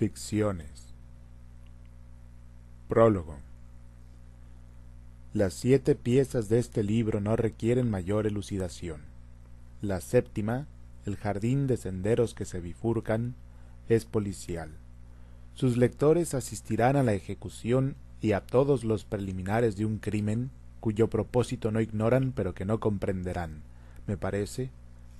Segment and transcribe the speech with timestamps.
[0.00, 0.94] Ficciones.
[2.88, 3.36] Prólogo.
[5.34, 9.02] Las siete piezas de este libro no requieren mayor elucidación.
[9.82, 10.66] La séptima,
[11.04, 13.34] el jardín de senderos que se bifurcan,
[13.90, 14.70] es policial.
[15.52, 21.10] Sus lectores asistirán a la ejecución y a todos los preliminares de un crimen cuyo
[21.10, 23.60] propósito no ignoran pero que no comprenderán,
[24.06, 24.70] me parece,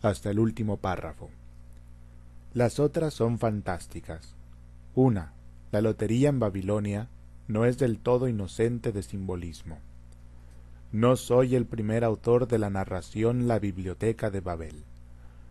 [0.01, 1.29] hasta el último párrafo.
[2.55, 4.40] Las otras son fantásticas.
[4.95, 5.33] Una,
[5.71, 7.09] la lotería en Babilonia,
[7.47, 9.79] no es del todo inocente de simbolismo.
[10.93, 14.83] No soy el primer autor de la narración La Biblioteca de Babel.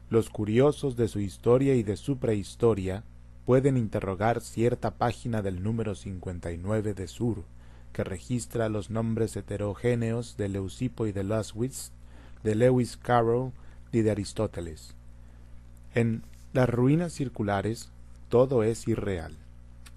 [0.10, 3.04] Los curiosos de su historia y de su prehistoria
[3.46, 7.44] pueden interrogar cierta página del número 59 de Sur,
[7.94, 11.92] que registra los nombres heterogéneos de Leucipo y de Laswitz,
[12.44, 13.52] de Lewis Carroll
[13.92, 14.96] y de Aristóteles.
[15.96, 17.90] En las ruinas circulares
[18.30, 19.36] todo es irreal.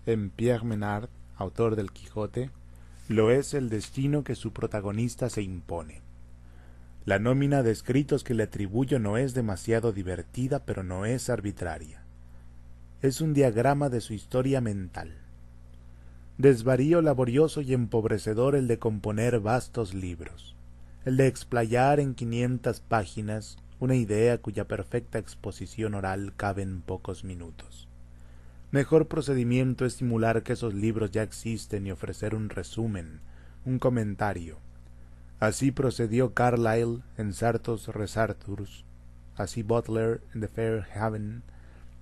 [0.07, 2.51] En Pierre Menard, autor del Quijote,
[3.09, 6.01] lo es el destino que su protagonista se impone.
[7.05, 12.03] La nómina de escritos que le atribuyo no es demasiado divertida, pero no es arbitraria.
[13.03, 15.23] Es un diagrama de su historia mental
[16.39, 20.56] desvarío laborioso y empobrecedor el de componer vastos libros,
[21.05, 27.23] el de explayar en quinientas páginas una idea cuya perfecta exposición oral cabe en pocos
[27.23, 27.89] minutos.
[28.73, 33.20] Mejor procedimiento es simular que esos libros ya existen y ofrecer un resumen,
[33.65, 34.59] un comentario.
[35.39, 38.84] Así procedió Carlyle en Sartos Resartus,
[39.37, 41.45] así Butler en The Fair Haven,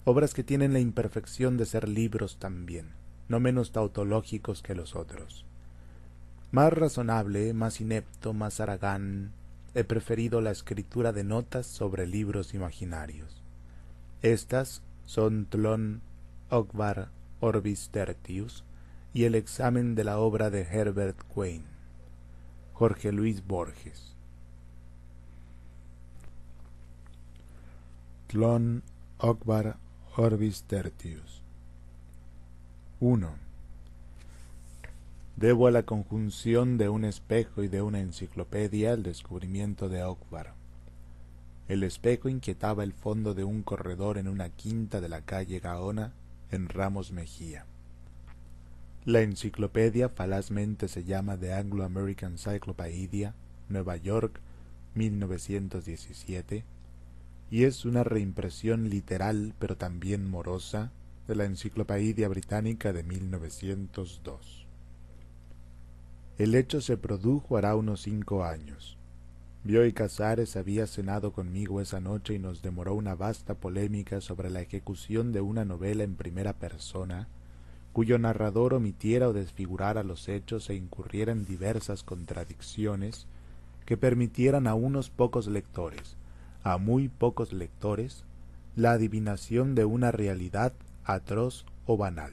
[0.05, 2.99] obras que tienen la imperfección de ser libros también
[3.31, 5.47] no menos tautológicos que los otros.
[6.51, 9.31] Más razonable, más inepto, más aragán,
[9.73, 13.41] he preferido la escritura de notas sobre libros imaginarios.
[14.21, 16.03] Estas son Tlon
[16.51, 18.65] Ogvar Orbis Tertius
[19.15, 21.63] y el examen de la obra de Herbert Quain.
[22.73, 24.17] Jorge Luis Borges.
[28.27, 28.83] Tlon
[29.19, 29.77] Ogvar
[30.17, 31.43] Orbis Tertius
[32.99, 33.31] 1.
[35.37, 40.55] Debo a la conjunción de un espejo y de una enciclopedia el descubrimiento de Okvar.
[41.69, 46.13] El espejo inquietaba el fondo de un corredor en una quinta de la calle Gaona,
[46.51, 47.67] en Ramos Mejía.
[49.05, 53.35] La enciclopedia falazmente se llama The Anglo-American Cyclopedia,
[53.69, 54.41] Nueva York,
[54.95, 56.65] 1917,
[57.51, 60.93] y es una reimpresión literal pero también morosa
[61.27, 64.67] de la Enciclopedia Británica de 1902.
[66.39, 69.00] El hecho se produjo hará unos cinco años.
[69.63, 74.63] Bioy Casares había cenado conmigo esa noche y nos demoró una vasta polémica sobre la
[74.63, 77.29] ejecución de una novela en primera persona,
[77.93, 83.27] cuyo narrador omitiera o desfigurara los hechos e incurriera en diversas contradicciones
[83.85, 86.17] que permitieran a unos pocos lectores,
[86.63, 88.25] a muy pocos lectores,
[88.77, 90.73] la adivinación de una realidad
[91.05, 92.33] atroz o banal.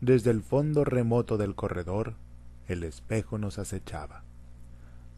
[0.00, 2.14] Desde el fondo remoto del corredor,
[2.68, 4.25] el espejo nos acechaba.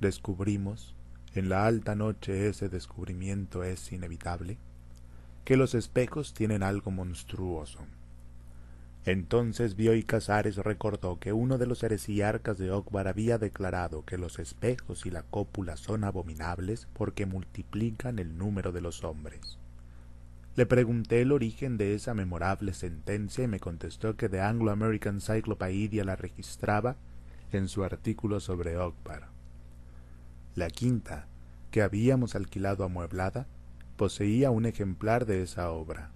[0.01, 0.95] Descubrimos,
[1.35, 4.57] en la alta noche ese descubrimiento es inevitable,
[5.45, 7.81] que los espejos tienen algo monstruoso.
[9.05, 14.19] Entonces vio y Casares recordó que uno de los heresiarcas de Okbar había declarado que
[14.19, 19.59] los espejos y la cópula son abominables porque multiplican el número de los hombres.
[20.55, 26.05] Le pregunté el origen de esa memorable sentencia y me contestó que The Anglo-American Cyclopedia
[26.05, 26.97] la registraba
[27.51, 29.38] en su artículo sobre Okbar.
[30.59, 31.29] La quinta,
[31.71, 33.47] que habíamos alquilado amueblada,
[33.97, 36.11] poseía un ejemplar de esa obra.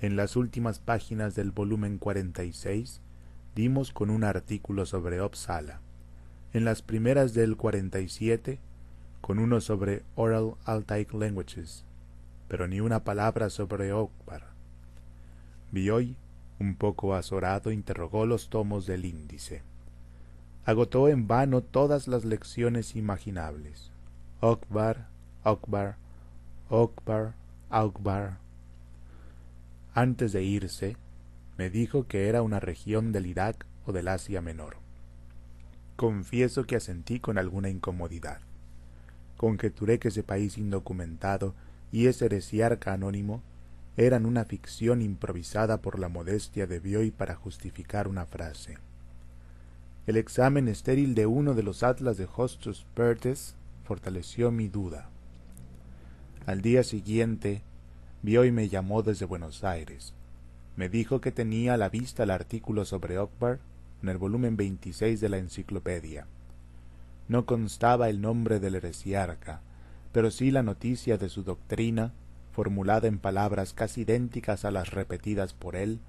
[0.00, 3.00] En las últimas páginas del volumen 46
[3.54, 5.80] dimos con un artículo sobre Uppsala.
[6.52, 8.58] En las primeras del 47
[9.20, 11.84] con uno sobre Oral Altic Languages
[12.48, 14.42] pero ni una palabra sobre Okbar.
[15.70, 16.16] Bioy,
[16.58, 19.62] un poco azorado, interrogó los tomos del índice.
[20.64, 23.90] Agotó en vano todas las lecciones imaginables.
[24.40, 25.08] Okbar,
[25.42, 25.96] Okbar,
[26.68, 27.34] Okbar,
[27.68, 28.38] Okbar.
[29.92, 30.96] Antes de irse,
[31.58, 34.76] me dijo que era una región del Irak o del Asia Menor.
[35.96, 38.38] Confieso que asentí con alguna incomodidad.
[39.36, 41.54] Conjeturé que ese país indocumentado
[41.90, 43.42] y ese heresiarca anónimo
[43.96, 48.78] eran una ficción improvisada por la modestia de Bioy para justificar una frase.
[50.04, 53.54] El examen estéril de uno de los atlas de Hostus Pertes
[53.84, 55.08] fortaleció mi duda.
[56.44, 57.62] Al día siguiente,
[58.22, 60.12] Bioy me llamó desde Buenos Aires.
[60.74, 63.60] me dijo que tenía a la vista el artículo sobre Okbar
[64.02, 66.26] en el volumen 26 de la enciclopedia.
[67.28, 69.60] No constaba el nombre del heresiarca,
[70.10, 72.12] pero sí la noticia de su doctrina,
[72.50, 76.00] formulada en palabras casi idénticas a las repetidas por él,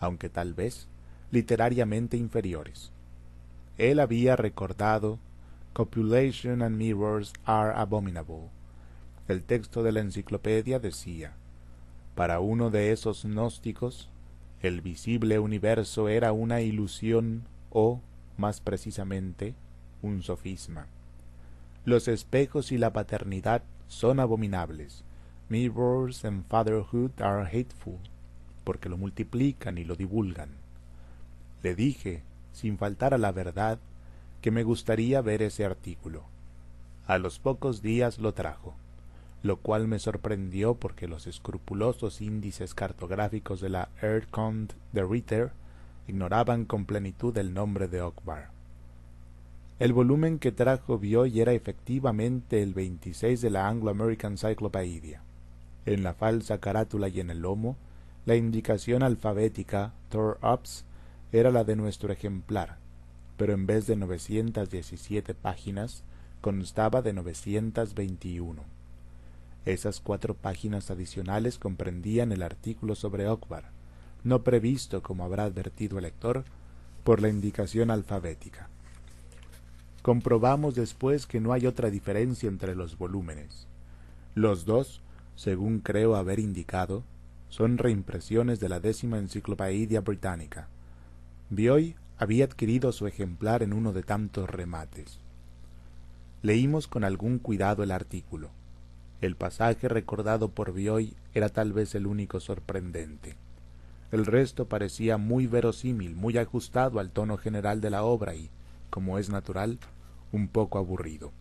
[0.00, 0.88] aunque tal vez
[1.30, 2.93] literariamente inferiores.
[3.78, 5.18] Él había recordado
[5.72, 8.50] Copulation and mirrors are abominable.
[9.26, 11.32] El texto de la enciclopedia decía,
[12.14, 14.08] para uno de esos gnósticos,
[14.62, 18.00] el visible universo era una ilusión o,
[18.36, 19.54] más precisamente,
[20.02, 20.86] un sofisma.
[21.84, 25.02] Los espejos y la paternidad son abominables.
[25.48, 27.98] Mirrors and fatherhood are hateful,
[28.62, 30.50] porque lo multiplican y lo divulgan.
[31.64, 32.22] Le dije,
[32.54, 33.78] sin faltar a la verdad,
[34.40, 36.22] que me gustaría ver ese artículo.
[37.06, 38.74] A los pocos días lo trajo
[39.44, 45.50] lo cual me sorprendió porque los escrupulosos índices cartográficos de la Erdkunde de Ritter
[46.08, 48.48] ignoraban con plenitud el nombre de Okbar.
[49.78, 55.20] El volumen que trajo Bioy era efectivamente el 26 de la Anglo-American Cyclopedia.
[55.84, 57.76] En la falsa carátula y en el lomo,
[58.24, 60.38] la indicación alfabética Thor
[61.34, 62.76] era la de nuestro ejemplar,
[63.36, 66.04] pero en vez de 917 páginas,
[66.40, 68.62] constaba de 921.
[69.64, 73.64] Esas cuatro páginas adicionales comprendían el artículo sobre Okbar,
[74.22, 76.44] no previsto, como habrá advertido el lector,
[77.02, 78.68] por la indicación alfabética.
[80.02, 83.66] Comprobamos después que no hay otra diferencia entre los volúmenes.
[84.36, 85.00] Los dos,
[85.34, 87.02] según creo haber indicado,
[87.48, 90.68] son reimpresiones de la décima enciclopedia británica.
[91.54, 95.18] Bioy había adquirido su ejemplar en uno de tantos remates.
[96.42, 98.50] Leímos con algún cuidado el artículo.
[99.20, 103.36] El pasaje recordado por Bioy era tal vez el único sorprendente.
[104.10, 108.50] El resto parecía muy verosímil, muy ajustado al tono general de la obra y,
[108.90, 109.78] como es natural,
[110.32, 111.32] un poco aburrido.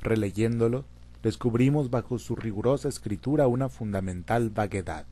[0.00, 0.84] Releyéndolo,
[1.22, 5.06] descubrimos bajo su rigurosa escritura una fundamental vaguedad.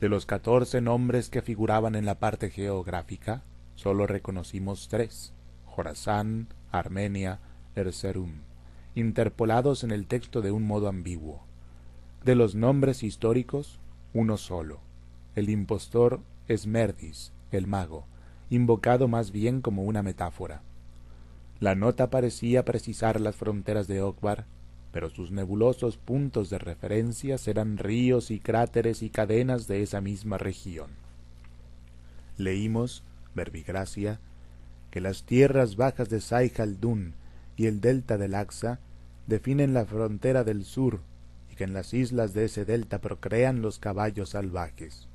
[0.00, 3.42] De los catorce nombres que figuraban en la parte geográfica,
[3.74, 5.32] sólo reconocimos tres,
[5.66, 7.40] Jorazán, Armenia,
[7.74, 8.48] Erzerum
[8.98, 11.44] interpolados en el texto de un modo ambiguo.
[12.24, 13.78] De los nombres históricos,
[14.12, 14.80] uno solo.
[15.36, 18.06] El impostor es Merdis, el mago,
[18.50, 20.62] invocado más bien como una metáfora.
[21.60, 24.46] La nota parecía precisar las fronteras de Okbar,
[24.92, 30.38] pero sus nebulosos puntos de referencia eran ríos y cráteres y cadenas de esa misma
[30.38, 30.90] región.
[32.36, 33.04] Leímos,
[33.34, 34.20] verbigracia,
[34.90, 37.14] que las tierras bajas de Saihaldun
[37.56, 38.80] y el delta del Axa
[39.26, 41.00] definen la frontera del sur
[41.52, 45.08] y que en las islas de ese delta procrean los caballos salvajes.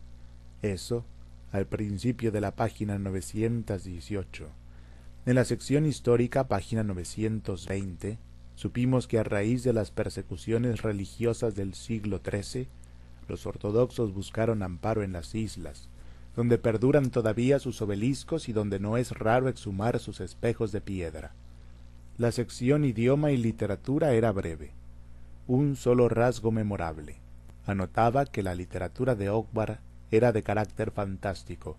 [0.61, 1.05] Eso
[1.51, 4.49] al principio de la página 918.
[5.25, 8.17] En la sección histórica, página 920,
[8.63, 12.69] supimos que a raíz de las persecuciones religiosas del siglo XIII,
[13.27, 15.89] los ortodoxos buscaron amparo en las islas,
[16.33, 21.33] donde perduran todavía sus obeliscos y donde no es raro exhumar sus espejos de piedra.
[22.17, 24.71] La sección idioma y literatura era breve.
[25.45, 27.17] Un solo rasgo memorable.
[27.65, 31.75] Anotaba que la literatura de Okbar era de carácter fantástico,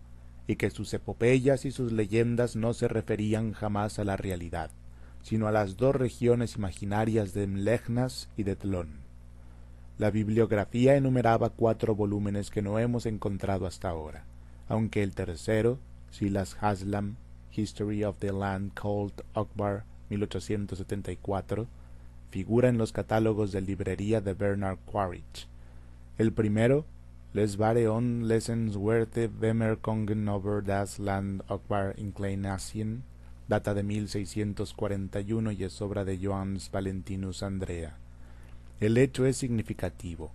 [0.47, 4.71] y que sus epopeyas y sus leyendas no se referían jamás a la realidad,
[5.25, 9.01] sino a las dos regiones imaginarias de Mlechnas y de Tlón.
[9.97, 14.25] La bibliografía enumeraba cuatro volúmenes que no hemos encontrado hasta ahora,
[14.69, 15.79] aunque el tercero,
[16.11, 17.17] Silas Haslam,
[17.57, 21.69] History of the Land Called Okbar, 1874,
[22.29, 25.49] figura en los catálogos de librería de Bernard Quaritch.
[26.19, 26.85] El primero,
[27.33, 33.05] Les on Lessenswerte Bemerkungen over das Land Akbar Inclination,
[33.49, 37.97] data de 1641 y es obra de Johannes Valentinus Andrea.
[38.81, 40.33] El hecho es significativo.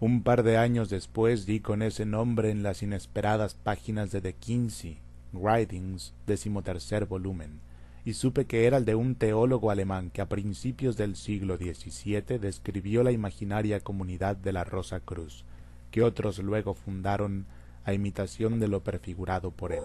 [0.00, 4.32] Un par de años después di con ese nombre en las inesperadas páginas de The
[4.32, 4.98] Kinsey,
[5.32, 7.60] Writings, decimotercer volumen
[8.08, 12.38] y supe que era el de un teólogo alemán que a principios del siglo XVII
[12.38, 15.44] describió la imaginaria comunidad de la Rosa Cruz,
[15.90, 17.44] que otros luego fundaron
[17.84, 19.82] a imitación de lo prefigurado por él.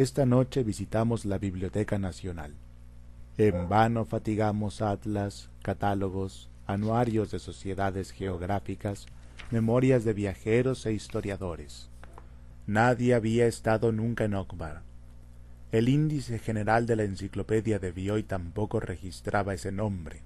[0.00, 2.54] Esta noche visitamos la Biblioteca Nacional.
[3.36, 9.04] En vano fatigamos atlas, catálogos, anuarios de sociedades geográficas,
[9.50, 11.90] memorias de viajeros e historiadores.
[12.66, 14.80] Nadie había estado nunca en Okbar,
[15.70, 20.22] el índice general de la enciclopedia de Bioy tampoco registraba ese nombre.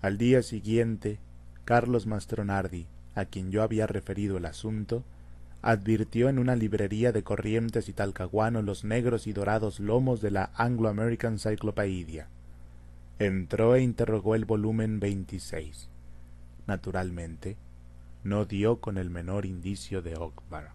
[0.00, 1.18] Al día siguiente,
[1.66, 5.04] Carlos Mastronardi, a quien yo había referido el asunto,
[5.66, 10.52] advirtió en una librería de Corrientes y Talcahuano los negros y dorados lomos de la
[10.54, 12.28] Anglo-American Cyclopedia.
[13.18, 15.88] Entró e interrogó el volumen 26.
[16.68, 17.56] Naturalmente,
[18.22, 20.70] no dio con el menor indicio de Okbar.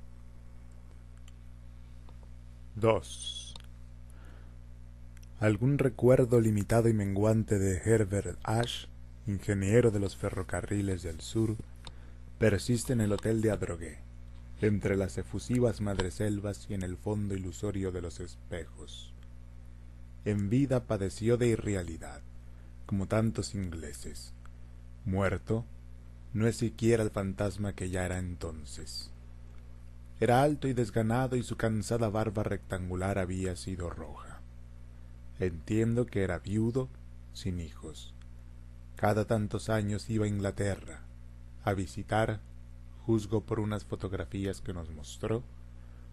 [2.75, 3.53] 2.
[5.39, 8.87] Algún recuerdo limitado y menguante de Herbert Ash,
[9.25, 11.55] ingeniero de los ferrocarriles del sur,
[12.39, 14.10] persiste en el hotel de Adrogué,
[14.67, 19.13] entre las efusivas madreselvas y en el fondo ilusorio de los espejos.
[20.25, 22.21] En vida padeció de irrealidad,
[22.85, 24.33] como tantos ingleses.
[25.05, 25.65] Muerto,
[26.33, 29.09] no es siquiera el fantasma que ya era entonces.
[30.19, 34.41] Era alto y desganado y su cansada barba rectangular había sido roja.
[35.39, 36.87] Entiendo que era viudo,
[37.33, 38.13] sin hijos.
[38.95, 41.01] Cada tantos años iba a Inglaterra
[41.63, 42.39] a visitar,
[43.05, 45.43] juzgo por unas fotografías que nos mostró,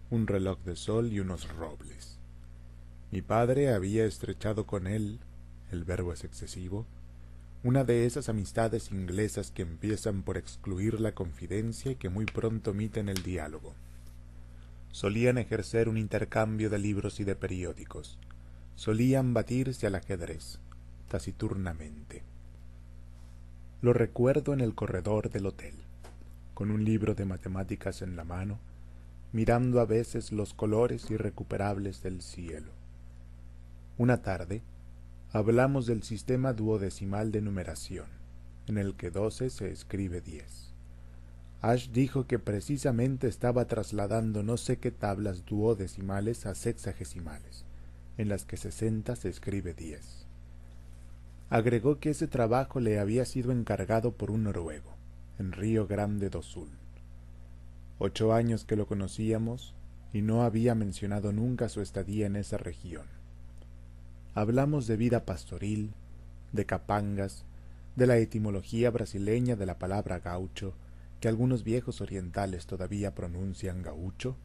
[0.09, 2.17] un reloj de sol y unos robles.
[3.11, 5.19] Mi padre había estrechado con él,
[5.71, 6.85] el verbo es excesivo,
[7.63, 12.71] una de esas amistades inglesas que empiezan por excluir la confidencia y que muy pronto
[12.71, 13.73] omiten el diálogo.
[14.91, 18.17] Solían ejercer un intercambio de libros y de periódicos.
[18.75, 20.59] Solían batirse al ajedrez,
[21.09, 22.23] taciturnamente.
[23.81, 25.75] Lo recuerdo en el corredor del hotel,
[26.59, 28.59] con un libro de matemáticas en la mano,
[29.31, 32.73] mirando a veces los colores irrecuperables del cielo.
[33.97, 34.61] Una tarde,
[35.31, 38.07] hablamos del sistema duodecimal de numeración,
[38.67, 40.73] en el que doce se escribe diez.
[41.61, 47.63] Ash dijo que precisamente estaba trasladando no sé qué tablas duodecimales a sexagesimales,
[48.17, 50.27] en las que sesenta se escribe diez.
[51.49, 54.98] Agregó que ese trabajo le había sido encargado por un noruego,
[55.39, 56.69] en Río Grande do Sul.
[57.97, 59.73] Ocho años que lo conocíamos
[60.11, 63.07] y no había mencionado nunca su estadía en esa región.
[64.35, 65.93] Hablamos de vida pastoril,
[66.51, 67.45] de capangas,
[67.95, 70.73] de la etimología brasileña de la palabra gaucho,
[71.21, 74.35] que algunos viejos orientales todavía pronuncian gaucho,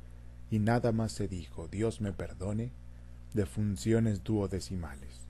[0.50, 2.70] y nada más se dijo, Dios me perdone,
[3.32, 5.26] de funciones duodecimales.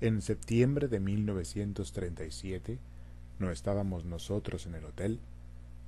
[0.00, 2.78] En septiembre de 1937,
[3.38, 5.20] no estábamos nosotros en el hotel,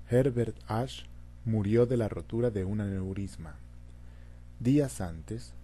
[0.09, 1.05] Herbert Ash
[1.45, 3.57] murió de la rotura de un aneurisma.
[4.59, 5.55] Días antes,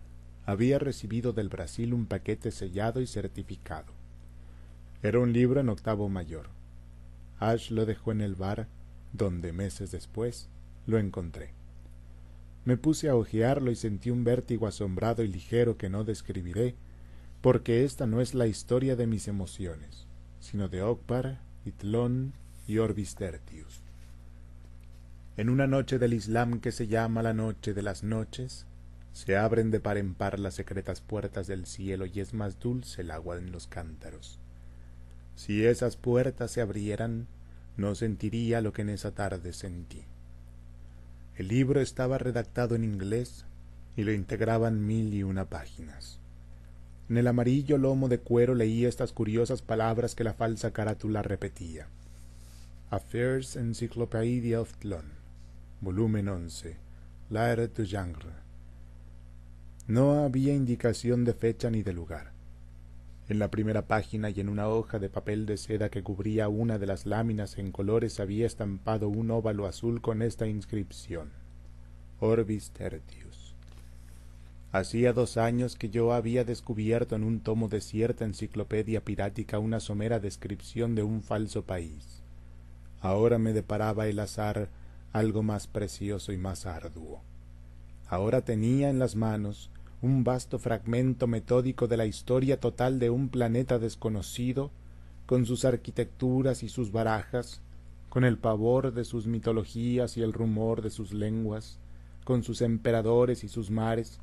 [0.45, 3.93] había recibido del Brasil un paquete sellado y certificado.
[5.03, 6.49] Era un libro en octavo mayor.
[7.39, 8.69] Ash lo dejó en el bar,
[9.13, 10.49] donde meses después
[10.87, 11.51] lo encontré.
[12.65, 16.75] Me puse a hojearlo y sentí un vértigo asombrado y ligero que no describiré,
[17.41, 20.07] porque esta no es la historia de mis emociones,
[20.41, 22.33] sino de Okbar, Itlón
[22.69, 23.83] y Orbis Tertius.
[25.37, 28.67] En una noche del Islam que se llama la noche de las noches,
[29.13, 33.03] se abren de par en par las secretas puertas del cielo y es más dulce
[33.03, 34.39] el agua en los cántaros.
[35.35, 37.27] Si esas puertas se abrieran,
[37.77, 40.05] no sentiría lo que en esa tarde sentí.
[41.35, 43.45] El libro estaba redactado en inglés
[43.97, 46.21] y lo integraban mil y una páginas.
[47.09, 51.87] En el amarillo lomo de cuero leía estas curiosas palabras que la falsa carátula repetía.
[52.91, 55.13] Affairs Encyclopedia of Tlon,
[55.81, 56.77] volumen 11,
[57.31, 58.33] L'Air du Genre.
[59.87, 62.33] No había indicación de fecha ni de lugar.
[63.29, 66.79] En la primera página y en una hoja de papel de seda que cubría una
[66.79, 71.31] de las láminas en colores había estampado un óvalo azul con esta inscripción
[72.19, 73.26] Orbis Tertius.
[74.73, 79.81] Hacía dos años que yo había descubierto en un tomo de cierta enciclopedia pirática una
[79.81, 82.23] somera descripción de un falso país.
[83.01, 84.69] Ahora me deparaba el azar
[85.13, 87.23] algo más precioso y más arduo.
[88.09, 89.71] Ahora tenía en las manos
[90.03, 94.71] un vasto fragmento metódico de la historia total de un planeta desconocido,
[95.25, 97.61] con sus arquitecturas y sus barajas,
[98.09, 101.79] con el pavor de sus mitologías y el rumor de sus lenguas,
[102.25, 104.21] con sus emperadores y sus mares,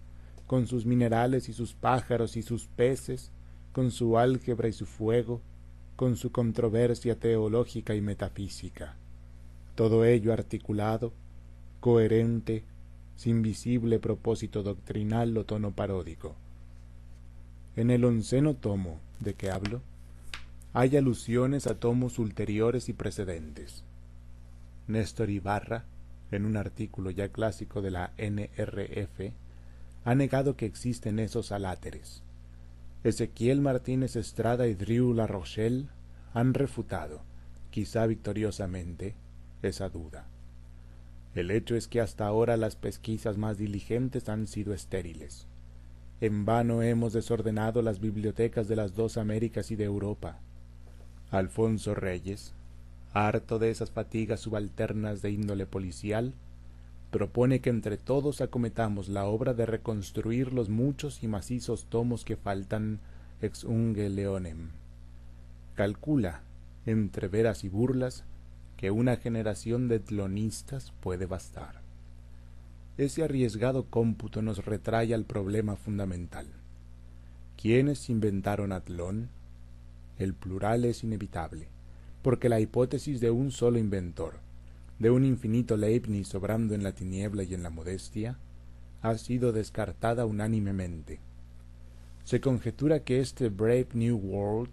[0.54, 3.32] con sus minerales y sus pájaros y sus peces,
[3.72, 5.42] con su álgebra y su fuego,
[5.96, 8.94] con su controversia teológica y metafísica.
[9.74, 11.12] Todo ello articulado,
[11.80, 12.64] coherente,
[13.16, 16.36] sin visible propósito doctrinal o tono paródico.
[17.76, 19.82] En el onceno tomo de que hablo,
[20.72, 23.84] hay alusiones a tomos ulteriores y precedentes.
[24.88, 25.86] Néstor Ibarra,
[26.30, 29.34] en un artículo ya clásico de la NRF,
[30.06, 32.24] ha negado que existen esos aláteres.
[33.04, 35.88] Ezequiel Martínez Estrada y Drew La Rochelle
[36.34, 37.22] han refutado,
[37.70, 39.16] quizá victoriosamente,
[39.62, 40.26] esa duda.
[41.36, 45.48] El hecho es que hasta ahora las pesquisas más diligentes han sido estériles.
[46.22, 50.38] En vano hemos desordenado las bibliotecas de las dos Américas y de Europa.
[51.32, 52.54] Alfonso Reyes,
[53.14, 56.34] harto de esas fatigas subalternas de índole policial,
[57.14, 62.38] propone que entre todos acometamos la obra de reconstruir los muchos y macizos tomos que
[62.38, 63.00] faltan
[63.40, 64.70] ex unge leonem.
[65.76, 66.42] Calcula,
[66.88, 68.24] entre veras y burlas,
[68.78, 71.82] que una generación de tlonistas puede bastar.
[72.98, 76.48] Ese arriesgado cómputo nos retrae al problema fundamental.
[77.62, 79.30] ¿Quiénes inventaron Atlón?
[80.18, 81.68] El plural es inevitable,
[82.24, 84.40] porque la hipótesis de un solo inventor,
[85.00, 88.38] de un infinito Leibniz sobrando en la tiniebla y en la modestia,
[89.02, 91.20] ha sido descartada unánimemente.
[92.24, 94.72] Se conjetura que este Brave New World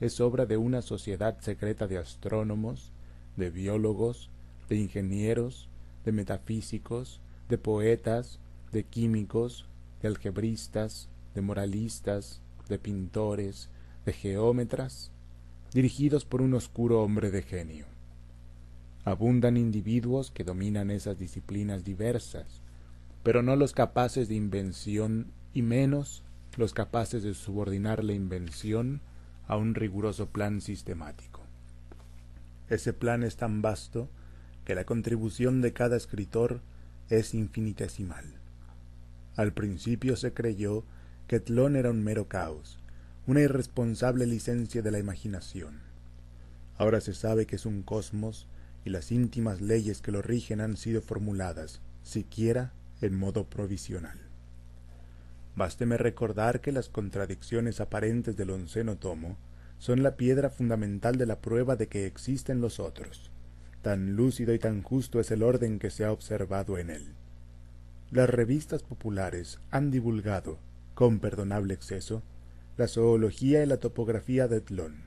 [0.00, 2.92] es obra de una sociedad secreta de astrónomos,
[3.36, 4.30] de biólogos,
[4.68, 5.68] de ingenieros,
[6.04, 8.38] de metafísicos, de poetas,
[8.72, 9.66] de químicos,
[10.02, 13.68] de algebristas, de moralistas, de pintores,
[14.04, 15.10] de geómetras,
[15.72, 17.86] dirigidos por un oscuro hombre de genio.
[19.10, 22.62] Abundan individuos que dominan esas disciplinas diversas,
[23.24, 26.22] pero no los capaces de invención y menos
[26.56, 29.00] los capaces de subordinar la invención
[29.48, 31.40] a un riguroso plan sistemático.
[32.68, 34.08] Ese plan es tan vasto
[34.64, 36.60] que la contribución de cada escritor
[37.08, 38.26] es infinitesimal.
[39.34, 40.84] Al principio se creyó
[41.26, 42.78] que Tlón era un mero caos,
[43.26, 45.80] una irresponsable licencia de la imaginación.
[46.78, 48.46] Ahora se sabe que es un cosmos
[48.84, 54.18] y las íntimas leyes que lo rigen han sido formuladas, siquiera en modo provisional.
[55.56, 59.36] Básteme recordar que las contradicciones aparentes del onceno tomo
[59.78, 63.30] son la piedra fundamental de la prueba de que existen los otros.
[63.82, 67.14] Tan lúcido y tan justo es el orden que se ha observado en él.
[68.10, 70.58] Las revistas populares han divulgado,
[70.94, 72.22] con perdonable exceso,
[72.76, 75.02] la zoología y la topografía de Tlón.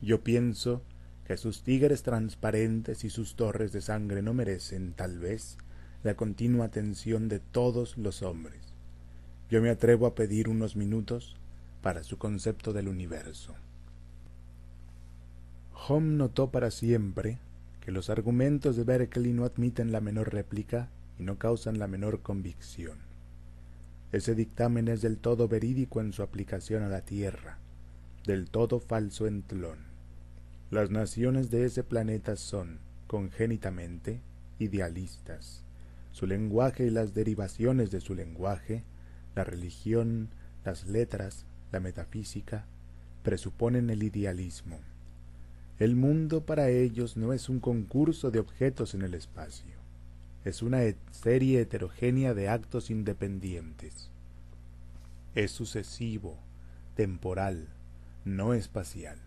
[0.00, 0.82] Yo pienso
[1.26, 5.58] que sus tigres transparentes y sus torres de sangre no merecen, tal vez,
[6.04, 8.60] la continua atención de todos los hombres.
[9.50, 11.36] Yo me atrevo a pedir unos minutos
[11.82, 13.54] para su concepto del universo.
[15.88, 17.38] Home notó para siempre
[17.80, 22.22] que los argumentos de Berkeley no admiten la menor réplica y no causan la menor
[22.22, 22.98] convicción.
[24.12, 27.58] Ese dictamen es del todo verídico en su aplicación a la Tierra,
[28.24, 29.85] del todo falso en Tlón.
[30.70, 34.20] Las naciones de ese planeta son, congénitamente,
[34.58, 35.62] idealistas.
[36.10, 38.82] Su lenguaje y las derivaciones de su lenguaje,
[39.36, 40.28] la religión,
[40.64, 42.66] las letras, la metafísica,
[43.22, 44.80] presuponen el idealismo.
[45.78, 49.76] El mundo para ellos no es un concurso de objetos en el espacio,
[50.44, 50.80] es una
[51.12, 54.10] serie heterogénea de actos independientes.
[55.36, 56.38] Es sucesivo,
[56.96, 57.68] temporal,
[58.24, 59.25] no espacial.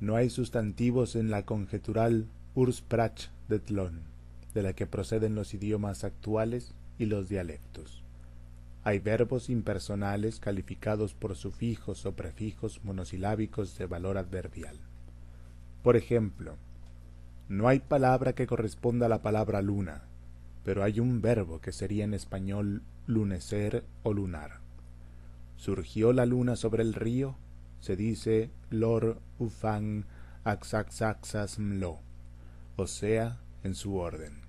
[0.00, 4.02] No hay sustantivos en la conjetural Ursprach de Tlón,
[4.54, 8.04] de la que proceden los idiomas actuales y los dialectos.
[8.84, 14.76] Hay verbos impersonales calificados por sufijos o prefijos monosilábicos de valor adverbial.
[15.82, 16.54] Por ejemplo,
[17.48, 20.02] no hay palabra que corresponda a la palabra luna,
[20.64, 24.60] pero hay un verbo que sería en español lunecer o lunar.
[25.56, 27.36] Surgió la luna sobre el río,
[27.80, 30.04] se dice lor ufang
[30.44, 31.98] axaxaxas mlo,
[32.76, 34.42] o sea, en su orden.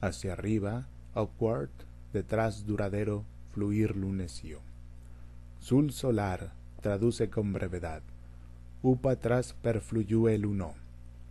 [0.00, 1.70] Hacia arriba, upward,
[2.12, 4.60] detrás duradero, fluir luneció.
[5.60, 8.02] Sul solar traduce con brevedad
[8.82, 10.74] up atrás perfluyue el uno,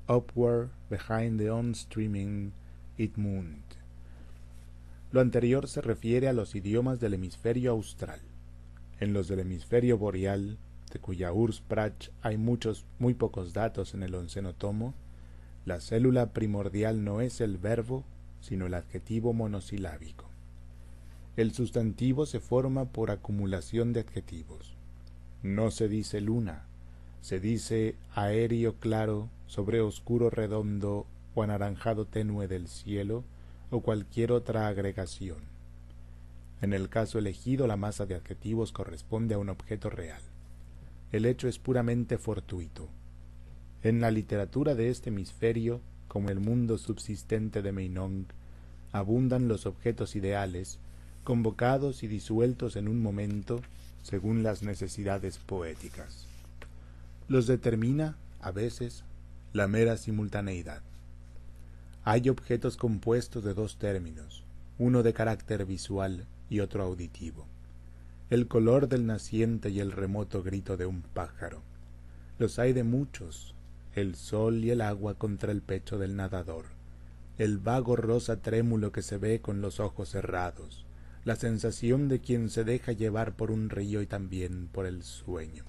[0.08, 2.54] upward behind the on-streaming
[2.97, 3.63] it mooned.
[5.12, 8.21] Lo anterior se refiere a los idiomas del hemisferio austral.
[9.01, 10.58] En los del hemisferio boreal,
[10.91, 14.93] de cuya Ursprach hay muchos, muy pocos datos en el onceno tomo,
[15.65, 18.04] la célula primordial no es el verbo,
[18.41, 20.25] sino el adjetivo monosilábico.
[21.38, 24.75] El sustantivo se forma por acumulación de adjetivos.
[25.43, 26.65] No se dice luna,
[27.21, 33.23] se dice aéreo claro sobre oscuro redondo o anaranjado tenue del cielo
[33.69, 35.39] o cualquier otra agregación.
[36.62, 40.21] En el caso elegido la masa de adjetivos corresponde a un objeto real.
[41.12, 42.88] El hecho es puramente fortuito.
[43.84, 48.26] En la literatura de este hemisferio, como el mundo subsistente de Meinong,
[48.91, 50.80] abundan los objetos ideales,
[51.24, 53.62] convocados y disueltos en un momento
[54.04, 56.28] según las necesidades poéticas
[57.32, 59.06] los determina, a veces,
[59.54, 60.82] la mera simultaneidad.
[62.04, 64.43] Hay objetos compuestos de dos términos,
[64.78, 67.45] uno de carácter visual y otro auditivo.
[68.31, 71.61] El color del naciente y el remoto grito de un pájaro.
[72.39, 73.55] Los hay de muchos,
[73.93, 76.63] el sol y el agua contra el pecho del nadador,
[77.37, 80.85] el vago rosa trémulo que se ve con los ojos cerrados,
[81.25, 85.65] la sensación de quien se deja llevar por un río y también por el sueño.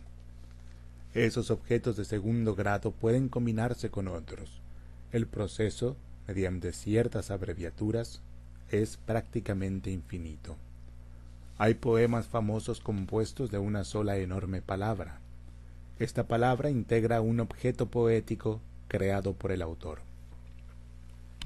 [1.14, 4.62] Esos objetos de segundo grado pueden combinarse con otros.
[5.10, 5.96] El proceso,
[6.28, 8.22] mediante ciertas abreviaturas,
[8.70, 10.56] es prácticamente infinito.
[11.62, 15.20] Hay poemas famosos compuestos de una sola enorme palabra.
[16.00, 20.00] Esta palabra integra un objeto poético creado por el autor.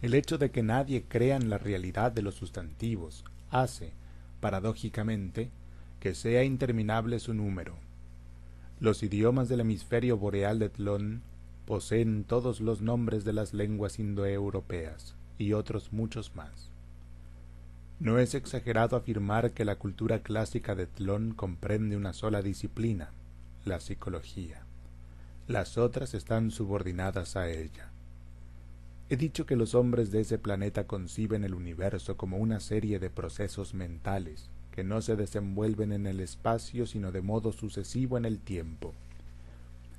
[0.00, 3.92] El hecho de que nadie crea en la realidad de los sustantivos hace,
[4.40, 5.50] paradójicamente,
[6.00, 7.74] que sea interminable su número.
[8.80, 11.20] Los idiomas del hemisferio boreal de Tlón
[11.66, 16.70] poseen todos los nombres de las lenguas indoeuropeas y otros muchos más.
[17.98, 23.10] No es exagerado afirmar que la cultura clásica de Tlón comprende una sola disciplina,
[23.64, 24.66] la psicología.
[25.48, 27.90] Las otras están subordinadas a ella.
[29.08, 33.08] He dicho que los hombres de ese planeta conciben el universo como una serie de
[33.08, 38.40] procesos mentales que no se desenvuelven en el espacio sino de modo sucesivo en el
[38.40, 38.92] tiempo.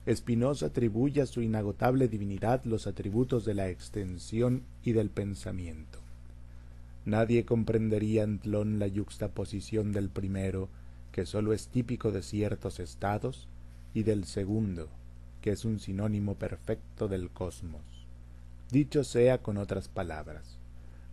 [0.07, 5.99] Spinoza atribuye a su inagotable divinidad los atributos de la extensión y del pensamiento.
[7.07, 10.67] Nadie comprendería en Tlón la yuxtaposición del primero,
[11.13, 13.47] que sólo es típico de ciertos estados,
[13.93, 14.89] y del segundo,
[15.39, 17.81] que es un sinónimo perfecto del cosmos.
[18.71, 20.57] Dicho sea con otras palabras,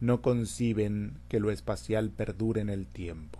[0.00, 3.38] no conciben que lo espacial perdure en el tiempo.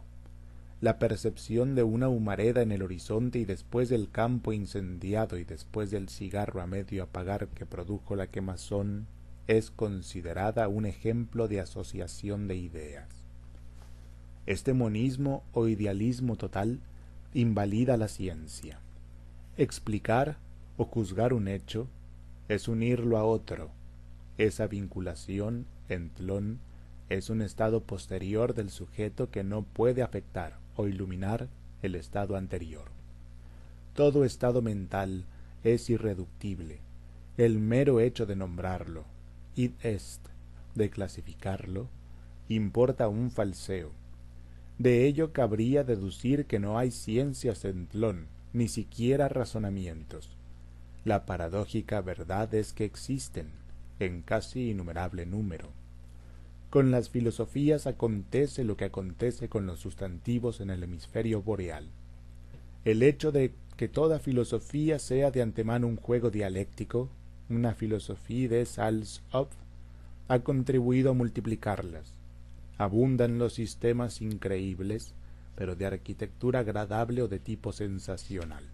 [0.81, 5.91] La percepción de una humareda en el horizonte y después del campo incendiado y después
[5.91, 9.09] del cigarro a medio apagar que produjo la quemazón
[9.47, 13.09] es considerada un ejemplo de asociación de ideas.
[14.47, 16.81] Este monismo o idealismo total
[17.35, 18.79] invalida la ciencia.
[19.57, 20.37] Explicar
[20.77, 21.87] o juzgar un hecho
[22.49, 23.71] es unirlo a otro,
[24.39, 26.59] esa vinculación, en Tlón,
[27.09, 31.49] es un estado posterior del sujeto que no puede afectar o iluminar
[31.83, 32.89] el estado anterior.
[33.95, 35.25] Todo estado mental
[35.63, 36.81] es irreductible.
[37.37, 39.05] El mero hecho de nombrarlo,
[39.57, 40.21] est,
[40.75, 41.89] de clasificarlo,
[42.49, 43.93] importa un falseo.
[44.79, 50.37] De ello cabría deducir que no hay ciencias en Tlón, ni siquiera razonamientos.
[51.05, 53.51] La paradójica verdad es que existen,
[54.01, 55.69] en casi innumerable número.
[56.71, 61.89] Con las filosofías acontece lo que acontece con los sustantivos en el hemisferio boreal.
[62.85, 67.09] El hecho de que toda filosofía sea de antemano un juego dialéctico,
[67.49, 69.49] una filosofía de Salz-Up,
[70.29, 72.13] ha contribuido a multiplicarlas.
[72.79, 75.15] Abundan los sistemas increíbles,
[75.55, 78.65] pero de arquitectura agradable o de tipo sensacional.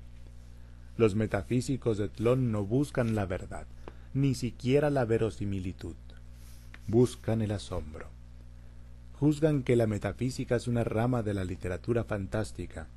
[0.97, 3.67] Los metafísicos de Tlón no buscan la verdad,
[4.15, 5.97] ni siquiera la verosimilitud.
[6.87, 8.09] Buscan el asombro.
[9.19, 12.89] Juzgan que la metafísica es una rama de la literatura fantástica.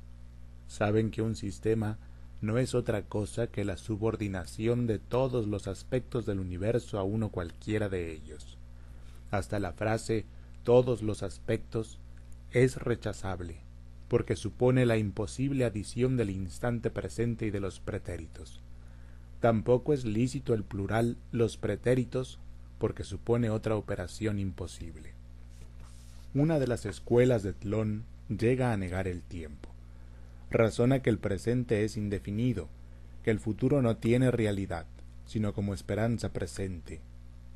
[0.68, 1.98] Saben que un sistema
[2.44, 7.30] no es otra cosa que la subordinación de todos los aspectos del universo a uno
[7.30, 8.58] cualquiera de ellos.
[9.30, 10.26] Hasta la frase
[10.62, 11.98] todos los aspectos
[12.52, 13.56] es rechazable,
[14.08, 18.60] porque supone la imposible adición del instante presente y de los pretéritos.
[19.40, 22.38] Tampoco es lícito el plural los pretéritos
[22.78, 25.12] porque supone otra operación imposible.
[26.34, 29.73] Una de las escuelas de Tlón llega a negar el tiempo.
[30.54, 32.68] Razona que el presente es indefinido,
[33.24, 34.86] que el futuro no tiene realidad,
[35.26, 37.00] sino como esperanza presente,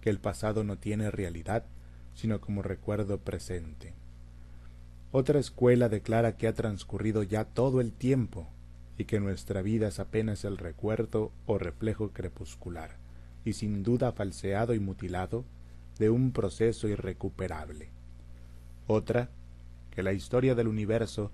[0.01, 1.63] que el pasado no tiene realidad,
[2.17, 3.95] sino como recuerdo presente.
[5.13, 8.49] Otra escuela declara que ha transcurrido ya todo el tiempo,
[8.97, 12.97] y que nuestra vida es apenas el recuerdo o reflejo crepuscular,
[13.45, 15.45] y sin duda falseado y mutilado,
[16.01, 17.91] de un proceso irrecuperable.
[18.89, 19.31] Otra,
[19.93, 21.31] que la historia del universo,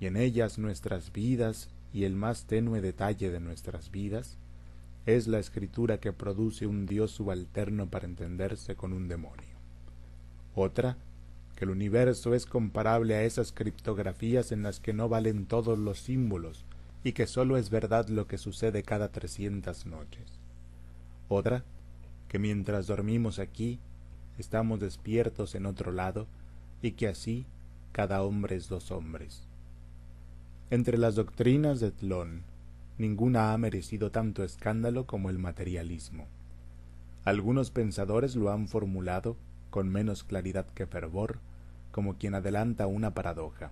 [0.00, 4.38] y en ellas nuestras vidas y el más tenue detalle de nuestras vidas,
[5.06, 9.56] es la escritura que produce un Dios subalterno para entenderse con un demonio.
[10.54, 10.98] Otra,
[11.56, 15.98] que el universo es comparable a esas criptografías en las que no valen todos los
[15.98, 16.64] símbolos,
[17.02, 20.40] y que sólo es verdad lo que sucede cada trescientas noches.
[21.28, 21.64] Otra,
[22.28, 23.80] que mientras dormimos aquí,
[24.36, 26.26] estamos despiertos en otro lado,
[26.82, 27.46] y que así
[27.92, 29.47] cada hombre es dos hombres.
[30.70, 32.42] Entre las doctrinas de Tlón,
[32.98, 36.26] ninguna ha merecido tanto escándalo como el materialismo.
[37.24, 39.38] Algunos pensadores lo han formulado,
[39.70, 41.38] con menos claridad que fervor,
[41.90, 43.70] como quien adelanta una paradoja.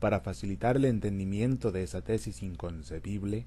[0.00, 3.44] Para facilitar el entendimiento de esa tesis inconcebible,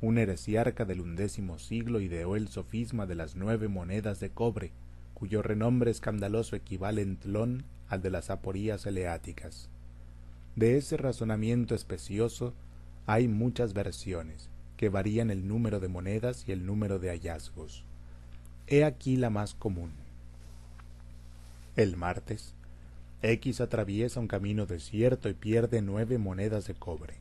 [0.00, 4.70] un heresiarca del undécimo siglo ideó el sofisma de las nueve monedas de cobre,
[5.14, 9.68] cuyo renombre escandaloso equivale en tlón al de las aporías eleáticas.
[10.56, 12.54] De ese razonamiento especioso
[13.06, 17.84] hay muchas versiones, que varían el número de monedas y el número de hallazgos.
[18.66, 19.92] He aquí la más común.
[21.76, 22.54] El martes,
[23.22, 27.16] X atraviesa un camino desierto y pierde nueve monedas de cobre.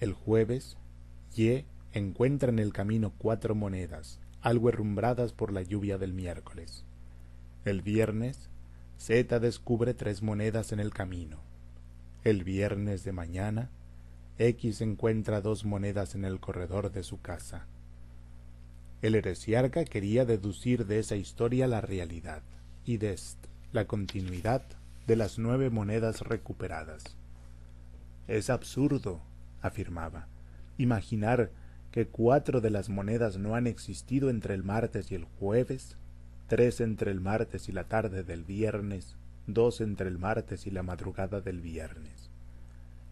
[0.00, 0.76] El jueves,
[1.36, 6.84] Y encuentra en el camino cuatro monedas, algo herrumbradas por la lluvia del miércoles.
[7.64, 8.50] El viernes,
[8.98, 11.51] Z descubre tres monedas en el camino.
[12.24, 13.68] El viernes de mañana,
[14.38, 17.66] X encuentra dos monedas en el corredor de su casa.
[19.02, 22.42] El heresiarca quería deducir de esa historia la realidad
[22.84, 23.18] y de
[23.72, 24.62] la continuidad
[25.08, 27.02] de las nueve monedas recuperadas.
[28.28, 29.20] Es absurdo,
[29.60, 30.28] afirmaba,
[30.78, 31.50] imaginar
[31.90, 35.96] que cuatro de las monedas no han existido entre el martes y el jueves,
[36.46, 40.82] tres entre el martes y la tarde del viernes, dos entre el martes y la
[40.82, 42.30] madrugada del viernes.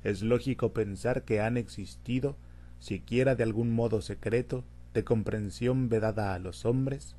[0.04, 2.36] Es lógico pensar que han existido,
[2.78, 4.64] siquiera de algún modo secreto,
[4.94, 7.14] de comprensión vedada a los hombres,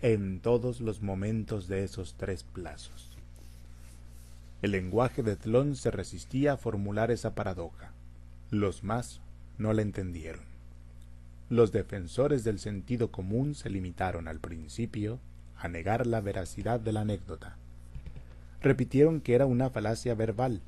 [0.00, 3.16] en todos los momentos de esos tres plazos.
[4.62, 7.92] El lenguaje de Tlón se resistía a formular esa paradoja.
[8.50, 9.20] Los más
[9.58, 10.44] no la entendieron.
[11.50, 15.20] Los defensores del sentido común se limitaron al principio
[15.56, 17.56] a negar la veracidad de la anécdota.
[18.62, 20.60] Repitieron que era una falacia verbal,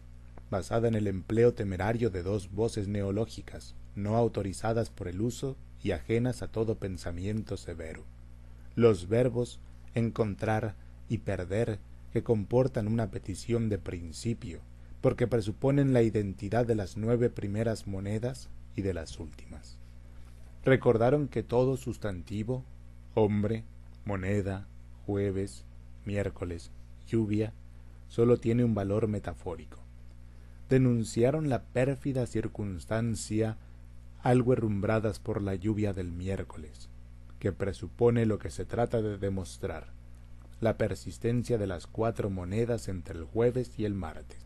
[0.51, 5.93] basada en el empleo temerario de dos voces neológicas, no autorizadas por el uso y
[5.93, 8.03] ajenas a todo pensamiento severo.
[8.75, 9.61] Los verbos
[9.95, 10.75] encontrar
[11.09, 11.79] y perder
[12.13, 14.61] que comportan una petición de principio,
[15.01, 19.79] porque presuponen la identidad de las nueve primeras monedas y de las últimas.
[20.65, 22.65] Recordaron que todo sustantivo,
[23.15, 23.65] hombre,
[24.05, 24.67] moneda,
[25.07, 25.65] jueves,
[26.05, 26.71] miércoles,
[27.07, 27.53] lluvia,
[28.09, 29.79] sólo tiene un valor metafórico.
[30.69, 33.59] Denunciaron la pérfida circunstancia
[34.23, 36.89] algo herrumbradas por la lluvia del miércoles,
[37.39, 39.93] que presupone lo que se trata de demostrar,
[40.63, 44.39] la persistencia de las cuatro monedas entre el jueves y el martes.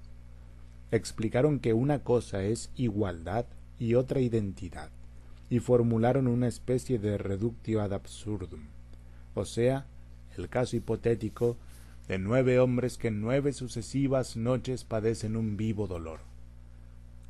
[0.90, 3.46] Explicaron que una cosa es igualdad
[3.78, 4.90] y otra identidad,
[5.48, 8.62] y formularon una especie de reductio ad absurdum,
[9.34, 9.86] o sea,
[10.36, 11.56] el caso hipotético
[12.08, 16.20] de nueve hombres que en nueve sucesivas noches padecen un vivo dolor.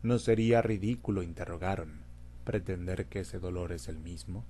[0.04, 1.94] ¿No sería ridículo, interrogaron,
[2.44, 4.44] pretender que ese dolor es el mismo?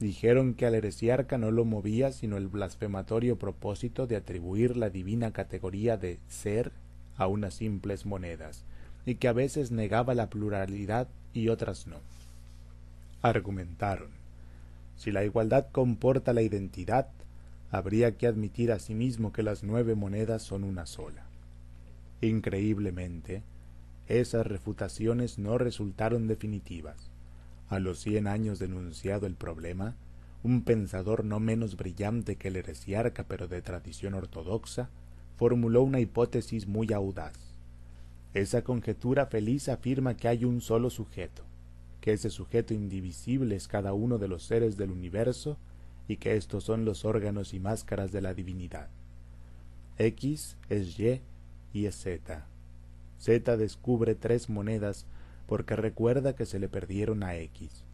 [0.00, 5.30] Dijeron que al heresiarca no lo movía sino el blasfematorio propósito de atribuir la divina
[5.32, 6.72] categoría de ser
[7.18, 8.64] a unas simples monedas,
[9.04, 11.96] y que a veces negaba la pluralidad y otras no.
[13.20, 14.08] Argumentaron,
[14.96, 17.08] si la igualdad comporta la identidad,
[17.70, 21.26] habría que admitir asimismo que las nueve monedas son una sola.
[22.20, 23.42] Increíblemente,
[24.06, 27.10] esas refutaciones no resultaron definitivas.
[27.68, 29.96] A los cien años denunciado el problema,
[30.42, 34.88] un pensador no menos brillante que el heresiarca pero de tradición ortodoxa,
[35.36, 37.54] formuló una hipótesis muy audaz.
[38.34, 41.44] Esa conjetura feliz afirma que hay un solo sujeto,
[42.00, 45.58] que ese sujeto indivisible es cada uno de los seres del universo
[46.08, 48.88] y que estos son los órganos y máscaras de la divinidad.
[49.98, 51.20] X es Y
[51.72, 52.46] y es Z.
[53.20, 55.06] Z descubre tres monedas
[55.46, 57.84] porque recuerda que se le perdieron a X.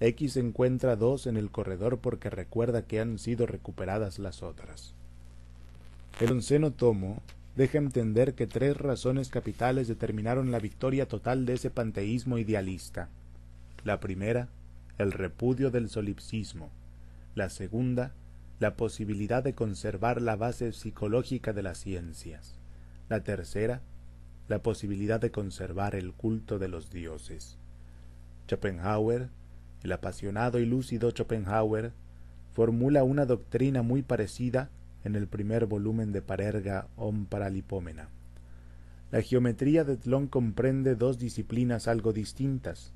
[0.00, 4.94] X encuentra dos en el corredor porque recuerda que han sido recuperadas las otras.
[6.20, 7.22] El onceno tomo
[7.56, 13.08] deja entender que tres razones capitales determinaron la victoria total de ese panteísmo idealista.
[13.84, 14.48] La primera,
[14.98, 16.70] el repudio del solipsismo.
[17.40, 18.12] La segunda,
[18.58, 22.60] la posibilidad de conservar la base psicológica de las ciencias.
[23.08, 23.80] La tercera,
[24.46, 27.56] la posibilidad de conservar el culto de los dioses.
[28.46, 29.30] Schopenhauer,
[29.82, 31.92] el apasionado y lúcido Schopenhauer,
[32.52, 34.68] formula una doctrina muy parecida
[35.02, 38.10] en el primer volumen de Parerga Om Paralipómena.
[39.12, 42.92] La geometría de Tlón comprende dos disciplinas algo distintas,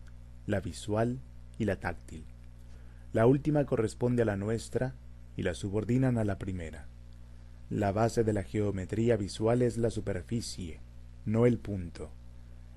[0.47, 1.19] la visual
[1.59, 2.27] y la táctil.
[3.15, 4.97] La última corresponde a la nuestra
[5.37, 6.89] y la subordinan a la primera.
[7.71, 10.81] La base de la geometría visual es la superficie,
[11.25, 12.11] no el punto.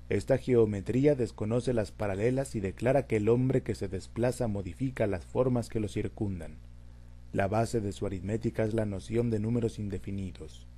[0.08, 5.24] Esta geometría desconoce las paralelas y declara que el hombre que se desplaza modifica las
[5.24, 6.54] formas que lo circundan.
[7.32, 10.68] La base de su aritmética es la noción de números indefinidos.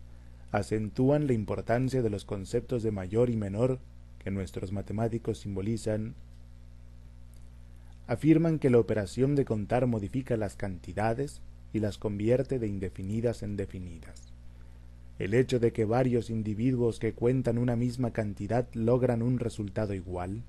[0.52, 3.78] Acentúan la importancia de los conceptos de mayor y menor
[4.20, 6.14] que nuestros matemáticos simbolizan.
[8.10, 11.42] Afirman que la operación de contar modifica las cantidades
[11.72, 14.32] y las convierte de indefinidas en definidas.
[15.20, 20.42] El hecho de que varios individuos que cuentan una misma cantidad logran un resultado igual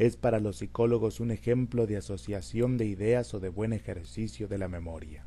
[0.00, 4.58] es para los psicólogos un ejemplo de asociación de ideas o de buen ejercicio de
[4.58, 5.24] la memoria.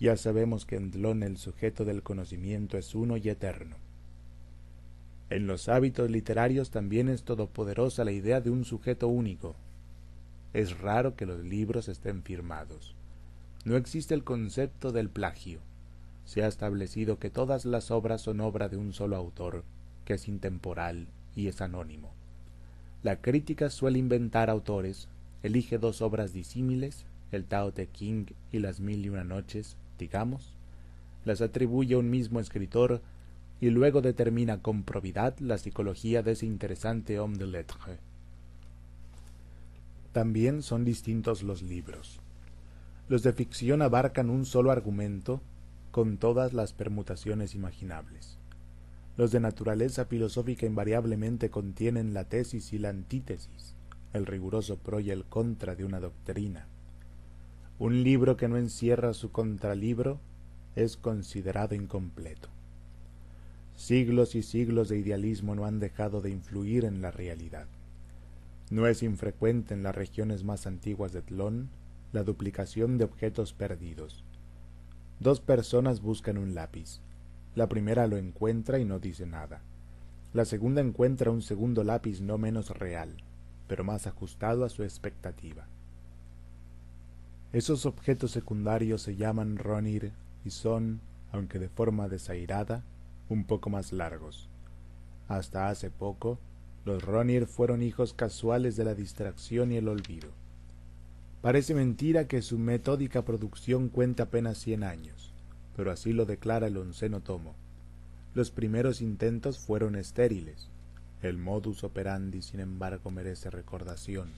[0.00, 3.76] Ya sabemos que en Dlon el sujeto del conocimiento es uno y eterno.
[5.28, 9.56] En los hábitos literarios también es todopoderosa la idea de un sujeto único.
[10.54, 12.94] Es raro que los libros estén firmados.
[13.66, 15.60] No existe el concepto del plagio
[16.24, 19.64] se ha establecido que todas las obras son obra de un solo autor,
[20.04, 22.12] que es intemporal y es anónimo.
[23.02, 25.08] La crítica suele inventar autores,
[25.42, 30.54] elige dos obras disímiles, el Tao Te King y las Mil y Una Noches, digamos,
[31.24, 33.02] las atribuye a un mismo escritor
[33.60, 38.13] y luego determina con probidad la psicología de ese interesante homme de.
[40.14, 42.20] También son distintos los libros.
[43.08, 45.40] Los de ficción abarcan un solo argumento
[45.90, 48.38] con todas las permutaciones imaginables.
[49.16, 53.74] Los de naturaleza filosófica invariablemente contienen la tesis y la antítesis,
[54.12, 56.68] el riguroso pro y el contra de una doctrina.
[57.80, 60.20] Un libro que no encierra su contralibro
[60.76, 62.50] es considerado incompleto.
[63.74, 67.66] Siglos y siglos de idealismo no han dejado de influir en la realidad.
[68.70, 71.70] No es infrecuente en las regiones más antiguas de Tlón
[72.12, 74.24] la duplicación de objetos perdidos,
[75.20, 77.00] Dos personas buscan un lápiz.
[77.54, 79.62] La primera lo encuentra y no dice nada.
[80.32, 83.16] La segunda encuentra un segundo lápiz no menos real,
[83.68, 85.66] pero más ajustado a su expectativa.
[87.52, 90.12] Esos objetos secundarios se llaman Ronir
[90.44, 91.00] y son,
[91.30, 92.82] aunque de forma desairada,
[93.28, 94.48] un poco más largos.
[95.28, 96.40] Hasta hace poco,
[96.84, 100.28] los Ronir fueron hijos casuales de la distracción y el olvido.
[101.40, 105.32] Parece mentira que su metódica producción cuente apenas cien años,
[105.76, 107.54] pero así lo declara el onceno tomo.
[108.34, 110.68] Los primeros intentos fueron estériles.
[111.22, 114.28] El modus operandi, sin embargo, merece recordación.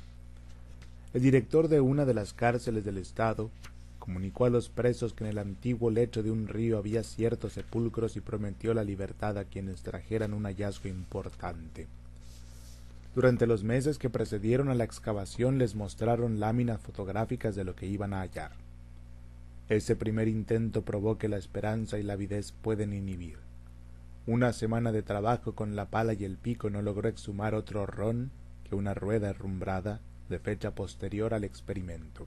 [1.15, 3.51] El director de una de las cárceles del Estado
[3.99, 8.17] comunicó a los presos que en el antiguo lecho de un río había ciertos sepulcros
[8.17, 11.89] y prometió la libertad a quienes trajeran un hallazgo importante.
[13.17, 17.87] Durante los meses que precedieron a la excavación les mostraron láminas fotográficas de lo que
[17.87, 18.53] iban a hallar.
[19.71, 23.39] Ese primer intento probó que la esperanza y la avidez pueden inhibir.
[24.27, 28.33] Una semana de trabajo con la pala y el pico no logró exhumar otro ron
[28.69, 32.27] que una rueda herrumbrada de fecha posterior al experimento.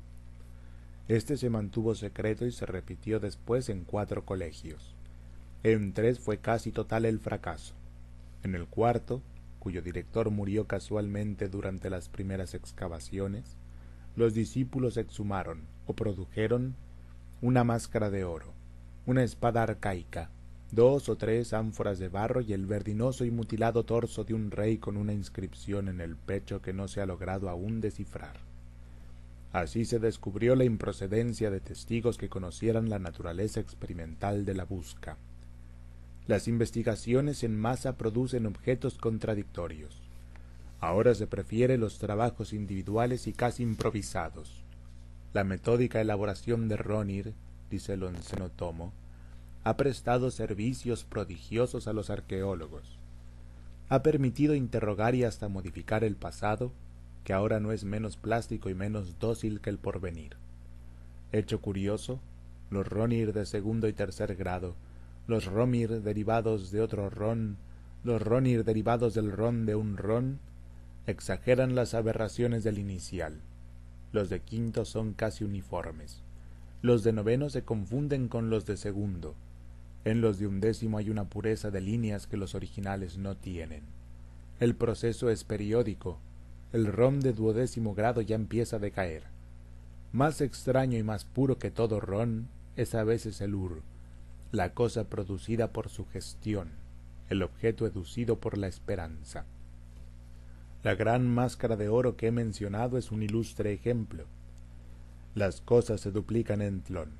[1.07, 4.95] Este se mantuvo secreto y se repitió después en cuatro colegios.
[5.61, 7.75] En tres fue casi total el fracaso.
[8.41, 9.21] En el cuarto,
[9.59, 13.57] cuyo director murió casualmente durante las primeras excavaciones,
[14.15, 16.75] los discípulos exhumaron o produjeron
[17.41, 18.53] una máscara de oro,
[19.05, 20.29] una espada arcaica,
[20.71, 24.77] dos o tres ánforas de barro y el verdinoso y mutilado torso de un rey
[24.77, 28.37] con una inscripción en el pecho que no se ha logrado aún descifrar.
[29.51, 35.17] Así se descubrió la improcedencia de testigos que conocieran la naturaleza experimental de la busca.
[36.29, 39.99] Las investigaciones en masa producen objetos contradictorios.
[40.79, 44.63] Ahora se prefiere los trabajos individuales y casi improvisados.
[45.33, 47.33] La metódica elaboración de Ronir,
[47.71, 48.93] dice el onceno tomo,
[49.63, 52.99] ha prestado servicios prodigiosos a los arqueólogos.
[53.89, 56.71] Ha permitido interrogar y hasta modificar el pasado,
[57.23, 60.35] que ahora no es menos plástico y menos dócil que el porvenir.
[61.31, 62.19] Hecho curioso,
[62.69, 64.75] los Ronir de segundo y tercer grado
[65.29, 67.57] los romir derivados de otro ron,
[68.03, 70.39] los ronir derivados del ron de un ron,
[71.05, 73.39] exageran las aberraciones del inicial.
[74.11, 76.23] Los de quinto son casi uniformes.
[76.81, 79.35] Los de noveno se confunden con los de segundo.
[80.03, 83.83] En los de undécimo hay una pureza de líneas que los originales no tienen.
[84.59, 86.17] El proceso es periódico.
[86.73, 89.25] El ron de duodécimo grado ya empieza a decaer.
[90.11, 93.83] Más extraño y más puro que todo ron es a veces el ur,
[94.51, 96.69] la cosa producida por su gestión,
[97.29, 99.45] el objeto educido por la esperanza.
[100.81, 104.25] La gran máscara de oro que he mencionado es un ilustre ejemplo.
[105.35, 107.11] Las cosas se duplican en Tlón,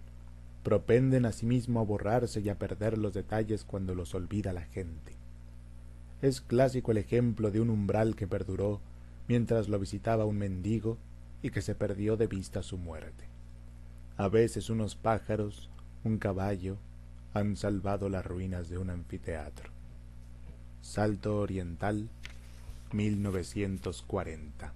[0.63, 5.13] propenden asimismo a borrarse y a perder los detalles cuando los olvida la gente.
[6.23, 8.82] Es clásico el ejemplo de un umbral que perduró
[9.27, 10.97] mientras lo visitaba un mendigo
[11.43, 13.25] y que se perdió de vista su muerte.
[14.17, 15.69] A veces unos pájaros,
[16.03, 16.77] un caballo,
[17.34, 19.69] han salvado las ruinas de un anfiteatro.
[20.82, 22.09] Salto Oriental,
[22.91, 24.73] 1940.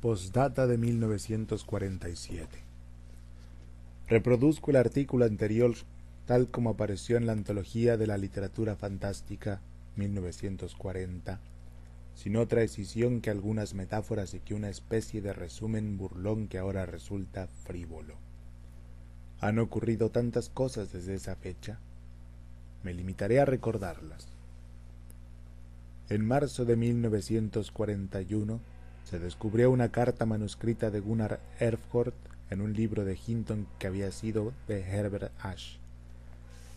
[0.00, 2.48] Postdata de 1947.
[4.08, 5.74] Reproduzco el artículo anterior
[6.26, 9.60] tal como apareció en la Antología de la Literatura Fantástica
[9.96, 11.40] 1940
[12.14, 16.86] sin otra escisión que algunas metáforas y que una especie de resumen burlón que ahora
[16.86, 18.16] resulta frívolo.
[19.42, 21.78] Han ocurrido tantas cosas desde esa fecha.
[22.82, 24.26] Me limitaré a recordarlas.
[26.08, 28.58] En marzo de 1941
[29.04, 32.14] se descubrió una carta manuscrita de Gunnar Erfurt
[32.48, 35.76] en un libro de Hinton que había sido de Herbert Ash.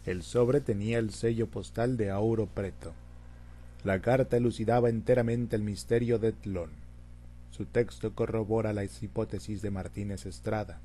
[0.05, 2.93] El sobre tenía el sello postal de Auro Preto
[3.86, 6.72] la carta elucidaba enteramente el misterio de Tlón.
[7.51, 10.80] Su texto corrobora las hipótesis de Martínez Estrada.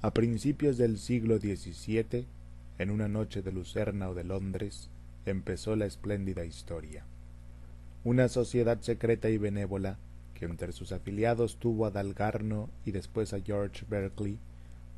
[0.00, 2.24] A principios del siglo XVII,
[2.78, 4.90] en una noche de Lucerna o de Londres,
[5.26, 7.02] empezó la espléndida historia.
[8.04, 9.98] Una sociedad secreta y benévola,
[10.34, 14.38] que entre sus afiliados tuvo a Dalgarno y después a George Berkeley,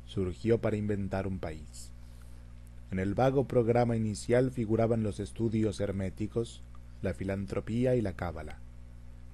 [0.05, 1.91] surgió para inventar un país.
[2.91, 6.61] En el vago programa inicial figuraban los estudios herméticos,
[7.01, 8.59] la filantropía y la cábala.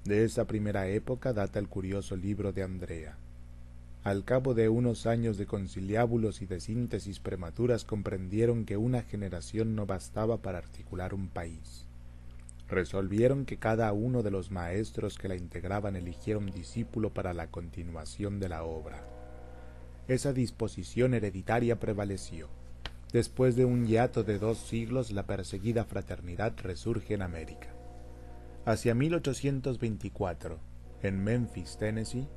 [0.05, 3.17] De esa primera época data el curioso libro de Andrea.
[4.07, 9.75] Al cabo de unos años de conciliábulos y de síntesis prematuras comprendieron que una generación
[9.75, 11.85] no bastaba para articular un país.
[12.69, 17.47] Resolvieron que cada uno de los maestros que la integraban eligiera un discípulo para la
[17.47, 19.03] continuación de la obra.
[20.07, 22.47] Esa disposición hereditaria prevaleció.
[23.11, 27.75] Después de un hiato de dos siglos, la perseguida fraternidad resurge en América.
[28.63, 30.59] Hacia 1824,
[31.03, 32.29] en Memphis, Tennessee,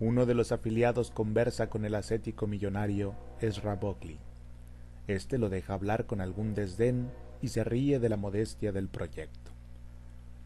[0.00, 4.18] uno de los afiliados conversa con el ascético millonario Ezra Buckley.
[5.06, 7.10] Este lo deja hablar con algún desdén
[7.42, 9.50] y se ríe de la modestia del proyecto.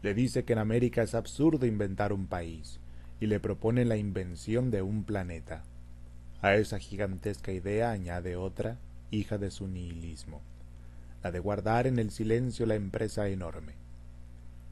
[0.01, 2.81] Le dice que en América es absurdo inventar un país
[3.21, 5.63] y le propone la invención de un planeta.
[6.41, 8.77] A esa gigantesca idea añade otra
[9.09, 10.41] hija de su nihilismo,
[11.23, 13.75] la de guardar en el silencio la empresa enorme.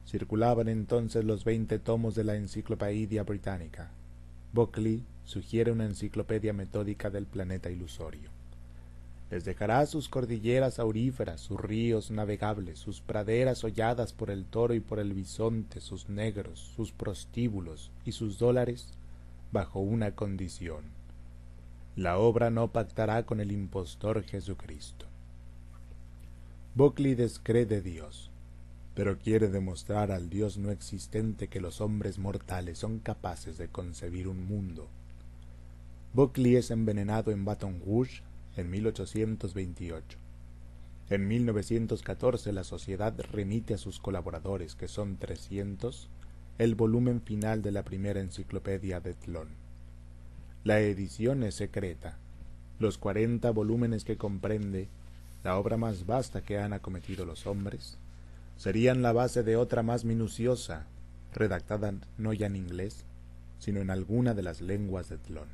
[0.06, 3.90] Circulaban entonces los veinte tomos de la Enciclopedia Británica.
[4.54, 8.30] Buckley sugiere una enciclopedia metódica del planeta ilusorio.
[9.30, 14.80] Les dejará sus cordilleras auríferas, sus ríos navegables, sus praderas holladas por el toro y
[14.80, 18.88] por el bisonte, sus negros, sus prostíbulos y sus dólares,
[19.52, 20.94] bajo una condición
[21.96, 25.06] la obra no pactará con el impostor Jesucristo.
[26.74, 28.30] Buckley descree de Dios,
[28.94, 34.28] pero quiere demostrar al Dios no existente que los hombres mortales son capaces de concebir
[34.28, 34.88] un mundo.
[36.12, 38.22] Buckley es envenenado en Baton Rouge
[38.56, 40.18] en 1828.
[41.10, 46.08] En 1914 la sociedad remite a sus colaboradores, que son trescientos,
[46.58, 49.48] el volumen final de la primera enciclopedia de Tlón.
[50.62, 52.16] La edición es secreta.
[52.78, 54.88] Los cuarenta volúmenes que comprende,
[55.42, 57.98] la obra más vasta que han acometido los hombres,
[58.56, 60.86] serían la base de otra más minuciosa,
[61.32, 63.04] redactada no ya en inglés,
[63.58, 65.48] sino en alguna de las lenguas de Tlón.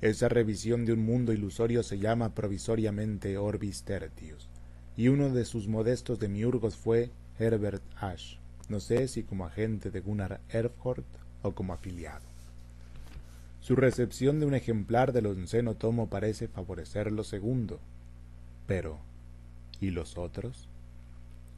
[0.00, 4.48] Esa revisión de un mundo ilusorio se llama provisoriamente Orbis Tertius,
[4.96, 8.36] y uno de sus modestos demiurgos fue Herbert Ash,
[8.68, 11.04] no sé si como agente de Gunnar Erfurt
[11.42, 12.24] o como afiliado.
[13.60, 17.80] Su recepción de un ejemplar del onceno tomo parece favorecer lo segundo.
[18.68, 19.00] Pero,
[19.80, 20.68] ¿y los otros?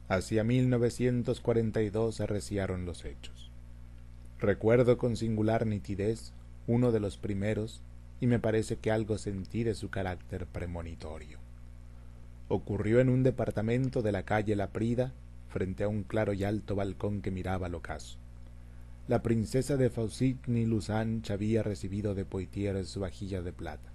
[0.09, 3.51] Hacia 1942 se reciaron los hechos.
[4.39, 6.33] Recuerdo con singular nitidez
[6.65, 7.83] uno de los primeros
[8.19, 11.37] y me parece que algo sentí de su carácter premonitorio.
[12.47, 15.13] Ocurrió en un departamento de la calle La Prida,
[15.47, 18.17] frente a un claro y alto balcón que miraba al ocaso.
[19.07, 23.91] La princesa de Faucigny-Lusange había recibido de Poitiers su vajilla de plata.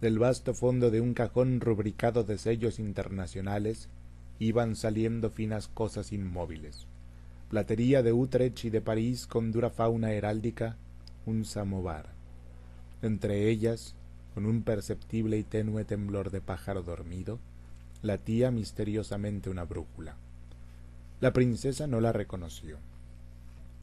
[0.00, 3.88] Del vasto fondo de un cajón rubricado de sellos internacionales
[4.38, 6.86] iban saliendo finas cosas inmóviles.
[7.48, 10.76] Platería de Utrecht y de París con dura fauna heráldica,
[11.26, 12.10] un samovar.
[13.02, 13.94] Entre ellas,
[14.34, 17.38] con un perceptible y tenue temblor de pájaro dormido,
[18.02, 20.16] latía misteriosamente una brújula.
[21.20, 22.78] La princesa no la reconoció.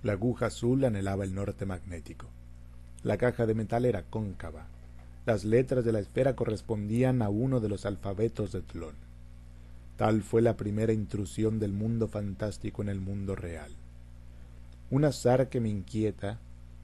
[0.03, 2.27] La aguja azul anhelaba el norte magnético.
[3.01, 4.67] La caja de metal era cóncava.
[5.25, 8.95] Las letras de la esfera correspondían a uno de los alfabetos de Tlón.
[9.97, 13.71] Tal fue la primera intrusión del mundo fantástico en el mundo real.
[14.89, 16.39] Un azar que me inquieta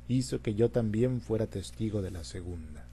[0.07, 2.85] hizo que yo también fuera testigo de la segunda.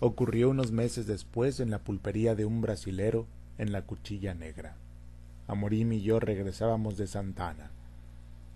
[0.00, 3.26] Ocurrió unos meses después en la pulpería de un brasilero
[3.58, 4.76] en la Cuchilla Negra.
[5.46, 7.70] Amorim y yo regresábamos de Santana.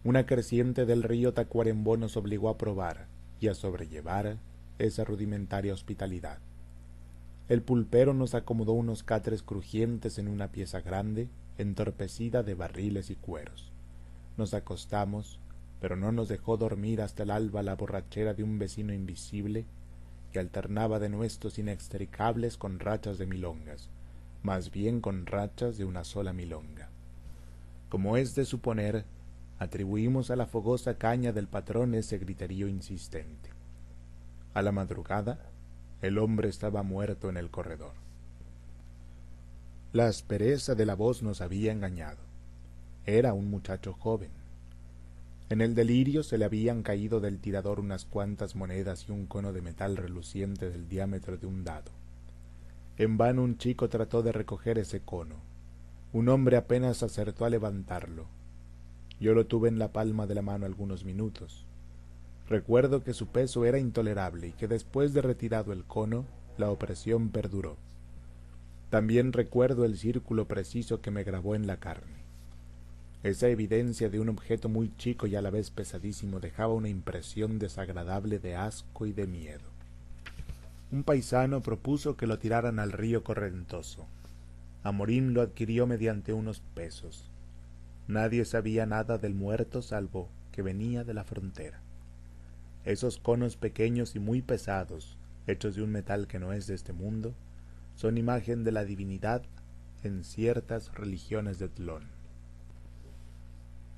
[0.04, 3.06] Una creciente del río Tacuarembó nos obligó a probar
[3.40, 4.36] y a sobrellevar
[4.78, 6.38] esa rudimentaria hospitalidad.
[7.52, 11.28] El pulpero nos acomodó unos catres crujientes en una pieza grande,
[11.58, 13.70] entorpecida de barriles y cueros.
[14.38, 15.38] Nos acostamos,
[15.78, 19.66] pero no nos dejó dormir hasta el alba la borrachera de un vecino invisible
[20.32, 23.90] que alternaba de nuestros inextricables con rachas de milongas,
[24.42, 26.88] más bien con rachas de una sola milonga.
[27.90, 29.04] Como es de suponer,
[29.58, 33.50] atribuimos a la fogosa caña del patrón ese griterío insistente.
[34.54, 35.51] A la madrugada,
[36.02, 37.92] el hombre estaba muerto en el corredor.
[39.92, 42.18] La aspereza de la voz nos había engañado.
[43.06, 44.30] Era un muchacho joven.
[45.48, 49.52] En el delirio se le habían caído del tirador unas cuantas monedas y un cono
[49.52, 51.92] de metal reluciente del diámetro de un dado.
[52.96, 55.36] En vano un chico trató de recoger ese cono.
[56.12, 58.26] Un hombre apenas acertó a levantarlo.
[59.20, 61.64] Yo lo tuve en la palma de la mano algunos minutos.
[62.52, 66.26] Recuerdo que su peso era intolerable y que después de retirado el cono,
[66.58, 67.78] la opresión perduró.
[68.90, 72.26] También recuerdo el círculo preciso que me grabó en la carne.
[73.22, 77.58] Esa evidencia de un objeto muy chico y a la vez pesadísimo dejaba una impresión
[77.58, 79.70] desagradable de asco y de miedo.
[80.90, 84.06] Un paisano propuso que lo tiraran al río correntoso.
[84.82, 87.30] Amorín lo adquirió mediante unos pesos.
[88.08, 91.80] Nadie sabía nada del muerto salvo que venía de la frontera.
[92.84, 95.16] Esos conos pequeños y muy pesados,
[95.46, 97.34] hechos de un metal que no es de este mundo,
[97.94, 99.42] son imagen de la divinidad
[100.02, 102.04] en ciertas religiones de Tlón.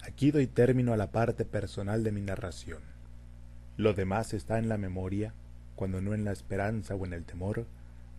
[0.03, 2.83] Aquí doy término a la parte personal de mi narración.
[3.79, 5.33] Lo demás está en la memoria,
[5.77, 7.65] cuando no en la esperanza o en el temor,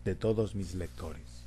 [0.04, 1.44] de todos mis lectores.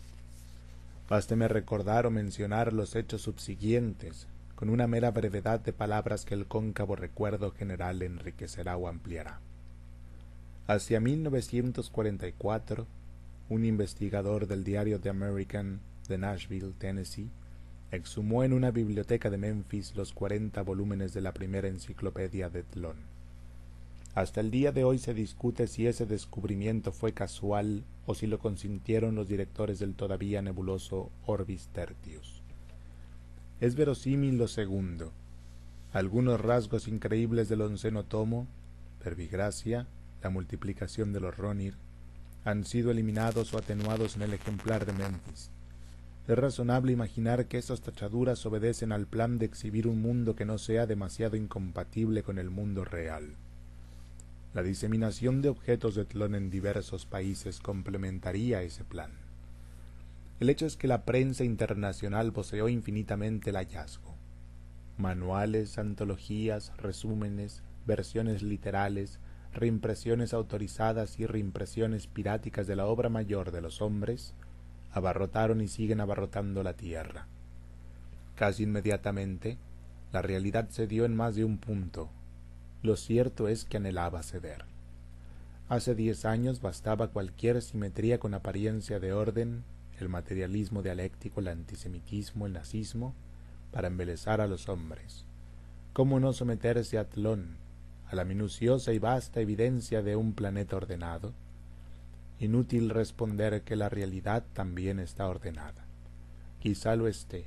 [1.10, 4.28] Básteme recordar o mencionar los hechos subsiguientes
[4.60, 9.40] con una mera brevedad de palabras que el cóncavo recuerdo general enriquecerá o ampliará.
[10.68, 12.86] Hacia 1944,
[13.48, 15.80] un investigador del diario The American
[16.10, 17.30] de Nashville, Tennessee,
[17.94, 22.98] exhumó en una biblioteca de Memphis los cuarenta volúmenes de la primera enciclopedia de Tlón.
[24.14, 28.40] Hasta el día de hoy se discute si ese descubrimiento fue casual o si lo
[28.40, 32.39] consintieron los directores del todavía nebuloso Orbis Tertius.
[33.62, 35.12] Es verosímil lo segundo.
[35.92, 38.48] Algunos rasgos increíbles del onceno tomo,
[39.04, 39.86] verbigracia,
[40.24, 41.76] la multiplicación de los Ronir,
[42.46, 45.52] han sido eliminados o atenuados en el ejemplar de Memphis.
[46.30, 50.58] Es razonable imaginar que estas tachaduras obedecen al plan de exhibir un mundo que no
[50.58, 53.36] sea demasiado incompatible con el mundo real.
[54.54, 59.29] La diseminación de objetos de Tlón en diversos países complementaría ese plan.
[60.40, 64.16] El hecho es que la prensa internacional poseó infinitamente el hallazgo.
[64.98, 69.20] Manuales, antologías, resúmenes, versiones literales,
[69.54, 74.34] reimpresiones autorizadas y reimpresiones piráticas de la obra mayor de los hombres
[74.92, 77.28] abarrotaron y siguen abarrotando la tierra.
[78.36, 79.58] Casi inmediatamente,
[80.14, 82.10] la realidad cedió en más de un punto.
[82.82, 84.66] Lo cierto es que anhelaba ceder.
[85.68, 89.64] Hace diez años bastaba cualquier simetría con apariencia de orden
[90.00, 93.14] el materialismo dialéctico, el antisemitismo, el nazismo,
[93.72, 95.26] para embelezar a los hombres.
[95.94, 97.58] ¿Cómo no someterse a Tlón,
[98.10, 101.34] a la minuciosa y vasta evidencia de un planeta ordenado?
[102.40, 105.86] Inútil responder que la realidad también está ordenada.
[106.60, 107.46] Quizá lo esté,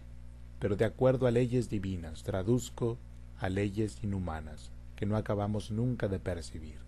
[0.59, 2.99] pero de acuerdo a leyes divinas, traduzco
[3.39, 6.79] a leyes inhumanas, que no acabamos nunca de percibir.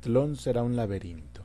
[0.00, 1.42] Tlón será un laberinto,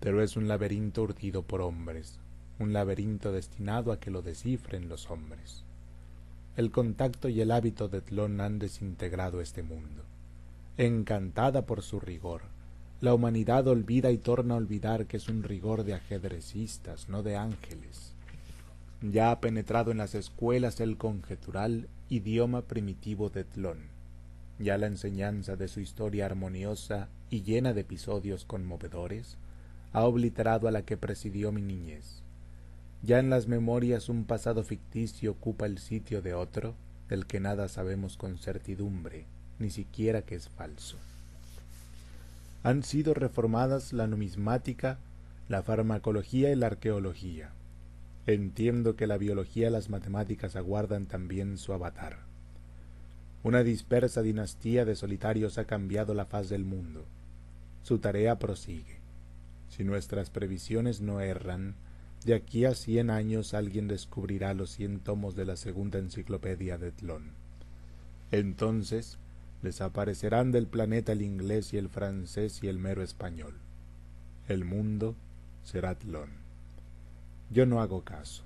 [0.00, 2.18] pero es un laberinto urdido por hombres,
[2.62, 5.64] un laberinto destinado a que lo descifren los hombres.
[6.56, 10.02] El contacto y el hábito de Tlón han desintegrado este mundo.
[10.78, 12.42] Encantada por su rigor,
[13.00, 17.36] la humanidad olvida y torna a olvidar que es un rigor de ajedrecistas, no de
[17.36, 18.12] ángeles.
[19.02, 23.78] Ya ha penetrado en las escuelas el conjetural idioma primitivo de Tlón.
[24.60, 29.36] Ya la enseñanza de su historia armoniosa y llena de episodios conmovedores
[29.92, 32.21] ha obliterado a la que presidió mi niñez.
[33.02, 36.74] Ya en las memorias un pasado ficticio ocupa el sitio de otro,
[37.08, 39.26] del que nada sabemos con certidumbre,
[39.58, 40.96] ni siquiera que es falso.
[42.62, 44.98] Han sido reformadas la numismática,
[45.48, 47.50] la farmacología y la arqueología.
[48.28, 52.18] Entiendo que la biología y las matemáticas aguardan también su avatar.
[53.42, 57.04] Una dispersa dinastía de solitarios ha cambiado la faz del mundo.
[57.82, 59.00] Su tarea prosigue.
[59.68, 61.74] Si nuestras previsiones no erran,
[62.24, 66.92] de aquí a cien años alguien descubrirá los cien tomos de la segunda enciclopedia de
[66.92, 67.32] Tlón.
[68.30, 69.18] Entonces
[69.62, 73.54] desaparecerán del planeta el inglés y el francés y el mero español.
[74.48, 75.14] El mundo
[75.64, 76.30] será Tlón.
[77.50, 78.44] Yo no hago caso.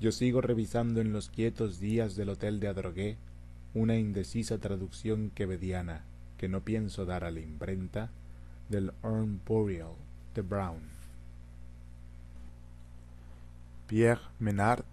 [0.00, 3.16] Yo sigo revisando en los quietos días del hotel de Adrogué
[3.74, 6.04] una indecisa traducción quevediana
[6.38, 8.10] que no pienso dar a la imprenta
[8.68, 9.40] del Urn
[10.34, 10.89] de Brown.
[13.90, 14.84] Pierre Menard,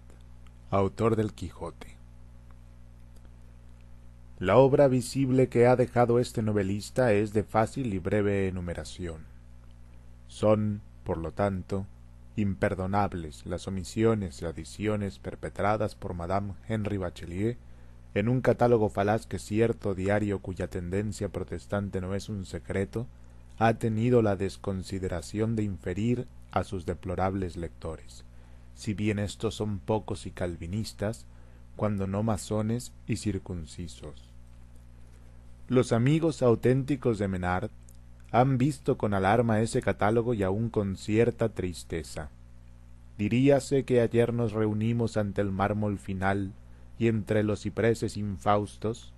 [0.72, 1.96] autor del Quijote.
[4.40, 9.22] La obra visible que ha dejado este novelista es de fácil y breve enumeración.
[10.26, 11.86] Son, por lo tanto,
[12.34, 17.56] imperdonables las omisiones y adiciones perpetradas por Madame Henry Bachelier
[18.14, 23.06] en un catálogo falaz que cierto diario cuya tendencia protestante no es un secreto,
[23.60, 28.24] ha tenido la desconsideración de inferir a sus deplorables lectores,
[28.78, 31.26] si bien estos son pocos y calvinistas,
[31.74, 34.30] cuando no masones y circuncisos.
[35.66, 37.70] Los amigos auténticos de Menard
[38.30, 42.30] han visto con alarma ese catálogo y aun con cierta tristeza.
[43.18, 46.52] Diríase que ayer nos reunimos ante el mármol final
[47.00, 49.12] y entre los cipreses infaustos,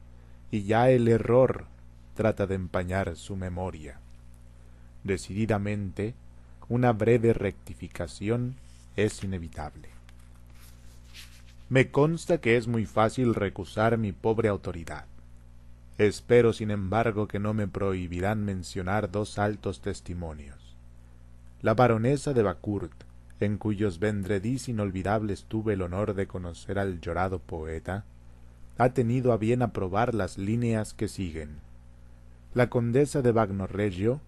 [0.50, 1.66] y ya el error
[2.14, 4.00] trata de empañar su memoria.
[5.04, 6.14] Decididamente,
[6.70, 8.56] una breve rectificación
[9.04, 9.88] es inevitable.
[11.68, 15.04] Me consta que es muy fácil recusar mi pobre autoridad.
[15.98, 20.76] Espero, sin embargo, que no me prohibirán mencionar dos altos testimonios.
[21.62, 22.92] La baronesa de Bacourt,
[23.38, 28.04] en cuyos vendredís inolvidables tuve el honor de conocer al llorado poeta,
[28.78, 31.58] ha tenido a bien aprobar las líneas que siguen.
[32.54, 34.20] La condesa de Bagnoregio,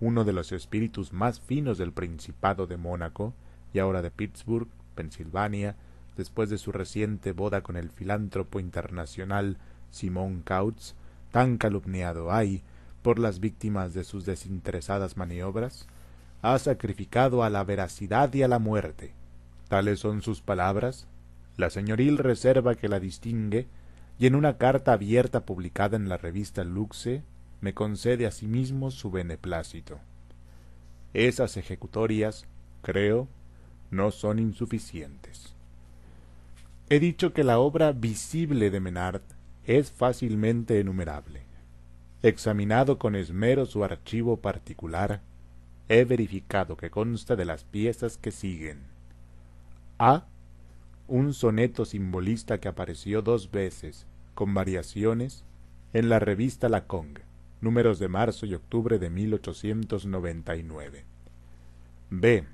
[0.00, 3.34] uno de los espíritus más finos del Principado de Mónaco
[3.72, 5.76] y ahora de Pittsburgh, Pensilvania,
[6.16, 9.56] después de su reciente boda con el filántropo internacional
[9.90, 10.94] Simón Kautz,
[11.30, 12.62] tan calumniado hay
[13.02, 15.86] por las víctimas de sus desinteresadas maniobras,
[16.42, 19.12] ha sacrificado a la veracidad y a la muerte.
[19.68, 21.06] Tales son sus palabras,
[21.56, 23.66] la señoril reserva que la distingue,
[24.18, 27.22] y en una carta abierta publicada en la revista Luxe,
[27.60, 29.98] me concede asimismo su beneplácito.
[31.14, 32.46] Esas ejecutorias,
[32.82, 33.28] creo,
[33.90, 35.54] no son insuficientes.
[36.90, 39.22] He dicho que la obra visible de Menard
[39.66, 41.42] es fácilmente enumerable.
[42.22, 45.20] Examinado con esmero su archivo particular,
[45.88, 48.80] he verificado que consta de las piezas que siguen.
[49.98, 50.24] A.
[51.06, 55.44] Un soneto simbolista que apareció dos veces, con variaciones,
[55.92, 57.22] en la revista La Congue,
[57.60, 61.04] números de marzo y octubre de 1899.
[62.10, 62.46] B.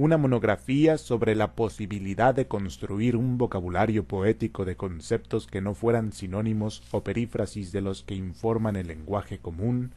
[0.00, 6.14] Una monografía sobre la posibilidad de construir un vocabulario poético de conceptos que no fueran
[6.14, 9.92] sinónimos o perífrasis de los que informan el lenguaje común,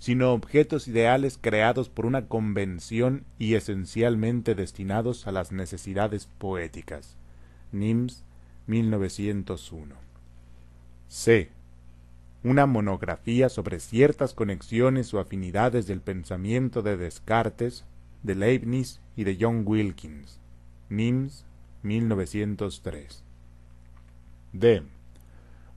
[0.00, 7.16] sino objetos ideales creados por una convención y esencialmente destinados a las necesidades poéticas.
[7.70, 8.24] NIMS
[8.66, 9.94] 1901.
[11.06, 11.50] C.
[12.42, 17.84] Una monografía sobre ciertas conexiones o afinidades del pensamiento de Descartes,
[18.22, 20.40] de Leibniz y de John Wilkins.
[20.88, 21.44] NIMS
[21.82, 23.24] 1903.
[24.52, 24.82] D.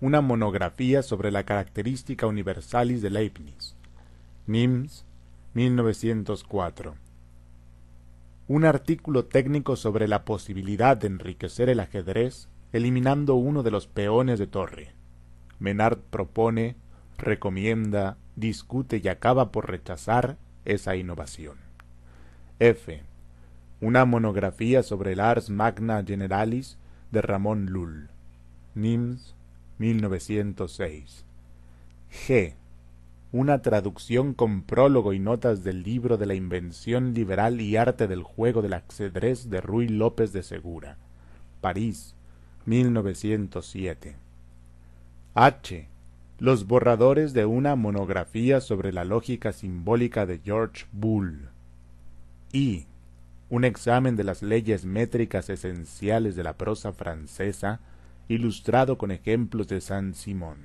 [0.02, 3.76] Una monografía sobre la característica universalis de Leibniz.
[4.48, 5.06] NIMS
[5.54, 6.96] 1904.
[8.48, 14.40] Un artículo técnico sobre la posibilidad de enriquecer el ajedrez eliminando uno de los peones
[14.40, 14.94] de torre.
[15.60, 16.76] Menard propone,
[17.18, 21.69] recomienda, discute y acaba por rechazar esa innovación.
[22.60, 23.02] F.
[23.80, 26.78] Una monografía sobre el Ars Magna Generalis
[27.12, 28.10] de Ramón Lull.
[28.76, 29.34] NIMS
[29.78, 31.26] 1906.
[32.12, 32.54] G
[33.32, 38.24] una traducción con prólogo y notas del libro de la invención liberal y arte del
[38.24, 40.98] juego del ajedrez de Ruy López de Segura.
[41.62, 42.16] París,
[42.66, 44.16] 1907.
[45.36, 45.88] H.
[46.40, 51.50] Los borradores de una monografía sobre la lógica simbólica de George Bull.
[52.52, 52.88] I.
[53.52, 57.80] Un examen de las leyes métricas esenciales de la prosa francesa,
[58.28, 60.58] ilustrado con ejemplos de Saint-Simon.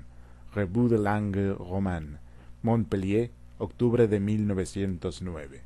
[0.54, 2.18] Revue de langue romane
[2.62, 5.60] Montpellier, octubre de 1909.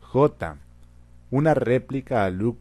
[0.00, 0.56] J.
[1.30, 2.58] Una réplica a Luc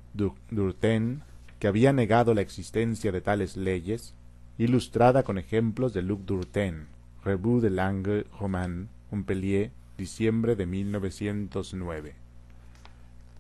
[0.52, 1.24] Durtain,
[1.58, 4.14] que había negado la existencia de tales leyes,
[4.60, 6.86] ilustrada con ejemplos de Luc Durtain,
[7.24, 12.19] Revue de langue romane, Montpellier, diciembre de 1909.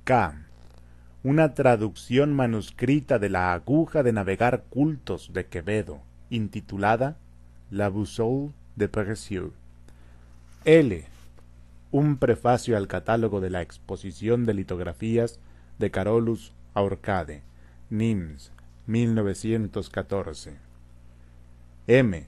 [0.10, 0.34] K.
[1.24, 6.02] Una traducción manuscrita de la aguja de navegar cultos de Quevedo,
[6.32, 7.16] intitulada
[7.70, 9.52] La Boussole de Précieux.
[10.66, 11.06] L.
[11.92, 15.40] Un prefacio al catálogo de la exposición de litografías
[15.78, 17.44] de Carolus Aurcade,
[17.92, 18.52] Nimes,
[18.88, 20.56] 1914.
[21.86, 22.26] M.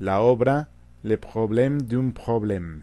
[0.00, 0.68] La obra
[1.04, 2.82] Le Problème d'un Problème,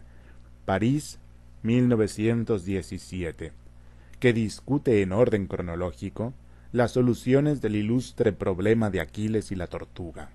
[0.64, 1.18] París,
[1.64, 3.52] 1917,
[4.22, 6.32] que discute en orden cronológico
[6.70, 10.30] las soluciones del ilustre problema de Aquiles y la tortuga.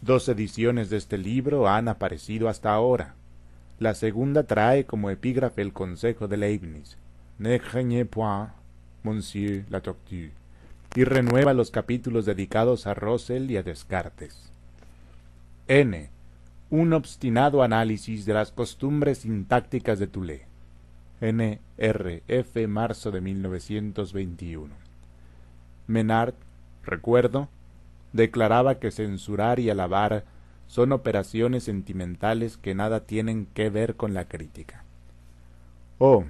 [0.00, 3.16] Dos ediciones de este libro han aparecido hasta ahora.
[3.80, 6.98] La segunda trae como epígrafe el consejo de Leibniz,
[7.40, 8.50] Ne craignez point,
[9.02, 10.30] monsieur la tortue,
[10.94, 14.52] y renueva los capítulos dedicados a Russell y a Descartes.
[15.66, 16.10] N.
[16.70, 20.49] Un obstinado análisis de las costumbres sintácticas de Tulé.
[21.20, 21.60] N.
[21.76, 22.22] R.
[22.28, 22.66] F.
[22.66, 24.74] marzo de 1921.
[25.86, 26.34] Menard,
[26.82, 27.48] recuerdo,
[28.12, 30.24] declaraba que censurar y alabar
[30.66, 34.84] son operaciones sentimentales que nada tienen que ver con la crítica.
[35.98, 36.24] O.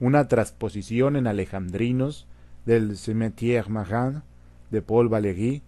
[0.00, 2.26] Una transposición en alejandrinos
[2.66, 4.22] del Cimetière Marin
[4.70, 5.62] de Paul Valéry,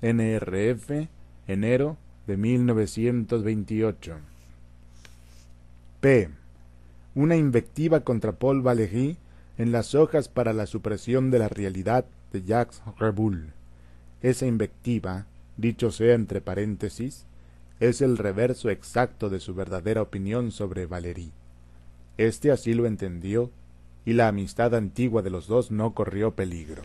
[0.00, 1.08] NRF,
[1.48, 1.96] enero
[2.26, 4.16] de 1928.
[6.00, 6.30] P.
[7.14, 9.16] Una invectiva contra Paul Valéry
[9.58, 13.52] en las hojas para la supresión de la realidad de Jacques Reboul.
[14.22, 17.26] Esa invectiva, dicho sea entre paréntesis,
[17.80, 21.32] es el reverso exacto de su verdadera opinión sobre Valéry.
[22.16, 23.50] Este así lo entendió
[24.04, 26.82] y la amistad antigua de los dos no corrió peligro.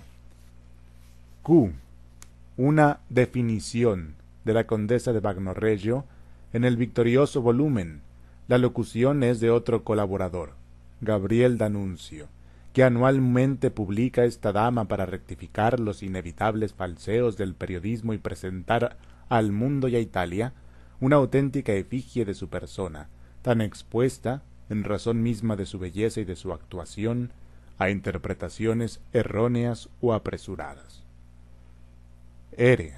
[1.44, 1.72] Q.
[2.58, 6.06] Una definición de la condesa de Bagnoregio
[6.54, 8.02] en el victorioso volumen.
[8.48, 10.54] La locución es de otro colaborador,
[11.02, 12.28] Gabriel D'Annunzio,
[12.74, 18.98] que anualmente publica esta dama para rectificar los inevitables falseos del periodismo y presentar
[19.30, 20.54] al mundo y a Italia
[21.00, 23.10] una auténtica efigie de su persona,
[23.42, 27.32] tan expuesta en razón misma de su belleza y de su actuación,
[27.80, 31.04] a interpretaciones erróneas o apresuradas.
[32.52, 32.94] Ere,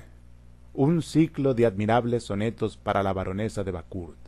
[0.73, 4.26] un ciclo de admirables sonetos para la baronesa de Bacourt,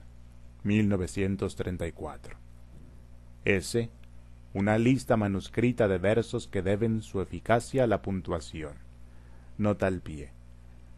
[0.64, 2.38] 1934.
[3.46, 3.90] S.
[4.54, 8.74] Una lista manuscrita de versos que deben su eficacia a la puntuación.
[9.58, 10.32] Nota al pie.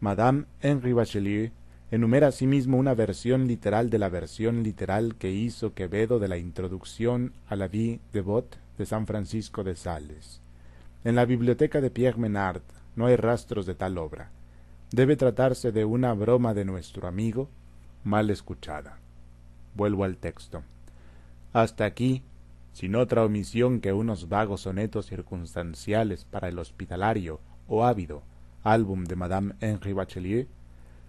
[0.00, 1.52] Madame Henri Bachelier
[1.90, 7.34] enumera asimismo una versión literal de la versión literal que hizo Quevedo de la introducción
[7.46, 10.40] a la Vie de Bot de San Francisco de Sales.
[11.04, 12.62] En la biblioteca de Pierre Menard
[12.96, 14.30] no hay rastros de tal obra.
[14.90, 17.50] Debe tratarse de una broma de nuestro amigo,
[18.04, 19.01] mal escuchada.
[19.74, 20.62] Vuelvo al texto.
[21.52, 22.22] Hasta aquí,
[22.72, 28.22] sin otra omisión que unos vagos sonetos circunstanciales para el hospitalario o ávido
[28.64, 30.46] álbum de Madame Henri Bachelier,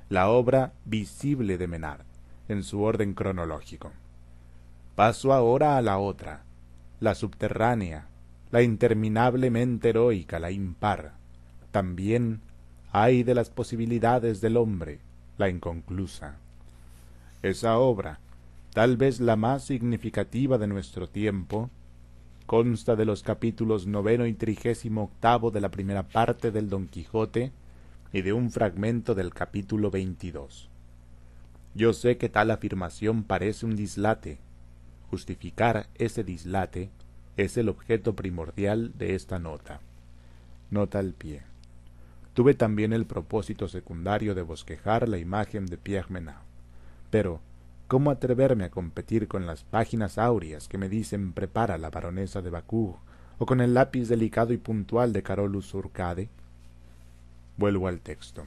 [0.09, 2.05] la obra visible de Menard,
[2.47, 3.91] en su orden cronológico.
[4.95, 6.43] Paso ahora a la otra,
[6.99, 8.07] la subterránea,
[8.51, 11.13] la interminablemente heroica, la impar.
[11.71, 12.41] También
[12.91, 14.99] hay de las posibilidades del hombre,
[15.37, 16.35] la inconclusa.
[17.41, 18.19] Esa obra,
[18.73, 21.69] tal vez la más significativa de nuestro tiempo,
[22.45, 27.51] consta de los capítulos noveno y trigésimo octavo de la primera parte del Don Quijote,
[28.13, 30.69] y de un fragmento del capítulo 22.
[31.73, 34.37] Yo sé que tal afirmación parece un dislate.
[35.09, 36.91] Justificar ese dislate
[37.37, 39.81] es el objeto primordial de esta nota.
[40.69, 41.41] Nota al pie.
[42.35, 46.43] Tuve también el propósito secundario de bosquejar la imagen de Pierre Menard.
[47.09, 47.41] Pero,
[47.87, 52.49] ¿cómo atreverme a competir con las páginas áureas que me dicen prepara la baronesa de
[52.49, 52.95] Bacour,
[53.37, 56.29] o con el lápiz delicado y puntual de Carolus Urcade?
[57.57, 58.45] Vuelvo al texto.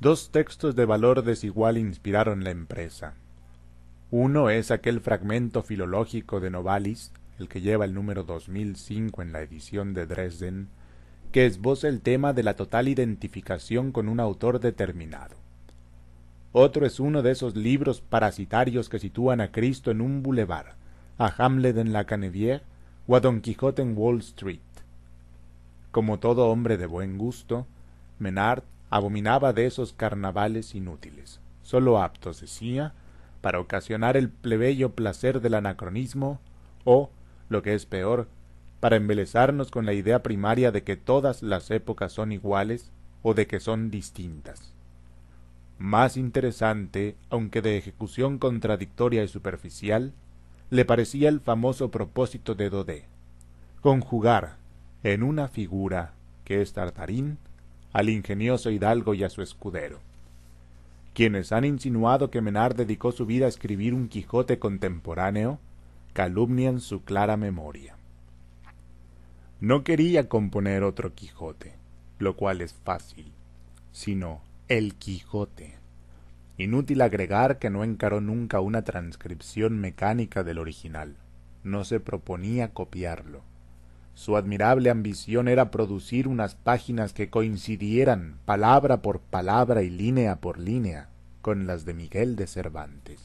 [0.00, 3.14] Dos textos de valor desigual inspiraron la empresa.
[4.10, 9.42] Uno es aquel fragmento filológico de Novalis, el que lleva el número 2005 en la
[9.42, 10.68] edición de Dresden,
[11.32, 15.39] que esboza el tema de la total identificación con un autor determinado.
[16.52, 20.74] Otro es uno de esos libros parasitarios que sitúan a Cristo en un bulevar,
[21.16, 22.62] a Hamlet en la Canevière
[23.06, 24.58] o a Don Quijote en Wall Street.
[25.92, 27.66] Como todo hombre de buen gusto,
[28.18, 32.94] Menard abominaba de esos carnavales inútiles, sólo aptos, decía,
[33.40, 36.40] para ocasionar el plebeyo placer del anacronismo
[36.84, 37.10] o,
[37.48, 38.26] lo que es peor,
[38.80, 42.90] para embelezarnos con la idea primaria de que todas las épocas son iguales
[43.22, 44.72] o de que son distintas.
[45.80, 50.12] Más interesante, aunque de ejecución contradictoria y superficial,
[50.68, 53.04] le parecía el famoso propósito de Dodé,
[53.80, 54.58] conjugar
[55.04, 56.12] en una figura
[56.44, 57.38] que es Tartarín
[57.94, 60.00] al ingenioso hidalgo y a su escudero.
[61.14, 65.60] Quienes han insinuado que Menard dedicó su vida a escribir un Quijote contemporáneo,
[66.12, 67.96] calumnian su clara memoria.
[69.62, 71.72] No quería componer otro Quijote,
[72.18, 73.32] lo cual es fácil,
[73.92, 75.74] sino el Quijote.
[76.56, 81.16] Inútil agregar que no encaró nunca una transcripción mecánica del original,
[81.64, 83.42] no se proponía copiarlo.
[84.14, 90.60] Su admirable ambición era producir unas páginas que coincidieran palabra por palabra y línea por
[90.60, 91.08] línea
[91.42, 93.20] con las de Miguel de Cervantes.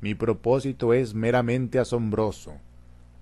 [0.00, 2.54] Mi propósito es meramente asombroso,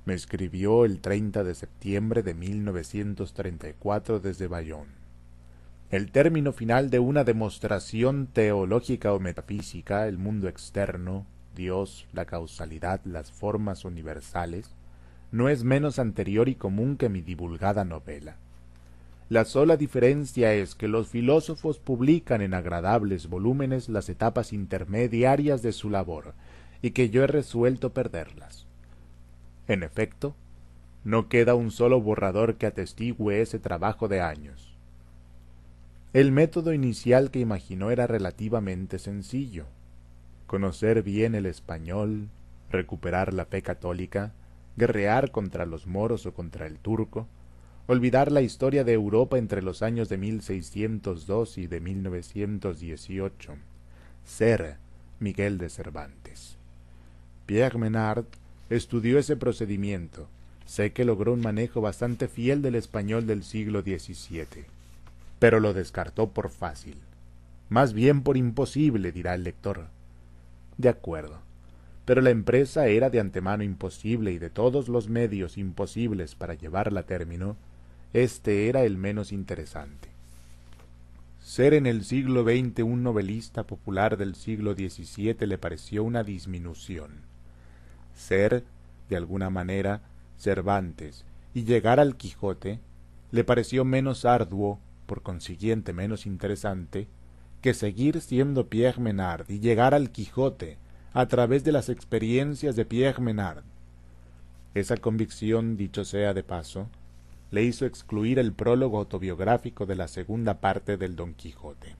[0.06, 4.97] me escribió el 30 de septiembre de 1934 desde Bayón.
[5.90, 11.24] El término final de una demostración teológica o metafísica, el mundo externo,
[11.56, 14.74] Dios, la causalidad, las formas universales,
[15.32, 18.36] no es menos anterior y común que mi divulgada novela.
[19.30, 25.72] La sola diferencia es que los filósofos publican en agradables volúmenes las etapas intermediarias de
[25.72, 26.34] su labor,
[26.82, 28.66] y que yo he resuelto perderlas.
[29.68, 30.34] En efecto,
[31.02, 34.77] no queda un solo borrador que atestigue ese trabajo de años.
[36.14, 39.66] El método inicial que imaginó era relativamente sencillo.
[40.46, 42.30] Conocer bien el español,
[42.70, 44.32] recuperar la fe católica,
[44.78, 47.28] guerrear contra los moros o contra el turco,
[47.86, 53.54] olvidar la historia de Europa entre los años de 1602 y de 1918,
[54.24, 54.76] ser
[55.20, 56.56] Miguel de Cervantes.
[57.44, 58.24] Pierre Menard
[58.70, 60.26] estudió ese procedimiento.
[60.64, 64.77] Sé que logró un manejo bastante fiel del español del siglo XVII,
[65.38, 66.98] pero lo descartó por fácil.
[67.68, 69.88] Más bien por imposible, dirá el lector.
[70.76, 71.48] De acuerdo
[72.08, 77.00] pero la empresa era de antemano imposible y de todos los medios imposibles para llevarla
[77.00, 77.54] a término,
[78.14, 80.08] este era el menos interesante.
[81.42, 87.10] Ser en el siglo XX un novelista popular del siglo XVII le pareció una disminución.
[88.16, 88.64] Ser,
[89.10, 90.00] de alguna manera,
[90.38, 92.80] Cervantes y llegar al Quijote
[93.32, 97.08] le pareció menos arduo, por consiguiente menos interesante,
[97.62, 100.76] que seguir siendo Pierre Menard y llegar al Quijote
[101.12, 103.64] a través de las experiencias de Pierre Menard.
[104.74, 106.88] Esa convicción, dicho sea de paso,
[107.50, 111.96] le hizo excluir el prólogo autobiográfico de la segunda parte del Don Quijote.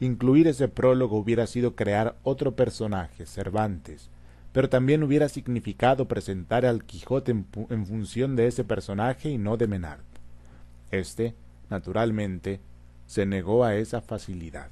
[0.00, 4.08] Incluir ese prólogo hubiera sido crear otro personaje, Cervantes,
[4.52, 9.66] pero también hubiera significado presentar al Quijote en, función de ese personaje y no de
[9.66, 10.00] Menard.
[10.92, 11.34] Este,
[11.70, 12.60] naturalmente,
[13.06, 14.70] se negó a esa facilidad.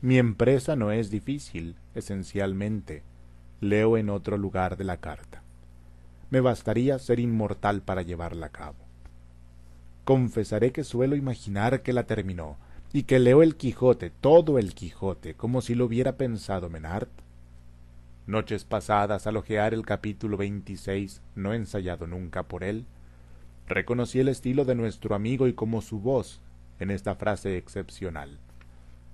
[0.00, 3.02] Mi empresa no es difícil, esencialmente.
[3.60, 5.42] Leo en otro lugar de la carta.
[6.30, 8.76] Me bastaría ser inmortal para llevarla a cabo.
[10.04, 12.56] Confesaré que suelo imaginar que la terminó,
[12.92, 17.08] y que leo el Quijote, todo el Quijote, como si lo hubiera pensado Menard.
[18.26, 22.86] Noches pasadas al ojear el capítulo veintiséis, no ensayado nunca por él,
[23.68, 26.40] reconocí el estilo de nuestro amigo y como su voz
[26.80, 28.38] en esta frase excepcional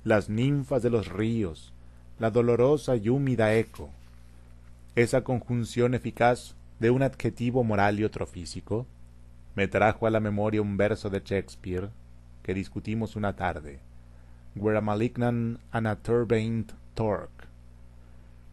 [0.04, 1.72] las ninfas de los ríos,
[2.18, 3.90] la dolorosa y húmeda eco,
[4.96, 8.86] esa conjunción eficaz de un adjetivo moral y otro físico,
[9.56, 11.88] me trajo a la memoria un verso de Shakespeare
[12.42, 13.80] que discutimos una tarde,
[14.54, 17.46] Where a malignant and a torque.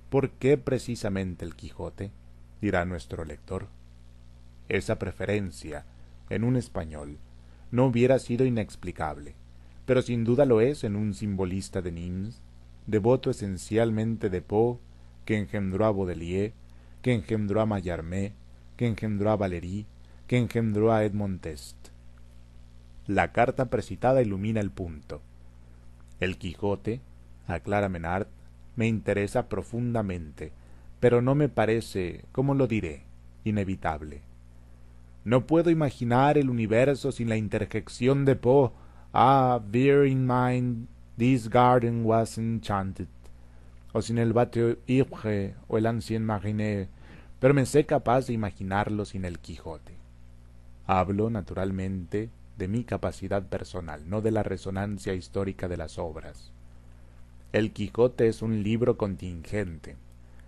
[0.09, 2.11] ¿Por qué precisamente el Quijote?
[2.61, 3.67] dirá nuestro lector.
[4.69, 5.85] Esa preferencia,
[6.31, 7.17] en un español,
[7.71, 9.35] no hubiera sido inexplicable
[9.91, 12.41] pero sin duda lo es en un simbolista de Nimes,
[12.87, 14.77] devoto esencialmente de Poe,
[15.25, 16.53] que engendró a Baudelaire,
[17.01, 18.31] que engendró a Mallarmé,
[18.77, 19.85] que engendró a Valéry,
[20.27, 21.75] que engendró a Edmond Test.
[23.05, 25.21] La carta precitada ilumina el punto.
[26.21, 27.01] El Quijote,
[27.47, 28.27] aclara Menard,
[28.75, 30.53] me interesa profundamente,
[30.99, 33.03] pero no me parece, ¿cómo lo diré?,
[33.43, 34.21] inevitable.
[35.23, 38.71] No puedo imaginar el universo sin la interjección de Poe
[39.13, 43.07] Ah, bear in mind this garden was enchanted.
[43.93, 46.87] O sin el bateo Ivre o el ancien mariner,
[47.39, 49.93] pero me sé capaz de imaginarlo sin el Quijote.
[50.87, 56.51] Hablo, naturalmente, de mi capacidad personal, no de la resonancia histórica de las obras.
[57.51, 59.97] El Quijote es un libro contingente.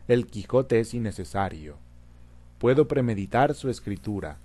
[0.08, 1.76] El Quijote es innecesario.
[2.60, 4.38] Puedo premeditar su escritura,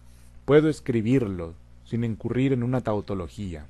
[0.49, 1.53] puedo escribirlo
[1.84, 3.66] sin incurrir en una tautología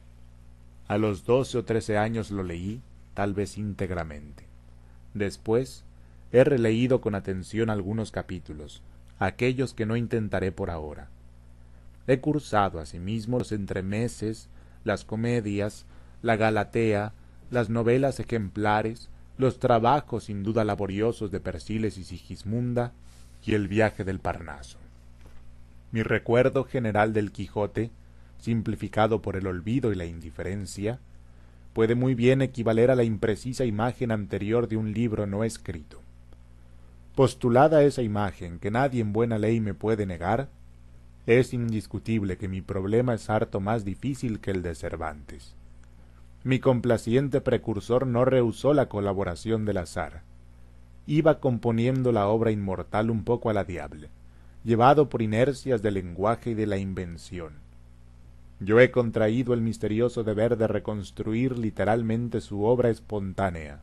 [0.87, 2.81] A los doce o trece años lo leí,
[3.15, 4.45] tal vez íntegramente.
[5.13, 5.83] Después
[6.31, 8.81] he releído con atención algunos capítulos,
[9.19, 11.09] aquellos que no intentaré por ahora.
[12.07, 14.49] He cursado asimismo los entremeses,
[14.85, 15.85] las comedias,
[16.23, 17.13] la Galatea,
[17.51, 22.93] las novelas ejemplares, los trabajos sin duda laboriosos de Persiles y Sigismunda
[23.45, 24.79] y el viaje del Parnaso.
[25.91, 27.91] Mi recuerdo general del Quijote,
[28.39, 31.01] simplificado por el olvido y la indiferencia,
[31.73, 36.01] puede muy bien equivaler a la imprecisa imagen anterior de un libro no escrito.
[37.15, 40.49] Postulada esa imagen que nadie en buena ley me puede negar,
[41.27, 45.55] es indiscutible que mi problema es harto más difícil que el de Cervantes.
[46.45, 50.23] Mi complaciente precursor no rehusó la colaboración del azar.
[51.07, 54.09] Iba componiendo la obra inmortal un poco a la diable,
[54.69, 57.55] llevado por inercias del lenguaje y de la invención.
[58.61, 63.81] Yo he contraído el misterioso deber de reconstruir literalmente su obra espontánea.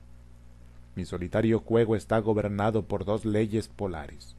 [0.95, 4.37] Mi solitario juego está gobernado por dos leyes polares.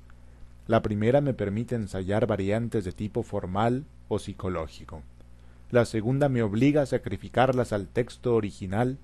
[0.67, 5.03] La primera me permite ensayar variantes de tipo formal o psicológico
[5.71, 8.99] la segunda me obliga a sacrificarlas al texto original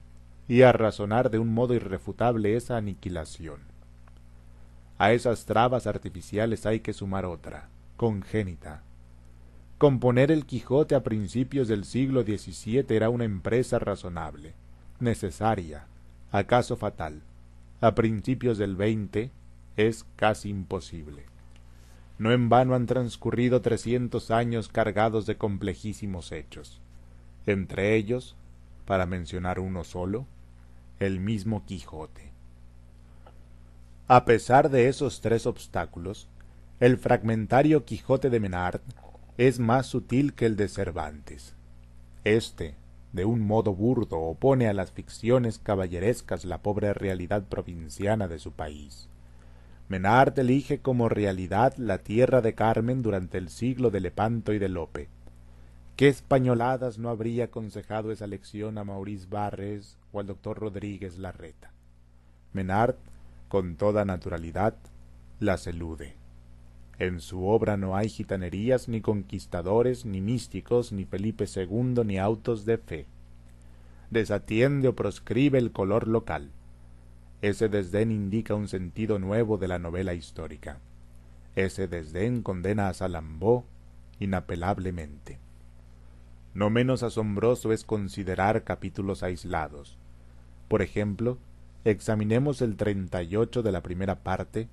[0.46, 3.71] y a razonar de un modo irrefutable esa aniquilación.
[4.98, 8.82] A esas trabas artificiales hay que sumar otra, congénita.
[9.78, 14.54] Componer el Quijote a principios del siglo XVII era una empresa razonable,
[15.00, 15.86] necesaria,
[16.30, 17.22] acaso fatal.
[17.80, 19.30] A principios del XX
[19.76, 21.24] es casi imposible.
[22.18, 26.80] No en vano han transcurrido trescientos años cargados de complejísimos hechos.
[27.46, 28.36] Entre ellos,
[28.84, 30.26] para mencionar uno solo,
[31.00, 32.31] el mismo Quijote.
[34.12, 36.28] A pesar de esos tres obstáculos,
[36.80, 38.82] el fragmentario Quijote de Menard
[39.38, 41.54] es más sutil que el de Cervantes.
[42.22, 42.74] Este,
[43.14, 48.52] de un modo burdo, opone a las ficciones caballerescas la pobre realidad provinciana de su
[48.52, 49.08] país.
[49.88, 54.68] Menard elige como realidad la tierra de Carmen durante el siglo de Lepanto y de
[54.68, 55.08] Lope.
[55.96, 61.72] ¿Qué españoladas no habría aconsejado esa lección a Maurice Barres o al doctor Rodríguez Larreta?
[62.52, 62.96] Menard,
[63.52, 64.74] con toda naturalidad,
[65.38, 66.14] las elude.
[66.98, 72.64] En su obra no hay gitanerías, ni conquistadores, ni místicos, ni Felipe II, ni autos
[72.64, 73.06] de fe.
[74.10, 76.50] Desatiende o proscribe el color local
[77.42, 80.78] ese desdén indica un sentido nuevo de la novela histórica.
[81.56, 83.64] Ese desdén condena a Salambó
[84.20, 85.40] inapelablemente.
[86.54, 89.98] No menos asombroso es considerar capítulos aislados.
[90.68, 91.36] Por ejemplo,
[91.84, 94.68] examinemos el 38 de la primera parte,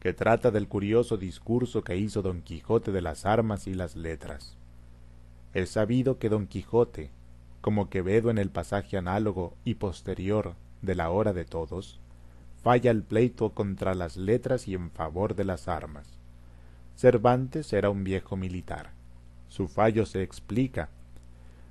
[0.00, 4.56] que trata del curioso discurso que hizo Don Quijote de las armas y las letras.
[5.52, 7.10] Es sabido que Don Quijote,
[7.60, 11.98] como Quevedo en el pasaje análogo y posterior de la hora de todos,
[12.62, 16.06] falla el pleito contra las letras y en favor de las armas.
[16.94, 18.92] Cervantes era un viejo militar.
[19.48, 20.88] Su fallo se explica.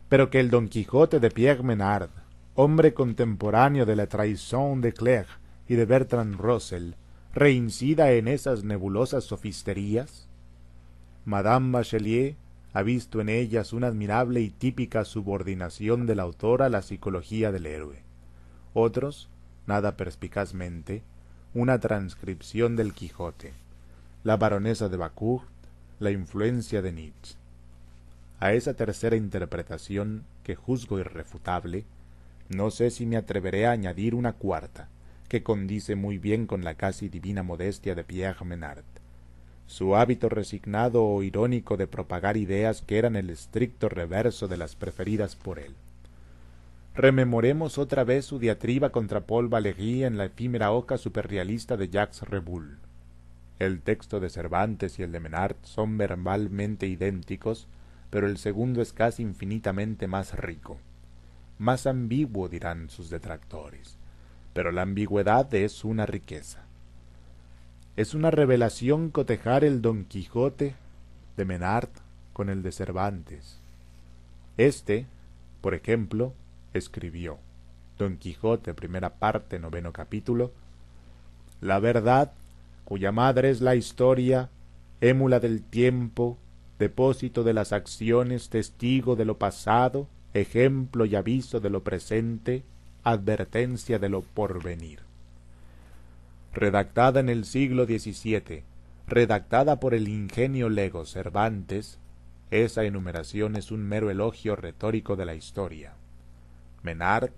[0.10, 2.10] Pero que el Don Quijote de Pierre Menard,
[2.56, 5.28] hombre contemporáneo de la traición de Clerc
[5.68, 6.94] y de Bertrand Russell,
[7.34, 10.28] reincida en esas nebulosas sofisterías?
[11.26, 12.36] Madame Bachelier
[12.74, 17.66] ha visto en ellas una admirable y típica subordinación del autor a la psicología del
[17.66, 18.04] héroe.
[18.74, 19.30] Otros
[19.68, 21.04] nada perspicazmente,
[21.54, 23.54] una transcripción del Quijote,
[24.24, 25.48] la baronesa de Bacourt,
[26.00, 27.36] la influencia de Nietzsche.
[28.40, 31.86] A esa tercera interpretación, que juzgo irrefutable,
[32.50, 34.90] no sé si me atreveré a añadir una cuarta,
[35.28, 38.84] que condice muy bien con la casi divina modestia de Pierre Menard.
[39.68, 44.76] Su hábito resignado o irónico de propagar ideas que eran el estricto reverso de las
[44.76, 45.74] preferidas por él.
[46.94, 52.22] Rememoremos otra vez su diatriba contra Paul Valéry en la efímera hoja superrealista de Jacques
[52.22, 52.78] Reboul.
[53.58, 57.68] El texto de Cervantes y el de Menard son verbalmente idénticos,
[58.12, 60.78] pero el segundo es casi infinitamente más rico.
[61.58, 63.98] Más ambiguo dirán sus detractores,
[64.54, 66.64] pero la ambigüedad es una riqueza.
[67.96, 70.76] Es una revelación cotejar el Don Quijote
[71.38, 71.90] de Menard
[72.34, 73.60] con el de Cervantes.
[74.58, 75.06] Este,
[75.62, 76.34] por ejemplo,
[76.74, 77.38] escribió
[77.98, 80.52] Don Quijote, primera parte, noveno capítulo,
[81.62, 82.34] la verdad,
[82.84, 84.50] cuya madre es la historia,
[85.00, 86.38] émula del tiempo,
[86.80, 92.64] depósito de las acciones, testigo de lo pasado, ejemplo y aviso de lo presente,
[93.04, 95.00] advertencia de lo porvenir.
[96.54, 98.64] Redactada en el siglo XVII,
[99.08, 102.00] redactada por el ingenio lego Cervantes,
[102.52, 105.94] esa enumeración es un mero elogio retórico de la historia
[106.86, 107.32] Menard,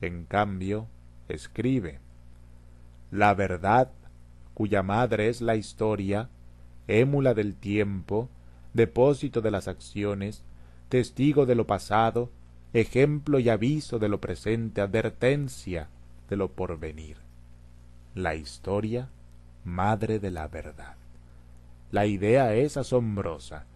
[0.00, 0.86] en cambio,
[1.28, 2.00] escribe,
[3.10, 3.90] La verdad,
[4.54, 6.30] cuya madre es la historia,
[6.86, 8.30] émula del tiempo,
[8.72, 10.42] depósito de las acciones,
[10.88, 12.30] testigo de lo pasado,
[12.72, 15.88] ejemplo y aviso de lo presente, advertencia
[16.28, 17.16] de lo porvenir.
[18.14, 19.08] La historia,
[19.64, 20.96] madre de la verdad.
[21.90, 23.66] La idea es asombrosa.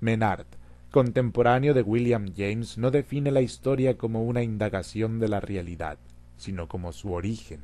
[0.00, 0.46] Menard,
[0.90, 5.98] contemporáneo de William James, no define la historia como una indagación de la realidad,
[6.36, 7.60] sino como su origen.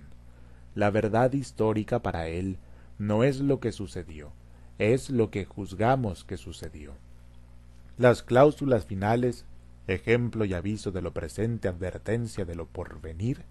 [0.74, 2.58] La verdad histórica para él
[2.98, 4.32] no es lo que sucedió,
[4.78, 6.92] es lo que juzgamos que sucedió.
[8.00, 9.44] Las cláusulas finales,
[9.86, 13.42] ejemplo y aviso de lo presente, advertencia de lo porvenir,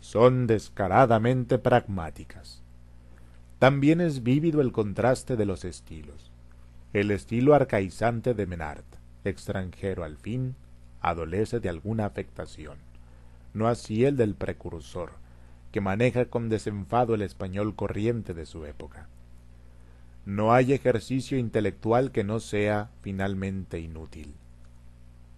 [0.00, 2.62] son descaradamente pragmáticas.
[3.58, 6.32] También es vívido el contraste de los estilos.
[6.94, 8.86] El estilo arcaizante de Menard,
[9.22, 10.56] extranjero al fin,
[11.02, 12.78] adolece de alguna afectación,
[13.52, 15.10] no así el del precursor,
[15.72, 19.08] que maneja con desenfado el español corriente de su época.
[20.26, 24.34] No hay ejercicio intelectual que no sea finalmente inútil.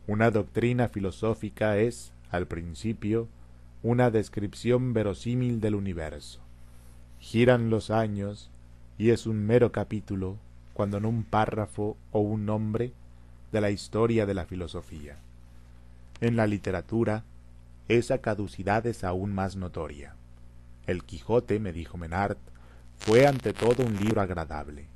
[0.07, 3.29] Una doctrina filosófica es, al principio,
[3.83, 6.41] una descripción verosímil del universo.
[7.19, 8.51] Giran los años
[8.99, 10.37] y es un mero capítulo,
[10.73, 12.93] cuando no un párrafo o un nombre,
[13.51, 15.17] de la historia de la filosofía.
[16.21, 17.25] En la literatura,
[17.89, 20.15] esa caducidad es aún más notoria.
[20.87, 22.37] El Quijote, me dijo Menard,
[22.99, 24.87] fue ante todo un libro agradable.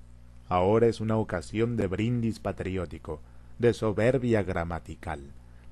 [0.49, 3.21] Ahora es una ocasión de brindis patriótico,
[3.59, 5.21] de soberbia gramatical,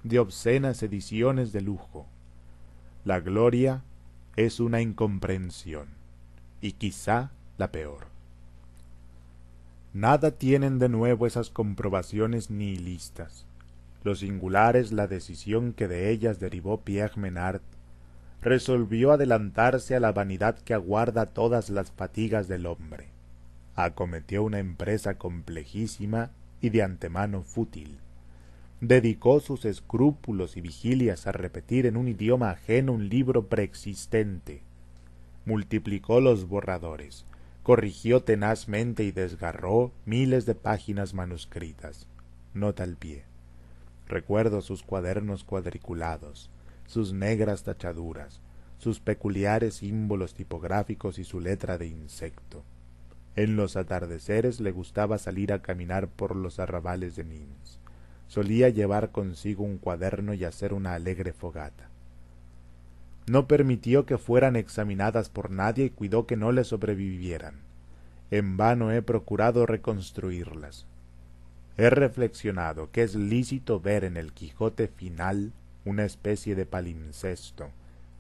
[0.05, 2.07] de obscenas ediciones de lujo.
[3.05, 3.83] La gloria
[4.37, 5.89] es una incomprensión,
[6.61, 8.07] y quizá la peor.
[9.95, 13.47] Nada tienen de nuevo esas comprobaciones nihilistas.
[14.05, 17.63] Lo singular es la decisión que de ellas derivó Pierre Menard
[18.41, 23.09] resolvió adelantarse a la vanidad que aguarda todas las fatigas del hombre.
[23.75, 26.31] Acometió una empresa complejísima
[26.61, 27.99] y de antemano fútil.
[28.81, 34.63] Dedicó sus escrúpulos y vigilias a repetir en un idioma ajeno un libro preexistente.
[35.45, 37.25] Multiplicó los borradores,
[37.65, 42.07] corrigió tenazmente y desgarró miles de páginas manuscritas.
[42.55, 43.25] Nota al pie.
[44.07, 46.51] Recuerdo sus cuadernos cuadriculados,
[46.89, 48.41] sus negras tachaduras,
[48.79, 52.65] sus peculiares símbolos tipográficos y su letra de insecto.
[53.37, 57.79] En los atardeceres le gustaba salir a caminar por los arrabales de Nimes.
[58.27, 61.91] Solía llevar consigo un cuaderno y hacer una alegre fogata.
[63.27, 67.57] No permitió que fueran examinadas por nadie y cuidó que no le sobrevivieran.
[68.31, 70.87] En vano he procurado reconstruirlas.
[71.77, 75.53] He reflexionado que es lícito ver en el Quijote final
[75.89, 77.71] una especie de palimpsesto,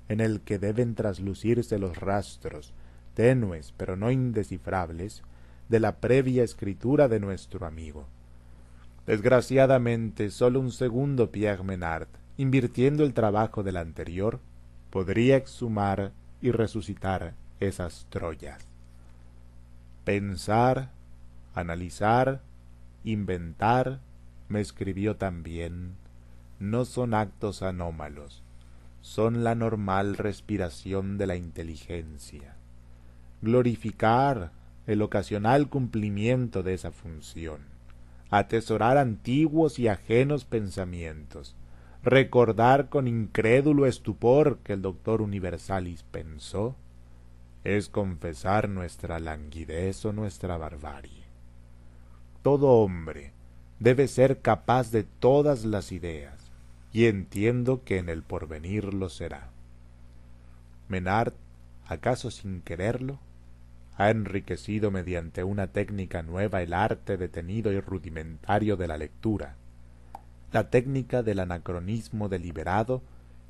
[0.09, 2.73] en el que deben traslucirse los rastros,
[3.15, 5.23] tenues pero no indescifrables,
[5.69, 8.07] de la previa escritura de nuestro amigo.
[9.07, 12.09] Desgraciadamente, sólo un segundo Pierre Menard,
[12.39, 14.41] invirtiendo el trabajo del anterior,
[14.91, 18.67] podría exhumar y resucitar esas Troyas.
[20.05, 20.91] Pensar,
[21.55, 22.41] analizar,
[23.05, 24.01] inventar,
[24.49, 25.97] me escribió también
[26.59, 28.43] no son actos anómalos,
[29.01, 32.57] son la normal respiración de la inteligencia.
[33.43, 34.53] Glorificar
[34.87, 37.61] el ocasional cumplimiento de esa función,
[38.31, 41.55] atesorar antiguos y ajenos pensamientos,
[42.03, 46.75] recordar con incrédulo estupor que el doctor Universalis pensó,
[47.65, 51.25] es confesar nuestra languidez o nuestra barbarie.
[52.43, 53.33] Todo hombre
[53.79, 56.38] debe ser capaz de todas las ideas,
[56.93, 59.51] y entiendo que en el porvenir lo será.
[60.89, 61.35] Menard,
[61.87, 63.19] acaso sin quererlo,
[63.97, 69.57] ha enriquecido mediante una técnica nueva el arte detenido y rudimentario de la lectura,
[70.53, 73.03] la técnica del anacronismo deliberado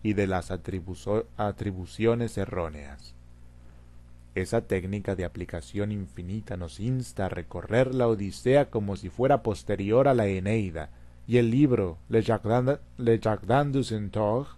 [0.03, 3.15] y de las atribuciones erróneas.
[4.35, 10.09] Esa técnica de aplicación infinita nos insta a recorrer la Odisea como si fuera posterior
[10.09, 10.91] a la Eneida,
[11.29, 14.49] y el libro Le Jardin, du Centaure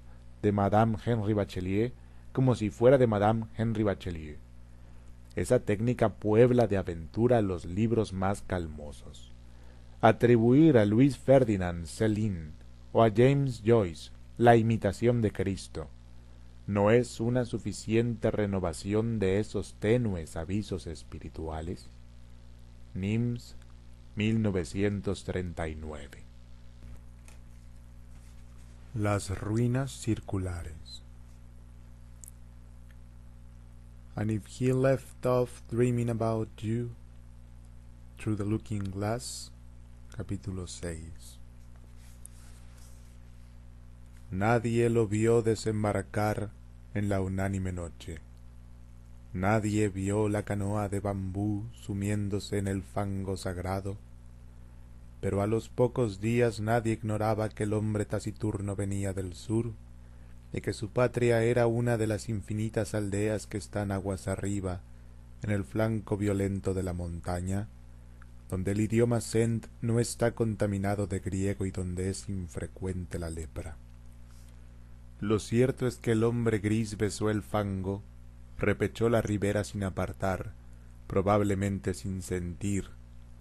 [0.41, 1.93] de Madame Henri Bachelier
[2.33, 4.39] como si fuera de Madame Henri Bachelier.
[5.35, 9.33] Esa técnica puebla de aventura los libros más calmosos.
[10.01, 12.53] Atribuir a Luis Ferdinand Céline
[12.93, 15.89] o a James Joyce la imitación de Cristo
[16.69, 21.91] no es una suficiente renovación de esos tenues avisos espirituales.
[22.95, 23.57] Nims
[24.15, 26.30] 1939
[28.93, 31.05] Las ruinas circulares.
[34.17, 36.91] And if he left off dreaming about you
[38.19, 39.53] through the looking glass,
[40.17, 41.39] capítulo 6.
[44.33, 46.51] Nadie lo vio desembarcar
[46.93, 48.19] en la unánime noche.
[49.33, 53.97] Nadie vio la canoa de bambú sumiéndose en el fango sagrado
[55.21, 59.73] pero a los pocos días nadie ignoraba que el hombre taciturno venía del sur
[60.53, 64.81] y que su patria era una de las infinitas aldeas que están aguas arriba,
[65.43, 67.69] en el flanco violento de la montaña,
[68.49, 73.77] donde el idioma sent no está contaminado de griego y donde es infrecuente la lepra.
[75.21, 78.03] Lo cierto es que el hombre gris besó el fango,
[78.59, 80.53] repechó la ribera sin apartar,
[81.07, 82.91] probablemente sin sentir,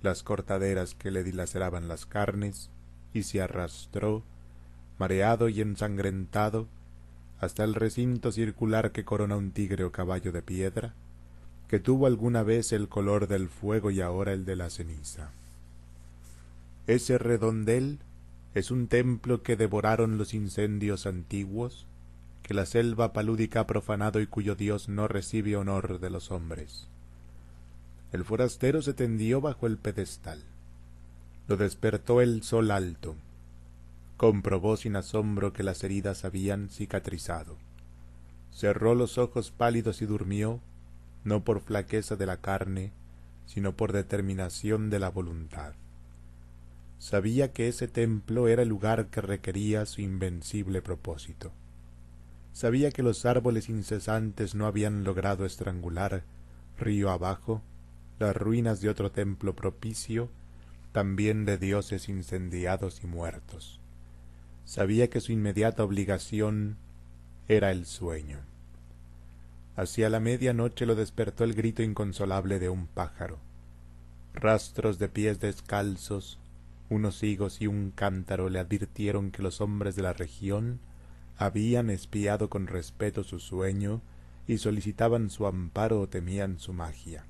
[0.02, 2.70] las cortaderas que le dilaceraban las carnes,
[3.14, 4.24] y se arrastró,
[4.98, 6.68] mareado y ensangrentado,
[7.40, 10.94] hasta el recinto circular que corona un tigre o caballo de piedra,
[11.68, 15.32] que tuvo alguna vez el color del fuego y ahora el de la ceniza.
[16.88, 18.00] Ese redondel
[18.56, 21.86] es un templo que devoraron los incendios antiguos,
[22.42, 26.88] que la selva palúdica ha profanado y cuyo dios no recibe honor de los hombres.
[28.12, 30.44] El forastero se tendió bajo el pedestal.
[31.48, 33.16] Lo despertó el sol alto.
[34.18, 37.58] Comprobó sin asombro que las heridas habían cicatrizado.
[38.52, 40.60] Cerró los ojos pálidos y durmió,
[41.24, 42.92] no por flaqueza de la carne,
[43.46, 45.74] sino por determinación de la voluntad.
[46.98, 51.52] Sabía que ese templo era el lugar que requería su invencible propósito.
[52.54, 56.24] Sabía que los árboles incesantes no habían logrado estrangular,
[56.78, 57.62] río abajo,
[58.20, 60.30] las ruinas de otro templo propicio,
[60.92, 63.80] también de dioses incendiados y muertos.
[64.66, 66.76] Sabía que su inmediata obligación
[67.48, 68.40] era el sueño.
[69.78, 73.40] Hacia la media noche lo despertó el grito inconsolable de un pájaro.
[74.34, 76.40] Rastros de pies descalzos,
[76.90, 80.82] unos higos y un cántaro le advirtieron que los hombres de la región
[81.38, 84.02] habían espiado con respeto su sueño
[84.46, 87.29] y solicitaban su amparo o temían su magia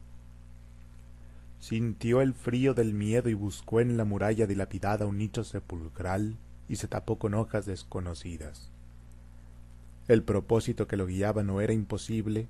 [1.59, 6.37] sintió el frío del miedo y buscó en la muralla dilapidada un nicho sepulcral
[6.67, 8.71] y se tapó con hojas desconocidas.
[10.07, 12.47] El propósito que lo guiaba no era imposible,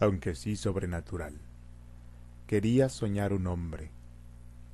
[0.00, 1.34] aunque sí sobrenatural.
[2.46, 3.90] Quería soñar un hombre.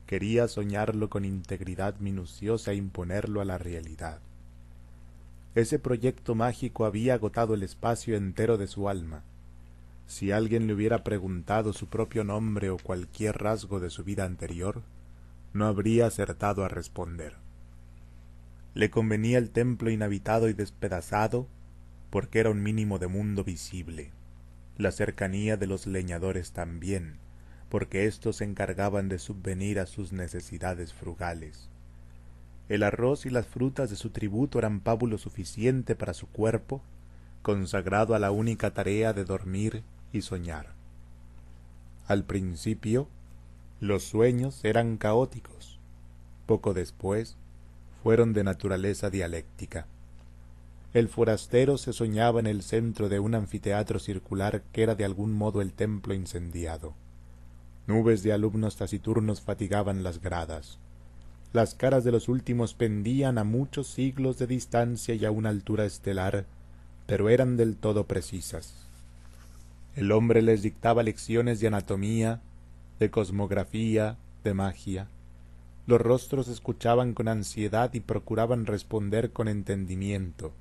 [0.07, 4.21] Quería soñarlo con integridad minuciosa e imponerlo a la realidad.
[5.55, 9.23] Ese proyecto mágico había agotado el espacio entero de su alma,
[10.07, 14.83] si alguien le hubiera preguntado su propio nombre o cualquier rasgo de su vida anterior,
[15.53, 17.35] no habría acertado a responder.
[18.75, 21.49] Le convenía el templo inhabitado y despedazado
[22.11, 24.13] porque era un mínimo de mundo visible,
[24.77, 27.19] la cercanía de los leñadores también,
[27.69, 31.71] porque éstos se encargaban de subvenir a sus necesidades frugales.
[32.69, 36.83] El arroz y las frutas de su tributo eran pábulo suficiente para su cuerpo,
[37.43, 39.83] consagrado a la única tarea de dormir
[40.15, 40.69] y soñar.
[42.07, 43.09] Al principio,
[43.81, 45.79] los sueños eran caóticos.
[46.47, 47.37] Poco después,
[48.03, 49.87] fueron de naturaleza dialéctica.
[50.93, 55.33] El forastero se soñaba en el centro de un anfiteatro circular que era de algún
[55.33, 56.95] modo el templo incendiado.
[57.87, 60.79] Nubes de alumnos taciturnos fatigaban las gradas.
[61.53, 65.85] Las caras de los últimos pendían a muchos siglos de distancia y a una altura
[65.85, 66.47] estelar,
[67.07, 68.84] pero eran del todo precisas.
[69.97, 72.41] El hombre les dictaba lecciones de anatomía,
[72.99, 75.09] de cosmografía, de magia.
[75.87, 80.53] Los rostros escuchaban con ansiedad y procuraban responder con entendimiento,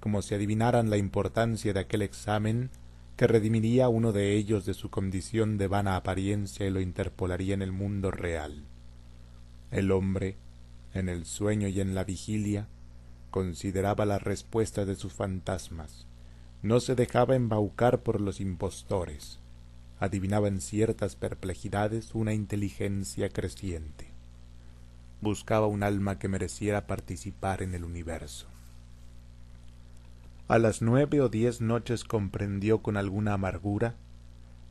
[0.00, 2.68] como si adivinaran la importancia de aquel examen
[3.16, 7.54] que redimiría a uno de ellos de su condición de vana apariencia y lo interpolaría
[7.54, 8.64] en el mundo real.
[9.70, 10.36] El hombre,
[10.92, 12.68] en el sueño y en la vigilia,
[13.30, 16.06] consideraba las respuestas de sus fantasmas,
[16.62, 19.40] no se dejaba embaucar por los impostores,
[19.98, 24.06] adivinaba en ciertas perplejidades una inteligencia creciente,
[25.20, 28.46] buscaba un alma que mereciera participar en el universo.
[30.46, 33.96] A las nueve o diez noches comprendió con alguna amargura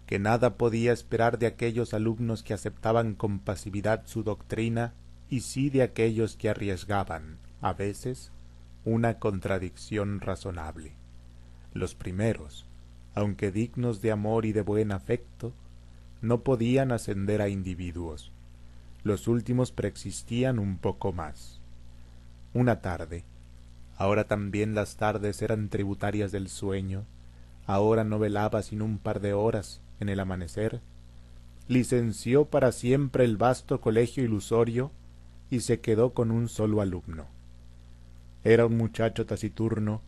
[0.05, 4.93] que nada podía esperar de aquellos alumnos que aceptaban con pasividad su doctrina
[5.29, 8.31] y sí de aquellos que arriesgaban, a veces,
[8.83, 11.00] una contradicción razonable.
[11.73, 12.65] Los primeros,
[13.15, 15.53] aunque dignos de amor y de buen afecto,
[16.21, 18.31] no podían ascender a individuos.
[19.03, 21.59] Los últimos preexistían un poco más.
[22.53, 23.23] Una tarde,
[24.01, 27.05] Ahora también las tardes eran tributarias del sueño,
[27.67, 30.81] ahora no velaba sino un par de horas en el amanecer,
[31.67, 34.89] licenció para siempre el vasto colegio ilusorio
[35.51, 37.27] y se quedó con un solo alumno.
[38.43, 40.01] Era un muchacho taciturno,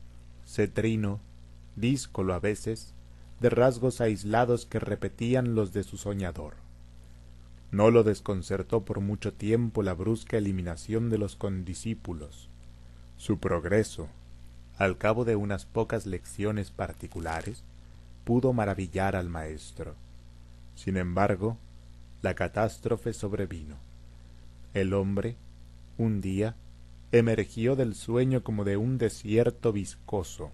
[0.48, 1.20] cetrino,
[1.76, 2.94] díscolo a veces,
[3.40, 6.56] de rasgos aislados que repetían los de su soñador.
[7.72, 12.50] No lo desconcertó por mucho tiempo la brusca eliminación de los condiscípulos.
[13.18, 14.08] Su progreso,
[14.78, 17.64] al cabo de unas pocas lecciones particulares,
[18.24, 19.96] pudo maravillar al maestro.
[20.76, 21.58] Sin embargo,
[22.22, 23.76] la catástrofe sobrevino.
[24.74, 25.36] El hombre,
[25.98, 26.56] un día,
[27.12, 30.52] emergió del sueño como de un desierto viscoso.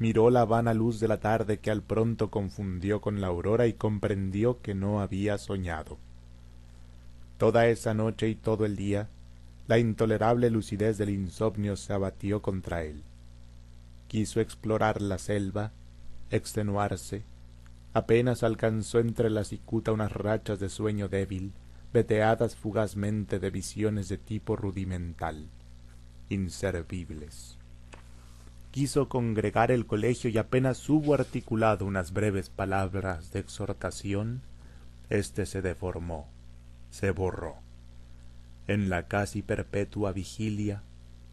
[0.00, 3.74] Miró la vana luz de la tarde que al pronto confundió con la aurora y
[3.74, 5.98] comprendió que no había soñado.
[7.36, 9.10] Toda esa noche y todo el día,
[9.68, 13.02] la intolerable lucidez del insomnio se abatió contra él.
[14.08, 15.70] Quiso explorar la selva,
[16.30, 17.22] extenuarse,
[17.92, 21.52] apenas alcanzó entre la cicuta unas rachas de sueño débil,
[21.92, 25.46] veteadas fugazmente de visiones de tipo rudimental,
[26.30, 27.59] inservibles.
[28.70, 34.42] Quiso congregar el colegio y apenas hubo articulado unas breves palabras de exhortación,
[35.08, 36.28] éste se deformó,
[36.90, 37.56] se borró.
[38.68, 40.84] En la casi perpetua vigilia,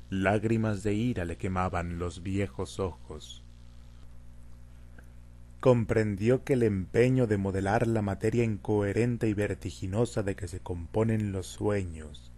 [0.10, 3.44] lágrimas de ira le quemaban los viejos ojos,
[5.60, 11.32] comprendió que el empeño de modelar la materia incoherente y vertiginosa de que se componen
[11.32, 12.32] los sueños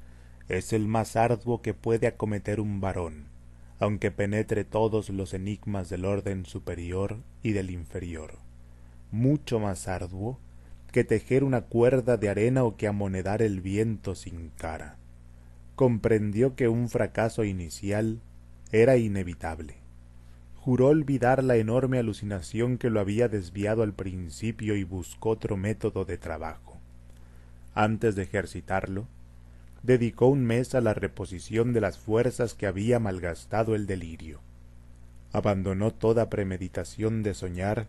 [0.49, 3.25] es el más arduo que puede acometer un varón,
[3.79, 8.37] aunque penetre todos los enigmas del orden superior y del inferior.
[9.11, 10.39] Mucho más arduo
[10.91, 14.97] que tejer una cuerda de arena o que amonedar el viento sin cara.
[15.75, 18.19] Comprendió que un fracaso inicial
[18.71, 19.79] era inevitable
[20.69, 26.05] juró olvidar la enorme alucinación que lo había desviado al principio y buscó otro método
[26.05, 26.77] de trabajo.
[27.73, 29.07] Antes de ejercitarlo,
[29.83, 34.41] dedicó un mes a la reposición de las fuerzas que había malgastado el delirio.
[35.31, 37.87] Abandonó toda premeditación de soñar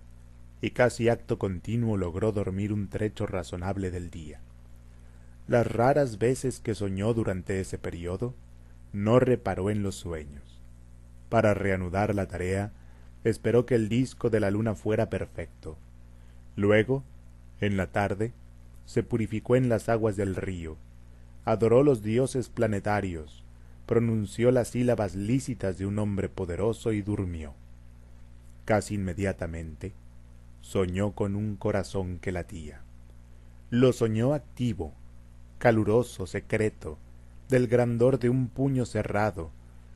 [0.61, 4.41] y casi acto continuo logró dormir un trecho razonable del día.
[5.49, 8.35] Las raras veces que soñó durante ese periodo,
[8.93, 10.51] no reparó en los sueños
[11.31, 12.73] para reanudar la tarea,
[13.25, 15.79] esperó que el disco de la luna fuera perfecto.
[16.57, 17.05] Luego,
[17.63, 18.33] en la tarde,
[18.85, 20.77] se purificó en las aguas del río,
[21.45, 23.45] adoró los dioses planetarios,
[23.87, 27.55] pronunció las sílabas lícitas de un hombre poderoso y durmió.
[28.65, 29.93] Casi inmediatamente,
[30.61, 32.83] soñó con un corazón que latía.
[33.71, 34.93] Lo soñó activo,
[35.59, 36.99] caluroso, secreto,
[37.49, 39.51] del grandor de un puño cerrado,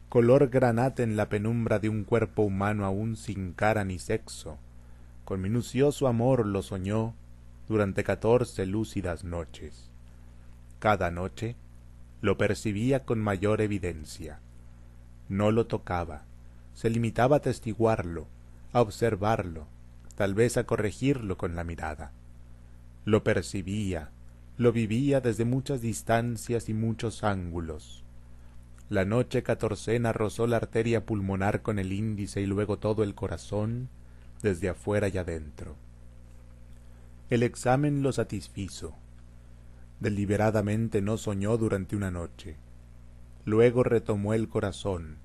[0.09, 4.59] color granate en la penumbra de un cuerpo humano aún sin cara ni sexo.
[5.25, 7.15] Con minucioso amor lo soñó
[7.69, 9.94] durante catorce lúcidas noches.
[10.79, 11.57] Cada noche
[12.21, 14.41] lo percibía con mayor evidencia.
[15.29, 16.25] No lo tocaba,
[16.75, 18.27] se limitaba a testiguarlo,
[18.73, 19.67] a observarlo,
[20.17, 22.13] tal vez a corregirlo con la mirada.
[23.05, 24.11] Lo percibía,
[24.57, 28.05] lo vivía desde muchas distancias y muchos ángulos,
[28.91, 33.89] la noche catorcena rozó la arteria pulmonar con el índice y luego todo el corazón
[34.43, 35.75] desde afuera y adentro.
[37.31, 38.95] El examen lo satisfizo.
[40.01, 42.57] Deliberadamente no soñó durante una noche.
[43.45, 45.17] Luego retomó el corazón,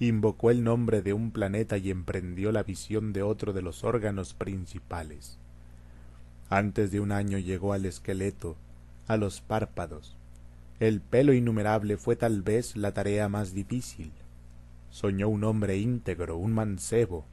[0.00, 4.34] invocó el nombre de un planeta y emprendió la visión de otro de los órganos
[4.34, 5.38] principales.
[6.50, 8.56] Antes de un año llegó al esqueleto,
[9.06, 10.16] a los párpados,
[10.80, 14.12] el pelo innumerable fue tal vez la tarea más difícil.
[14.90, 17.24] Soñó un hombre íntegro, un mancebo,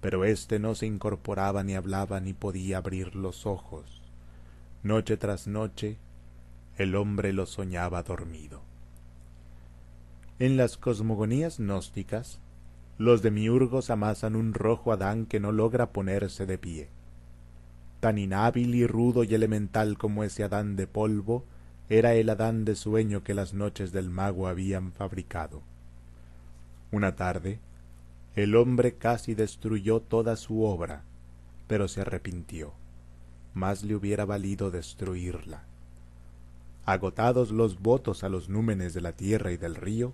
[0.00, 4.02] pero éste no se incorporaba ni hablaba ni podía abrir los ojos.
[4.82, 5.96] Noche tras noche
[6.78, 8.62] el hombre lo soñaba dormido.
[10.38, 12.40] En las cosmogonías gnósticas,
[12.98, 16.88] los demiurgos amasan un rojo Adán que no logra ponerse de pie.
[18.00, 21.44] Tan inhábil y rudo y elemental como ese Adán de polvo,
[21.88, 25.62] era el Adán de sueño que las noches del mago habían fabricado.
[26.90, 27.60] Una tarde,
[28.34, 31.04] el hombre casi destruyó toda su obra,
[31.66, 32.72] pero se arrepintió.
[33.54, 35.64] Más le hubiera valido destruirla.
[36.84, 40.12] Agotados los votos a los númenes de la tierra y del río,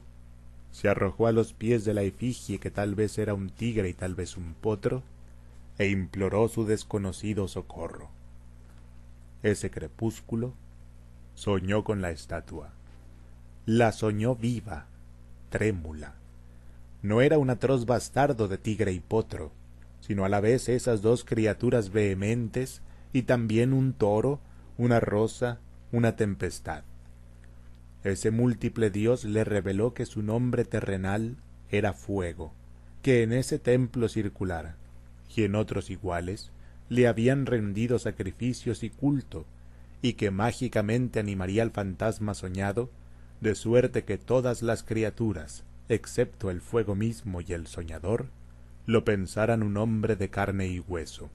[0.70, 3.94] se arrojó a los pies de la efigie que tal vez era un tigre y
[3.94, 5.02] tal vez un potro,
[5.78, 8.10] e imploró su desconocido socorro.
[9.42, 10.52] Ese crepúsculo
[11.34, 12.70] soñó con la estatua.
[13.64, 14.86] La soñó viva,
[15.50, 16.14] trémula.
[17.00, 19.52] no era un atroz bastardo de tigre y potro,
[20.00, 22.82] sino a la vez esas dos criaturas vehementes
[23.12, 24.40] y también un toro,
[24.78, 25.58] una rosa,
[25.92, 26.84] una tempestad.
[28.04, 31.36] Ese múltiple Dios le reveló que su nombre terrenal
[31.70, 32.52] era fuego,
[33.02, 34.76] que en ese templo circular,
[35.34, 36.50] y en otros iguales,
[36.88, 39.46] le habían rendido sacrificios y culto,
[40.00, 42.90] y que mágicamente animaría al fantasma soñado,
[43.40, 48.26] de suerte que todas las criaturas, excepto el fuego mismo y el soñador,
[48.86, 51.30] lo pensaran un hombre de carne y hueso.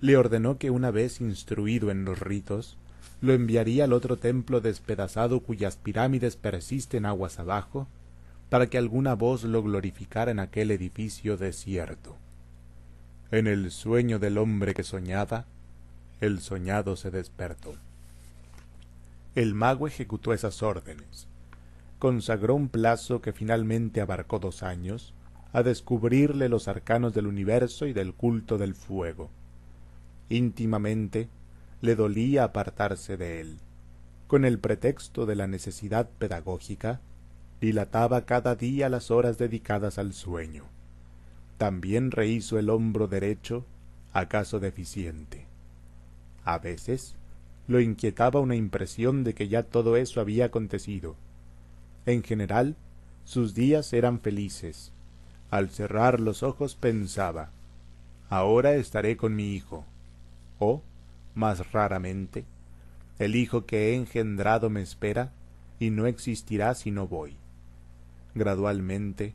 [0.00, 2.76] Le ordenó que una vez instruido en los ritos,
[3.20, 7.86] lo enviaría al otro templo despedazado cuyas pirámides persisten aguas abajo,
[8.48, 12.16] para que alguna voz lo glorificara en aquel edificio desierto.
[13.30, 15.44] En el sueño del hombre que soñaba,
[16.20, 17.74] el soñado se despertó.
[19.36, 21.28] El mago ejecutó esas órdenes.
[22.00, 25.14] Consagró un plazo que finalmente abarcó dos años
[25.52, 29.30] a descubrirle los arcanos del universo y del culto del fuego.
[30.28, 31.28] Íntimamente
[31.80, 33.58] le dolía apartarse de él.
[34.26, 37.00] Con el pretexto de la necesidad pedagógica,
[37.60, 40.64] dilataba cada día las horas dedicadas al sueño.
[41.58, 43.64] También rehizo el hombro derecho,
[44.12, 45.46] acaso deficiente.
[46.44, 47.16] A veces
[47.68, 51.16] lo inquietaba una impresión de que ya todo eso había acontecido.
[52.06, 52.76] En general,
[53.24, 54.92] sus días eran felices.
[55.50, 57.50] Al cerrar los ojos pensaba,
[58.28, 59.84] ahora estaré con mi hijo.
[60.58, 60.82] O,
[61.34, 62.44] más raramente,
[63.18, 65.32] el hijo que he engendrado me espera
[65.78, 67.36] y no existirá si no voy.
[68.34, 69.34] Gradualmente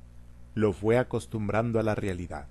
[0.54, 2.48] lo fue acostumbrando a la realidad.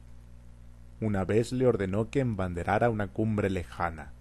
[1.00, 4.12] Una vez le ordenó que embanderara una cumbre lejana.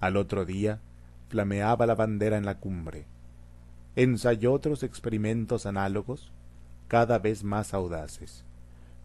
[0.00, 0.80] Al otro día
[1.28, 3.06] flameaba la bandera en la cumbre.
[3.96, 6.30] Ensayó otros experimentos análogos,
[6.88, 8.44] cada vez más audaces.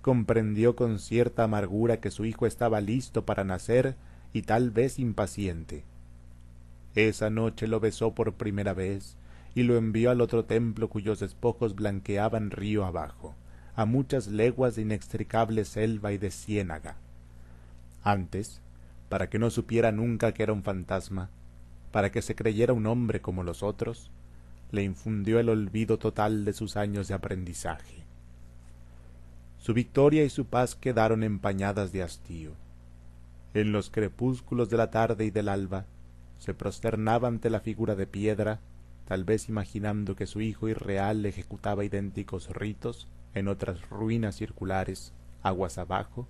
[0.01, 3.95] Comprendió con cierta amargura que su hijo estaba listo para nacer
[4.33, 5.83] y tal vez impaciente.
[6.95, 9.15] Esa noche lo besó por primera vez
[9.55, 13.35] y lo envió al otro templo cuyos despojos blanqueaban río abajo,
[13.75, 16.95] a muchas leguas de inextricable selva y de ciénaga.
[18.03, 18.61] Antes,
[19.09, 21.29] para que no supiera nunca que era un fantasma,
[21.91, 24.09] para que se creyera un hombre como los otros,
[24.71, 28.03] le infundió el olvido total de sus años de aprendizaje.
[29.57, 32.51] Su victoria y su paz quedaron empañadas de hastío.
[33.53, 35.85] En los crepúsculos de la tarde y del alba,
[36.39, 38.59] se prosternaba ante la figura de piedra
[39.11, 45.11] tal vez imaginando que su hijo irreal ejecutaba idénticos ritos en otras ruinas circulares,
[45.43, 46.27] aguas abajo.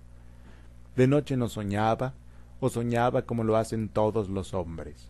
[0.96, 2.14] De noche no soñaba,
[2.58, 5.08] o soñaba como lo hacen todos los hombres.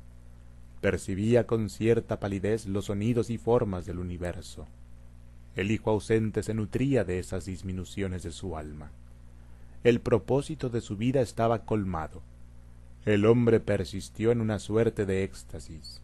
[0.82, 4.66] Percibía con cierta palidez los sonidos y formas del universo.
[5.56, 8.90] El hijo ausente se nutría de esas disminuciones de su alma.
[9.84, 12.22] El propósito de su vida estaba colmado.
[13.04, 16.02] El hombre persistió en una suerte de éxtasis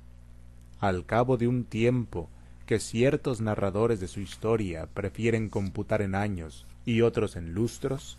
[0.81, 2.29] al cabo de un tiempo
[2.67, 8.19] que ciertos narradores de su historia prefieren computar en años y otros en lustros,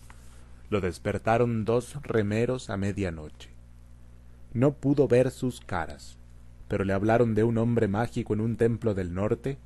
[0.70, 3.50] lo despertaron dos remeros a medianoche.
[4.54, 6.18] No pudo ver sus caras,
[6.68, 9.58] pero le hablaron de un hombre mágico en un templo del norte,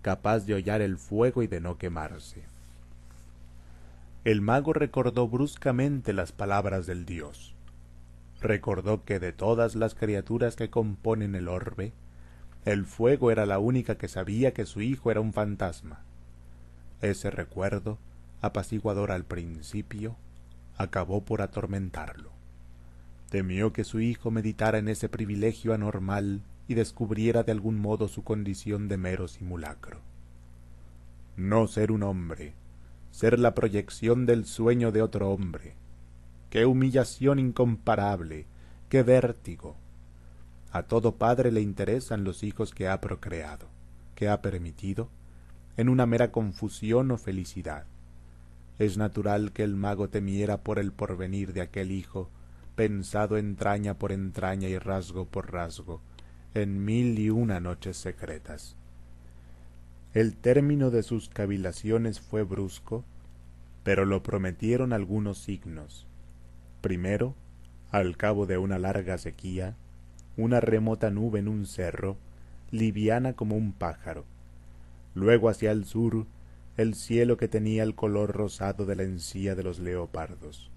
[0.00, 2.44] capaz de hollar el fuego y de no quemarse.
[4.24, 7.54] El mago recordó bruscamente las palabras del dios.
[8.40, 11.92] Recordó que de todas las criaturas que componen el orbe,
[12.64, 16.00] el fuego era la única que sabía que su hijo era un fantasma.
[17.00, 17.98] Ese recuerdo,
[18.42, 20.16] apaciguador al principio,
[20.76, 22.30] acabó por atormentarlo.
[23.30, 28.24] Temió que su hijo meditara en ese privilegio anormal y descubriera de algún modo su
[28.24, 30.00] condición de mero simulacro.
[31.36, 32.54] No ser un hombre,
[33.18, 35.74] ser la proyección del sueño de otro hombre.
[36.50, 38.46] Qué humillación incomparable,
[38.88, 39.74] qué vértigo,
[40.70, 43.66] a todo padre le interesan los hijos que ha procreado,
[44.14, 45.08] que ha permitido,
[45.76, 47.86] en una mera confusión o felicidad.
[48.78, 52.30] Es natural que el mago temiera por el porvenir de aquel hijo,
[52.76, 56.02] pensado entraña por entraña y rasgo por rasgo,
[56.54, 58.76] en mil y una noches secretas.
[60.14, 63.04] El término de sus cavilaciones fue brusco,
[63.84, 66.06] pero lo prometieron algunos signos.
[66.80, 67.34] Primero,
[67.90, 69.76] al cabo de una larga sequía,
[70.36, 72.16] una remota nube en un cerro,
[72.70, 74.24] liviana como un pájaro.
[75.14, 76.26] Luego hacia el sur,
[76.78, 80.70] el cielo que tenía el color rosado de la encía de los leopardos.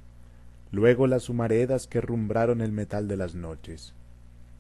[0.72, 3.94] Luego las humaredas que rumbraron el metal de las noches.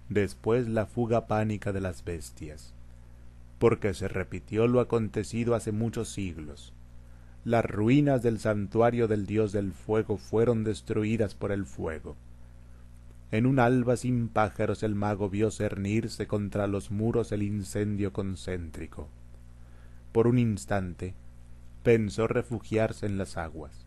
[0.08, 2.74] Después la fuga pánica de las bestias.
[3.62, 6.74] Porque se repitió lo acontecido hace muchos siglos.
[7.44, 12.16] las ruinas del santuario del dios del fuego fueron destruidas por el fuego.
[13.30, 19.10] En un alba sin pájaros el mago vio cernirse contra los muros el incendio concéntrico.
[20.12, 21.14] Por un instante
[21.84, 23.86] pensó refugiarse en las aguas,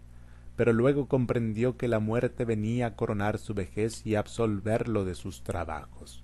[0.55, 5.43] pero luego comprendió que la muerte venía a coronar su vejez y absolverlo de sus
[5.43, 6.23] trabajos.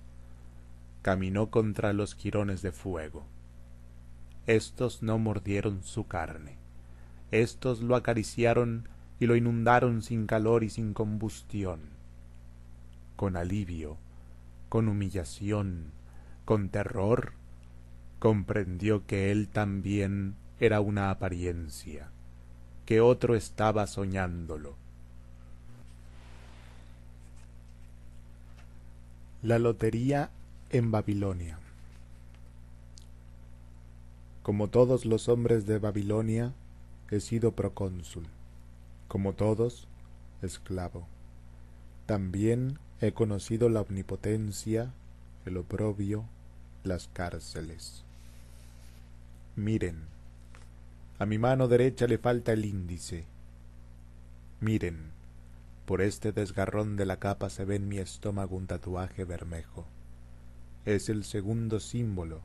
[1.01, 3.25] Caminó contra los jirones de fuego.
[4.51, 6.57] Estos no mordieron su carne.
[7.31, 11.79] Estos lo acariciaron y lo inundaron sin calor y sin combustión.
[13.15, 13.95] Con alivio,
[14.67, 15.93] con humillación,
[16.43, 17.31] con terror,
[18.19, 22.11] comprendió que él también era una apariencia,
[22.85, 24.75] que otro estaba soñándolo.
[29.43, 30.29] La lotería
[30.71, 31.60] en Babilonia
[34.43, 36.53] Como todos los hombres de Babilonia,
[37.11, 38.25] he sido procónsul.
[39.07, 39.87] Como todos,
[40.41, 41.07] esclavo.
[42.07, 44.93] También he conocido la omnipotencia,
[45.45, 46.25] el oprobio,
[46.83, 48.03] las cárceles.
[49.55, 50.05] Miren,
[51.19, 53.25] a mi mano derecha le falta el índice.
[54.59, 55.11] Miren,
[55.85, 59.85] por este desgarrón de la capa se ve en mi estómago un tatuaje bermejo.
[60.85, 62.41] Es el segundo símbolo,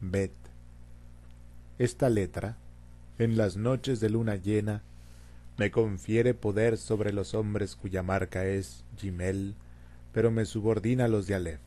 [0.00, 0.41] Bet.
[1.82, 2.58] Esta letra,
[3.18, 4.82] en las noches de luna llena,
[5.56, 9.56] me confiere poder sobre los hombres cuya marca es Gimel,
[10.12, 11.58] pero me subordina a los de Aleph,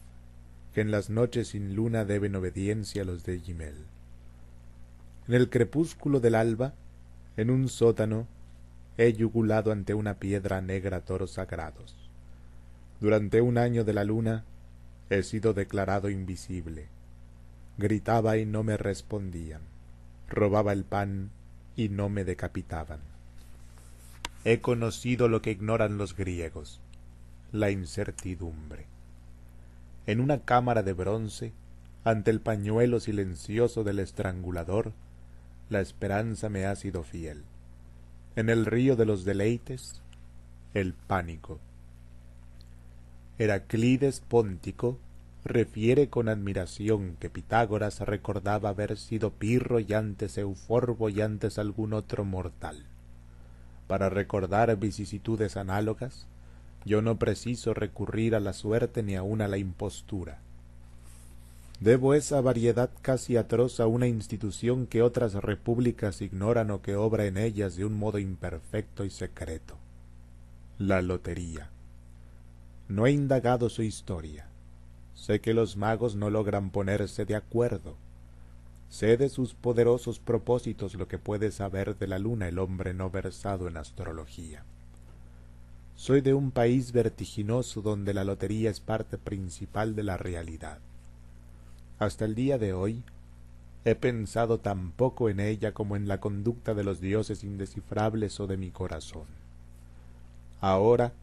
[0.74, 3.76] que en las noches sin luna deben obediencia a los de Gimel.
[5.28, 6.76] En el crepúsculo del alba,
[7.36, 8.26] en un sótano,
[8.98, 11.94] he yugulado ante una piedra negra toros sagrados.
[13.02, 14.46] Durante un año de la luna
[15.10, 16.86] he sido declarado invisible.
[17.78, 19.75] Gritaba y no me respondían.
[20.30, 21.30] Robaba el pan
[21.76, 23.00] y no me decapitaban.
[24.44, 26.80] He conocido lo que ignoran los griegos,
[27.52, 28.86] la incertidumbre.
[30.08, 31.54] En una cámara de bronce,
[32.04, 34.94] ante el pañuelo silencioso del estrangulador,
[35.70, 37.44] la esperanza me ha sido fiel.
[38.36, 40.02] En el río de los deleites,
[40.74, 41.60] el pánico.
[43.40, 45.00] Heraclides Póntico
[45.46, 51.94] refiere con admiración que Pitágoras recordaba haber sido Pirro y antes Euforbo y antes algún
[51.94, 52.84] otro mortal.
[53.88, 56.26] Para recordar vicisitudes análogas,
[56.84, 60.40] yo no preciso recurrir a la suerte ni aun a la impostura.
[61.80, 67.26] Debo esa variedad casi atroz a una institución que otras repúblicas ignoran o que obra
[67.26, 69.78] en ellas de un modo imperfecto y secreto.
[70.80, 71.70] La lotería.
[72.88, 74.48] No he indagado su historia.
[75.26, 77.96] Sé que los magos no logran ponerse de acuerdo.
[78.90, 83.10] Sé de sus poderosos propósitos lo que puede saber de la luna el hombre no
[83.10, 84.64] versado en astrología.
[85.96, 90.78] Soy de un país vertiginoso donde la lotería es parte principal de la realidad.
[91.98, 93.02] Hasta el día de hoy
[93.84, 98.46] he pensado tan poco en ella como en la conducta de los dioses indescifrables o
[98.46, 99.26] de mi corazón.
[100.62, 101.14] Ahora,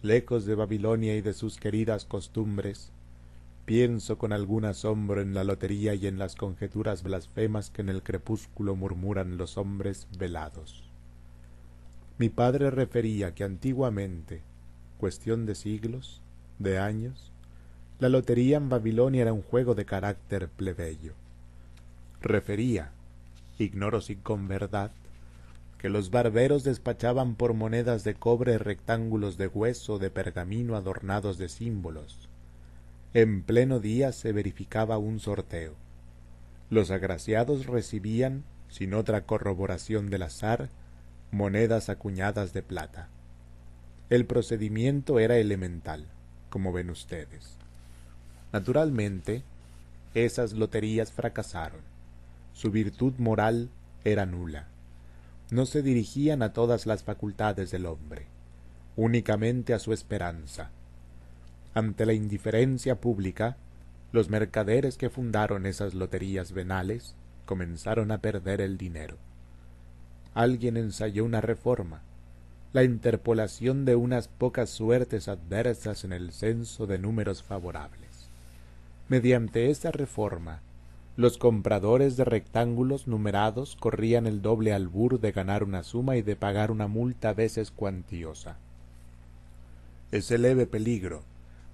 [0.00, 2.90] lejos de Babilonia y de sus queridas costumbres,
[3.64, 8.02] pienso con algún asombro en la lotería y en las conjeturas blasfemas que en el
[8.02, 10.84] crepúsculo murmuran los hombres velados.
[12.18, 14.42] Mi padre refería que antiguamente,
[14.98, 16.20] cuestión de siglos,
[16.58, 17.32] de años,
[17.98, 21.14] la lotería en Babilonia era un juego de carácter plebeyo.
[22.20, 22.92] Refería,
[23.58, 24.90] ignoro si con verdad,
[25.78, 31.48] que los barberos despachaban por monedas de cobre rectángulos de hueso de pergamino adornados de
[31.48, 32.28] símbolos.
[33.16, 35.76] En pleno día se verificaba un sorteo.
[36.68, 40.68] Los agraciados recibían, sin otra corroboración del azar,
[41.30, 43.08] monedas acuñadas de plata.
[44.10, 46.08] El procedimiento era elemental,
[46.50, 47.56] como ven ustedes.
[48.52, 49.44] Naturalmente,
[50.14, 51.82] esas loterías fracasaron.
[52.52, 53.70] Su virtud moral
[54.02, 54.66] era nula.
[55.52, 58.26] No se dirigían a todas las facultades del hombre,
[58.96, 60.72] únicamente a su esperanza.
[61.74, 63.56] Ante la indiferencia pública,
[64.12, 69.16] los mercaderes que fundaron esas loterías venales comenzaron a perder el dinero.
[70.34, 72.02] Alguien ensayó una reforma,
[72.72, 78.28] la interpolación de unas pocas suertes adversas en el censo de números favorables.
[79.08, 80.60] Mediante esta reforma,
[81.16, 86.34] los compradores de rectángulos numerados corrían el doble albur de ganar una suma y de
[86.34, 88.56] pagar una multa a veces cuantiosa.
[90.10, 91.22] Ese leve peligro,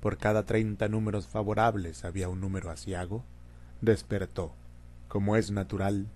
[0.01, 3.23] por cada treinta números favorables había un número asiago,
[3.81, 4.53] despertó,
[5.09, 6.07] como es natural,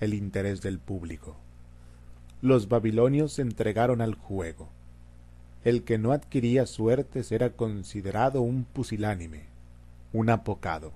[0.00, 1.36] el interés del público.
[2.44, 4.68] los babilonios se entregaron al juego.
[5.64, 9.44] El que no adquiría suertes era considerado un pusilánime,
[10.12, 10.92] un apocado.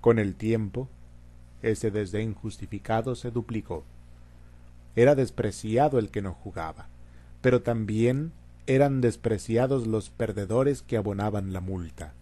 [0.00, 0.88] Con el tiempo,
[1.60, 3.84] ese desdén justificado se duplicó.
[4.94, 6.88] Era despreciado el que no jugaba,
[7.42, 8.32] pero también
[8.66, 12.14] eran despreciados los perdedores que abonaban la multa.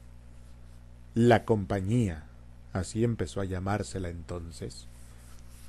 [1.15, 2.25] La compañía,
[2.75, 4.87] así empezó a llamársela entonces,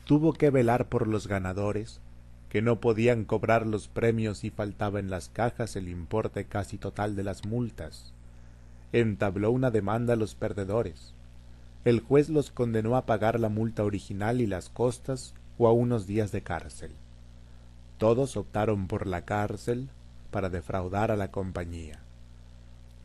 [0.03, 2.01] tuvo que velar por los ganadores,
[2.49, 7.15] que no podían cobrar los premios y faltaba en las cajas el importe casi total
[7.15, 8.11] de las multas.
[8.91, 11.13] Entabló una demanda a los perdedores.
[11.85, 16.05] El juez los condenó a pagar la multa original y las costas o a unos
[16.07, 16.91] días de cárcel.
[17.97, 19.89] Todos optaron por la cárcel
[20.35, 22.01] para defraudar a la compañía.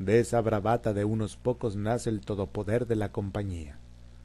[0.01, 3.79] De esa bravata de unos pocos nace el todopoder de la compañía,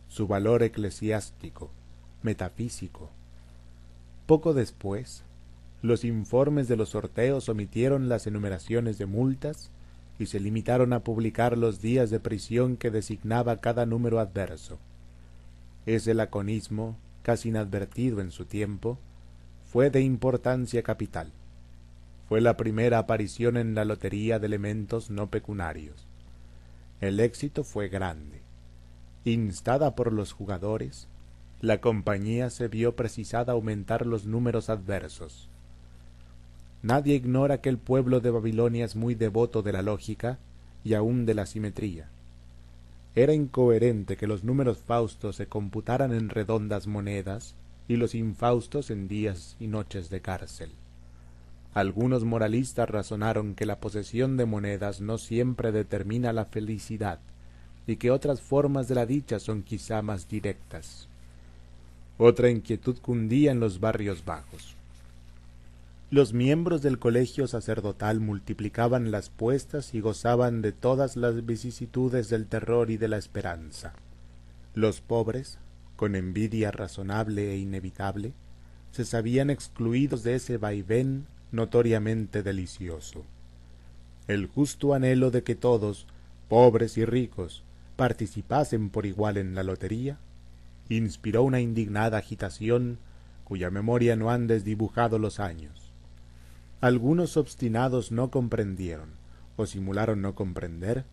[0.08, 1.70] su valor eclesiástico,
[2.24, 3.12] metafísico.
[4.26, 5.24] Poco después,
[5.84, 9.70] los informes de los sorteos omitieron las enumeraciones de multas
[10.18, 14.80] y se limitaron a publicar los días de prisión que designaba cada número adverso.
[15.86, 18.98] Ese laconismo, casi inadvertido en su tiempo,
[19.72, 21.32] fue de importancia capital.
[22.28, 26.08] Fue la primera aparición en la lotería de elementos no pecunarios.
[27.02, 28.42] El éxito fue grande.
[29.26, 31.08] Instada por los jugadores,
[31.62, 35.50] la compañía se vio precisada a aumentar los números adversos.
[36.84, 40.38] Nadie ignora que el pueblo de Babilonia es muy devoto de la lógica
[40.84, 42.08] y aun de la simetría.
[43.16, 47.56] Era incoherente que los números faustos se computaran en redondas monedas
[47.88, 50.72] y los infaustos en días y noches de cárcel.
[51.76, 57.20] Algunos moralistas razonaron que la posesión de monedas no siempre determina la felicidad
[57.86, 61.10] y que otras formas de la dicha son quizá más directas.
[62.18, 64.74] Otra inquietud cundía en los barrios bajos.
[66.12, 72.46] Los miembros del colegio sacerdotal multiplicaban las puestas y gozaban de todas las vicisitudes del
[72.46, 73.92] terror y de la esperanza.
[74.76, 75.58] Los pobres,
[75.98, 78.32] con envidia razonable e inevitable,
[78.92, 81.26] se sabían excluidos de ese vaivén
[81.56, 83.24] notoriamente delicioso.
[84.28, 86.08] El justo anhelo de que todos,
[86.50, 87.64] pobres y ricos,
[87.96, 90.18] participasen por igual en la lotería,
[90.90, 93.00] inspiró una indignada agitación
[93.44, 95.92] cuya memoria no han desdibujado los años.
[96.82, 99.10] Algunos obstinados no comprendieron,
[99.56, 101.06] o simularon no comprender,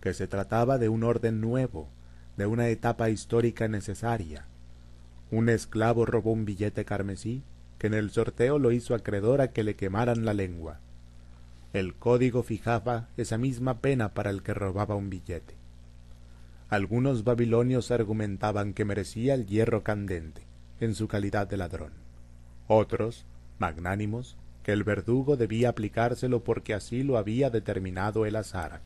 [0.00, 1.88] que se trataba de un orden nuevo,
[2.36, 4.46] de una etapa histórica necesaria.
[5.30, 7.42] Un esclavo robó un billete carmesí
[7.84, 10.80] que en el sorteo lo hizo acreedor a que le quemaran la lengua.
[11.74, 15.54] El código fijaba esa misma pena para el que robaba un billete.
[16.70, 20.40] Algunos babilonios argumentaban que merecía el hierro candente,
[20.80, 21.92] en su calidad de ladrón.
[22.68, 23.26] Otros,
[23.58, 28.80] magnánimos, que el verdugo debía aplicárselo porque así lo había determinado el azar.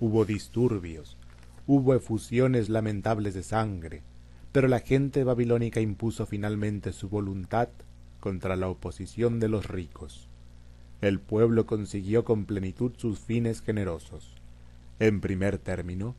[0.00, 1.18] Hubo disturbios,
[1.66, 4.00] hubo efusiones lamentables de sangre,
[4.52, 7.68] pero la gente babilónica impuso finalmente su voluntad
[8.20, 10.28] contra la oposición de los ricos.
[11.00, 14.34] El pueblo consiguió con plenitud sus fines generosos.
[14.98, 16.14] En primer término,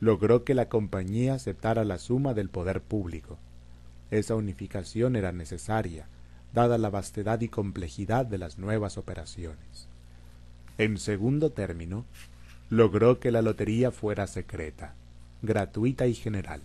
[0.00, 3.38] logró que la compañía aceptara la suma del poder público.
[4.10, 6.08] Esa unificación era necesaria,
[6.52, 9.88] dada la vastedad y complejidad de las nuevas operaciones.
[10.78, 12.04] En segundo término,
[12.70, 14.94] logró que la lotería fuera secreta,
[15.42, 16.62] gratuita y general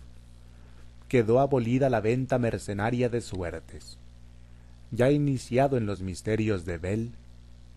[1.10, 3.98] quedó abolida la venta mercenaria de suertes.
[4.92, 7.12] Ya iniciado en los misterios de Bel,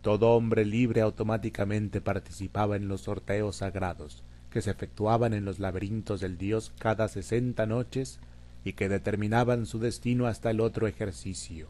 [0.01, 4.23] todo hombre libre automáticamente participaba en los sorteos sagrados
[4.53, 8.19] que se efectuaban en los laberintos del dios cada sesenta noches
[8.63, 11.67] y que determinaban su destino hasta el otro ejercicio.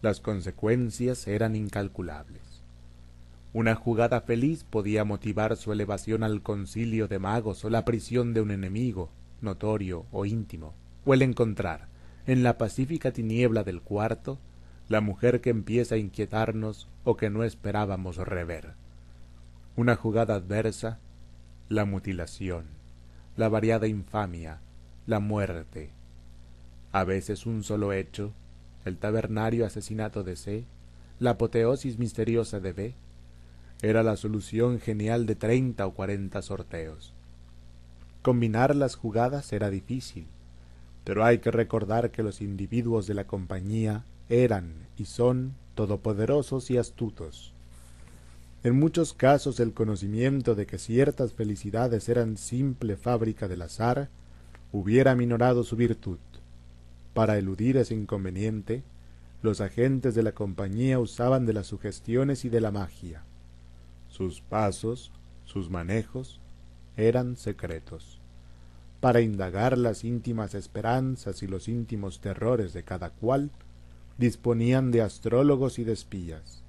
[0.00, 2.42] Las consecuencias eran incalculables.
[3.52, 8.40] Una jugada feliz podía motivar su elevación al concilio de magos o la prisión de
[8.40, 9.10] un enemigo,
[9.42, 10.72] notorio o íntimo,
[11.04, 11.86] o el encontrar,
[12.26, 14.38] en la pacífica tiniebla del cuarto,
[14.88, 18.74] la mujer que empieza a inquietarnos o que no esperábamos rever.
[19.76, 20.98] Una jugada adversa,
[21.68, 22.64] la mutilación,
[23.36, 24.60] la variada infamia,
[25.06, 25.90] la muerte.
[26.92, 28.32] A veces un solo hecho,
[28.84, 30.64] el tabernario asesinato de C,
[31.18, 32.94] la apoteosis misteriosa de B,
[33.82, 37.12] era la solución genial de treinta o cuarenta sorteos.
[38.22, 40.26] Combinar las jugadas era difícil,
[41.04, 46.78] pero hay que recordar que los individuos de la compañía eran y son todopoderosos y
[46.78, 47.52] astutos.
[48.62, 54.08] En muchos casos el conocimiento de que ciertas felicidades eran simple fábrica del azar
[54.72, 56.18] hubiera minorado su virtud.
[57.12, 58.82] Para eludir ese inconveniente,
[59.42, 63.22] los agentes de la compañía usaban de las sugestiones y de la magia.
[64.08, 65.12] Sus pasos,
[65.44, 66.40] sus manejos,
[66.96, 68.23] eran secretos.
[69.04, 73.50] Para indagar las íntimas esperanzas y los íntimos terrores de cada cual,
[74.16, 76.62] disponían de astrólogos y de espías.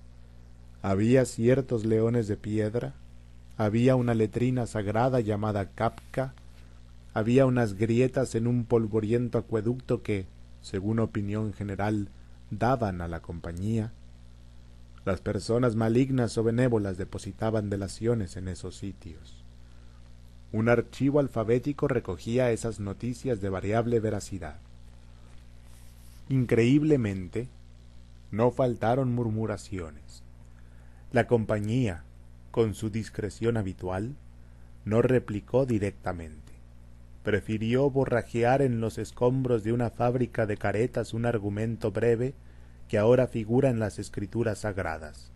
[0.82, 2.94] Había ciertos leones de piedra,
[3.56, 6.34] había una letrina sagrada llamada Kapka,
[7.14, 10.28] había unas grietas en un polvoriento acueducto que,
[10.62, 12.10] según opinión general,
[12.52, 13.94] daban a la compañía.
[15.06, 19.45] Las personas malignas o benévolas depositaban delaciones en esos sitios.
[20.56, 24.56] Un archivo alfabético recogía esas noticias de variable veracidad.
[26.30, 27.49] Increíblemente,
[28.32, 30.23] no faltaron murmuraciones.
[31.11, 32.06] La compañía,
[32.52, 34.15] con su discreción habitual,
[34.86, 36.53] no replicó directamente.
[37.23, 42.34] Prefirió borrajear en los escombros de una fábrica de caretas un argumento breve
[42.88, 45.34] que ahora figura en las escrituras sagradas.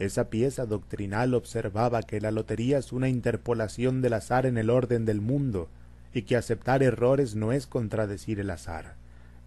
[0.00, 5.04] Esa pieza doctrinal observaba que la lotería es una interpolación del azar en el orden
[5.04, 5.68] del mundo
[6.14, 8.94] y que aceptar errores no es contradecir el azar,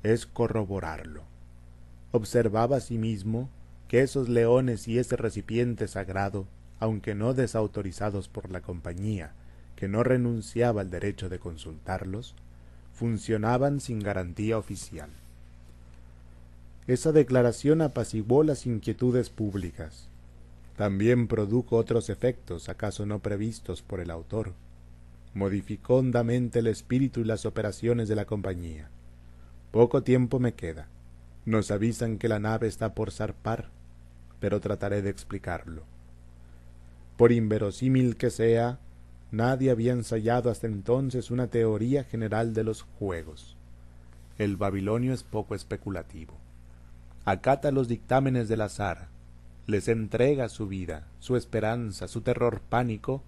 [0.03, 1.23] es corroborarlo.
[2.11, 3.49] Observaba asimismo
[3.87, 6.45] que esos leones y ese recipiente sagrado,
[6.79, 9.31] aunque no desautorizados por la compañía,
[9.75, 12.35] que no renunciaba al derecho de consultarlos,
[12.93, 15.09] funcionaban sin garantía oficial.
[16.85, 20.09] Esa declaración apaciguó las inquietudes públicas.
[20.75, 24.53] También produjo otros efectos, acaso no previstos por el autor.
[25.33, 28.89] Modificó hondamente el espíritu y las operaciones de la compañía.
[29.71, 30.87] Poco tiempo me queda.
[31.45, 33.69] Nos avisan que la nave está por zarpar,
[34.39, 35.83] pero trataré de explicarlo.
[37.17, 38.79] Por inverosímil que sea,
[39.31, 43.55] nadie había ensayado hasta entonces una teoría general de los juegos.
[44.37, 46.33] El babilonio es poco especulativo
[47.25, 49.07] acata los dictámenes del azar,
[49.65, 53.23] les entrega su vida, su esperanza, su terror pánico,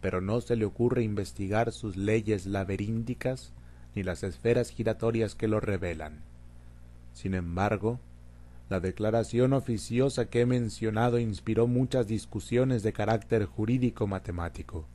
[0.00, 3.52] pero no se le ocurre investigar sus leyes laberínticas
[3.94, 6.20] ni las esferas giratorias que lo revelan.
[7.14, 8.00] Sin embargo,
[8.68, 14.86] la declaración oficiosa que he mencionado inspiró muchas discusiones de carácter jurídico matemático.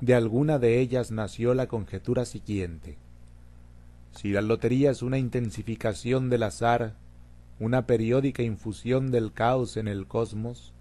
[0.00, 2.96] De alguna de ellas nació la conjetura siguiente.
[4.16, 6.96] Si la lotería es una intensificación del azar
[7.62, 10.72] una periódica infusión del caos en el cosmos,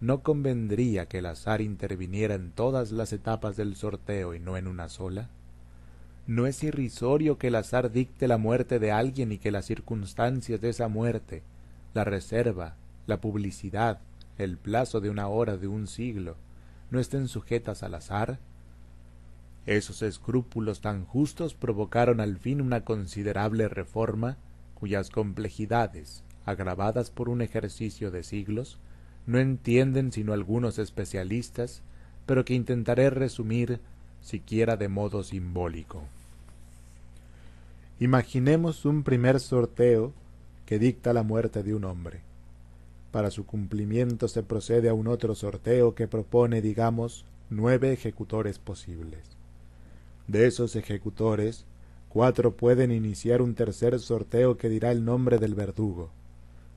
[0.00, 4.68] ¿no convendría que el azar interviniera en todas las etapas del sorteo y no en
[4.68, 5.30] una sola?
[6.28, 10.60] ¿No es irrisorio que el azar dicte la muerte de alguien y que las circunstancias
[10.60, 11.42] de esa muerte,
[11.92, 12.76] la reserva,
[13.08, 13.98] la publicidad,
[14.38, 16.36] el plazo de una hora de un siglo,
[16.92, 18.38] no estén sujetas al azar?
[19.66, 24.36] Esos escrúpulos tan justos provocaron al fin una considerable reforma
[24.82, 28.80] cuyas complejidades, agravadas por un ejercicio de siglos,
[29.28, 31.82] no entienden sino algunos especialistas,
[32.26, 33.78] pero que intentaré resumir
[34.22, 36.02] siquiera de modo simbólico.
[38.00, 40.12] Imaginemos un primer sorteo
[40.66, 42.22] que dicta la muerte de un hombre.
[43.12, 49.20] Para su cumplimiento se procede a un otro sorteo que propone, digamos, nueve ejecutores posibles.
[50.26, 51.66] De esos ejecutores,
[52.12, 56.10] Cuatro pueden iniciar un tercer sorteo que dirá el nombre del verdugo.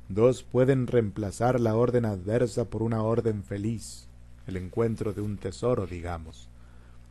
[0.07, 4.07] Dos pueden reemplazar la orden adversa por una orden feliz,
[4.47, 6.47] el encuentro de un tesoro, digamos.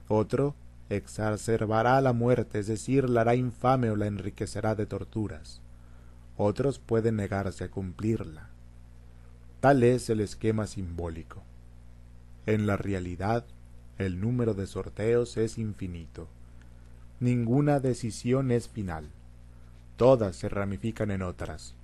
[0.08, 0.54] Otro
[0.88, 5.60] exacerbará la muerte, es decir, la hará infame o la enriquecerá de torturas.
[6.38, 8.48] Otros pueden negarse a cumplirla.
[9.60, 11.42] Tal es el esquema simbólico.
[12.46, 13.44] En la realidad,
[13.98, 16.26] el número de sorteos es infinito.
[17.20, 19.08] Ninguna decisión es final.
[19.96, 21.74] Todas se ramifican en otras.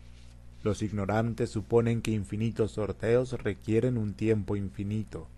[0.65, 5.29] Los ignorantes suponen que infinitos sorteos requieren un tiempo infinito.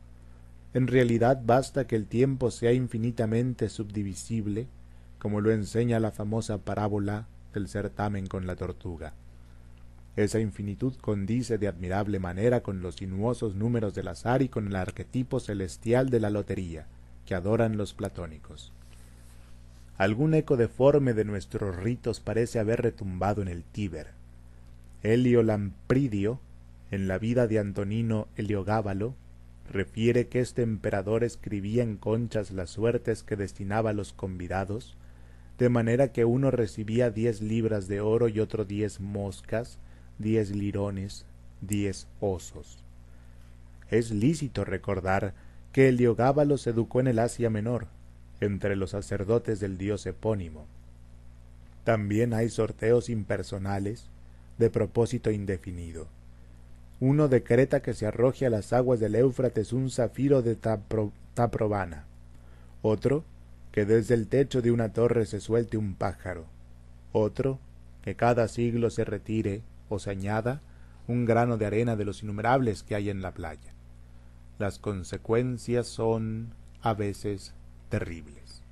[0.75, 4.67] En realidad basta que el tiempo sea infinitamente subdivisible,
[5.19, 9.13] como lo enseña la famosa parábola del certamen con la tortuga.
[10.17, 14.77] Esa infinitud condice de admirable manera con los sinuosos números del azar y con el
[14.77, 16.87] arquetipo celestial de la lotería,
[17.27, 18.73] que adoran los platónicos.
[19.99, 24.09] Algún eco deforme de nuestros ritos parece haber retumbado en el Tíber.
[25.03, 26.41] Helio Lampridio,
[26.91, 29.15] en la vida de Antonino Heliogábalo,
[29.71, 34.97] refiere que este emperador escribía en conchas las suertes que destinaba a los convidados,
[35.59, 39.79] de manera que uno recibía diez libras de oro y otro diez moscas,
[40.19, 41.27] diez lirones,
[41.61, 42.79] diez osos.
[43.91, 45.35] Es lícito recordar
[45.73, 47.87] que Heliogábalo se educó en el Asia Menor,
[48.43, 50.67] entre los sacerdotes del dios epónimo.
[51.85, 54.09] También hay sorteos impersonales,
[54.59, 56.09] de propósito indefinido.
[57.01, 60.57] Uno decreta que se arroje a las aguas del Éufrates un zafiro de
[61.35, 62.05] taprobana.
[62.83, 63.25] Otro,
[63.71, 66.45] que desde el techo de una torre se suelte un pájaro.
[67.13, 67.59] Otro,
[68.03, 70.61] que cada siglo se retire o se añada
[71.07, 73.73] un grano de arena de los innumerables que hay en la playa.
[74.59, 77.55] Las consecuencias son a veces
[77.93, 78.63] terribles.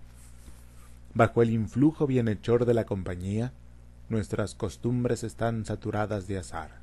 [1.13, 3.53] Bajo el influjo bienhechor de la compañía,
[4.09, 6.81] nuestras costumbres están saturadas de azar.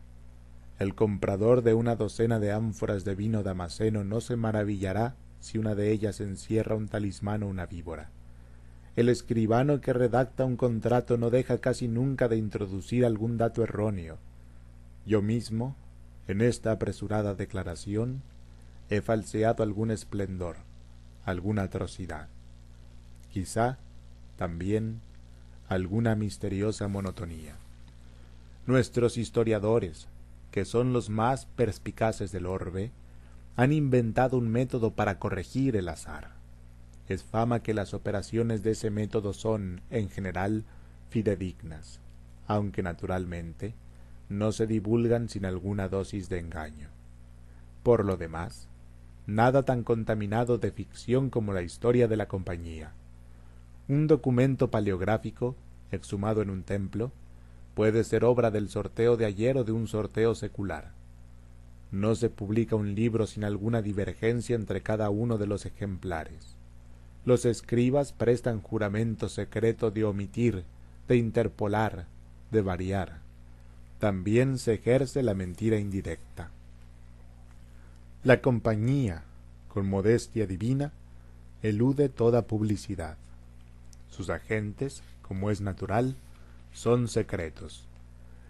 [0.77, 5.73] El comprador de una docena de ánforas de vino damasceno no se maravillará si una
[5.73, 8.11] de ellas encierra un talismán o una víbora.
[8.95, 14.19] El escribano que redacta un contrato no deja casi nunca de introducir algún dato erróneo.
[15.07, 15.75] Yo mismo,
[16.27, 18.21] en esta apresurada declaración,
[18.91, 20.66] he falseado algún esplendor,
[21.27, 22.29] alguna atrocidad.
[23.33, 23.77] Quizá,
[24.37, 25.01] también,
[25.67, 27.55] alguna misteriosa monotonía.
[28.65, 30.07] Nuestros historiadores,
[30.51, 32.91] que son los más perspicaces del orbe,
[33.57, 36.29] han inventado un método para corregir el azar.
[37.09, 40.63] Es fama que las operaciones de ese método son, en general,
[41.09, 41.99] fidedignas,
[42.47, 43.73] aunque naturalmente
[44.29, 46.87] no se divulgan sin alguna dosis de engaño.
[47.83, 48.69] Por lo demás,
[49.27, 52.93] nada tan contaminado de ficción como la historia de la compañía.
[53.89, 55.55] Un documento paleográfico,
[55.91, 57.11] exhumado en un templo,
[57.73, 60.93] puede ser obra del sorteo de ayer o de un sorteo secular.
[61.91, 66.55] No se publica un libro sin alguna divergencia entre cada uno de los ejemplares.
[67.25, 70.63] Los escribas prestan juramento secreto de omitir,
[71.09, 72.07] de interpolar,
[72.51, 73.19] de variar.
[73.99, 76.51] También se ejerce la mentira indirecta.
[78.27, 79.23] La compañía,
[79.69, 80.91] con modestia divina,
[81.61, 83.15] elude toda publicidad.
[84.09, 86.13] Sus agentes, como es natural,
[86.73, 87.87] son secretos.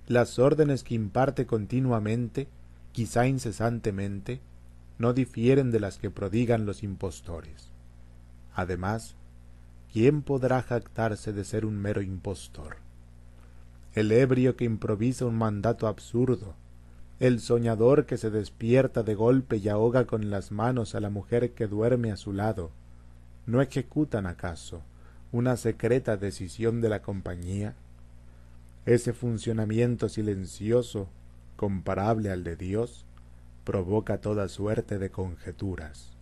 [0.07, 2.47] Las órdenes que imparte continuamente
[2.91, 4.39] quizá incesantemente,
[4.97, 7.69] no difieren de las que prodigan los impostores.
[8.55, 9.13] Además,
[9.93, 12.77] ¿quién podrá jactarse de ser un mero impostor?
[13.93, 16.55] El ebrio que improvisa un mandato absurdo,
[17.19, 21.51] el soñador que se despierta de golpe y ahoga con las manos a la mujer
[21.51, 22.71] que duerme a su lado,
[23.45, 24.81] ¿no ejecutan acaso
[25.31, 27.75] una secreta decisión de la compañía?
[28.85, 31.09] Ese funcionamiento silencioso
[31.57, 33.03] comparable al de Dios,
[33.65, 36.13] provoca toda suerte de conjeturas.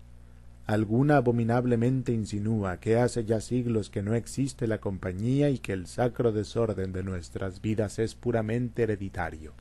[0.66, 5.86] Alguna abominablemente insinúa que hace ya siglos que no existe la compañía y que el
[5.86, 9.54] sacro desorden de nuestras vidas es puramente hereditario,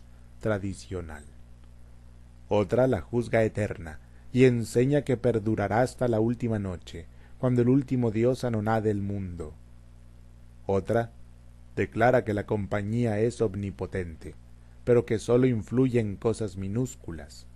[0.45, 1.25] tradicional.
[2.51, 3.99] Otra la juzga eterna
[4.31, 7.07] y enseña que perdurará hasta la última noche,
[7.39, 9.55] cuando el último Dios anonade el mundo.
[10.67, 11.13] Otra
[11.77, 14.35] declara que la compañía es omnipotente,
[14.85, 17.47] pero que sólo influye en cosas minúsculas,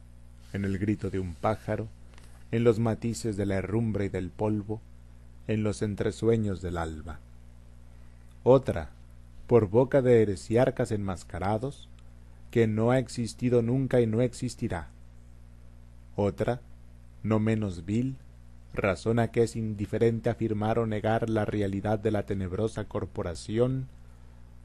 [0.55, 1.89] en el grito de un pájaro,
[2.52, 4.81] en los matices de la herrumbre y del polvo,
[5.47, 7.19] en los entresueños del alba.
[8.44, 8.89] Otra,
[9.47, 11.90] por boca de heresiarcas enmascarados,
[12.51, 14.91] que no ha existido nunca y no existirá.
[16.16, 16.61] Otra,
[17.23, 18.16] no menos vil,
[18.75, 23.89] razona que es indiferente afirmar o negar la realidad de la tenebrosa corporación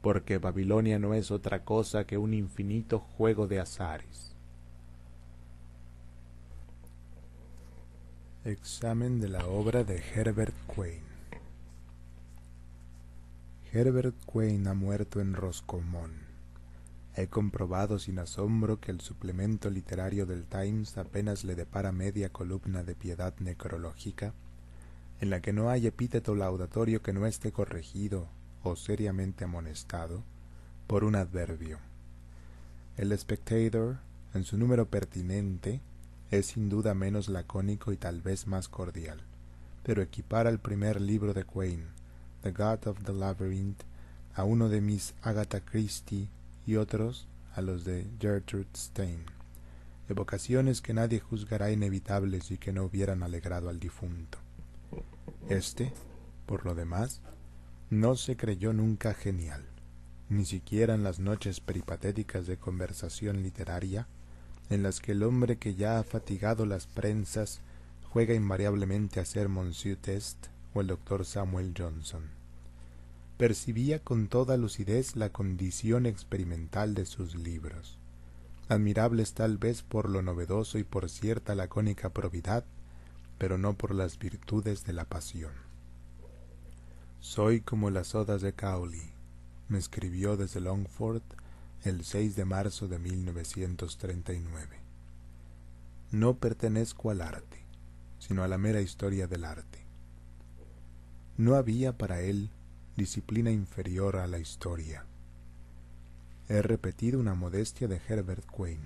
[0.04, 4.36] porque Babilonia no es otra cosa que un infinito juego de azares.
[8.44, 11.00] Examen de la obra de Herbert Quain
[13.72, 16.23] Herbert Quain ha muerto en Roscommon.
[17.16, 22.82] He comprobado sin asombro que el suplemento literario del Times apenas le depara media columna
[22.82, 24.34] de piedad necrológica,
[25.20, 28.26] en la que no hay epíteto laudatorio que no esté corregido
[28.64, 30.24] o seriamente amonestado
[30.88, 31.78] por un adverbio.
[32.96, 33.98] El Spectator,
[34.34, 35.80] en su número pertinente,
[36.32, 39.20] es sin duda menos lacónico y tal vez más cordial,
[39.84, 41.84] pero equipara el primer libro de Quain,
[42.42, 43.82] The God of the Labyrinth,
[44.34, 46.28] a uno de Miss Agatha Christie
[46.66, 49.24] y otros a los de Gertrude Stein,
[50.08, 54.38] evocaciones que nadie juzgará inevitables y que no hubieran alegrado al difunto.
[55.48, 55.92] Este,
[56.46, 57.20] por lo demás,
[57.90, 59.64] no se creyó nunca genial,
[60.28, 64.08] ni siquiera en las noches peripatéticas de conversación literaria,
[64.70, 67.60] en las que el hombre que ya ha fatigado las prensas
[68.08, 72.33] juega invariablemente a ser Monsieur Test o el doctor Samuel Johnson.
[73.36, 77.98] Percibía con toda lucidez la condición experimental de sus libros,
[78.68, 82.64] admirables tal vez por lo novedoso y por cierta lacónica probidad,
[83.36, 85.52] pero no por las virtudes de la pasión.
[87.18, 89.12] Soy como las odas de Cowley,
[89.68, 91.22] me escribió desde Longford
[91.82, 94.78] el 6 de marzo de 1939.
[96.12, 97.64] No pertenezco al arte,
[98.20, 99.80] sino a la mera historia del arte.
[101.36, 102.50] No había para él
[102.96, 105.04] disciplina inferior a la historia.
[106.48, 108.78] He repetido una modestia de Herbert Quain.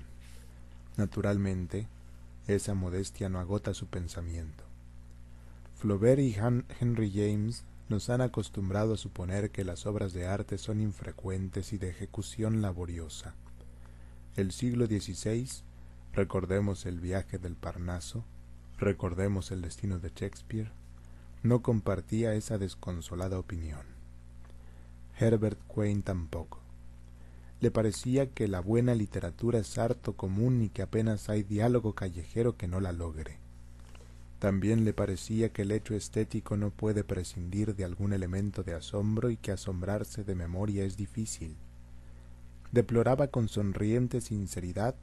[0.97, 1.89] Naturalmente,
[2.47, 4.65] esa modestia no agota su pensamiento.
[5.77, 6.35] Flaubert y
[6.81, 11.79] Henry James nos han acostumbrado a suponer que las obras de arte son infrecuentes y
[11.79, 13.35] de ejecución laboriosa.
[14.37, 15.49] El siglo XVI,
[16.15, 18.25] recordemos el viaje del Parnaso,
[18.79, 20.71] recordemos el destino de Shakespeare,
[21.43, 23.98] no compartía esa desconsolada opinión.
[25.21, 26.61] Herbert Quain tampoco.
[27.61, 32.57] Le parecía que la buena literatura es harto común y que apenas hay diálogo callejero
[32.57, 33.39] que no la logre.
[34.39, 39.31] También le parecía que el hecho estético no puede prescindir de algún elemento de asombro
[39.31, 41.57] y que asombrarse de memoria es difícil.
[42.71, 44.95] Deploraba con sonriente sinceridad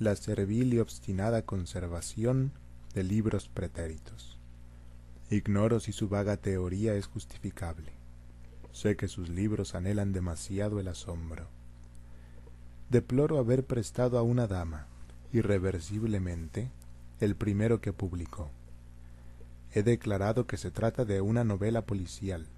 [0.00, 2.50] la servil y obstinada conservación
[2.94, 4.36] de libros pretéritos.
[5.30, 8.03] Ignoro si su vaga teoría es justificable.
[8.74, 11.46] Sé que sus libros anhelan demasiado el asombro.
[12.90, 14.88] Deploro haber prestado a una dama,
[15.32, 16.72] irreversiblemente,
[17.20, 18.50] el primero que publicó.
[19.72, 22.48] He declarado que se trata de una novela policial,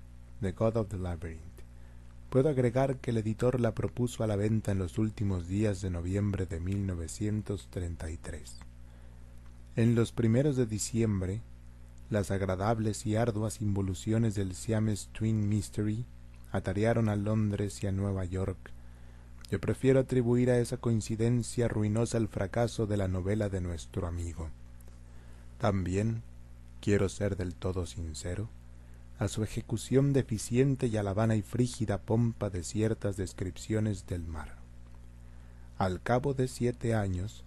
[0.40, 1.42] The God of the Labyrinth.
[2.30, 5.90] Puedo agregar que el editor la propuso a la venta en los últimos días de
[5.90, 8.58] noviembre de 1933.
[9.76, 11.42] En los primeros de diciembre,
[12.10, 16.04] las agradables y arduas involuciones del Siamese Twin Mystery
[16.52, 18.70] atarearon a Londres y a Nueva York.
[19.50, 24.50] Yo prefiero atribuir a esa coincidencia ruinosa el fracaso de la novela de nuestro amigo.
[25.58, 26.22] También
[26.80, 28.48] quiero ser del todo sincero,
[29.18, 34.26] a su ejecución deficiente y a la vana y frígida pompa de ciertas descripciones del
[34.26, 34.56] mar.
[35.78, 37.44] Al cabo de siete años,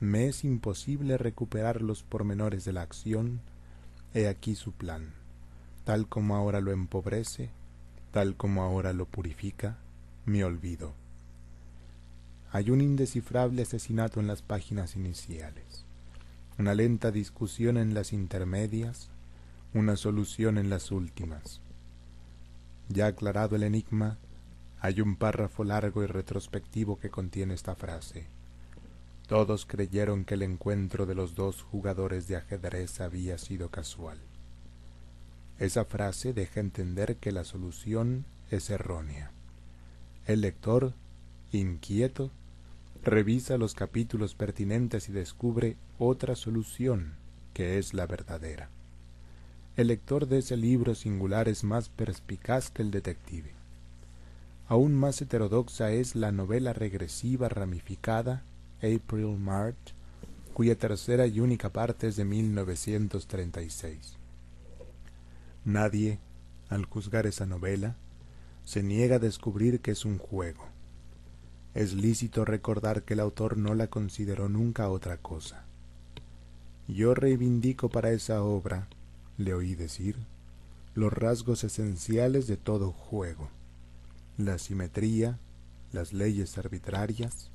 [0.00, 3.40] me es imposible recuperar los pormenores de la acción,
[4.14, 5.12] he aquí su plan,
[5.84, 7.50] tal como ahora lo empobrece,
[8.10, 9.78] tal como ahora lo purifica,
[10.26, 10.92] mi olvido.
[12.50, 15.82] Hay un indescifrable asesinato en las páginas iniciales
[16.58, 19.08] una lenta discusión en las intermedias,
[19.74, 21.60] una solución en las últimas.
[22.88, 24.18] Ya aclarado el enigma,
[24.80, 28.26] hay un párrafo largo y retrospectivo que contiene esta frase.
[29.32, 34.18] Todos creyeron que el encuentro de los dos jugadores de ajedrez había sido casual.
[35.58, 39.30] Esa frase deja entender que la solución es errónea.
[40.26, 40.92] El lector,
[41.50, 42.30] inquieto,
[43.02, 47.14] revisa los capítulos pertinentes y descubre otra solución
[47.54, 48.68] que es la verdadera.
[49.78, 53.54] El lector de ese libro singular es más perspicaz que el detective.
[54.68, 58.42] Aún más heterodoxa es la novela regresiva ramificada
[58.82, 59.94] April March,
[60.54, 64.16] cuya tercera y única parte es de 1936.
[65.64, 66.18] Nadie,
[66.68, 67.96] al juzgar esa novela,
[68.64, 70.72] se niega a descubrir que es un juego
[71.74, 75.64] es lícito recordar que el autor no la consideró nunca otra cosa.
[76.86, 78.88] Yo reivindico para esa obra,
[79.38, 80.16] le oí decir,
[80.94, 83.48] los rasgos esenciales de todo juego,
[84.36, 85.38] la simetría,
[85.92, 87.50] las leyes arbitrarias,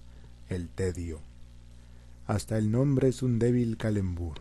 [0.49, 1.19] el tedio.
[2.25, 4.35] Hasta el nombre es un débil calembur.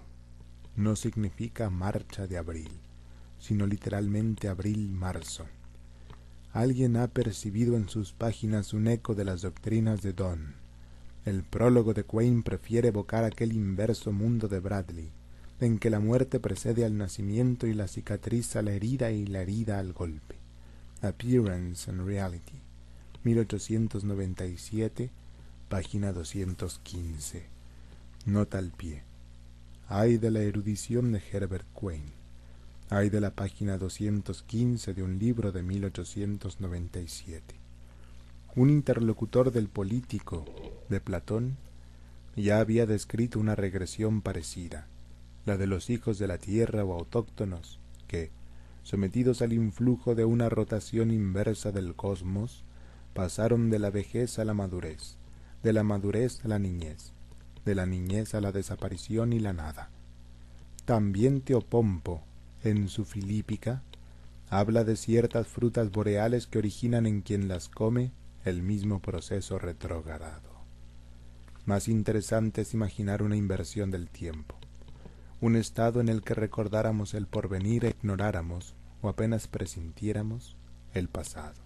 [0.77, 2.71] No significa marcha de abril,
[3.39, 5.47] sino literalmente abril-marzo.
[6.53, 10.55] Alguien ha percibido en sus páginas un eco de las doctrinas de Donne.
[11.25, 15.11] El prólogo de Quain prefiere evocar aquel inverso mundo de Bradley,
[15.61, 19.43] en que la muerte precede al nacimiento y la cicatriz a la herida y la
[19.43, 20.37] herida al golpe.
[21.03, 22.61] Appearance and Reality,
[23.25, 25.11] 1897,
[25.69, 27.43] página 215.
[28.25, 29.03] Nota al pie.
[29.89, 32.05] Hay de la erudición de Herbert Quain.
[32.89, 37.57] Hay de la página 215 de un libro de 1897.
[38.55, 40.45] Un interlocutor del político
[40.89, 41.57] de Platón
[42.37, 44.87] ya había descrito una regresión parecida,
[45.47, 48.31] la de los hijos de la tierra o autóctonos, que,
[48.85, 52.63] sometidos al influjo de una rotación inversa del cosmos,
[53.15, 55.17] pasaron de la vejez a la madurez,
[55.67, 57.11] de la madurez a la niñez,
[57.65, 59.91] de la niñez a la desaparición y la nada.
[60.85, 62.23] También Teopompo
[62.63, 63.83] en su Filípica,
[64.49, 68.13] habla de ciertas frutas boreales que originan en quien las come
[68.45, 70.53] el mismo proceso retrógrado.
[71.65, 74.55] Más interesante es imaginar una inversión del tiempo,
[75.41, 80.55] un estado en el que recordáramos el porvenir e ignoráramos, o apenas presintiéramos,
[80.95, 81.61] el pasado.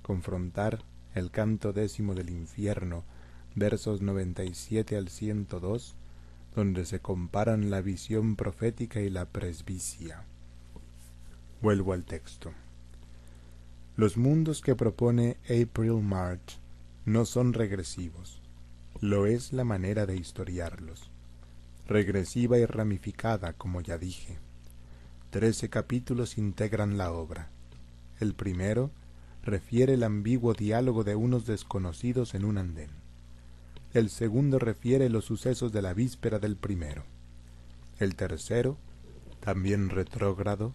[0.00, 0.78] Confrontar
[1.14, 3.04] el canto décimo del infierno,
[3.54, 5.96] versos 97 al 102,
[6.54, 10.24] donde se comparan la visión profética y la presbicia.
[11.62, 12.52] Vuelvo al texto.
[13.96, 16.58] Los mundos que propone April March
[17.04, 18.40] no son regresivos,
[19.00, 21.10] lo es la manera de historiarlos.
[21.86, 24.38] Regresiva y ramificada, como ya dije.
[25.30, 27.48] Trece capítulos integran la obra.
[28.20, 28.90] El primero
[29.42, 32.90] refiere el ambiguo diálogo de unos desconocidos en un andén.
[33.92, 37.04] El segundo refiere los sucesos de la víspera del primero.
[37.98, 38.76] El tercero,
[39.40, 40.72] también retrógrado,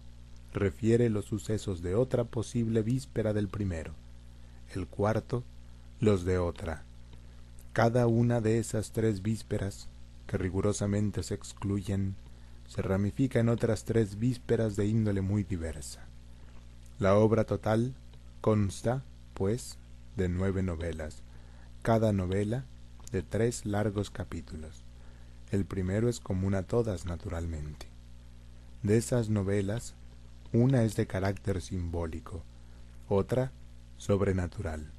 [0.52, 3.94] refiere los sucesos de otra posible víspera del primero.
[4.74, 5.44] El cuarto,
[6.00, 6.84] los de otra.
[7.72, 9.88] Cada una de esas tres vísperas,
[10.26, 12.16] que rigurosamente se excluyen,
[12.68, 16.06] se ramifica en otras tres vísperas de índole muy diversa.
[16.98, 17.94] La obra total
[18.46, 19.02] consta,
[19.34, 19.76] pues,
[20.16, 21.16] de nueve novelas,
[21.82, 22.64] cada novela
[23.10, 24.84] de tres largos capítulos.
[25.50, 27.88] El primero es común a todas, naturalmente.
[28.84, 29.94] De esas novelas,
[30.52, 32.44] una es de carácter simbólico,
[33.08, 33.50] otra
[33.98, 34.92] sobrenatural,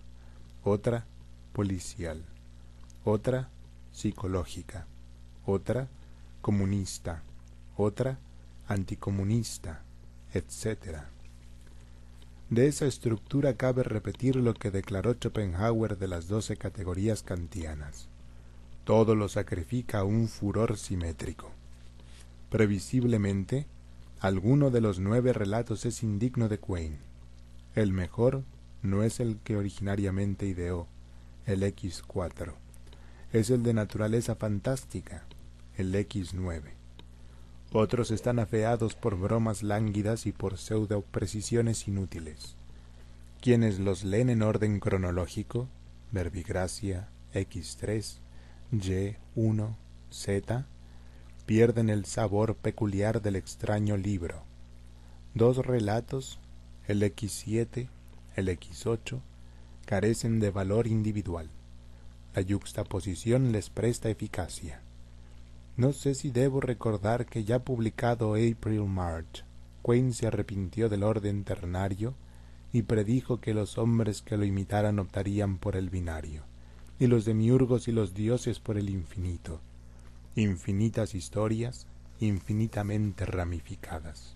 [0.66, 1.06] otra
[1.54, 2.22] policial,
[3.06, 3.48] otra
[3.94, 4.88] psicológica,
[5.46, 5.88] otra
[6.42, 7.24] comunista,
[7.78, 8.18] otra
[8.68, 9.84] anticomunista,
[10.34, 11.06] etc.
[12.50, 18.08] De esa estructura cabe repetir lo que declaró Schopenhauer de las doce categorías kantianas.
[18.86, 21.52] Todo lo sacrifica a un furor simétrico.
[22.50, 23.66] Previsiblemente,
[24.22, 26.98] alguno de los nueve relatos es indigno de Quain.
[27.76, 28.44] El mejor
[28.82, 30.88] no es el que originariamente ideó,
[31.46, 32.54] el X4.
[33.34, 35.26] Es el de naturaleza fantástica,
[35.76, 36.77] el X9.
[37.74, 42.56] Otros están afeados por bromas lánguidas y por pseudo precisiones inútiles.
[43.42, 45.68] Quienes los leen en orden cronológico,
[46.12, 48.20] verbigracia, X3,
[48.72, 49.76] Y1,
[50.10, 50.66] Z,
[51.46, 54.44] pierden el sabor peculiar del extraño libro.
[55.34, 56.40] Dos relatos,
[56.88, 57.90] el X7,
[58.38, 59.20] el X8,
[59.86, 61.50] carecen de valor individual.
[62.34, 64.82] La yuxtaposición les presta eficacia.
[65.78, 69.46] No sé si debo recordar que ya publicado April March,
[69.84, 72.16] Quain se arrepintió del orden ternario
[72.74, 76.42] y predijo que los hombres que lo imitaran optarían por el binario,
[76.98, 79.62] y los demiurgos y los dioses por el infinito.
[80.36, 81.86] Infinitas historias,
[82.20, 84.36] infinitamente ramificadas.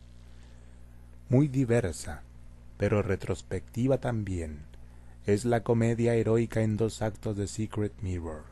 [1.28, 2.22] Muy diversa,
[2.78, 4.60] pero retrospectiva también,
[5.26, 8.44] es la comedia heroica en dos actos de Secret Mirror.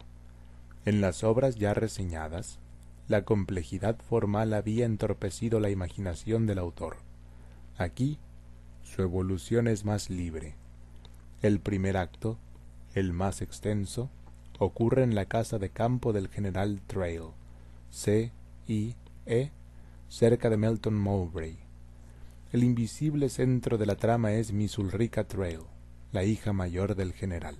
[0.85, 2.57] En las obras ya reseñadas,
[3.09, 6.97] la complejidad formal había entorpecido la imaginación del autor.
[7.75, 8.19] Aquí
[8.83, 10.55] su evolución es más libre.
[11.41, 12.37] El primer acto,
[12.93, 14.11] el más extenso,
[14.59, 17.23] ocurre en la casa de campo del general Trail,
[17.89, 18.31] C.
[18.67, 18.95] I.
[19.25, 19.51] E.,
[20.07, 21.57] cerca de Melton Mowbray.
[22.51, 25.61] El invisible centro de la trama es Miss Ulrica Trail,
[26.11, 27.57] la hija mayor del general.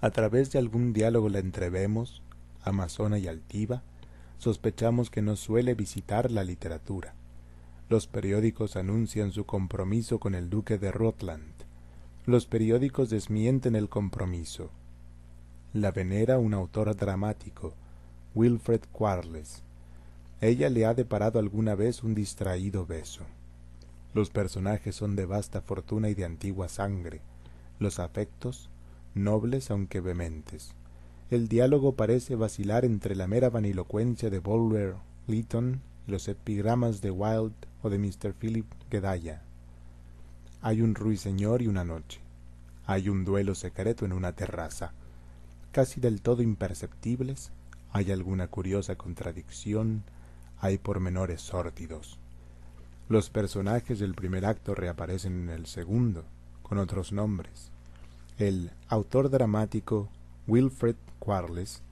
[0.00, 2.22] A través de algún diálogo la entrevemos,
[2.62, 3.82] amazona y altiva,
[4.38, 7.14] sospechamos que no suele visitar la literatura.
[7.88, 11.52] Los periódicos anuncian su compromiso con el duque de Rutland.
[12.26, 14.70] Los periódicos desmienten el compromiso.
[15.72, 17.74] La venera un autor dramático,
[18.34, 19.62] Wilfred Quarles.
[20.40, 23.22] Ella le ha deparado alguna vez un distraído beso.
[24.14, 27.20] Los personajes son de vasta fortuna y de antigua sangre,
[27.78, 28.70] los afectos
[29.14, 30.74] nobles aunque vehementes.
[31.30, 34.94] El diálogo parece vacilar entre la mera vanilocuencia de Bulwer
[35.26, 38.32] Lytton y los epigramas de Wilde o de Mr.
[38.32, 39.42] Philip Gedaya.
[40.62, 42.20] Hay un ruiseñor y una noche.
[42.86, 44.92] Hay un duelo secreto en una terraza.
[45.70, 47.50] Casi del todo imperceptibles,
[47.92, 50.04] hay alguna curiosa contradicción,
[50.60, 52.18] hay pormenores sórdidos.
[53.10, 56.24] Los personajes del primer acto reaparecen en el segundo,
[56.62, 57.70] con otros nombres.
[58.38, 60.08] El autor dramático
[60.48, 61.82] Wilfred Quarles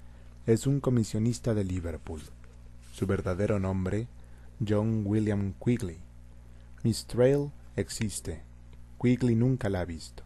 [0.47, 2.23] es un comisionista de Liverpool.
[2.91, 4.09] Su verdadero nombre,
[4.67, 5.99] John William Quigley.
[6.83, 8.41] Miss Trail existe.
[8.99, 10.23] Quigley nunca la ha visto,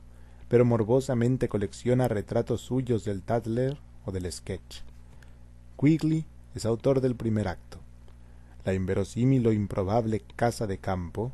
[0.49, 4.83] pero morbosamente colecciona retratos suyos del Tadler o del Sketch.
[5.77, 6.25] Quigley
[6.55, 7.81] es autor del primer acto.
[8.65, 11.33] La inverosímil o improbable casa de campo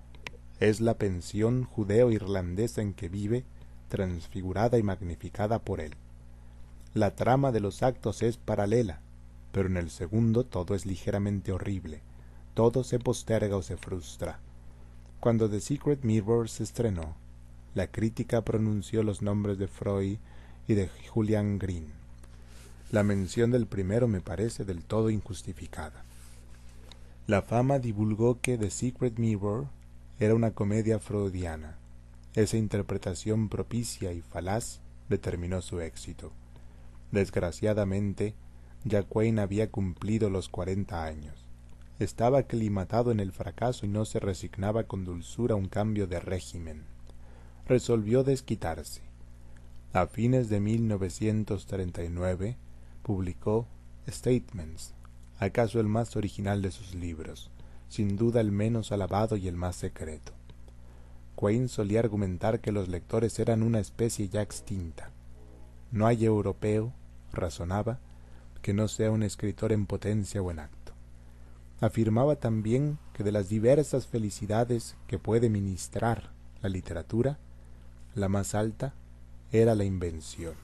[0.60, 3.44] es la pensión judeo-irlandesa en que vive,
[3.90, 5.94] transfigurada y magnificada por él.
[6.97, 9.01] La trama de los actos es paralela,
[9.52, 12.01] pero en el segundo todo es ligeramente horrible,
[12.55, 14.39] todo se posterga o se frustra.
[15.20, 17.14] Cuando The Secret Mirror se estrenó,
[17.74, 20.16] la crítica pronunció los nombres de Freud
[20.66, 21.93] y de Julian Green.
[22.90, 26.02] La mención del primero me parece del todo injustificada.
[27.27, 29.66] La fama divulgó que The Secret Mirror
[30.18, 31.77] era una comedia freudiana.
[32.32, 36.32] Esa interpretación propicia y falaz determinó su éxito.
[37.12, 38.34] Desgraciadamente,
[39.10, 41.44] Wayne había cumplido los cuarenta años.
[41.98, 46.20] Estaba aclimatado en el fracaso y no se resignaba con dulzura a un cambio de
[46.20, 46.84] régimen.
[47.66, 49.02] Resolvió desquitarse.
[49.92, 52.56] A fines de 1939
[53.02, 53.66] publicó
[54.06, 54.94] Statements,
[55.38, 57.50] acaso el más original de sus libros,
[57.88, 60.32] sin duda el menos alabado y el más secreto.
[61.34, 65.10] Quain solía argumentar que los lectores eran una especie ya extinta.
[65.92, 66.92] No hay europeo,
[67.32, 67.98] razonaba,
[68.62, 70.92] que no sea un escritor en potencia o en acto.
[71.80, 76.30] Afirmaba también que de las diversas felicidades que puede ministrar
[76.62, 77.38] la literatura,
[78.14, 78.94] la más alta
[79.52, 80.54] era la invención.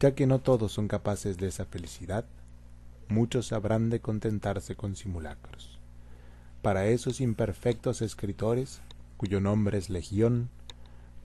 [0.00, 2.24] Ya que no todos son capaces de esa felicidad,
[3.08, 5.78] muchos habrán de contentarse con simulacros.
[6.62, 8.80] Para esos imperfectos escritores,
[9.16, 10.50] cuyo nombre es Legión,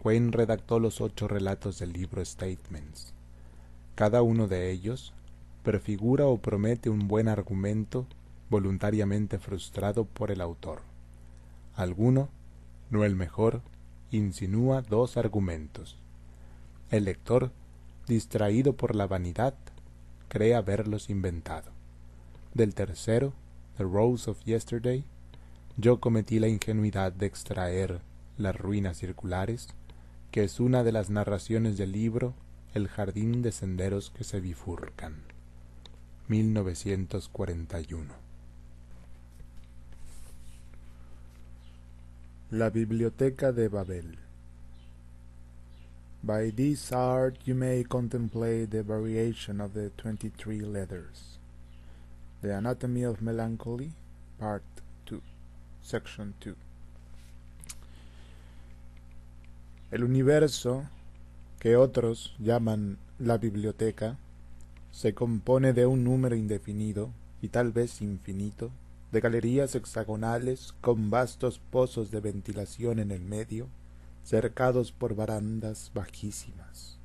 [0.04, 3.14] Redactó los ocho relatos del libro Statements.
[3.94, 5.14] Cada uno de ellos
[5.64, 8.08] prefigura o promete un buen argumento
[8.50, 10.82] voluntariamente frustrado por el autor.
[11.76, 12.30] Alguno,
[12.90, 13.62] no el mejor,
[14.10, 15.98] insinúa dos argumentos.
[16.90, 17.52] El lector,
[18.08, 19.54] distraído por la vanidad,
[20.30, 21.70] cree haberlos inventado.
[22.56, 23.34] Del tercero,
[23.78, 25.04] The Rose of Yesterday,
[25.78, 28.02] yo cometí la ingenuidad de extraer
[28.38, 29.70] las ruinas circulares,
[30.32, 32.34] que es una de las narraciones del libro
[32.74, 35.16] El jardín de senderos que se bifurcan.
[36.30, 38.14] 1941
[42.52, 44.18] La Biblioteca de Babel
[46.24, 51.40] By this art you may contemplate the variation of the twenty-three letters.
[52.42, 53.92] The Anatomy of Melancholy,
[54.40, 54.64] Part
[55.08, 55.20] 2,
[55.82, 56.56] Section 2.
[59.92, 60.84] El universo,
[61.60, 64.18] que otros llaman la biblioteca,
[64.92, 67.10] se compone de un número indefinido
[67.42, 68.72] y tal vez infinito
[69.12, 73.68] de galerías hexagonales con vastos pozos de ventilación en el medio,
[74.24, 76.98] cercados por barandas bajísimas.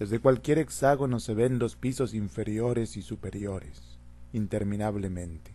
[0.00, 3.80] Desde cualquier hexágono se ven los pisos inferiores y superiores,
[4.32, 5.52] interminablemente.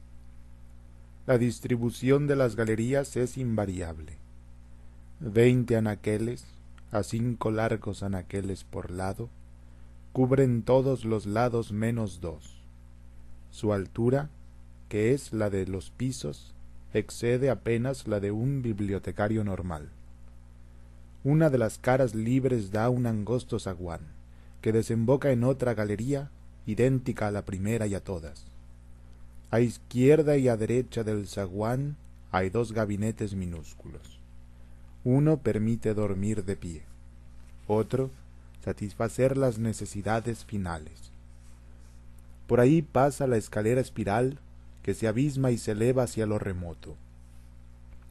[1.28, 4.21] La distribución de las galerías es invariable.
[5.24, 6.46] Veinte anaqueles,
[6.92, 9.30] a cinco largos anaqueles por lado,
[10.14, 12.64] cubren todos los lados menos dos.
[13.52, 14.32] Su altura,
[14.90, 16.56] que es la de los pisos,
[16.92, 19.90] excede apenas la de un bibliotecario normal.
[21.24, 24.02] Una de las caras libres da un angosto zaguán,
[24.62, 26.32] que desemboca en otra galería
[26.66, 28.48] idéntica a la primera y a todas.
[29.52, 31.96] A izquierda y a derecha del zaguán
[32.32, 34.21] hay dos gabinetes minúsculos.
[35.04, 36.84] Uno permite dormir de pie,
[37.68, 38.12] otro
[38.64, 41.12] satisfacer las necesidades finales.
[42.46, 44.38] Por ahí pasa la escalera espiral
[44.84, 46.96] que se abisma y se eleva hacia lo remoto.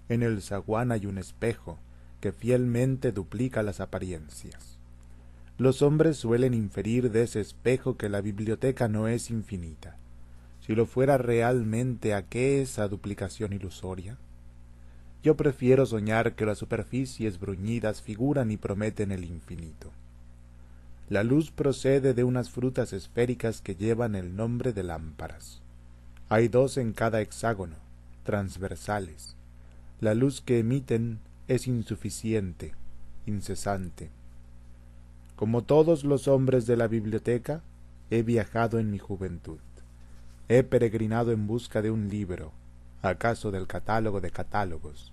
[0.09, 1.79] En el zaguán hay un espejo
[2.21, 4.79] que fielmente duplica las apariencias.
[5.59, 9.97] Los hombres suelen inferir de ese espejo que la biblioteca no es infinita.
[10.67, 14.17] Si lo fuera realmente, ¿a qué esa duplicación ilusoria?
[15.23, 19.91] Yo prefiero soñar que las superficies bruñidas figuran y prometen el infinito.
[21.11, 25.61] La luz procede de unas frutas esféricas que llevan el nombre de lámparas.
[26.29, 27.77] Hay dos en cada hexágono,
[28.23, 29.37] transversales.
[30.01, 31.19] La luz que emiten
[31.49, 32.73] es insuficiente,
[33.27, 34.09] incesante.
[35.37, 37.63] Como todos los hombres de la biblioteca,
[38.11, 39.59] he viajado en mi juventud.
[40.49, 42.53] He peregrinado en busca de un libro,
[43.03, 45.13] acaso del catálogo de catálogos.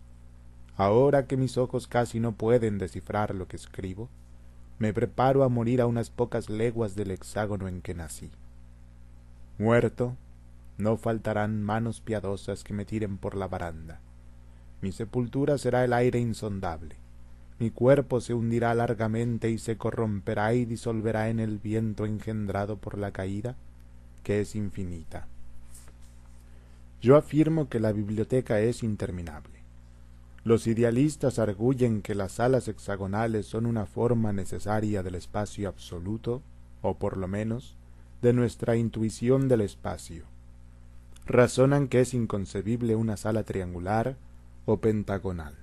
[0.76, 4.10] Ahora que mis ojos casi no pueden descifrar lo que escribo,
[4.80, 8.30] me preparo a morir a unas pocas leguas del hexágono en que nací.
[9.58, 10.16] Muerto,
[10.78, 14.00] no faltarán manos piadosas que me tiren por la baranda.
[14.82, 16.96] Mi sepultura será el aire insondable.
[17.58, 23.00] Mi cuerpo se hundirá largamente y se corromperá y disolverá en el viento engendrado por
[23.00, 23.56] la caída,
[24.22, 25.28] que es infinita.
[27.02, 29.58] Yo afirmo que la biblioteca es interminable.
[30.44, 36.42] Los idealistas arguyen que las salas hexagonales son una forma necesaria del espacio absoluto,
[36.82, 37.76] o por lo menos,
[38.22, 40.24] de nuestra intuición del espacio.
[41.26, 44.16] Razonan que es inconcebible una sala triangular
[44.66, 45.56] o pentagonal.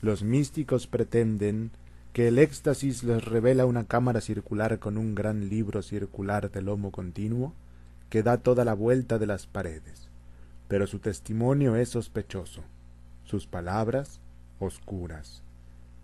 [0.00, 1.70] Los místicos pretenden
[2.12, 6.92] que el éxtasis les revela una cámara circular con un gran libro circular de lomo
[6.92, 7.52] continuo
[8.08, 10.08] que da toda la vuelta de las paredes,
[10.68, 12.62] pero su testimonio es sospechoso,
[13.24, 14.20] sus palabras
[14.58, 15.42] oscuras.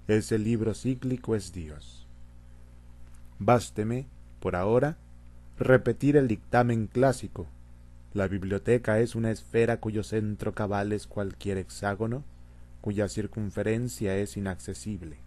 [0.08, 2.06] Ese libro cíclico es Dios.
[3.38, 4.06] Básteme,
[4.40, 4.98] por ahora,
[5.58, 7.46] repetir el dictamen clásico.
[8.12, 12.24] La biblioteca es una esfera cuyo centro cabal es cualquier hexágono,
[12.80, 15.18] cuya circunferencia es inaccesible.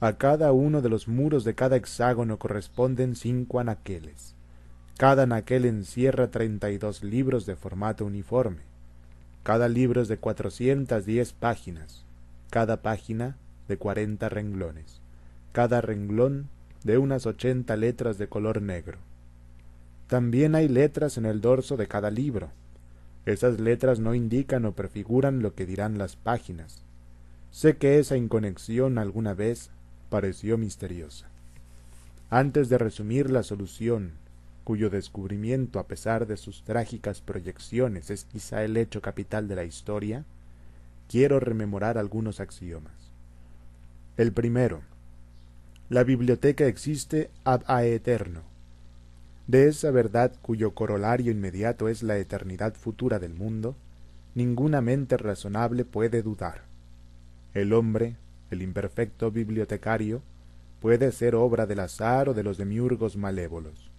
[0.00, 4.34] A cada uno de los muros de cada hexágono corresponden cinco anaqueles.
[4.96, 8.62] Cada anaquel encierra treinta y dos libros de formato uniforme.
[9.42, 12.04] Cada libro es de cuatrocientas diez páginas,
[12.50, 13.36] cada página
[13.66, 15.00] de cuarenta renglones,
[15.52, 16.48] cada renglón
[16.84, 18.98] de unas ochenta letras de color negro.
[20.06, 22.50] También hay letras en el dorso de cada libro.
[23.24, 26.84] Esas letras no indican o prefiguran lo que dirán las páginas.
[27.50, 29.70] Sé que esa inconexión alguna vez
[30.10, 31.28] pareció misteriosa.
[32.30, 34.12] Antes de resumir la solución,
[34.64, 39.64] cuyo descubrimiento, a pesar de sus trágicas proyecciones, es quizá el hecho capital de la
[39.64, 40.24] historia,
[41.08, 42.94] quiero rememorar algunos axiomas.
[44.16, 44.80] El primero,
[45.88, 48.40] la biblioteca existe ad aeterno.
[49.46, 53.76] De esa verdad cuyo corolario inmediato es la eternidad futura del mundo,
[54.34, 56.62] ninguna mente razonable puede dudar.
[57.52, 58.16] El hombre,
[58.50, 60.22] el imperfecto bibliotecario,
[60.80, 63.91] puede ser obra del azar o de los demiurgos malévolos.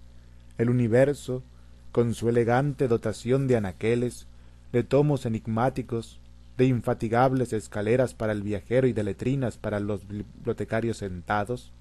[0.58, 1.44] El universo,
[1.92, 4.28] con su elegante dotación de anaqueles,
[4.72, 6.20] de tomos enigmáticos,
[6.58, 11.72] de infatigables escaleras para el viajero y de letrinas para los bibliotecarios sentados,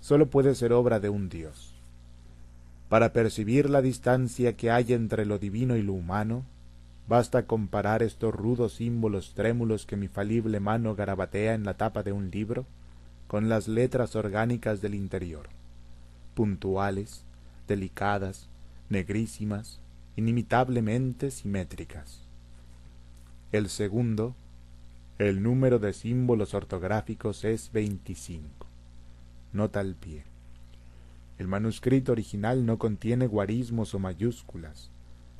[0.00, 1.74] sólo puede ser obra de un Dios.
[2.88, 6.44] Para percibir la distancia que hay entre lo divino y lo humano,
[7.06, 12.12] basta comparar estos rudos símbolos trémulos que mi falible mano garabatea en la tapa de
[12.12, 12.66] un libro
[13.26, 15.48] con las letras orgánicas del interior,
[16.34, 17.24] puntuales,
[17.68, 18.48] delicadas,
[18.88, 19.80] negrísimas,
[20.16, 22.24] inimitablemente simétricas.
[23.52, 24.34] El segundo,
[25.18, 28.66] el número de símbolos ortográficos es veinticinco.
[29.52, 30.24] Nota al pie.
[31.38, 34.90] El manuscrito original no contiene guarismos o mayúsculas.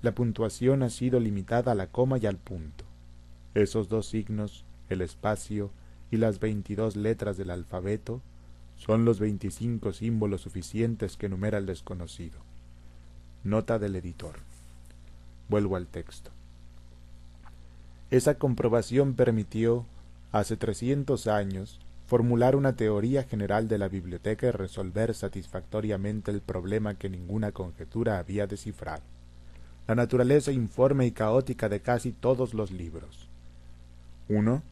[0.01, 2.85] La puntuación ha sido limitada a la coma y al punto.
[3.55, 5.73] Esos dos signos, el espacio
[6.11, 8.23] y las veintidós letras del alfabeto,
[8.79, 12.39] son los veinticinco símbolos suficientes que enumera el desconocido.
[13.45, 14.37] Nota del editor.
[15.49, 16.31] Vuelvo al texto.
[18.11, 19.85] Esa comprobación permitió,
[20.33, 26.95] hace trescientos años, formular una teoría general de la biblioteca y resolver satisfactoriamente el problema
[26.95, 29.03] que ninguna conjetura había descifrado,
[29.87, 33.29] la naturaleza informe y caótica de casi todos los libros.
[34.29, 34.63] Uno,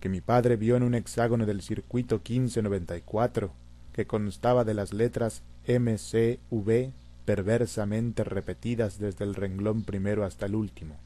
[0.00, 3.50] que mi padre vio en un hexágono del circuito 1594,
[3.92, 6.92] que constaba de las letras M, C, V,
[7.24, 10.96] perversamente repetidas desde el renglón primero hasta el último.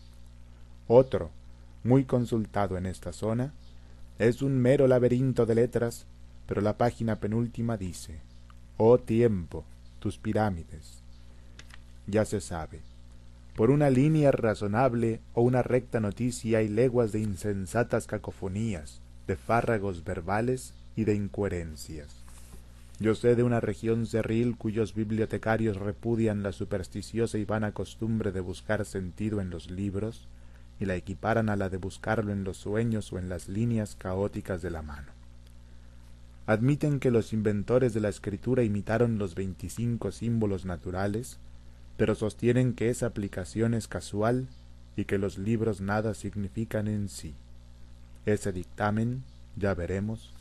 [0.89, 1.31] Otro,
[1.85, 3.52] muy consultado en esta zona,
[4.19, 6.06] es un mero laberinto de letras,
[6.47, 8.20] pero la página penúltima dice,
[8.77, 9.64] Oh tiempo,
[9.98, 11.02] tus pirámides.
[12.06, 12.81] Ya se sabe,
[13.55, 20.05] por una línea razonable o una recta noticia hay leguas de insensatas cacofonías, de fárragos
[20.05, 22.23] verbales y de incoherencias.
[22.99, 28.41] Yo sé de una región cerril cuyos bibliotecarios repudian la supersticiosa y vana costumbre de
[28.41, 30.29] buscar sentido en los libros,
[30.81, 34.62] y la equiparan a la de buscarlo en los sueños o en las líneas caóticas
[34.62, 35.12] de la mano.
[36.47, 41.39] Admiten que los inventores de la escritura imitaron los veinticinco símbolos naturales,
[42.03, 44.49] pero sostienen que esa aplicación es casual
[44.97, 47.33] y que los libros nada significan en sí.
[48.27, 49.23] Ese dictamen,
[49.55, 50.35] ya veremos,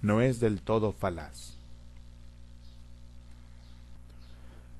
[0.00, 1.58] no es del todo falaz.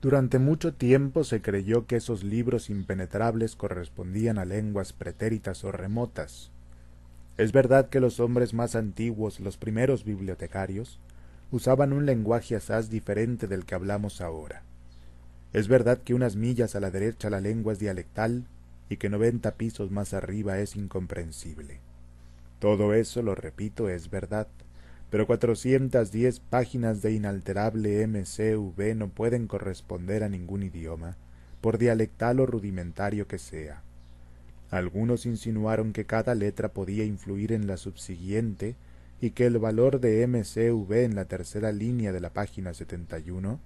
[0.00, 6.50] Durante mucho tiempo se creyó que esos libros impenetrables correspondían a lenguas pretéritas o remotas.
[7.36, 10.98] Es verdad que los hombres más antiguos, los primeros bibliotecarios,
[11.50, 14.62] usaban un lenguaje asaz diferente del que hablamos ahora.
[15.52, 18.44] Es verdad que unas millas a la derecha la lengua es dialectal
[18.88, 21.80] y que noventa pisos más arriba es incomprensible.
[22.58, 24.48] Todo eso, lo repito, es verdad
[25.12, 31.18] pero cuatrocientas diez páginas de inalterable MCV no pueden corresponder a ningún idioma,
[31.60, 33.82] por dialectal o rudimentario que sea.
[34.70, 38.74] Algunos insinuaron que cada letra podía influir en la subsiguiente
[39.20, 43.60] y que el valor de MCV en la tercera línea de la página 71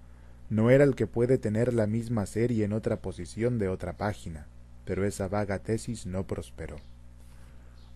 [0.49, 4.47] no era el que puede tener la misma serie en otra posición de otra página,
[4.85, 6.77] pero esa vaga tesis no prosperó.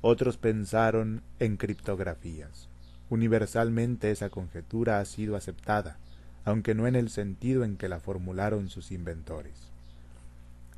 [0.00, 2.68] otros pensaron en criptografías.
[3.10, 5.98] Universalmente esa conjetura ha sido aceptada,
[6.44, 9.70] aunque no en el sentido en que la formularon sus inventores.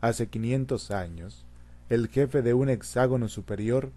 [0.00, 1.44] Hace quinientos años,
[1.88, 3.92] el jefe de un hexágono superior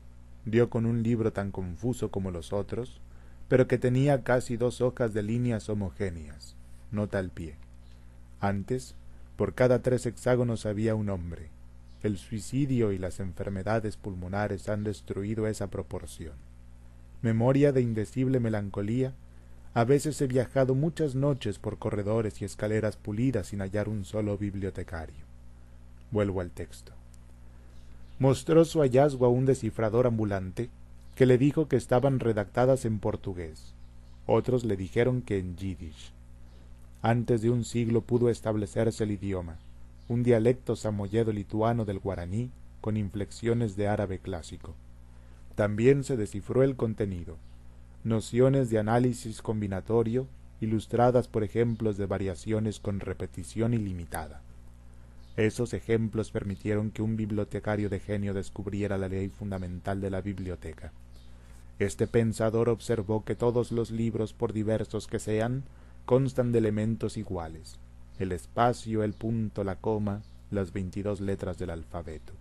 [0.45, 3.01] dio con un libro tan confuso como los otros,
[3.47, 6.55] pero que tenía casi dos hojas de líneas homogéneas,
[6.91, 7.55] nota al pie.
[8.45, 8.93] Antes,
[9.37, 11.49] por cada tres hexágonos había un hombre.
[12.03, 16.33] El suicidio y las enfermedades pulmonares han destruido esa proporción.
[17.23, 19.13] Memoria de indecible melancolía,
[19.73, 24.37] a veces he viajado muchas noches por corredores y escaleras pulidas sin hallar un solo
[24.37, 25.25] bibliotecario.
[26.11, 26.91] Vuelvo al texto.
[28.19, 30.69] Mostró su hallazgo a un descifrador ambulante
[31.15, 33.73] que le dijo que estaban redactadas en portugués.
[34.27, 36.14] Otros le dijeron que en yiddish.
[37.07, 39.59] Antes de un siglo pudo establecerse el idioma,
[40.09, 42.49] un dialecto samoyedo lituano del guaraní
[42.81, 44.73] con inflexiones de árabe clásico.
[45.53, 47.37] También se descifró el contenido,
[48.03, 50.25] nociones de análisis combinatorio
[50.61, 54.41] ilustradas por ejemplos de variaciones con repetición ilimitada.
[55.37, 60.91] Esos ejemplos permitieron que un bibliotecario de genio descubriera la ley fundamental de la biblioteca.
[61.77, 65.65] Este pensador observó que todos los libros, por diversos que sean,
[66.05, 67.77] constan de elementos iguales,
[68.19, 70.21] el espacio, el punto, la coma,
[70.51, 72.33] las veintidós letras del alfabeto.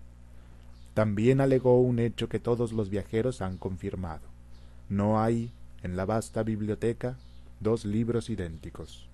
[0.92, 4.22] También alegó un hecho que todos los viajeros han confirmado.
[4.88, 5.50] No hay,
[5.82, 7.16] en la vasta biblioteca,
[7.60, 9.08] dos libros idénticos.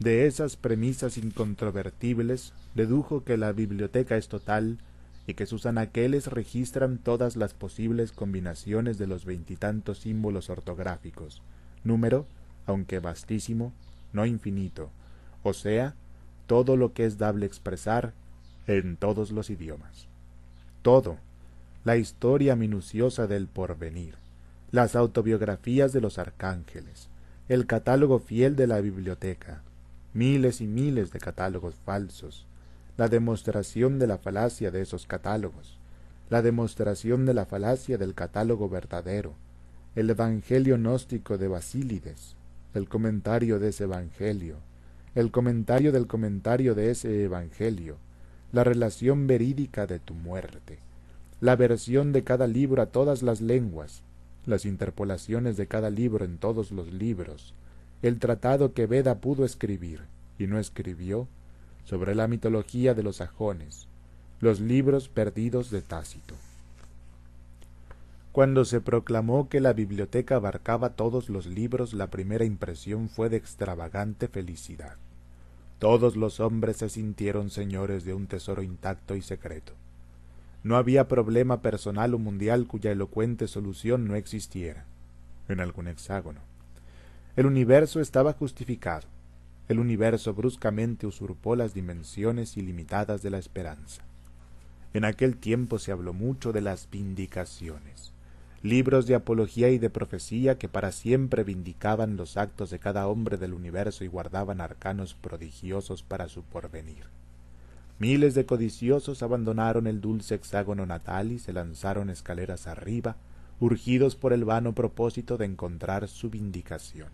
[0.00, 4.78] De esas premisas incontrovertibles dedujo que la biblioteca es total
[5.26, 11.42] y que sus anaqueles registran todas las posibles combinaciones de los veintitantos símbolos ortográficos,
[11.84, 12.26] número
[12.68, 13.72] aunque vastísimo,
[14.12, 14.90] no infinito,
[15.42, 15.94] o sea,
[16.46, 18.12] todo lo que es dable expresar
[18.66, 20.06] en todos los idiomas.
[20.82, 21.16] Todo,
[21.84, 24.16] la historia minuciosa del porvenir,
[24.70, 27.08] las autobiografías de los arcángeles,
[27.48, 29.62] el catálogo fiel de la biblioteca,
[30.12, 32.46] miles y miles de catálogos falsos,
[32.98, 35.78] la demostración de la falacia de esos catálogos,
[36.28, 39.32] la demostración de la falacia del catálogo verdadero,
[39.94, 42.36] el Evangelio gnóstico de Basílides,
[42.74, 44.56] el comentario de ese Evangelio,
[45.14, 47.96] el comentario del comentario de ese Evangelio,
[48.52, 50.78] la relación verídica de tu muerte,
[51.40, 54.02] la versión de cada libro a todas las lenguas,
[54.46, 57.54] las interpolaciones de cada libro en todos los libros,
[58.02, 60.00] el tratado que Veda pudo escribir
[60.38, 61.26] y no escribió
[61.84, 63.88] sobre la mitología de los sajones,
[64.40, 66.34] los libros perdidos de Tácito.
[68.32, 73.38] Cuando se proclamó que la biblioteca abarcaba todos los libros, la primera impresión fue de
[73.38, 74.96] extravagante felicidad.
[75.78, 79.72] Todos los hombres se sintieron señores de un tesoro intacto y secreto.
[80.62, 84.84] No había problema personal o mundial cuya elocuente solución no existiera
[85.48, 86.40] en algún hexágono.
[87.34, 89.06] El universo estaba justificado.
[89.68, 94.02] El universo bruscamente usurpó las dimensiones ilimitadas de la esperanza.
[94.92, 98.12] En aquel tiempo se habló mucho de las vindicaciones
[98.62, 103.36] libros de apología y de profecía que para siempre vindicaban los actos de cada hombre
[103.36, 107.04] del universo y guardaban arcanos prodigiosos para su porvenir.
[108.00, 113.16] Miles de codiciosos abandonaron el dulce hexágono natal y se lanzaron escaleras arriba,
[113.60, 117.08] urgidos por el vano propósito de encontrar su vindicación.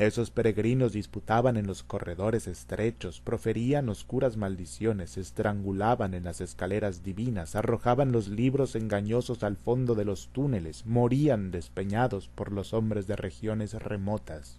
[0.00, 7.54] Esos peregrinos disputaban en los corredores estrechos, proferían oscuras maldiciones, estrangulaban en las escaleras divinas,
[7.54, 13.16] arrojaban los libros engañosos al fondo de los túneles, morían despeñados por los hombres de
[13.16, 14.58] regiones remotas.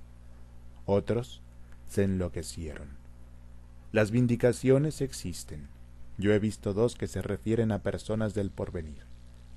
[0.86, 1.42] Otros
[1.88, 2.90] se enloquecieron.
[3.92, 5.70] Las vindicaciones existen.
[6.20, 9.08] Yo he visto dos que se refieren a personas del porvenir,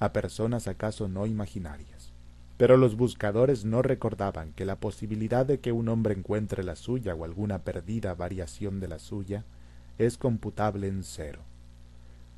[0.01, 1.94] a personas acaso no imaginarias.
[2.57, 7.15] Pero los buscadores no recordaban que la posibilidad de que un hombre encuentre la suya
[7.15, 9.45] o alguna perdida variación de la suya
[9.99, 11.41] es computable en cero.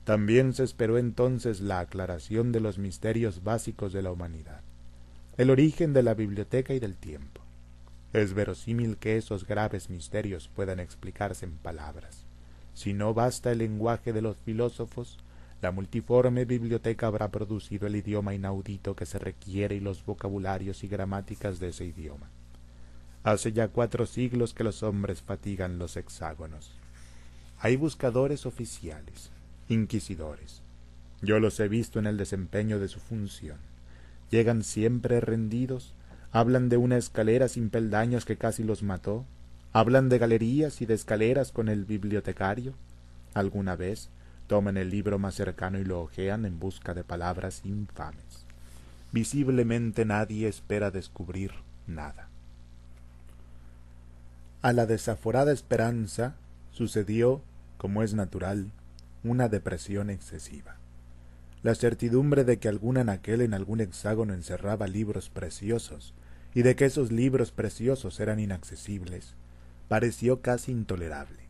[0.04, 4.60] También se esperó entonces la aclaración de los misterios básicos de la humanidad,
[5.36, 7.42] el origen de la biblioteca y del tiempo.
[8.12, 12.24] Es verosímil que esos graves misterios puedan explicarse en palabras.
[12.72, 15.18] Si no basta el lenguaje de los filósofos,
[15.62, 20.88] la multiforme biblioteca habrá producido el idioma inaudito que se requiere y los vocabularios y
[20.88, 22.28] gramáticas de ese idioma.
[23.24, 26.72] Hace ya cuatro siglos que los hombres fatigan los hexágonos.
[27.58, 29.30] Hay buscadores oficiales,
[29.68, 30.60] inquisidores.
[31.22, 33.56] Yo los he visto en el desempeño de su función.
[34.30, 35.94] Llegan siempre rendidos,
[36.32, 39.24] hablan de una escalera sin peldaños que casi los mató,
[39.72, 42.74] hablan de galerías y de escaleras con el bibliotecario.
[43.32, 44.10] Alguna vez
[44.46, 48.44] toman el libro más cercano y lo hojean en busca de palabras infames.
[49.12, 51.52] Visiblemente nadie espera descubrir
[51.86, 52.28] nada.
[54.62, 56.34] A la desaforada esperanza
[56.72, 57.40] sucedió,
[57.78, 58.70] como es natural,
[59.22, 60.76] una depresión excesiva.
[61.62, 66.14] La certidumbre de que algún anaquel en algún hexágono encerraba libros preciosos,
[66.54, 69.34] y de que esos libros preciosos eran inaccesibles,
[69.88, 71.45] pareció casi intolerable.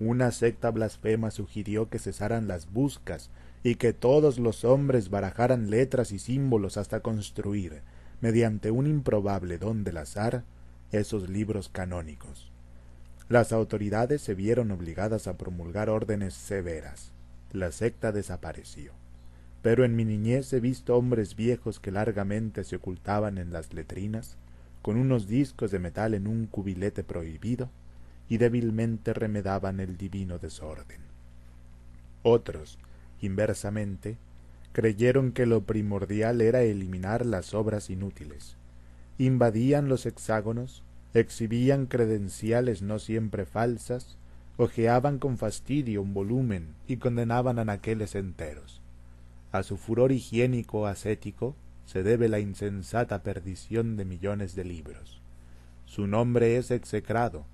[0.00, 3.30] Una secta blasfema sugirió que cesaran las buscas
[3.64, 7.82] y que todos los hombres barajaran letras y símbolos hasta construir,
[8.20, 10.44] mediante un improbable don del azar,
[10.92, 12.50] esos libros canónicos.
[13.28, 17.12] Las autoridades se vieron obligadas a promulgar órdenes severas.
[17.52, 18.92] La secta desapareció.
[19.62, 24.36] Pero en mi niñez he visto hombres viejos que largamente se ocultaban en las letrinas,
[24.80, 27.68] con unos discos de metal en un cubilete prohibido,
[28.28, 31.00] y débilmente remedaban el divino desorden.
[32.22, 32.78] Otros,
[33.20, 34.16] inversamente,
[34.72, 38.56] creyeron que lo primordial era eliminar las obras inútiles.
[39.18, 40.82] Invadían los hexágonos,
[41.14, 44.18] exhibían credenciales no siempre falsas,
[44.56, 48.80] ojeaban con fastidio un volumen y condenaban anaqueles enteros.
[49.52, 51.54] A su furor higiénico ascético
[51.86, 55.22] se debe la insensata perdición de millones de libros.
[55.86, 57.46] Su nombre es execrado,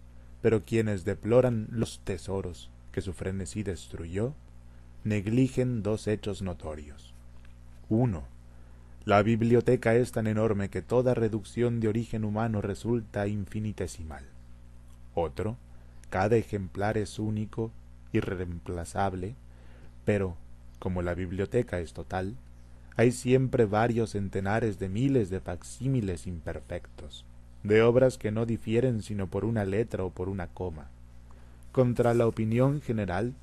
[0.45, 4.35] pero quienes deploran los tesoros que su frenesí destruyó,
[5.03, 7.15] negligen dos hechos notorios.
[7.89, 8.25] Uno,
[9.07, 14.27] la biblioteca es tan enorme que toda reducción de origen humano resulta infinitesimal.
[15.15, 15.57] Otro,
[16.11, 17.71] cada ejemplar es único,
[18.12, 19.37] irreemplazable,
[20.05, 20.37] pero,
[20.79, 22.37] como la biblioteca es total,
[22.97, 27.25] hay siempre varios centenares de miles de facsímiles imperfectos,
[27.65, 30.91] de obras que no difieren sino por una letra o por una coma.
[31.73, 33.35] Contra la opinión general,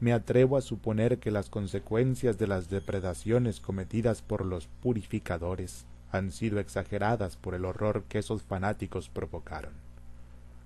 [0.00, 6.32] me atrevo a suponer que las consecuencias de las depredaciones cometidas por los purificadores han
[6.32, 9.72] sido exageradas por el horror que esos fanáticos provocaron.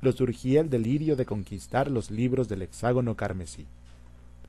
[0.01, 3.67] Lo surgía el delirio de conquistar los libros del hexágono carmesí,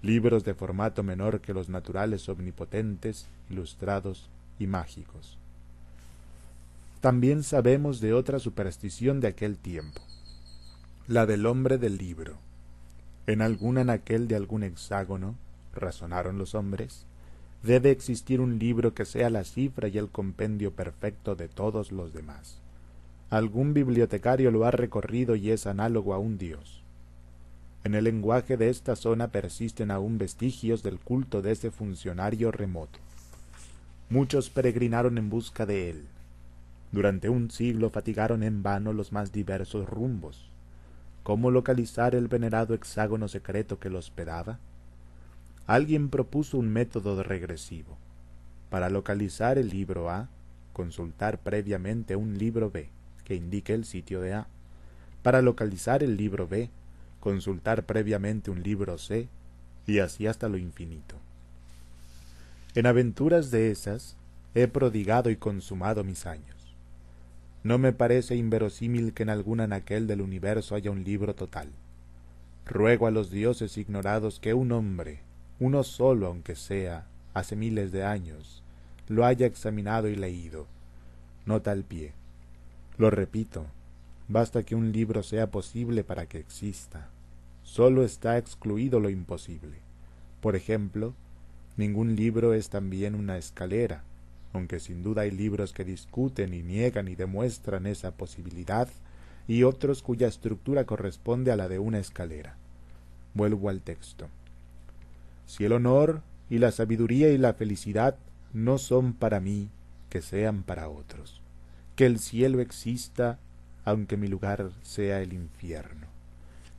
[0.02, 4.30] libros de formato menor que los naturales omnipotentes, ilustrados
[4.60, 5.38] y mágicos.
[7.06, 10.02] También sabemos de otra superstición de aquel tiempo,
[11.08, 12.40] la del hombre del libro.
[13.28, 15.36] En algún anaquel de algún hexágono,
[15.76, 17.06] razonaron los hombres,
[17.62, 22.12] debe existir un libro que sea la cifra y el compendio perfecto de todos los
[22.12, 22.58] demás.
[23.30, 26.82] Algún bibliotecario lo ha recorrido y es análogo a un dios.
[27.84, 32.98] En el lenguaje de esta zona persisten aún vestigios del culto de ese funcionario remoto.
[34.10, 36.06] Muchos peregrinaron en busca de él.
[36.92, 40.50] Durante un siglo fatigaron en vano los más diversos rumbos.
[41.24, 44.60] ¿Cómo localizar el venerado hexágono secreto que lo hospedaba?
[45.68, 47.98] Alguien propuso un método regresivo.
[48.70, 50.30] Para localizar el libro A,
[50.74, 52.90] consultar previamente un libro B
[53.26, 54.48] que indique el sitio de A.
[55.24, 56.70] Para localizar el libro B,
[57.20, 59.28] consultar previamente un libro C,
[59.88, 61.16] y así hasta lo infinito.
[62.76, 64.16] En aventuras de esas
[64.54, 66.55] he prodigado y consumado mis años.
[67.66, 71.70] No me parece inverosímil que en algún anaquel del universo haya un libro total.
[72.64, 75.22] Ruego a los dioses ignorados que un hombre,
[75.60, 78.62] uno solo aunque sea, hace miles de años,
[79.08, 80.68] lo haya examinado y leído.
[81.48, 82.14] Nota al pie.
[83.00, 83.66] Lo repito,
[84.28, 87.10] basta que un libro sea posible para que exista.
[87.64, 89.80] Sólo está excluido lo imposible.
[90.40, 91.16] Por ejemplo,
[91.78, 94.04] ningún libro es también una escalera,
[94.56, 98.88] aunque sin duda hay libros que discuten y niegan y demuestran esa posibilidad,
[99.48, 102.56] y otros cuya estructura corresponde a la de una escalera.
[103.34, 104.28] Vuelvo al texto.
[105.46, 108.18] Si el honor y la sabiduría y la felicidad
[108.54, 109.70] no son para mí,
[110.10, 111.42] que sean para otros.
[111.96, 113.38] Que el cielo exista,
[113.84, 116.16] aunque mi lugar sea el infierno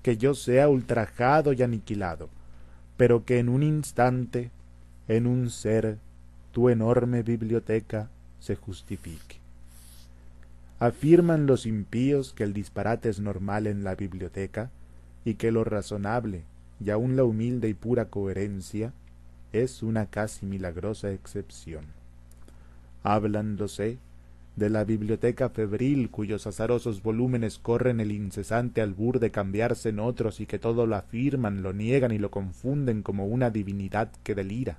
[0.07, 2.29] que yo sea ultrajado y aniquilado,
[2.97, 4.53] pero que en un instante,
[5.09, 5.99] en un ser,
[6.57, 8.09] tu enorme biblioteca
[8.41, 9.37] se justifique.
[10.79, 14.71] Afirman los impíos que el disparate es normal en la biblioteca
[15.27, 16.45] y que lo razonable
[16.83, 18.95] y aun la humilde y pura coherencia
[19.53, 21.85] es una casi milagrosa excepción.
[23.03, 23.99] Hablan, sé,
[24.57, 30.41] de la biblioteca febril cuyos azarosos volúmenes corren el incesante albur de cambiarse en otros
[30.41, 34.79] y que todo lo afirman, lo niegan y lo confunden como una divinidad que delira.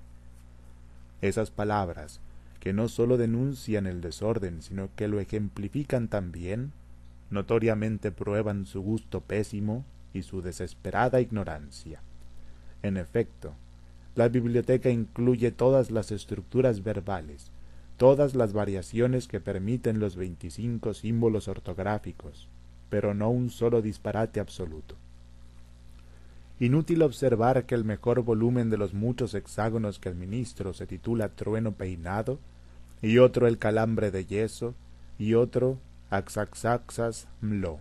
[1.22, 2.20] Esas palabras,
[2.60, 6.74] que no sólo denuncian el desorden, sino que lo ejemplifican también,
[7.30, 12.02] notoriamente prueban su gusto pésimo y su desesperada ignorancia.
[12.84, 13.54] En efecto,
[14.18, 17.52] La biblioteca incluye todas las estructuras verbales,
[17.98, 22.50] todas las variaciones que permiten los veinticinco símbolos ortográficos,
[22.90, 24.96] pero no un solo disparate absoluto.
[26.60, 31.30] Inútil observar que el mejor volumen de los muchos hexágonos que el ministro se titula
[31.30, 32.40] Trueno Peinado,
[33.02, 34.74] y otro El Calambre de Yeso,
[35.20, 35.78] y otro
[36.10, 37.80] Axaxaxas Mlo.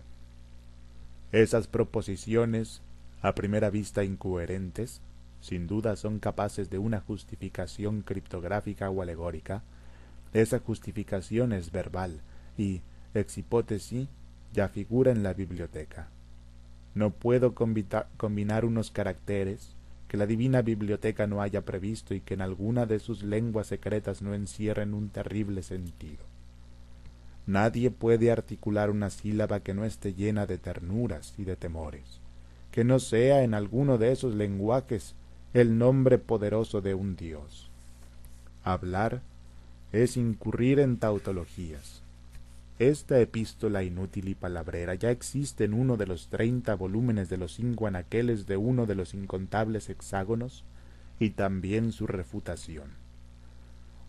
[1.31, 2.81] Esas proposiciones,
[3.21, 5.01] a primera vista incoherentes,
[5.41, 9.63] sin duda son capaces de una justificación criptográfica o alegórica.
[10.33, 12.21] Esa justificación es verbal
[12.57, 12.81] y,
[13.15, 14.07] ex hipótesis,
[14.53, 16.09] ya figura en la biblioteca.
[16.97, 19.75] No puedo combinar unos caracteres
[20.07, 24.23] que la divina biblioteca no haya previsto y que en alguna de sus lenguas secretas
[24.23, 26.25] no encierren un terrible sentido.
[27.45, 32.19] Nadie puede articular una sílaba que no esté llena de ternuras y de temores,
[32.71, 35.13] que no sea en alguno de esos lenguajes
[35.53, 37.69] el nombre poderoso de un Dios.
[38.63, 39.21] Hablar
[39.91, 42.01] es incurrir en tautologías,
[42.79, 47.55] esta epístola inútil y palabrera ya existe en uno de los treinta volúmenes de los
[47.55, 50.63] cinco anaqueles de uno de los incontables hexágonos,
[51.19, 52.91] y también su refutación.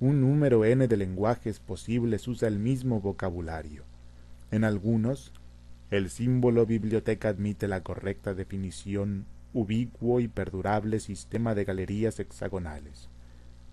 [0.01, 3.85] Un número n de lenguajes posibles usa el mismo vocabulario.
[4.51, 5.33] En algunos,
[5.91, 9.25] el símbolo biblioteca admite la correcta definición
[9.55, 13.09] ubicuo y perdurable sistema de galerías hexagonales.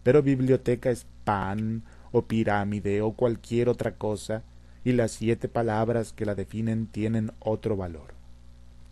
[0.04, 4.44] Pero biblioteca es pan o pirámide o cualquier otra cosa
[4.86, 8.14] y las siete palabras que la definen tienen otro valor.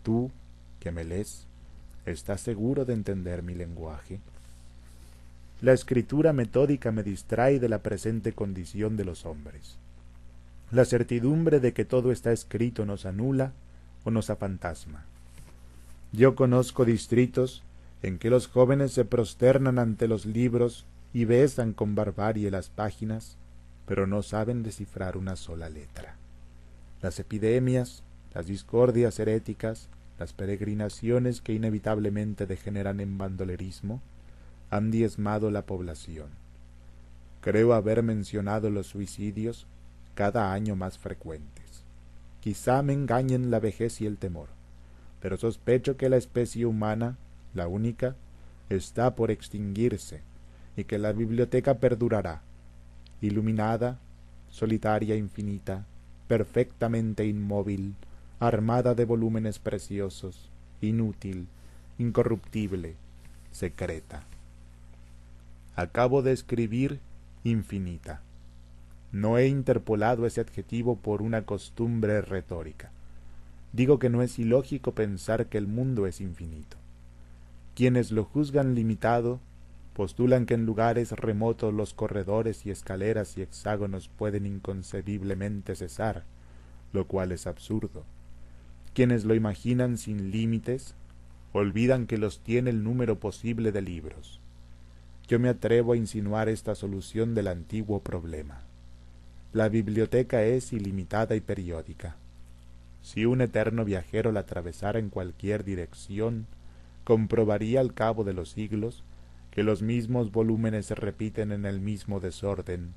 [0.02, 0.32] Tú,
[0.80, 1.46] que me lees,
[2.04, 4.18] ¿estás seguro de entender mi lenguaje?
[5.62, 9.78] La escritura metódica me distrae de la presente condición de los hombres.
[10.72, 13.52] La certidumbre de que todo está escrito nos anula
[14.02, 15.04] o nos afantasma.
[16.12, 17.62] Yo conozco distritos
[18.02, 23.36] en que los jóvenes se prosternan ante los libros y besan con barbarie las páginas,
[23.86, 26.16] pero no saben descifrar una sola letra.
[27.02, 28.02] Las epidemias,
[28.34, 29.88] las discordias heréticas,
[30.18, 34.00] las peregrinaciones que inevitablemente degeneran en bandolerismo,
[34.70, 36.28] han diezmado la población.
[37.40, 39.66] Creo haber mencionado los suicidios
[40.14, 41.84] cada año más frecuentes.
[42.40, 44.48] Quizá me engañen la vejez y el temor,
[45.20, 47.16] pero sospecho que la especie humana,
[47.54, 48.16] la única,
[48.68, 50.22] está por extinguirse
[50.76, 52.42] y que la biblioteca perdurará,
[53.20, 53.98] iluminada,
[54.50, 55.84] solitaria, infinita,
[56.28, 57.94] perfectamente inmóvil,
[58.40, 61.48] armada de volúmenes preciosos, inútil,
[61.98, 62.94] incorruptible,
[63.50, 64.24] secreta.
[65.76, 67.00] Acabo de escribir
[67.42, 68.20] infinita.
[69.12, 72.90] No he interpolado ese adjetivo por una costumbre retórica.
[73.72, 76.76] Digo que no es ilógico pensar que el mundo es infinito.
[77.74, 79.40] Quienes lo juzgan limitado
[79.94, 86.24] postulan que en lugares remotos los corredores y escaleras y hexágonos pueden inconcebiblemente cesar,
[86.92, 88.04] lo cual es absurdo.
[88.92, 90.94] Quienes lo imaginan sin límites,
[91.52, 94.40] olvidan que los tiene el número posible de libros.
[95.28, 98.62] Yo me atrevo a insinuar esta solución del antiguo problema.
[99.52, 102.16] La biblioteca es ilimitada y periódica.
[103.02, 106.46] Si un eterno viajero la atravesara en cualquier dirección,
[107.04, 109.04] comprobaría al cabo de los siglos
[109.54, 112.92] que los mismos volúmenes se repiten en el mismo desorden,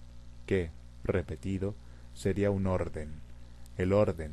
[0.48, 0.72] que,
[1.04, 1.76] repetido,
[2.16, 3.12] sería un orden,
[3.78, 4.32] el orden.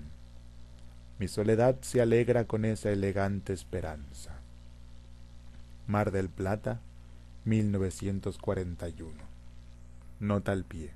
[1.19, 4.39] Mi soledad se alegra con esa elegante esperanza.
[5.87, 6.81] Mar del Plata,
[7.45, 9.13] 1941.
[10.19, 10.93] Nota al pie.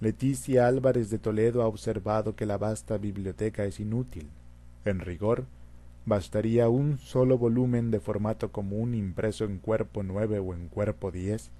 [0.00, 4.28] Leticia Álvarez de Toledo ha observado que la vasta biblioteca es inútil.
[4.84, 5.46] En rigor,
[6.08, 11.50] bastaría un solo volumen de formato común impreso en cuerpo nueve o en cuerpo diez,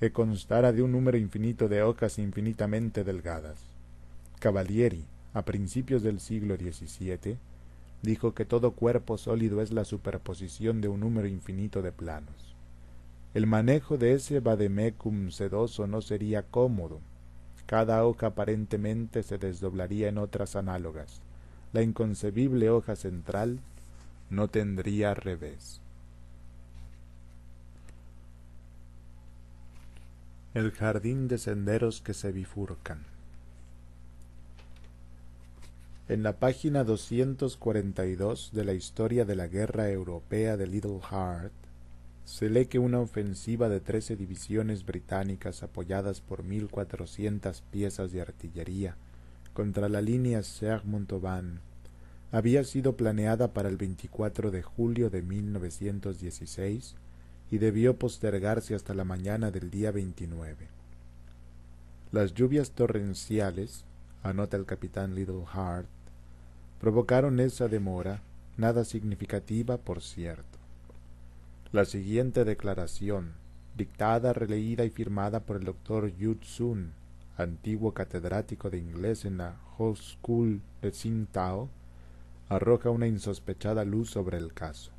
[0.00, 3.58] que constara de un número infinito de hojas infinitamente delgadas.
[4.38, 7.38] Cavalieri, a principios del siglo XVII,
[8.02, 12.54] dijo que todo cuerpo sólido es la superposición de un número infinito de planos.
[13.32, 17.00] El manejo de ese vademecum sedoso no sería cómodo.
[17.66, 21.22] Cada hoja aparentemente se desdoblaría en otras análogas.
[21.72, 23.58] La inconcebible hoja central
[24.34, 25.80] no tendría revés.
[30.54, 33.04] El jardín de senderos que se bifurcan.
[36.08, 41.52] En la página 242 de la historia de la guerra europea de Little Heart,
[42.24, 48.20] se lee que una ofensiva de trece divisiones británicas apoyadas por mil cuatrocientas piezas de
[48.20, 48.96] artillería
[49.52, 51.60] contra la línea Serre-Montauban
[52.34, 56.96] había sido planeada para el 24 de julio de 1916
[57.52, 60.66] y debió postergarse hasta la mañana del día 29.
[62.10, 63.84] Las lluvias torrenciales,
[64.24, 65.86] anota el capitán Little Heart,
[66.80, 68.20] provocaron esa demora,
[68.56, 70.58] nada significativa, por cierto.
[71.70, 73.34] La siguiente declaración,
[73.76, 76.94] dictada, releída y firmada por el doctor Yu Tsun,
[77.36, 81.68] antiguo catedrático de inglés en la Ho School de Tsingtao,
[82.48, 84.92] arroja una insospechada luz sobre el caso.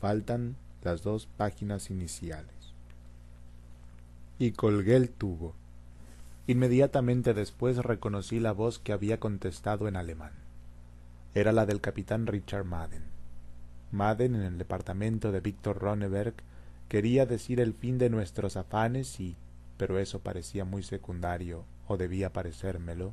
[0.00, 2.74] Faltan las dos páginas iniciales.
[4.38, 5.54] Y colgué el tubo.
[6.46, 10.32] Inmediatamente después reconocí la voz que había contestado en alemán.
[11.34, 13.02] Era la del capitán Richard Madden.
[13.90, 16.34] Madden, en el departamento de Víctor Ronneberg,
[16.88, 19.36] quería decir el fin de nuestros afanes y,
[19.76, 23.12] pero eso parecía muy secundario, o debía parecérmelo,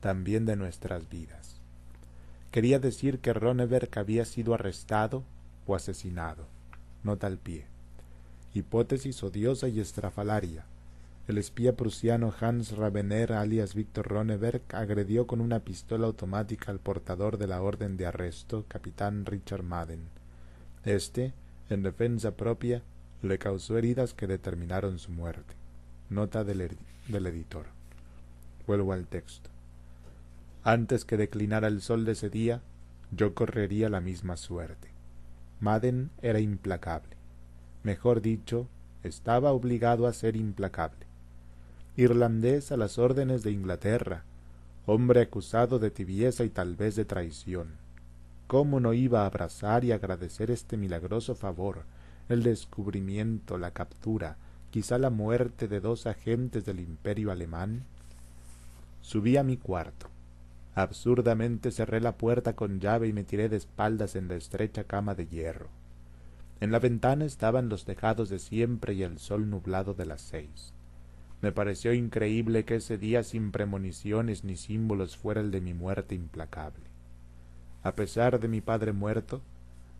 [0.00, 1.59] también de nuestras vidas.
[2.50, 5.22] Quería decir que Ronneberg había sido arrestado
[5.66, 6.46] o asesinado
[7.02, 7.64] nota al pie.
[8.54, 10.64] Hipótesis odiosa y estrafalaria.
[11.28, 17.38] El espía prusiano Hans Rabener alias Víctor Ronneberg agredió con una pistola automática al portador
[17.38, 20.00] de la orden de arresto, capitán Richard Madden.
[20.84, 21.32] Este,
[21.68, 22.82] en defensa propia,
[23.22, 25.54] le causó heridas que determinaron su muerte.
[26.08, 27.66] Nota del, del editor.
[28.66, 29.50] Vuelvo al texto.
[30.62, 32.60] Antes que declinara el sol de ese día,
[33.10, 34.90] yo correría la misma suerte.
[35.58, 37.16] Madden era implacable.
[37.82, 38.68] Mejor dicho,
[39.02, 41.06] estaba obligado a ser implacable.
[41.96, 44.24] Irlandés a las órdenes de Inglaterra,
[44.86, 47.76] hombre acusado de tibieza y tal vez de traición.
[48.46, 51.84] ¿Cómo no iba a abrazar y agradecer este milagroso favor,
[52.28, 54.36] el descubrimiento, la captura,
[54.70, 57.84] quizá la muerte de dos agentes del imperio alemán?
[59.00, 60.08] Subí a mi cuarto.
[60.74, 65.14] Absurdamente cerré la puerta con llave y me tiré de espaldas en la estrecha cama
[65.14, 65.68] de hierro.
[66.60, 70.72] En la ventana estaban los tejados de siempre y el sol nublado de las seis.
[71.42, 76.14] Me pareció increíble que ese día sin premoniciones ni símbolos fuera el de mi muerte
[76.14, 76.84] implacable.
[77.82, 79.40] A pesar de mi padre muerto,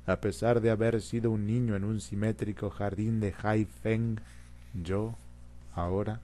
[0.07, 4.21] a pesar de haber sido un niño en un simétrico jardín de Feng,
[4.75, 5.15] yo,
[5.75, 6.21] ahora,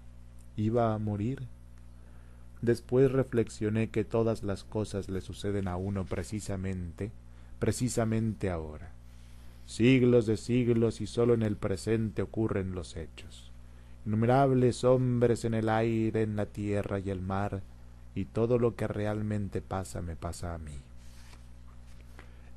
[0.56, 1.46] iba a morir.
[2.66, 7.12] Después reflexioné que todas las cosas le suceden a uno precisamente,
[7.60, 8.90] precisamente ahora.
[9.66, 13.52] Siglos de siglos y sólo en el presente ocurren los hechos.
[14.04, 17.62] Innumerables hombres en el aire, en la tierra y el mar,
[18.16, 20.74] y todo lo que realmente pasa me pasa a mí.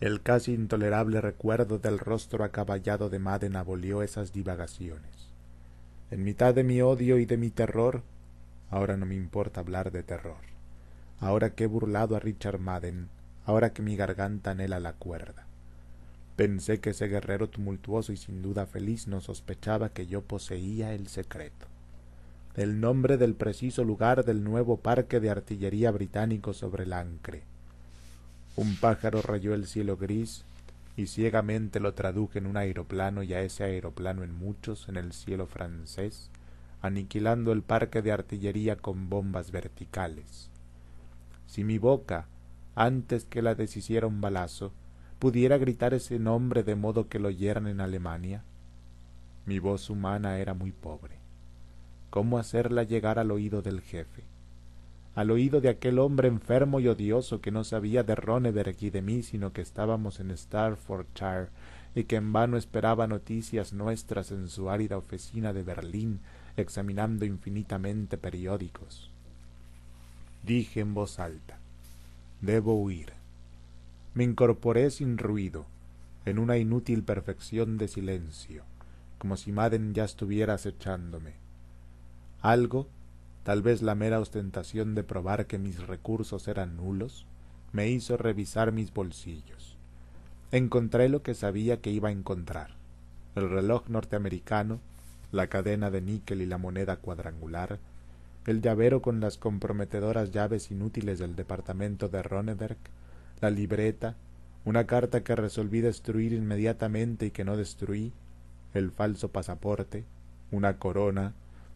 [0.02, 5.30] El casi intolerable recuerdo del rostro acaballado de Madden abolió esas divagaciones.
[6.10, 8.02] En mitad de mi odio y de mi terror,
[8.70, 10.38] Ahora no me importa hablar de terror.
[11.20, 13.10] Ahora que he burlado a Richard Madden,
[13.46, 15.48] ahora que mi garganta anhela la cuerda.
[16.36, 21.08] Pensé que ese guerrero tumultuoso y sin duda feliz no sospechaba que yo poseía el
[21.08, 21.68] secreto.
[22.56, 27.44] El nombre del preciso lugar del nuevo parque de artillería británico sobre el Ancre.
[28.56, 30.46] Un pájaro rayó el cielo gris
[30.96, 35.14] y ciegamente lo traduje en un aeroplano y a ese aeroplano en muchos en el
[35.14, 36.30] cielo francés
[36.82, 40.50] aniquilando el parque de artillería con bombas verticales.
[41.46, 42.28] Si mi boca,
[42.76, 44.72] antes que la deshiciera un balazo,
[45.20, 48.44] pudiera gritar ese nombre de modo que lo oyeran en Alemania,
[49.46, 51.18] mi voz humana era muy pobre.
[52.10, 54.24] ¿Cómo hacerla llegar al oído del jefe?
[55.16, 59.02] Al oído de aquel hombre enfermo y odioso que no sabía de Ronneberg y de
[59.02, 61.50] mí, sino que estábamos en Staffordshire
[61.96, 66.22] y que en vano esperaba noticias nuestras en su árida oficina de Berlín
[66.62, 69.10] examinando infinitamente periódicos.
[70.44, 71.60] Dije en voz alta,
[72.42, 73.14] debo huir.
[74.14, 75.66] Me incorporé sin ruido,
[76.26, 78.64] en una inútil perfección de silencio,
[79.18, 81.34] como si Madden ya estuviera acechándome.
[82.42, 82.88] Algo,
[83.44, 87.26] tal vez la mera ostentación de probar que mis recursos eran nulos,
[87.72, 89.78] me hizo revisar mis bolsillos.
[90.52, 92.72] Encontré lo que sabía que iba a encontrar.
[93.36, 94.80] El reloj norteamericano
[95.32, 97.80] la cadena de níquel y la moneda cuadrangular,
[98.46, 102.78] el llavero con las comprometedoras llaves inútiles del departamento de Ronneberg,
[103.42, 104.16] la libreta,
[104.66, 108.12] una carta que resolví destruir inmediatamente y que no destruí,
[108.74, 110.04] el falso pasaporte,
[110.52, 111.34] una corona,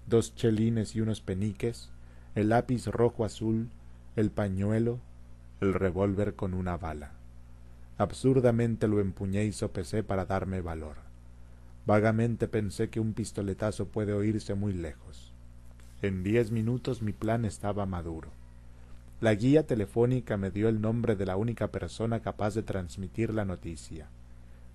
[0.08, 1.90] dos chelines y unos peniques,
[2.36, 3.70] el lápiz rojo azul,
[4.16, 5.00] el pañuelo,
[5.62, 7.12] el revólver con una bala.
[7.98, 11.03] Absurdamente lo empuñé y sopesé para darme valor.
[11.86, 15.34] Vagamente pensé que un pistoletazo puede oírse muy lejos.
[16.02, 18.30] En diez minutos mi plan estaba maduro.
[19.20, 23.46] La guía telefónica me dio el nombre de la única persona capaz de transmitir la
[23.46, 24.08] noticia.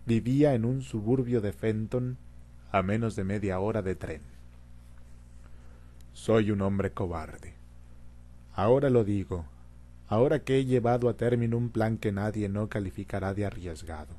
[0.06, 2.16] Vivía en un suburbio de Fenton
[2.72, 4.22] a menos de media hora de tren.
[6.12, 7.54] Soy un hombre cobarde.
[8.54, 9.44] Ahora lo digo,
[10.08, 14.14] ahora que he llevado a término un plan que nadie no calificará de arriesgado.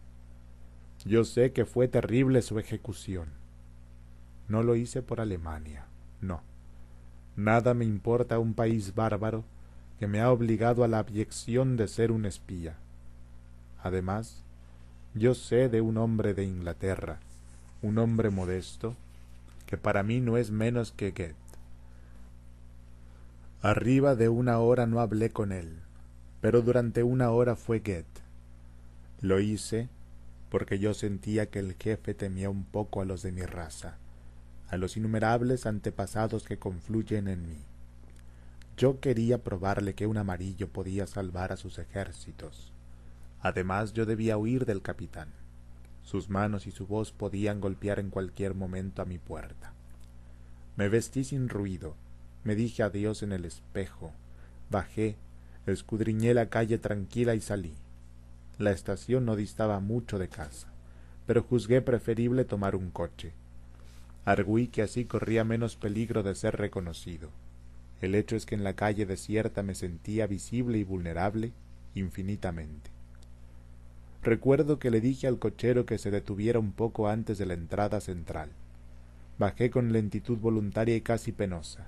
[1.05, 3.29] Yo sé que fue terrible su ejecución.
[4.47, 5.85] No lo hice por Alemania,
[6.21, 6.41] no.
[7.35, 9.43] Nada me importa un país bárbaro
[9.99, 12.75] que me ha obligado a la abyección de ser un espía.
[13.81, 14.43] Además,
[15.13, 17.19] yo sé de un hombre de Inglaterra,
[17.81, 18.95] un hombre modesto,
[19.65, 21.35] que para mí no es menos que Goethe.
[23.61, 25.79] Arriba de una hora no hablé con él,
[26.41, 28.21] pero durante una hora fue Goethe.
[29.21, 29.89] Lo hice
[30.49, 33.97] porque yo sentía que el jefe temía un poco a los de mi raza,
[34.67, 37.65] a los innumerables antepasados que confluyen en mí.
[38.77, 42.71] Yo quería probarle que un amarillo podía salvar a sus ejércitos.
[43.41, 45.29] Además yo debía huir del capitán.
[46.03, 49.73] Sus manos y su voz podían golpear en cualquier momento a mi puerta.
[50.75, 51.95] Me vestí sin ruido,
[52.43, 54.13] me dije adiós en el espejo,
[54.69, 55.17] bajé,
[55.67, 57.75] escudriñé la calle tranquila y salí.
[58.59, 60.67] La estación no distaba mucho de casa,
[61.25, 63.31] pero juzgué preferible tomar un coche.
[64.25, 67.29] Arguí que así corría menos peligro de ser reconocido.
[68.01, 71.53] El hecho es que en la calle desierta me sentía visible y vulnerable
[71.95, 72.91] infinitamente.
[74.23, 78.01] Recuerdo que le dije al cochero que se detuviera un poco antes de la entrada
[78.01, 78.49] central.
[79.37, 81.87] Bajé con lentitud voluntaria y casi penosa.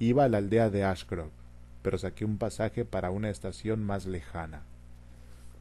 [0.00, 1.30] Iba a la aldea de Ashgrove,
[1.80, 4.62] pero saqué un pasaje para una estación más lejana.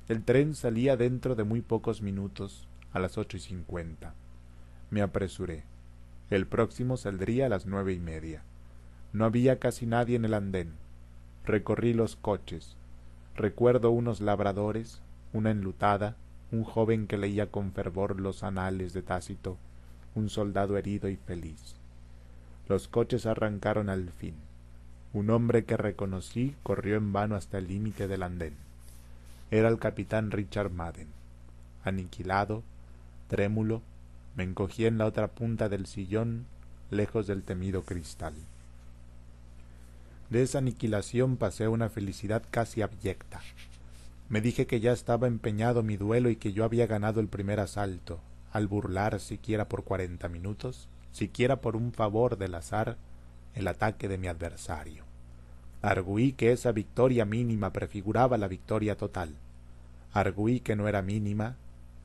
[0.07, 4.13] El tren salía dentro de muy pocos minutos, a las ocho y cincuenta.
[4.89, 5.63] Me apresuré.
[6.29, 8.43] El próximo saldría a las nueve y media.
[9.13, 10.73] No había casi nadie en el andén.
[11.45, 12.75] Recorrí los coches.
[13.35, 15.01] Recuerdo unos labradores,
[15.33, 16.15] una enlutada,
[16.51, 19.57] un joven que leía con fervor los anales de Tácito,
[20.15, 21.75] un soldado herido y feliz.
[22.67, 24.35] Los coches arrancaron al fin.
[25.13, 28.55] Un hombre que reconocí corrió en vano hasta el límite del andén.
[29.51, 31.09] Era el capitán Richard Madden.
[31.83, 32.63] Aniquilado,
[33.27, 33.81] trémulo,
[34.37, 36.45] me encogí en la otra punta del sillón,
[36.89, 38.33] lejos del temido cristal.
[40.29, 43.41] De esa aniquilación pasé una felicidad casi abyecta.
[44.29, 47.59] Me dije que ya estaba empeñado mi duelo y que yo había ganado el primer
[47.59, 48.21] asalto,
[48.53, 52.95] al burlar siquiera por cuarenta minutos, siquiera por un favor del azar,
[53.53, 55.10] el ataque de mi adversario.
[55.81, 59.33] Arguí que esa victoria mínima prefiguraba la victoria total.
[60.13, 61.55] Arguí que no era mínima,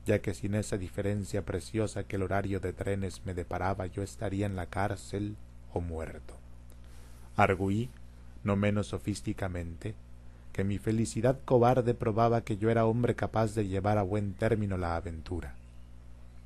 [0.05, 4.45] ya que sin esa diferencia preciosa que el horario de trenes me deparaba yo estaría
[4.45, 5.35] en la cárcel
[5.73, 6.35] o muerto.
[7.35, 7.89] Arguí
[8.43, 9.93] no menos sofísticamente,
[10.53, 14.77] que mi felicidad cobarde probaba que yo era hombre capaz de llevar a buen término
[14.77, 15.53] la aventura.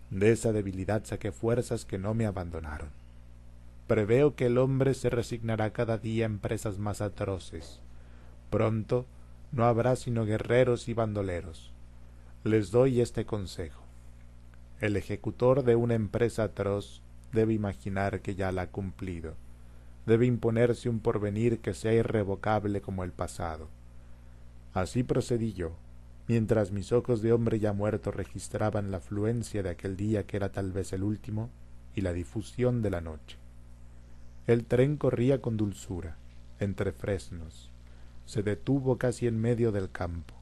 [0.10, 2.90] De esa debilidad saqué fuerzas que no me abandonaron.
[3.92, 7.82] Preveo que el hombre se resignará cada día en presas más atroces.
[8.50, 9.06] Pronto
[9.52, 11.74] no habrá sino guerreros y bandoleros.
[12.46, 13.84] Les doy este consejo.
[14.80, 17.02] El ejecutor de una empresa atroz
[17.34, 19.34] debe imaginar que ya la ha cumplido
[20.06, 23.68] debe imponerse un porvenir que sea irrevocable como el pasado.
[24.74, 25.74] Así procedí yo,
[26.30, 30.50] mientras mis ojos de hombre ya muerto registraban la afluencia de aquel día que era
[30.50, 31.50] tal vez el último
[31.94, 33.41] y la difusión de la noche.
[34.48, 36.18] El tren corría con dulzura,
[36.60, 37.70] entre fresnos,
[38.26, 40.34] se detuvo casi en medio del campo.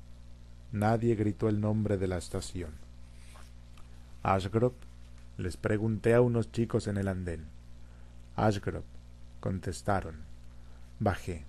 [0.72, 2.72] Nadie gritó el nombre de la estación.
[4.24, 4.76] Ashgrove,
[5.38, 7.48] les pregunté a unos chicos en el andén.
[8.36, 8.86] Ashgrove,
[9.40, 10.18] contestaron.
[11.00, 11.44] Bajé.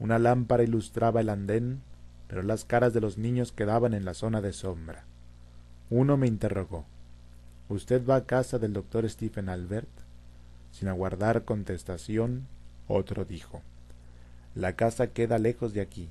[0.00, 1.80] Una lámpara ilustraba el andén,
[2.28, 5.04] pero las caras de los niños quedaban en la zona de sombra.
[5.88, 6.84] Uno me interrogó.
[7.68, 10.01] ¿Usted va a casa del doctor Stephen Albert?
[10.72, 12.48] Sin aguardar contestación,
[12.88, 13.62] otro dijo.
[14.56, 16.10] La casa queda lejos de aquí,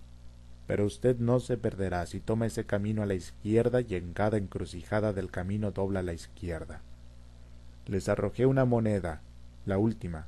[0.67, 4.37] pero usted no se perderá si toma ese camino a la izquierda y en cada
[4.37, 6.81] encrucijada del camino dobla a la izquierda.
[7.87, 9.21] Les arrojé una moneda,
[9.65, 10.27] la última,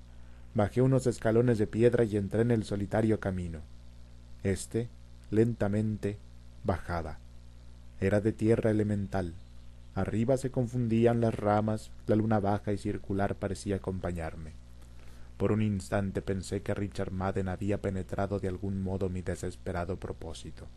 [0.55, 3.61] Bajé unos escalones de piedra y entré en el solitario camino.
[4.43, 4.87] Este,
[5.31, 6.17] lentamente,
[6.63, 7.17] bajaba.
[7.99, 9.33] Era de tierra elemental.
[9.95, 14.53] Arriba se confundían las ramas, la luna baja y circular parecía acompañarme.
[15.37, 20.67] Por un instante pensé que Richard Madden había penetrado de algún modo mi desesperado propósito.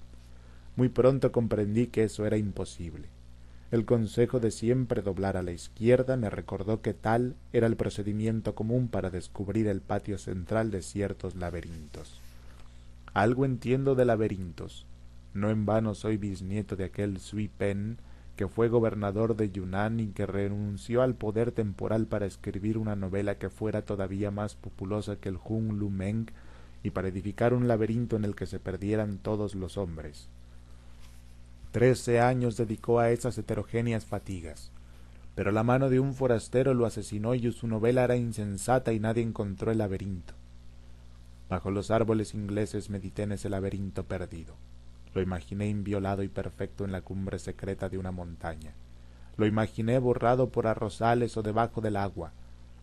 [0.77, 3.09] Muy pronto comprendí que eso era imposible.
[3.71, 8.55] El consejo de siempre doblar a la izquierda me recordó que tal era el procedimiento
[8.55, 12.21] común para descubrir el patio central de ciertos laberintos.
[13.13, 14.87] Algo entiendo de laberintos.
[15.35, 17.99] No en vano soy bisnieto de aquel Sui Pen
[18.37, 23.39] que fue gobernador de Yunnan y que renunció al poder temporal para escribir una novela
[23.39, 26.27] que fuera todavía más populosa que el Hun Lu Meng
[26.83, 30.29] y para edificar un laberinto en el que se perdieran todos los hombres.
[31.73, 34.71] Trece años dedicó a esas heterogéneas fatigas,
[35.35, 39.23] pero la mano de un forastero lo asesinó y su novela era insensata y nadie
[39.23, 40.35] encontró el laberinto.
[41.49, 44.57] Bajo los árboles ingleses medité en ese laberinto perdido.
[45.17, 48.75] Lo imaginé inviolado y perfecto en la cumbre secreta de una montaña.
[49.39, 52.35] Lo imaginé borrado por arrozales o debajo del agua.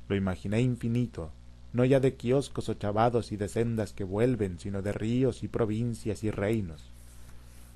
[0.09, 1.29] Lo imaginé infinito,
[1.73, 5.47] no ya de kioscos o chavados y de sendas que vuelven, sino de ríos y
[5.47, 6.91] provincias y reinos.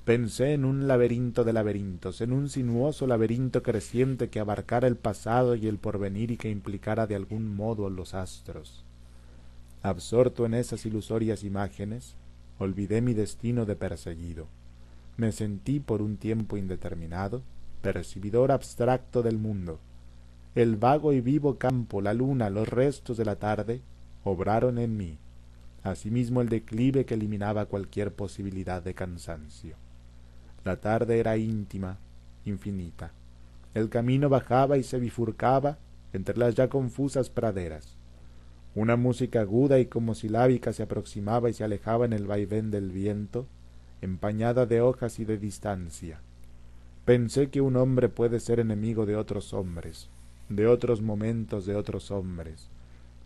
[0.05, 5.53] Pensé en un laberinto de laberintos, en un sinuoso laberinto creciente que abarcara el pasado
[5.53, 8.83] y el porvenir y que implicara de algún modo los astros.
[9.83, 12.15] Absorto en esas ilusorias imágenes,
[12.59, 14.47] olvidé mi destino de perseguido.
[15.17, 17.41] Me sentí por un tiempo indeterminado,
[17.81, 19.79] percibidor abstracto del mundo.
[20.55, 23.81] El vago y vivo campo, la luna, los restos de la tarde,
[24.23, 25.17] obraron en mí,
[25.83, 29.75] asimismo el declive que eliminaba cualquier posibilidad de cansancio.
[30.63, 31.97] La tarde era íntima,
[32.45, 33.11] infinita.
[33.73, 35.77] El camino bajaba y se bifurcaba
[36.13, 37.96] entre las ya confusas praderas.
[38.77, 42.91] Una música aguda y como silábica se aproximaba y se alejaba en el vaivén del
[42.91, 43.47] viento,
[44.03, 46.19] empañada de hojas y de distancia.
[47.03, 50.09] Pensé que un hombre puede ser enemigo de otros hombres,
[50.49, 52.69] de otros momentos de otros hombres,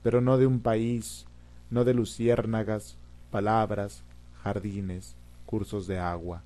[0.02, 1.26] pero no de un país,
[1.70, 2.96] no de luciérnagas,
[3.30, 4.04] palabras,
[4.44, 6.44] jardines, cursos de agua,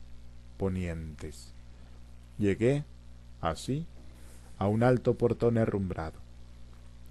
[0.58, 1.54] ponientes.
[2.40, 2.86] Llegué,
[3.40, 3.86] así,
[4.58, 6.25] a un alto portón herrumbrado.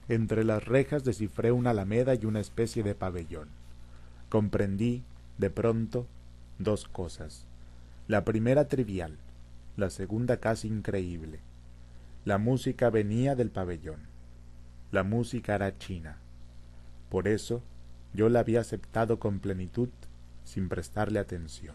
[0.08, 3.48] Entre las rejas descifré una alameda y una especie de pabellón.
[4.28, 5.02] Comprendí,
[5.38, 6.06] de pronto,
[6.58, 7.46] dos cosas.
[8.06, 9.16] La primera trivial,
[9.76, 11.40] la segunda casi increíble.
[12.24, 14.00] La música venía del pabellón.
[14.92, 16.18] La música era china.
[17.08, 17.62] Por eso
[18.12, 19.88] yo la había aceptado con plenitud
[20.44, 21.74] sin prestarle atención.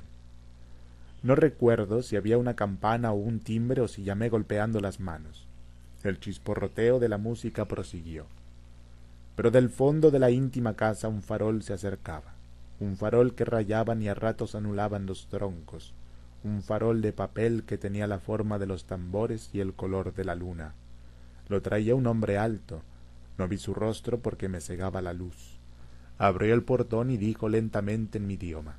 [1.21, 5.48] No recuerdo si había una campana o un timbre o si llamé golpeando las manos.
[6.03, 8.25] El chisporroteo de la música prosiguió.
[9.35, 12.33] Pero del fondo de la íntima casa un farol se acercaba,
[12.79, 15.93] un farol que rayaban y a ratos anulaban los troncos,
[16.43, 20.23] un farol de papel que tenía la forma de los tambores y el color de
[20.23, 20.73] la luna.
[21.49, 22.81] Lo traía un hombre alto,
[23.37, 25.59] no vi su rostro porque me cegaba la luz.
[26.17, 28.75] Abrió el portón y dijo lentamente en mi idioma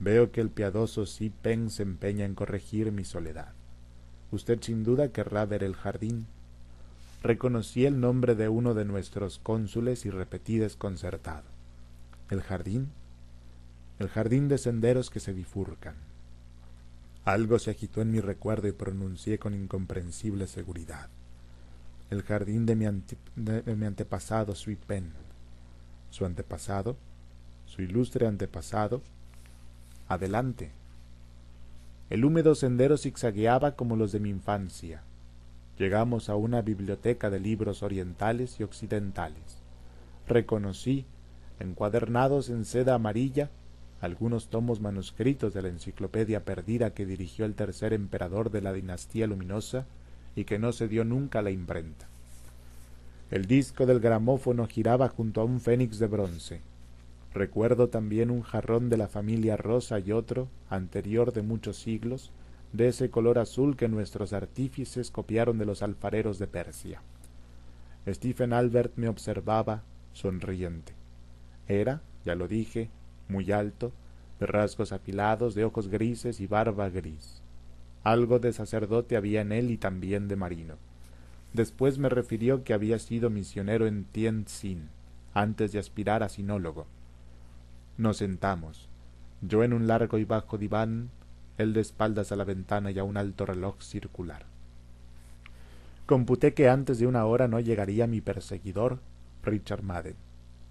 [0.00, 3.57] Veo que el piadoso Si Peng se empeña en corregir mi soledad.
[4.30, 6.26] Usted sin duda querrá ver el jardín.
[7.22, 11.44] Reconocí el nombre de uno de nuestros cónsules y repetí desconcertado.
[12.30, 12.88] ¿El jardín?
[13.98, 15.94] El jardín de senderos que se bifurcan.
[17.24, 21.08] Algo se agitó en mi recuerdo y pronuncié con incomprensible seguridad.
[22.10, 22.86] El jardín de mi,
[23.36, 25.12] de mi antepasado Sui Pen.
[26.10, 26.96] Su antepasado,
[27.66, 29.02] su ilustre antepasado,
[30.08, 30.70] adelante,
[32.10, 35.02] el húmedo sendero zigzagueaba como los de mi infancia.
[35.78, 39.62] Llegamos a una biblioteca de libros orientales y occidentales.
[40.26, 41.04] Reconocí,
[41.60, 43.50] encuadernados en seda amarilla,
[44.00, 49.26] algunos tomos manuscritos de la enciclopedia perdida que dirigió el tercer emperador de la dinastía
[49.26, 49.86] luminosa
[50.34, 52.06] y que no se dio nunca a la imprenta.
[53.30, 56.60] El disco del gramófono giraba junto a un fénix de bronce.
[57.38, 62.32] Recuerdo también un jarrón de la familia Rosa y otro, anterior de muchos siglos,
[62.72, 67.00] de ese color azul que nuestros artífices copiaron de los alfareros de Persia.
[68.08, 70.94] Stephen Albert me observaba, sonriente.
[71.68, 72.90] Era, ya lo dije,
[73.28, 73.92] muy alto,
[74.40, 77.40] de rasgos afilados, de ojos grises y barba gris.
[78.02, 80.74] Algo de sacerdote había en él y también de marino.
[81.52, 84.88] Después me refirió que había sido misionero en Tientsin,
[85.34, 86.88] antes de aspirar a sinólogo
[87.98, 88.88] nos sentamos,
[89.42, 91.10] yo en un largo y bajo diván,
[91.58, 94.46] él de espaldas a la ventana y a un alto reloj circular.
[96.06, 99.00] Computé que antes de una hora no llegaría mi perseguidor,
[99.42, 100.16] Richard Madden.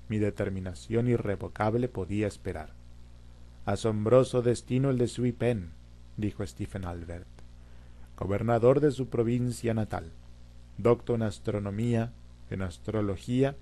[0.10, 2.72] Mi determinación irrevocable podía esperar.
[3.66, 5.72] Asombroso destino el de Sui Pen,
[6.16, 7.28] dijo Stephen Albert.
[8.18, 10.12] Gobernador de su provincia natal,
[10.78, 12.14] doctor en astronomía,
[12.50, 13.56] en astrología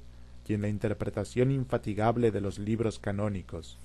[0.48, 3.78] y en la interpretación infatigable de los libros canónicos,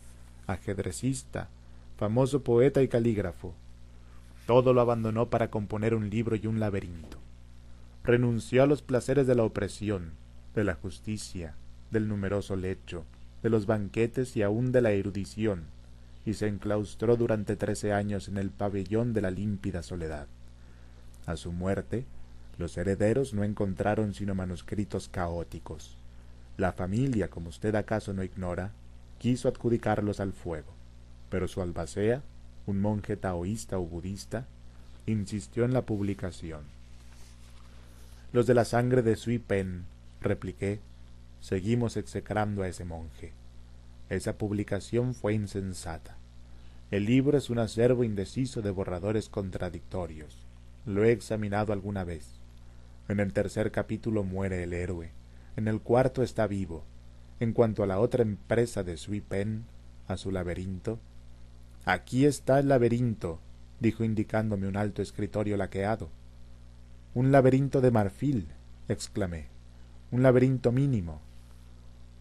[0.46, 1.48] ajedrecista,
[1.96, 3.54] famoso poeta y calígrafo.
[4.46, 7.18] Todo lo abandonó para componer un libro y un laberinto.
[8.04, 10.12] Renunció a los placeres de la opresión,
[10.54, 11.54] de la justicia,
[11.90, 13.04] del numeroso lecho,
[13.42, 15.64] de los banquetes y aun de la erudición,
[16.26, 20.26] y se enclaustró durante trece años en el pabellón de la límpida soledad.
[21.26, 22.04] A su muerte,
[22.58, 25.99] los herederos no encontraron sino manuscritos caóticos.
[26.56, 28.72] La familia, como usted acaso no ignora,
[29.18, 30.72] quiso adjudicarlos al fuego,
[31.30, 32.22] pero su albacea,
[32.66, 34.46] un monje taoísta o budista,
[35.06, 36.62] insistió en la publicación.
[38.32, 39.84] Los de la sangre de Sui Pen,
[40.20, 40.80] repliqué,
[41.40, 43.32] seguimos execrando a ese monje.
[44.08, 46.16] Esa publicación fue insensata.
[46.90, 50.36] El libro es un acervo indeciso de borradores contradictorios.
[50.86, 52.26] Lo he examinado alguna vez.
[53.08, 55.10] En el tercer capítulo muere el héroe.
[55.56, 56.84] En el cuarto está vivo.
[57.40, 59.64] En cuanto a la otra empresa de Sui Pen,
[60.06, 60.98] a su laberinto.
[61.84, 63.40] Aquí está el laberinto,
[63.80, 66.10] dijo indicándome un alto escritorio laqueado.
[67.14, 68.48] Un laberinto de marfil,
[68.88, 69.46] exclamé.
[70.10, 71.20] Un laberinto mínimo.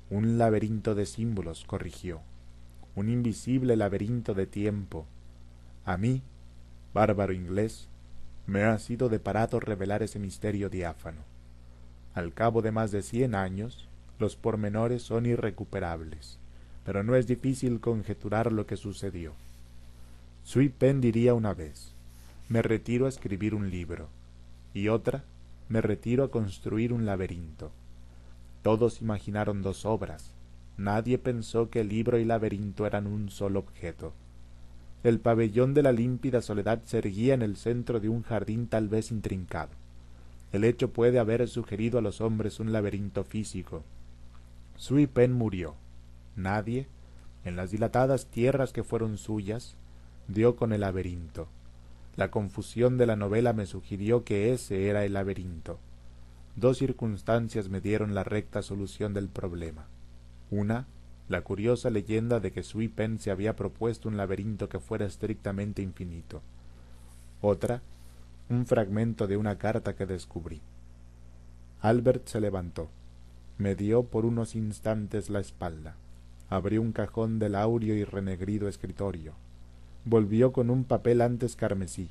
[0.09, 2.21] Un laberinto de símbolos, corrigió.
[2.95, 5.05] Un invisible laberinto de tiempo.
[5.85, 6.23] A mí,
[6.93, 7.87] bárbaro inglés,
[8.47, 11.28] me ha sido de parado revelar ese misterio diáfano.
[12.15, 13.87] Al cabo de más de cien años,
[14.19, 16.37] los pormenores son irrecuperables,
[16.85, 19.33] pero no es difícil conjeturar lo que sucedió.
[20.43, 21.93] Sui Pen diría una vez,
[22.49, 24.07] me retiro a escribir un libro,
[24.73, 25.23] y otra,
[25.69, 27.71] me retiro a construir un laberinto.
[28.63, 30.31] Todos imaginaron dos obras,
[30.77, 34.13] nadie pensó que el libro y laberinto eran un solo objeto.
[35.03, 38.89] El pabellón de la límpida soledad se erguía en el centro de un jardín tal
[38.89, 39.78] vez intrincado.
[40.51, 43.83] El hecho puede haber sugerido a los hombres un laberinto físico.
[44.75, 45.75] Sui Pen murió.
[46.35, 46.87] Nadie,
[47.45, 49.75] en las dilatadas tierras que fueron suyas,
[50.27, 51.47] dio con el laberinto.
[52.15, 55.79] La confusión de la novela me sugirió que ese era el laberinto.
[56.55, 59.87] Dos circunstancias me dieron la recta solución del problema.
[60.51, 60.87] Una,
[61.29, 65.81] la curiosa leyenda de que Sui Pen se había propuesto un laberinto que fuera estrictamente
[65.81, 66.41] infinito.
[67.41, 67.81] Otra,
[68.49, 70.61] un fragmento de una carta que descubrí.
[71.81, 72.89] Albert se levantó.
[73.57, 75.95] Me dio por unos instantes la espalda.
[76.49, 79.33] Abrió un cajón del áureo y renegrido escritorio.
[80.05, 82.09] Volvió con un papel antes carmesí,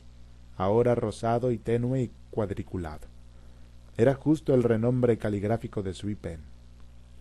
[0.56, 3.08] ahora rosado y tenue y cuadriculado.
[3.96, 6.40] Era justo el renombre caligráfico de Sui Pen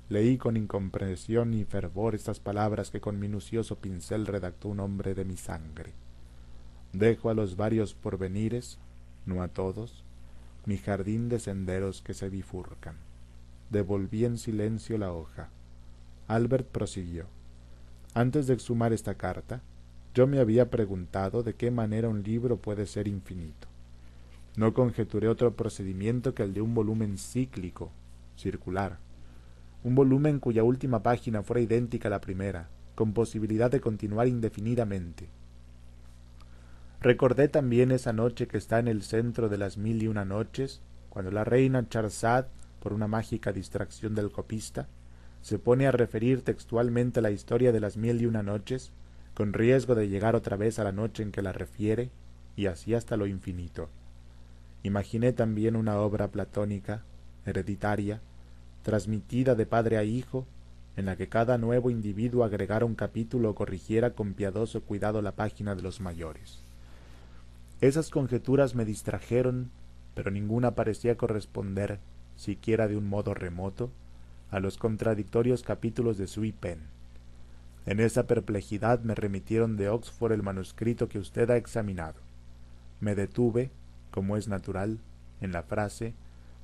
[0.09, 5.25] Leí con incomprensión y fervor estas palabras que con minucioso pincel redactó un hombre de
[5.25, 5.91] mi sangre.
[6.93, 8.79] Dejo a los varios porvenires,
[9.27, 10.03] no a todos,
[10.65, 12.95] mi jardín de senderos que se bifurcan.
[13.69, 15.49] Devolví en silencio la hoja.
[16.27, 17.25] Albert prosiguió.
[18.13, 19.61] Antes de exhumar esta carta,
[20.13, 23.67] yo me había preguntado de qué manera un libro puede ser infinito.
[24.55, 27.91] No conjeturé otro procedimiento que el de un volumen cíclico,
[28.35, 28.97] circular,
[29.83, 35.29] un volumen cuya última página fuera idéntica a la primera, con posibilidad de continuar indefinidamente.
[36.99, 40.81] Recordé también esa noche que está en el centro de las mil y una noches,
[41.09, 42.47] cuando la reina Charzad,
[42.79, 44.87] por una mágica distracción del copista,
[45.43, 48.91] se pone a referir textualmente la historia de las mil y una noches,
[49.35, 52.09] con riesgo de llegar otra vez a la noche en que la refiere,
[52.55, 53.89] y así hasta lo infinito.
[54.81, 57.03] Imaginé también una obra platónica,
[57.45, 58.21] hereditaria,
[58.81, 60.47] transmitida de padre a hijo,
[60.95, 65.33] en la que cada nuevo individuo agregara un capítulo o corrigiera con piadoso cuidado la
[65.33, 66.66] página de los mayores.
[67.79, 69.69] Esas conjeturas me distrajeron,
[70.15, 71.99] pero ninguna parecía corresponder,
[72.35, 73.91] siquiera de un modo remoto,
[74.49, 76.79] a los contradictorios capítulos de Sui Pen.
[77.85, 82.19] En esa perplejidad me remitieron de Oxford el manuscrito que usted ha examinado.
[82.99, 83.69] Me detuve,
[84.09, 84.97] como es natural,
[85.39, 86.13] en la frase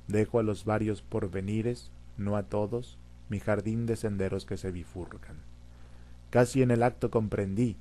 [0.08, 5.36] dejo a los varios porvenires no a todos, mi jardín de senderos que se bifurcan.
[6.30, 7.76] Casi en el acto comprendí.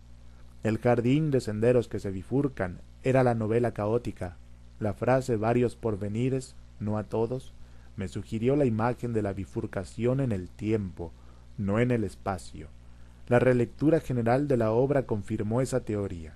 [0.64, 4.38] El jardín de senderos que se bifurcan era la novela caótica.
[4.80, 7.54] La frase varios porvenires, no a todos,
[7.96, 11.12] me sugirió la imagen de la bifurcación en el tiempo,
[11.58, 12.68] no en el espacio.
[13.28, 16.36] La relectura general de la obra confirmó esa teoría.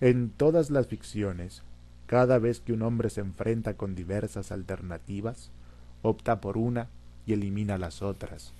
[0.00, 1.62] En todas las ficciones,
[2.06, 5.50] cada vez que un hombre se enfrenta con diversas alternativas,
[6.02, 6.88] opta por una
[7.26, 8.52] y elimina las otras.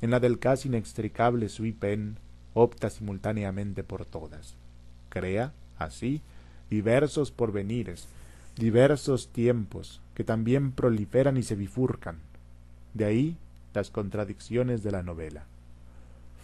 [0.00, 2.18] En la del casi inextricable Sui Pen
[2.54, 4.54] opta simultáneamente por todas.
[5.08, 6.22] Crea, así,
[6.70, 8.08] diversos porvenires,
[8.56, 12.18] diversos tiempos, que también proliferan y se bifurcan.
[12.94, 13.36] De ahí
[13.74, 15.44] las contradicciones de la novela.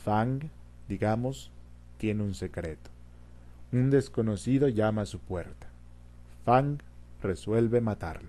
[0.05, 0.41] Fang,
[0.89, 1.51] digamos,
[1.97, 2.91] tiene un secreto.
[3.73, 5.69] Un desconocido llama a su puerta.
[6.45, 6.79] Fang
[7.23, 8.29] resuelve matarlo.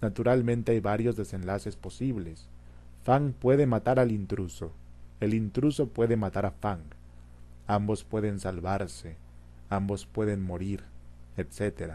[0.00, 2.46] Naturalmente hay varios desenlaces posibles.
[3.04, 4.72] Fang puede matar al intruso.
[5.20, 6.82] El intruso puede matar a Fang.
[7.66, 9.16] Ambos pueden salvarse.
[9.70, 10.82] Ambos pueden morir,
[11.38, 11.94] etc.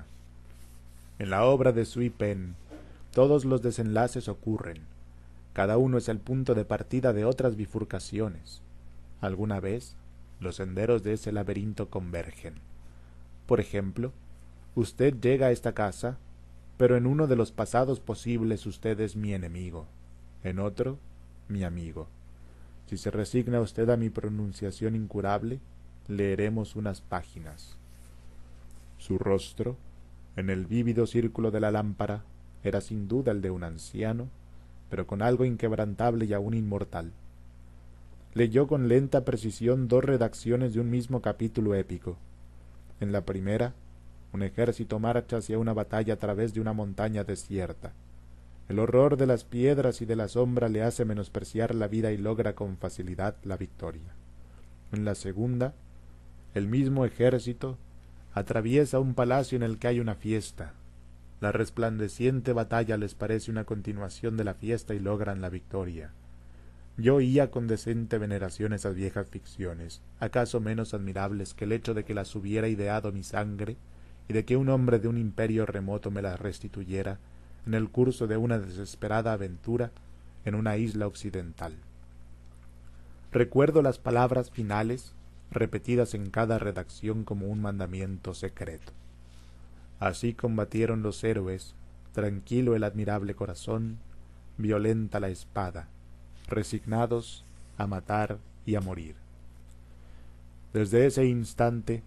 [1.19, 2.55] En la obra de Sui Pen,
[3.11, 4.81] todos los desenlaces ocurren.
[5.53, 8.61] Cada uno es el punto de partida de otras bifurcaciones.
[9.21, 9.95] Alguna vez,
[10.39, 12.55] los senderos de ese laberinto convergen.
[13.45, 14.11] Por ejemplo,
[14.75, 16.17] usted llega a esta casa,
[16.77, 19.85] pero en uno de los pasados posibles usted es mi enemigo,
[20.43, 20.97] en otro,
[21.47, 22.07] mi amigo.
[22.87, 25.59] Si se resigna usted a mi pronunciación incurable,
[26.07, 27.77] leeremos unas páginas.
[29.03, 29.75] Su rostro,
[30.37, 32.23] en el vívido círculo de la lámpara,
[32.63, 34.29] era sin duda el de un anciano,
[34.89, 37.11] pero con algo inquebrantable y aún inmortal.
[38.33, 42.15] Leyó con lenta precisión dos redacciones de un mismo capítulo épico.
[43.01, 43.73] En la primera,
[44.31, 47.91] un ejército marcha hacia una batalla a través de una montaña desierta.
[48.69, 52.17] El horror de las piedras y de la sombra le hace menospreciar la vida y
[52.17, 54.15] logra con facilidad la victoria.
[54.93, 55.73] En la segunda,
[56.53, 57.77] el mismo ejército
[58.33, 60.73] atraviesa un palacio en el que hay una fiesta.
[61.39, 66.11] La resplandeciente batalla les parece una continuación de la fiesta y logran la victoria.
[66.97, 72.05] Yo oía con decente veneración esas viejas ficciones, acaso menos admirables que el hecho de
[72.05, 73.77] que las hubiera ideado mi sangre
[74.27, 77.17] y de que un hombre de un imperio remoto me las restituyera
[77.65, 79.91] en el curso de una desesperada aventura
[80.45, 81.73] en una isla occidental.
[83.31, 85.13] Recuerdo las palabras finales
[85.53, 88.91] repetidas en cada redacción como un mandamiento secreto.
[89.99, 91.75] Así combatieron los héroes,
[92.13, 93.99] tranquilo el admirable corazón,
[94.57, 95.87] violenta la espada,
[96.47, 97.45] resignados
[97.77, 99.15] a matar y a morir.
[100.73, 102.03] Desde ese instante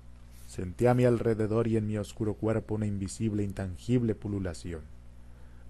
[0.46, 4.82] sentí a mi alrededor y en mi oscuro cuerpo una invisible, intangible pululación.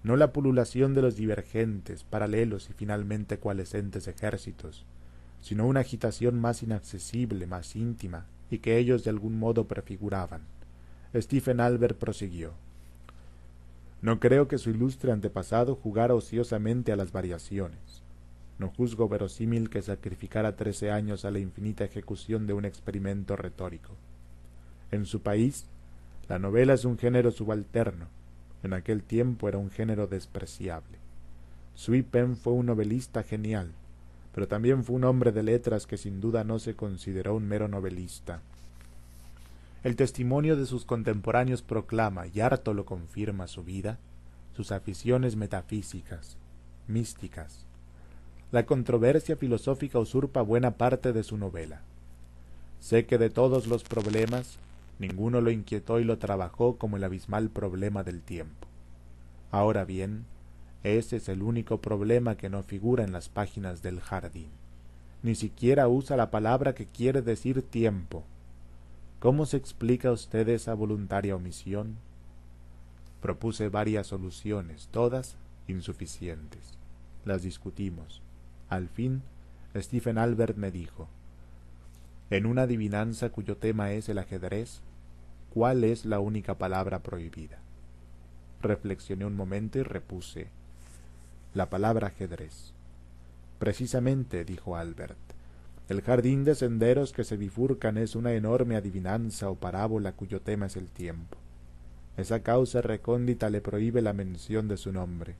[0.03, 4.85] No la pululación de los divergentes, paralelos y finalmente coalescentes ejércitos,
[5.41, 10.41] sino una agitación más inaccesible, más íntima, y que ellos de algún modo prefiguraban.
[11.15, 12.53] Stephen Albert prosiguió.
[14.01, 18.03] No creo que su ilustre antepasado jugara ociosamente a las variaciones.
[18.59, 23.93] No juzgo verosímil que sacrificara trece años a la infinita ejecución de un experimento retórico.
[24.91, 25.65] En su país,
[26.27, 28.07] la novela es un género subalterno.
[28.63, 30.97] En aquel tiempo era un género despreciable.
[31.75, 33.71] Sui Pen fue un novelista genial,
[34.37, 37.67] pero también fue un hombre de letras que sin duda no se consideró un mero
[37.67, 38.39] novelista.
[39.83, 43.97] El testimonio de sus contemporáneos proclama, y harto lo confirma su vida,
[44.55, 46.37] sus aficiones metafísicas,
[46.87, 47.65] místicas,
[48.51, 51.81] la controversia filosófica usurpa buena parte de su novela.
[52.79, 54.59] Sé que de todos los problemas,
[54.99, 58.67] ninguno lo inquietó y lo trabajó como el abismal problema del tiempo.
[59.49, 60.25] Ahora bien,
[60.83, 64.49] ese es el único problema que no figura en las páginas del jardín.
[65.23, 68.23] Ni siquiera usa la palabra que quiere decir tiempo.
[69.19, 71.97] ¿Cómo se explica usted esa voluntaria omisión?
[73.21, 76.77] Propuse varias soluciones, todas insuficientes.
[77.25, 78.21] Las discutimos.
[78.69, 79.23] Al fin,
[79.75, 81.09] Stephen Albert me dijo,
[82.29, 84.81] en una adivinanza cuyo tema es el ajedrez,
[85.53, 87.59] ¿cuál es la única palabra prohibida?
[88.61, 90.49] Reflexioné un momento y repuse,
[91.57, 92.73] la palabra ajedrez.
[93.59, 95.17] Precisamente, dijo Albert,
[95.89, 100.67] el jardín de senderos que se bifurcan es una enorme adivinanza o parábola cuyo tema
[100.67, 101.37] es el tiempo.
[102.15, 105.35] Esa causa recóndita le prohíbe la mención de su nombre.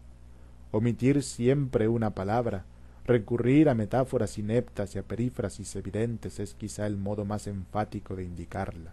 [0.71, 2.65] Omitir siempre una palabra,
[3.07, 8.25] Recurrir a metáforas ineptas y a perífrasis evidentes es quizá el modo más enfático de
[8.25, 8.91] indicarla.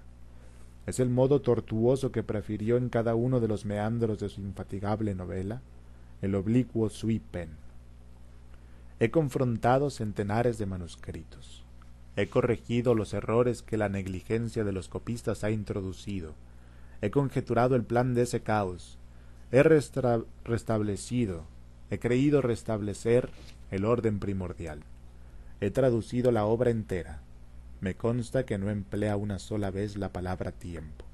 [0.87, 5.17] Es el modo tortuoso que prefirió en cada uno de los meandros de su infatigable
[5.17, 5.63] novela,
[6.23, 7.51] el oblicuo sweepen.
[9.01, 11.65] He confrontado centenares de manuscritos.
[12.17, 16.35] He corregido los errores que la negligencia de los copistas ha introducido.
[17.03, 18.99] He conjeturado el plan de ese caos.
[19.51, 21.45] He restablecido,
[21.91, 23.31] he creído restablecer
[23.71, 24.81] el orden primordial.
[25.61, 27.21] He traducido la obra entera.
[27.81, 31.05] Me consta que no emplea una sola vez la palabra tiempo.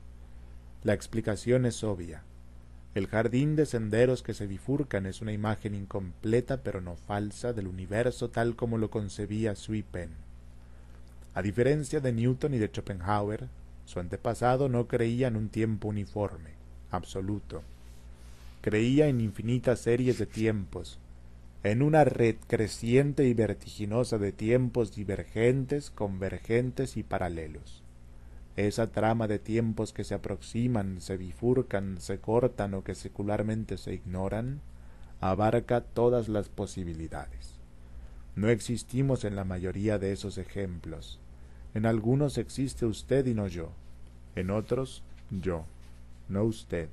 [0.82, 2.22] La explicación es obvia.
[2.92, 7.68] El jardín de senderos que se bifurcan es una imagen incompleta pero no falsa del
[7.68, 10.10] universo tal como lo concebía Sui Pen.
[11.34, 13.46] A diferencia de Newton y de Schopenhauer,
[13.84, 16.50] su antepasado no creía en un tiempo uniforme,
[16.90, 17.62] absoluto.
[18.60, 20.98] Creía en infinitas series de tiempos,
[21.62, 27.79] en una red creciente y vertiginosa de tiempos divergentes, convergentes y paralelos.
[28.56, 33.94] Esa trama de tiempos que se aproximan, se bifurcan, se cortan o que secularmente se
[33.94, 34.60] ignoran,
[35.20, 37.54] abarca todas las posibilidades.
[38.36, 41.18] No existimos en la mayoría de esos ejemplos.
[41.74, 43.70] En algunos existe usted y no yo.
[44.34, 45.64] En otros, yo,
[46.28, 46.88] no usted.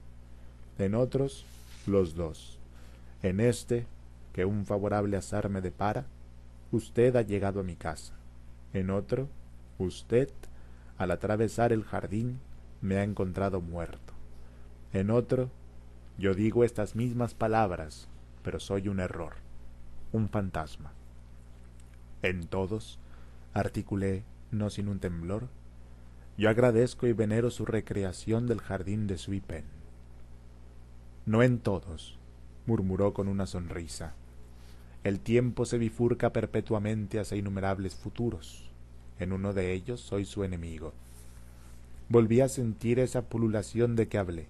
[0.77, 1.45] en otros
[1.87, 2.59] los dos.
[3.23, 3.85] En este,
[4.33, 6.05] que un favorable azar me depara,
[6.71, 8.13] usted ha llegado a mi casa.
[8.73, 9.27] En otro,
[9.79, 10.29] usted,
[10.97, 12.39] al atravesar el jardín,
[12.81, 14.13] me ha encontrado muerto.
[14.93, 15.49] En otro,
[16.17, 18.07] yo digo estas mismas palabras,
[18.43, 19.33] pero soy un error,
[20.11, 20.93] un fantasma.
[22.21, 22.99] En todos,
[23.53, 25.47] articulé, no sin un temblor,
[26.37, 29.65] yo agradezco y venero su recreación del jardín de Suipen.
[31.25, 32.17] No en todos,
[32.67, 34.13] murmuró con una sonrisa.
[35.03, 38.66] El tiempo se bifurca perpetuamente hacia innumerables futuros.
[39.19, 40.93] En uno de ellos soy su enemigo.
[42.09, 44.47] Volví a sentir esa pululación de que hablé.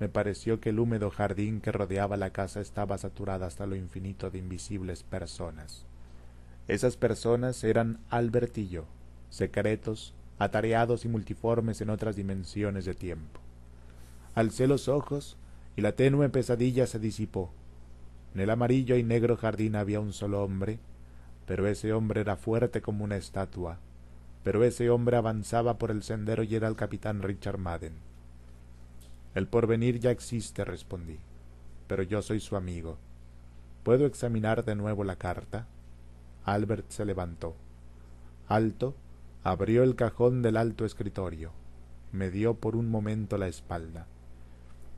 [0.00, 4.30] Me pareció que el húmedo jardín que rodeaba la casa estaba saturado hasta lo infinito
[4.30, 5.86] de invisibles personas.
[6.68, 8.84] Esas personas eran Albertillo,
[9.30, 13.40] secretos, atareados y multiformes en otras dimensiones de tiempo.
[14.34, 15.36] Alcé los ojos
[15.76, 17.50] y la tenue pesadilla se disipó.
[18.34, 20.78] En el amarillo y negro jardín había un solo hombre,
[21.46, 23.78] pero ese hombre era fuerte como una estatua.
[24.44, 27.94] Pero ese hombre avanzaba por el sendero y era el capitán Richard Madden.
[29.34, 31.18] El porvenir ya existe, respondí,
[31.86, 32.98] pero yo soy su amigo.
[33.82, 35.66] ¿Puedo examinar de nuevo la carta?
[36.44, 37.54] Albert se levantó.
[38.48, 38.94] Alto,
[39.44, 41.52] abrió el cajón del alto escritorio.
[42.12, 44.06] Me dio por un momento la espalda.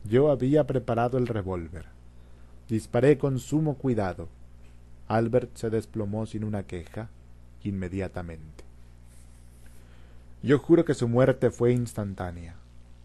[0.05, 1.87] Yo había preparado el revólver.
[2.69, 4.29] Disparé con sumo cuidado.
[5.07, 7.09] Albert se desplomó sin una queja
[7.63, 8.64] inmediatamente.
[10.45, 12.57] Yo juro que su muerte fue instantánea,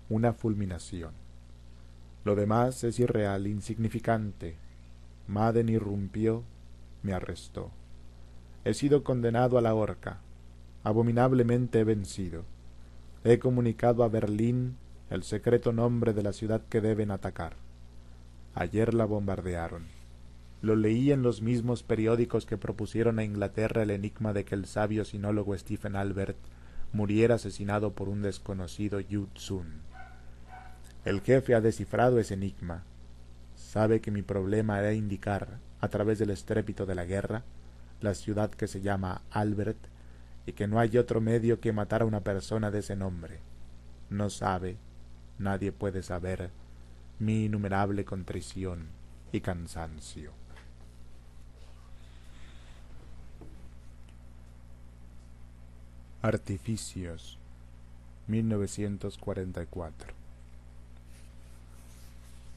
[0.10, 1.14] una fulminación.
[2.26, 4.58] Lo demás es irreal, insignificante.
[5.26, 6.44] Madden irrumpió,
[7.02, 7.72] me arrestó.
[8.66, 10.20] He sido condenado a la horca.
[10.84, 12.44] Abominablemente he vencido.
[13.24, 14.76] He comunicado a Berlín
[15.10, 17.54] el secreto nombre de la ciudad que deben atacar.
[18.54, 19.84] Ayer la bombardearon.
[20.62, 24.66] Lo leí en los mismos periódicos que propusieron a Inglaterra el enigma de que el
[24.66, 26.36] sabio sinólogo Stephen Albert
[26.92, 29.82] muriera asesinado por un desconocido Yu Tsun.
[31.06, 32.84] El jefe ha descifrado ese enigma.
[33.56, 37.44] Sabe que mi problema era indicar, a través del estrépito de la guerra,
[38.02, 39.78] la ciudad que se llama Albert
[40.46, 43.40] y que no hay otro medio que matar a una persona de ese nombre.
[44.10, 44.78] No sabe,
[45.38, 46.50] nadie puede saber,
[47.20, 48.88] mi innumerable contrición
[49.32, 50.39] y cansancio.
[56.22, 57.40] Artificios
[58.28, 60.14] 1944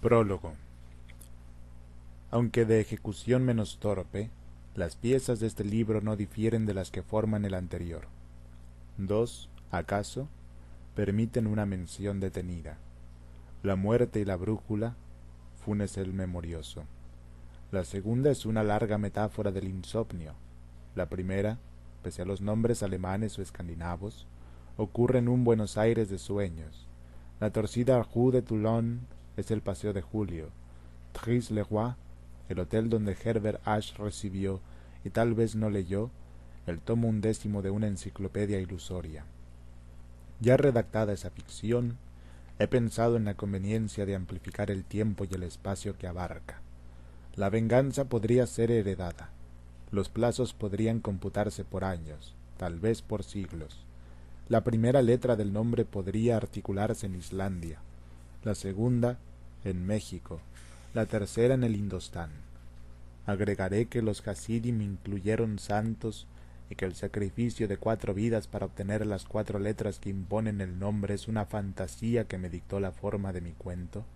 [0.01, 0.55] Prólogo
[2.33, 4.31] Aunque de ejecución menos torpe,
[4.75, 8.09] las piezas de este libro no difieren de las que forman el anterior.
[8.99, 10.27] Dos, acaso,
[10.97, 12.79] permiten una mención detenida.
[13.63, 14.97] La muerte y la brújula,
[15.65, 16.83] Funes el memorioso.
[17.71, 20.35] La segunda es una larga metáfora del insomnio.
[20.97, 21.59] La primera,
[22.03, 24.27] pese a los nombres alemanes o escandinavos,
[24.77, 26.89] ocurre en un Buenos Aires de sueños.
[27.41, 29.01] La torcida Rue de Toulon
[29.37, 30.49] es el paseo de Julio.
[31.13, 31.95] Tris-le-Roi
[32.53, 34.61] el hotel donde Herbert Ash recibió,
[35.05, 36.11] y tal vez no leyó,
[36.67, 39.25] el tomo undécimo de una enciclopedia ilusoria.
[40.41, 41.99] Ya redactada esa ficción,
[42.59, 46.61] he pensado en la conveniencia de amplificar el tiempo y el espacio que abarca.
[47.35, 49.31] La venganza podría ser heredada.
[49.93, 53.85] Los plazos podrían computarse por años, tal vez por siglos.
[54.49, 57.79] La primera letra del nombre podría articularse en Islandia,
[58.43, 59.19] la segunda
[59.65, 60.41] en México,
[60.95, 62.31] la tercera en el Indostán.
[63.27, 66.27] Agregaré que los Hasidim incluyeron santos
[66.71, 70.79] y que el sacrificio de cuatro vidas para obtener las cuatro letras que imponen el
[70.79, 74.07] nombre es una fantasía que me dictó la forma de mi cuento.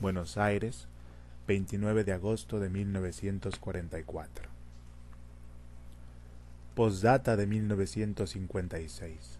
[0.00, 0.88] Buenos Aires,
[1.46, 4.51] 29 de agosto de 1944.
[6.74, 9.38] Postdata de 1956.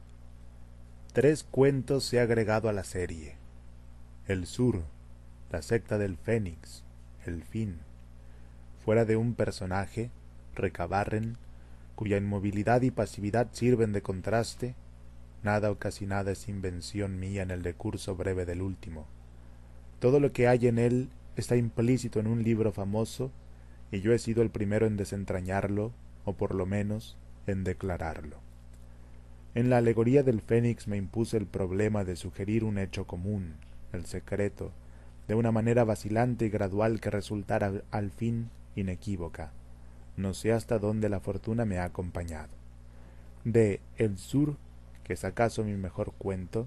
[1.15, 3.37] Tres cuentos se ha agregado a la serie.
[4.27, 4.83] El Sur,
[5.51, 6.85] la secta del Fénix,
[7.25, 7.79] el fin.
[8.85, 10.11] Fuera de un personaje,
[10.55, 11.39] Recabarren,
[11.95, 14.75] cuya inmovilidad y pasividad sirven de contraste,
[15.43, 19.07] nada o casi nada es invención mía en el decurso breve del último.
[20.01, 23.31] Todo lo que hay en él está implícito en un libro famoso,
[23.91, 25.93] y yo he sido el primero en desentrañarlo,
[26.27, 28.37] o por lo menos en declararlo.
[29.55, 33.55] En la alegoría del Fénix me impuse el problema de sugerir un hecho común,
[33.93, 34.73] el secreto,
[35.29, 39.53] de una manera vacilante y gradual que resultara al fin inequívoca.
[40.17, 42.51] No sé hasta dónde la fortuna me ha acompañado.
[43.45, 44.57] De El Sur,
[45.05, 46.67] que es acaso mi mejor cuento,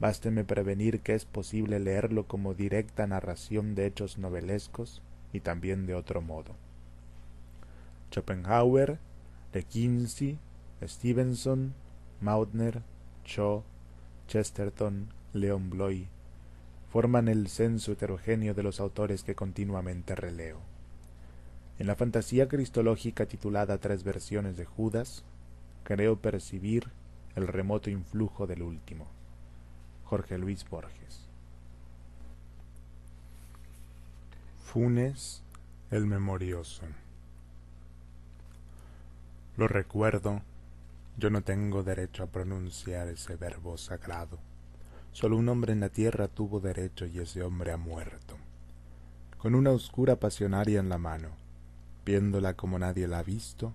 [0.00, 5.02] Básteme prevenir que es posible leerlo como directa narración de hechos novelescos
[5.32, 6.56] y también de otro modo.
[8.10, 8.98] Schopenhauer,
[9.54, 10.36] De Quincey,
[10.82, 11.74] Stevenson,
[12.20, 12.82] Maudner,
[13.24, 13.62] Shaw,
[14.26, 16.08] Chesterton, Leon Bloy,
[16.90, 20.58] forman el censo heterogéneo de los autores que continuamente releo.
[21.78, 25.22] En la fantasía cristológica titulada Tres versiones de Judas,
[25.84, 26.90] creo percibir
[27.36, 29.06] el remoto influjo del último.
[30.04, 31.28] Jorge Luis Borges.
[34.64, 35.44] Funes
[35.92, 36.82] el Memorioso.
[39.56, 40.42] Lo recuerdo,
[41.16, 44.38] yo no tengo derecho a pronunciar ese verbo sagrado.
[45.12, 48.36] Solo un hombre en la tierra tuvo derecho y ese hombre ha muerto.
[49.38, 51.28] Con una oscura pasionaria en la mano,
[52.04, 53.72] viéndola como nadie la ha visto,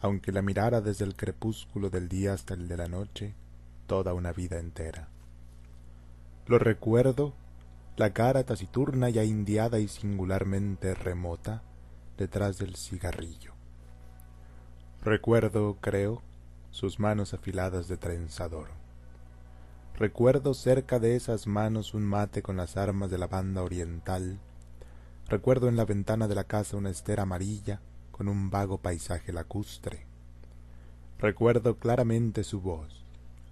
[0.00, 3.32] aunque la mirara desde el crepúsculo del día hasta el de la noche,
[3.86, 5.06] toda una vida entera.
[6.48, 7.32] Lo recuerdo,
[7.96, 11.62] la cara taciturna y indiada y singularmente remota
[12.18, 13.51] detrás del cigarrillo.
[15.04, 16.22] Recuerdo, creo,
[16.70, 18.68] sus manos afiladas de trenzador.
[19.98, 24.38] Recuerdo cerca de esas manos un mate con las armas de la banda oriental.
[25.28, 27.80] Recuerdo en la ventana de la casa una estera amarilla
[28.12, 30.06] con un vago paisaje lacustre.
[31.18, 33.04] Recuerdo claramente su voz,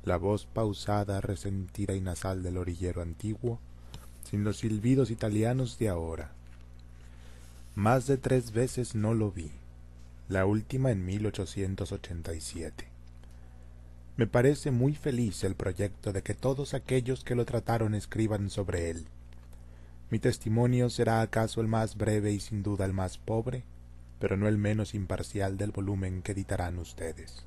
[0.05, 3.59] la voz pausada, resentida y nasal del orillero antiguo,
[4.23, 6.31] sin los silbidos italianos de ahora.
[7.75, 9.51] Más de tres veces no lo vi,
[10.31, 12.86] la última en 1887.
[14.17, 18.91] Me parece muy feliz el proyecto de que todos aquellos que lo trataron escriban sobre
[18.91, 19.09] él.
[20.09, 23.65] Mi testimonio será acaso el más breve y sin duda el más pobre,
[24.20, 27.44] pero no el menos imparcial del volumen que editarán ustedes.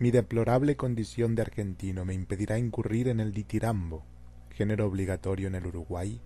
[0.00, 4.02] Mi deplorable condición de argentino me impedirá incurrir en el ditirambo,
[4.50, 6.20] género obligatorio en el Uruguay,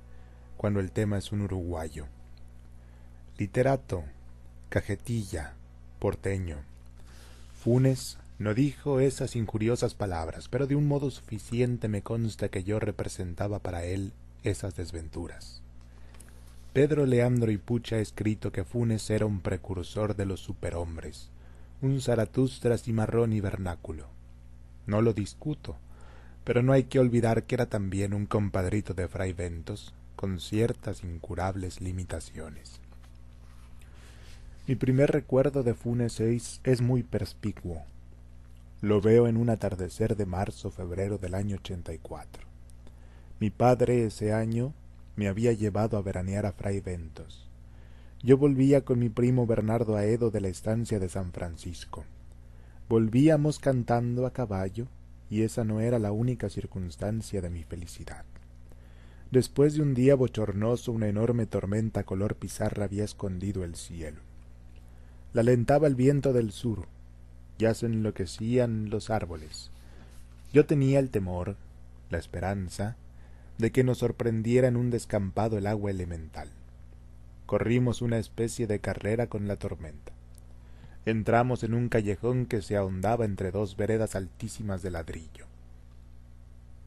[0.56, 2.06] cuando el tema es un uruguayo.
[3.36, 4.05] Literato,
[4.73, 5.52] cajetilla,
[5.99, 6.57] porteño.
[7.62, 12.81] Funes no dijo esas injuriosas palabras, pero de un modo suficiente me consta que yo
[12.81, 15.60] representaba para él esas desventuras.
[16.73, 21.28] Pedro Leandro y Pucha ha escrito que Funes era un precursor de los superhombres,
[21.83, 24.07] un Zaratustra cimarrón y vernáculo.
[24.86, 25.76] No lo discuto,
[26.44, 31.05] pero no hay que olvidar que era también un compadrito de Fray Ventos, con ciertas
[31.05, 32.82] incurables limitaciones.
[34.68, 37.82] Mi primer recuerdo de Funes es, es muy perspicuo.
[38.81, 42.44] Lo veo en un atardecer de marzo-febrero del año ochenta y cuatro.
[43.41, 44.73] Mi padre ese año
[45.16, 47.50] me había llevado a veranear a Fray Ventos.
[48.23, 52.05] Yo volvía con mi primo Bernardo Aedo de la estancia de San Francisco.
[52.89, 54.86] Volvíamos cantando a caballo,
[55.28, 58.24] y esa no era la única circunstancia de mi felicidad.
[59.32, 64.20] Después de un día bochornoso, una enorme tormenta color pizarra había escondido el cielo.
[65.33, 66.86] La alentaba el viento del sur,
[67.59, 69.70] ya se enloquecían los árboles.
[70.52, 71.57] Yo tenía el temor,
[72.11, 72.97] la esperanza,
[73.59, 76.49] de que nos sorprendiera en un descampado el agua elemental
[77.52, 80.11] corrimos una especie de carrera con la tormenta.
[81.05, 85.44] Entramos en un callejón que se ahondaba entre dos veredas altísimas de ladrillo.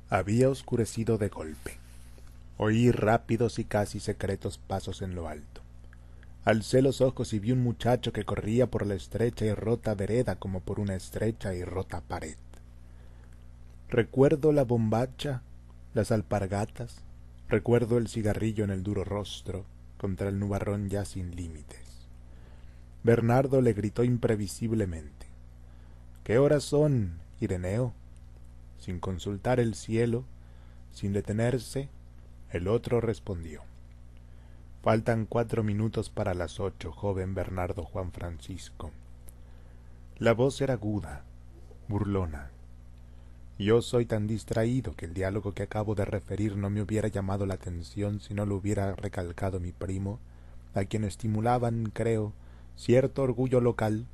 [0.10, 1.78] Había oscurecido de golpe.
[2.58, 5.62] Oí rápidos y casi secretos pasos en lo alto.
[6.46, 10.36] Alcé los ojos y vi un muchacho que corría por la estrecha y rota vereda
[10.36, 12.36] como por una estrecha y rota pared.
[13.90, 15.42] Recuerdo la bombacha,
[15.96, 16.98] las alpargatas,
[17.50, 19.66] recuerdo el cigarrillo en el duro rostro,
[19.98, 21.80] contra el nubarrón ya sin límites.
[23.04, 25.26] Bernardo le gritó imprevisiblemente
[26.24, 27.92] ¿Qué horas son, Ireneo?
[28.78, 30.26] Sin consultar el cielo,
[30.94, 31.90] sin detenerse,
[32.52, 33.64] el otro respondió
[34.86, 38.92] Faltan cuatro minutos para las ocho, joven Bernardo Juan Francisco.
[40.20, 41.24] La voz era aguda,
[41.88, 42.52] burlona.
[43.58, 47.48] Yo soy tan distraído que el diálogo que acabo de referir no me hubiera llamado
[47.48, 50.20] la atención si no lo hubiera recalcado mi primo,
[50.76, 52.34] a quien estimulaban, creo,
[52.76, 54.06] cierto orgullo local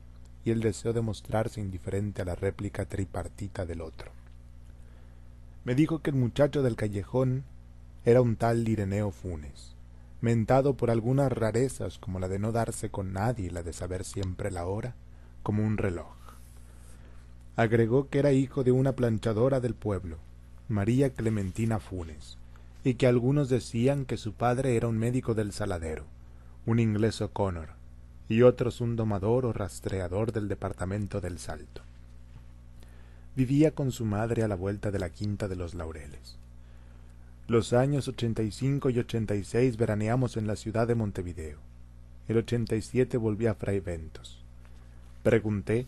[0.46, 4.14] y el deseo de mostrarse indiferente a la réplica tripartita del otro.
[5.66, 7.44] Me dijo que el muchacho del callejón
[8.06, 9.76] era un tal Ireneo Funes,
[10.22, 14.04] mentado por algunas rarezas como la de no darse con nadie y la de saber
[14.06, 14.96] siempre la hora,
[15.44, 16.16] como un reloj.
[17.56, 20.18] Agregó que era hijo de una planchadora del pueblo,
[20.70, 22.38] María Clementina Funes,
[22.84, 26.06] y que algunos decían que su padre era un médico del saladero,
[26.66, 27.70] un inglés O'Connor,
[28.30, 31.82] y otros un domador o rastreador del departamento del Salto.
[33.36, 36.41] vivía con su madre a la vuelta de la quinta de los Laureles.
[37.52, 41.60] Los años ochenta y cinco y ochenta y seis veraneamos en la ciudad de Montevideo.
[42.30, 44.42] El ochenta y siete volví a Fray Ventos.
[45.22, 45.86] Pregunté,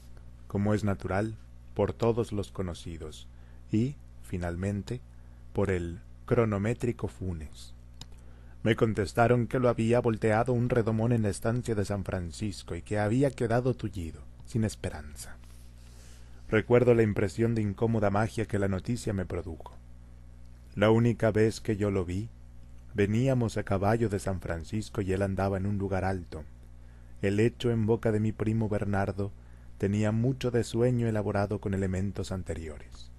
[0.50, 1.35] como es natural,
[1.74, 3.30] por todos los conocidos
[3.72, 5.00] y, finalmente,
[5.53, 7.74] por el cronométrico Funes.
[8.61, 12.82] Me contestaron que lo había volteado un redomón en la estancia de San Francisco y
[12.82, 15.38] que había quedado tullido, sin esperanza.
[16.50, 19.77] Recuerdo la impresión de incómoda magia que la noticia me produjo.
[20.76, 22.30] La única vez que yo lo vi,
[22.95, 26.45] veníamos a caballo de San Francisco y él andaba en un lugar alto.
[27.22, 29.32] El hecho en boca de mi primo Bernardo
[29.77, 33.11] tenía mucho de sueño elaborado con elementos anteriores.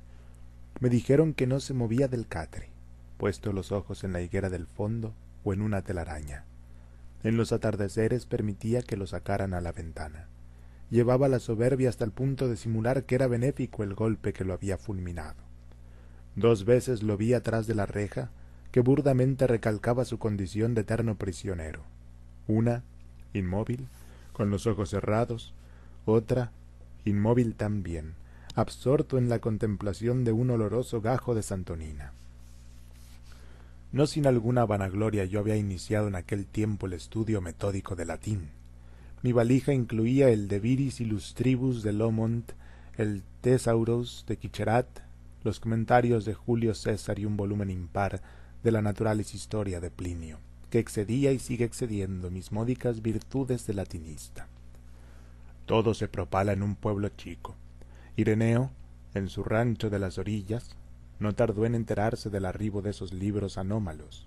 [0.80, 2.70] Me dijeron que no se movía del catre,
[3.18, 6.44] puesto los ojos en la higuera del fondo, o en una telaraña.
[7.22, 10.26] En los atardeceres permitía que lo sacaran a la ventana.
[10.90, 14.54] Llevaba la soberbia hasta el punto de simular que era benéfico el golpe que lo
[14.54, 15.53] había fulminado.
[16.36, 18.30] Dos veces lo vi atrás de la reja,
[18.72, 21.82] que burdamente recalcaba su condición de eterno prisionero.
[22.48, 22.82] Una,
[23.32, 23.86] inmóvil,
[24.32, 25.54] con los ojos cerrados,
[26.06, 26.50] otra,
[27.04, 28.14] inmóvil también,
[28.54, 32.12] absorto en la contemplación de un oloroso gajo de santonina.
[33.92, 38.48] No sin alguna vanagloria yo había iniciado en aquel tiempo el estudio metódico de latín.
[39.22, 42.50] Mi valija incluía el De Viris Illustribus de Lomont,
[42.96, 45.03] el Thesauros de Quicherat,
[45.44, 48.22] los comentarios de Julio César y un volumen impar
[48.62, 50.38] de la Naturalis Historia de Plinio,
[50.70, 54.48] que excedía y sigue excediendo mis módicas virtudes de latinista.
[55.66, 57.54] Todo se propala en un pueblo chico.
[58.16, 58.70] Ireneo,
[59.12, 60.76] en su rancho de las orillas,
[61.20, 64.26] no tardó en enterarse del arribo de esos libros anómalos.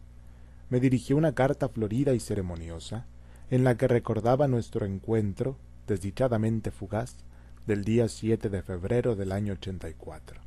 [0.70, 3.06] Me dirigió una carta florida y ceremoniosa,
[3.50, 7.18] en la que recordaba nuestro encuentro, desdichadamente fugaz,
[7.66, 10.42] del día siete de febrero del año ochenta y cuatro.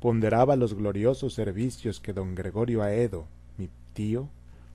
[0.00, 4.28] Ponderaba los gloriosos servicios que don Gregorio Aedo, mi tío,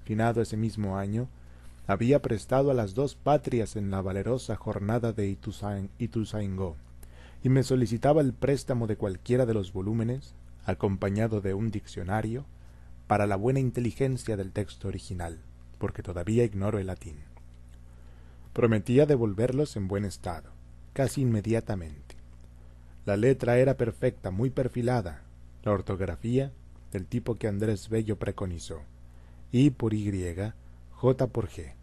[0.04, 1.30] finado ese mismo año,
[1.88, 5.38] había prestado a las dos patrias en la valerosa jornada de
[5.98, 6.76] Ituzaingó,
[7.44, 10.34] y me solicitaba el préstamo de cualquiera de los volúmenes
[10.66, 12.46] acompañado de un diccionario,
[13.08, 15.40] para la buena inteligencia del texto original,
[15.78, 17.18] porque todavía ignoro el latín.
[18.54, 20.52] Prometía devolverlos en buen estado,
[20.94, 22.03] casi inmediatamente.
[23.06, 25.24] La letra era perfecta, muy perfilada,
[25.64, 26.52] la ortografía
[26.92, 28.82] del tipo que Andrés Bello preconizó,
[29.52, 30.12] I por Y,
[30.92, 31.74] J por G.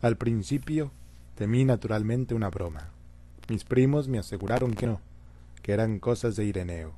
[0.00, 0.90] Al principio
[1.36, 2.90] temí naturalmente una broma.
[3.48, 5.00] Mis primos me aseguraron que no,
[5.62, 6.94] que eran cosas de Ireneo,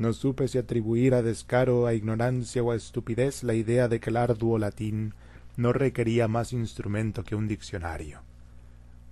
[0.00, 4.08] no supe si atribuir a descaro, a ignorancia o a estupidez la idea de que
[4.08, 5.12] el arduo latín
[5.58, 8.22] no requería más instrumento que un diccionario.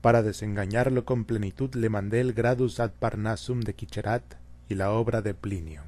[0.01, 4.23] Para desengañarlo con plenitud le mandé el Gradus ad Parnassum de Quicherat
[4.68, 5.83] y la obra de Plinio.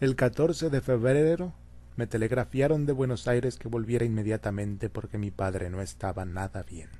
[0.00, 1.54] El catorce de febrero
[1.94, 6.90] me telegrafiaron de Buenos Aires que volviera inmediatamente porque mi padre no estaba nada bien.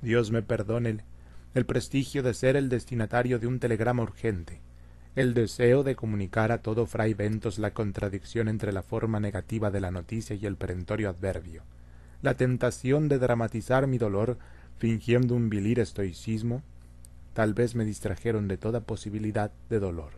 [0.00, 0.98] Dios me perdone
[1.54, 4.60] el prestigio de ser el destinatario de un telegrama urgente,
[5.14, 9.80] el deseo de comunicar a todo fray Ventos la contradicción entre la forma negativa de
[9.80, 11.64] la noticia y el perentorio adverbio,
[12.22, 14.38] la tentación de dramatizar mi dolor
[14.78, 16.62] fingiendo un vilir estoicismo,
[17.34, 20.12] tal vez me distrajeron de toda posibilidad de dolor.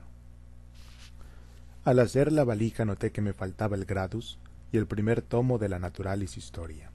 [1.84, 4.38] Al hacer la valija noté que me faltaba el Gradus
[4.72, 6.90] y el primer tomo de la Naturalis Historia.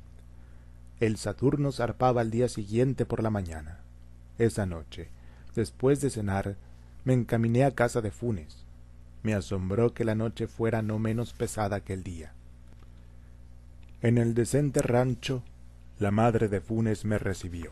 [0.99, 3.79] El Saturno zarpaba al día siguiente por la mañana.
[4.37, 5.09] Esa noche,
[5.55, 6.57] después de cenar,
[7.05, 8.65] me encaminé a casa de Funes.
[9.23, 12.33] Me asombró que la noche fuera no menos pesada que el día.
[14.01, 15.43] En el decente rancho,
[15.99, 17.71] la madre de Funes me recibió.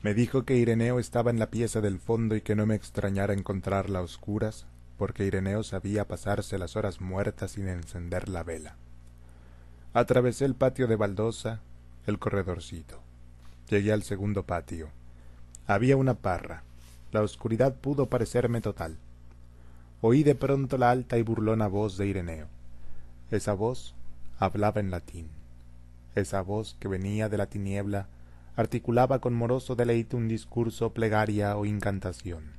[0.00, 3.34] Me dijo que Ireneo estaba en la pieza del fondo y que no me extrañara
[3.34, 4.64] encontrarla a oscuras,
[4.96, 8.76] porque Ireneo sabía pasarse las horas muertas sin encender la vela.
[9.92, 11.60] Atravesé el patio de baldosa,
[12.06, 13.00] el corredorcito.
[13.68, 14.88] Llegué al segundo patio.
[15.66, 16.62] Había una parra,
[17.10, 18.96] la oscuridad pudo parecerme total.
[20.00, 22.46] Oí de pronto la alta y burlona voz de Ireneo.
[23.32, 23.94] Esa voz
[24.38, 25.39] hablaba en latín.
[26.14, 28.08] Esa voz que venía de la tiniebla
[28.56, 32.52] articulaba con moroso deleite un discurso, plegaria o incantación.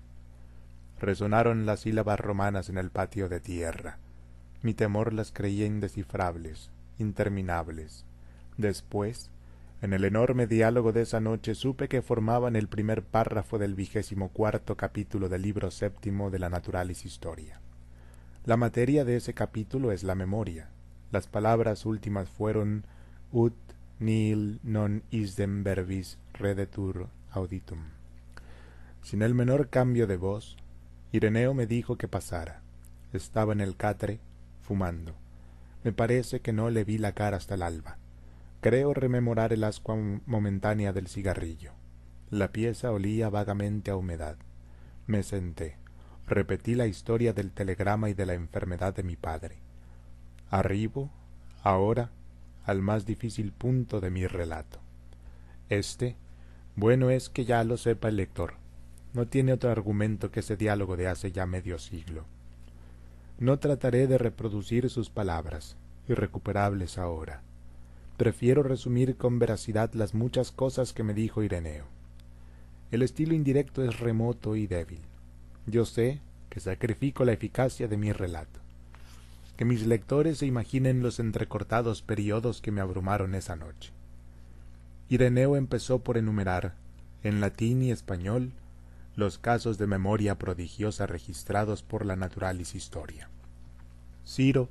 [1.00, 3.98] Resonaron las sílabas romanas en el patio de tierra.
[4.62, 8.06] Mi temor las creía indescifrables, interminables.
[8.58, 9.32] Después
[9.82, 14.30] en el enorme diálogo de esa noche supe que formaban el primer párrafo del vigésimo
[14.30, 17.60] cuarto capítulo del libro séptimo de la Naturalis Historia.
[18.46, 20.70] La materia de ese capítulo es la memoria.
[21.12, 22.86] Las palabras últimas fueron
[23.32, 23.56] ut
[24.00, 27.80] nil non isdem verbis redetur auditum.
[29.02, 30.58] Sin el menor cambio de voz,
[31.12, 32.62] Ireneo me dijo que pasara.
[33.14, 34.20] Estaba en el catre,
[34.62, 35.16] fumando.
[35.84, 37.98] Me parece que no le vi la cara hasta el alba.
[38.62, 39.96] Creo rememorar el ascua
[40.26, 41.72] momentánea del cigarrillo.
[42.30, 44.38] La pieza olía vagamente a humedad.
[45.08, 45.78] Me senté.
[46.28, 49.58] Repetí la historia del telegrama y de la enfermedad de mi padre.
[50.50, 51.10] Arribo,
[51.64, 52.12] ahora,
[52.66, 54.80] al más difícil punto de mi relato.
[55.70, 56.16] Este,
[56.76, 58.54] bueno es que ya lo sepa el lector.
[59.14, 62.26] No tiene otro argumento que ese diálogo de hace ya medio siglo.
[63.40, 65.76] No trataré de reproducir sus palabras,
[66.08, 67.42] irrecuperables ahora.
[68.16, 71.86] Prefiero resumir con veracidad las muchas cosas que me dijo Ireneo.
[72.92, 75.02] El estilo indirecto es remoto y débil.
[75.66, 78.61] Yo sé que sacrifico la eficacia de mi relato.
[79.62, 83.92] Que mis lectores se imaginen los entrecortados periodos que me abrumaron esa noche.
[85.08, 86.74] Ireneo empezó por enumerar,
[87.22, 88.54] en latín y español,
[89.16, 93.30] los casos de memoria prodigiosa registrados por la Naturalis Historia.
[94.26, 94.68] Ciro,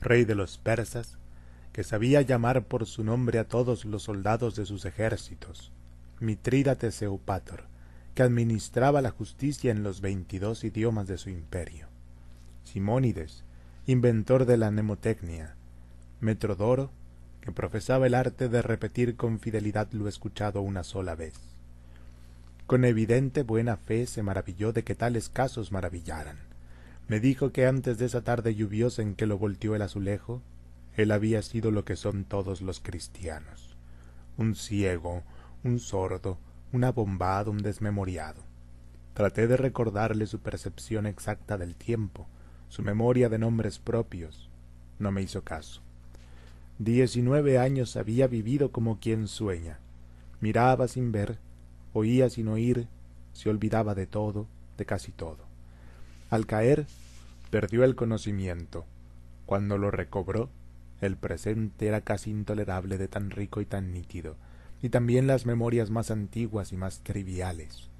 [0.00, 1.18] rey de los persas,
[1.74, 5.72] que sabía llamar por su nombre a todos los soldados de sus ejércitos,
[6.20, 7.64] Mitrídates Eupator,
[8.14, 11.88] que administraba la justicia en los veintidós idiomas de su imperio,
[12.64, 13.44] Simónides,
[13.84, 15.56] inventor de la mnemotecnia,
[16.20, 16.92] Metrodoro,
[17.40, 21.34] que profesaba el arte de repetir con fidelidad lo escuchado una sola vez.
[22.68, 26.38] Con evidente buena fe se maravilló de que tales casos maravillaran.
[27.08, 30.42] Me dijo que antes de esa tarde lluviosa en que lo volteó el azulejo,
[30.96, 33.76] él había sido lo que son todos los cristianos,
[34.36, 35.24] un ciego,
[35.64, 36.38] un sordo,
[36.72, 38.44] un abombado, un desmemoriado.
[39.14, 42.28] Traté de recordarle su percepción exacta del tiempo,
[42.72, 44.48] su memoria de nombres propios.
[44.98, 45.82] No me hizo caso.
[46.78, 49.78] Diecinueve años había vivido como quien sueña.
[50.40, 51.36] Miraba sin ver,
[51.92, 52.88] oía sin oír,
[53.34, 54.46] se olvidaba de todo,
[54.78, 55.44] de casi todo.
[56.30, 56.86] Al caer,
[57.50, 58.86] perdió el conocimiento.
[59.44, 60.48] Cuando lo recobró,
[61.02, 64.36] el presente era casi intolerable de tan rico y tan nítido,
[64.80, 67.90] y también las memorias más antiguas y más triviales.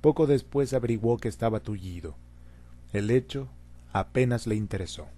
[0.00, 2.14] Poco después averiguó que estaba tullido.
[2.94, 3.50] El hecho
[3.92, 5.08] apenas le interesó.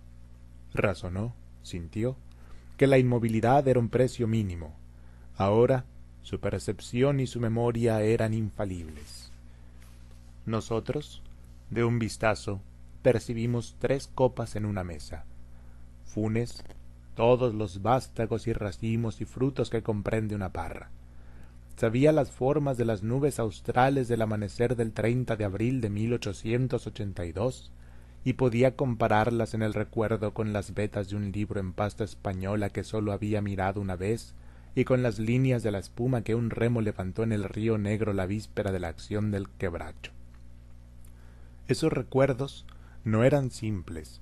[0.74, 2.16] Razonó, sintió,
[2.76, 4.74] que la inmovilidad era un precio mínimo.
[5.36, 5.84] Ahora
[6.22, 9.32] su percepción y su memoria eran infalibles.
[10.46, 11.22] Nosotros,
[11.70, 12.60] de un vistazo,
[13.02, 15.24] percibimos tres copas en una mesa.
[16.04, 16.62] Funes,
[17.16, 20.90] todos los vástagos y racimos y frutos que comprende una parra.
[21.76, 27.72] Sabía las formas de las nubes australes del amanecer del 30 de abril de 1882
[28.24, 32.70] y podía compararlas en el recuerdo con las vetas de un libro en pasta española
[32.70, 34.34] que sólo había mirado una vez
[34.74, 38.12] y con las líneas de la espuma que un remo levantó en el río Negro
[38.12, 40.12] la víspera de la acción del quebracho.
[41.68, 42.66] Esos recuerdos
[43.04, 44.20] no eran simples.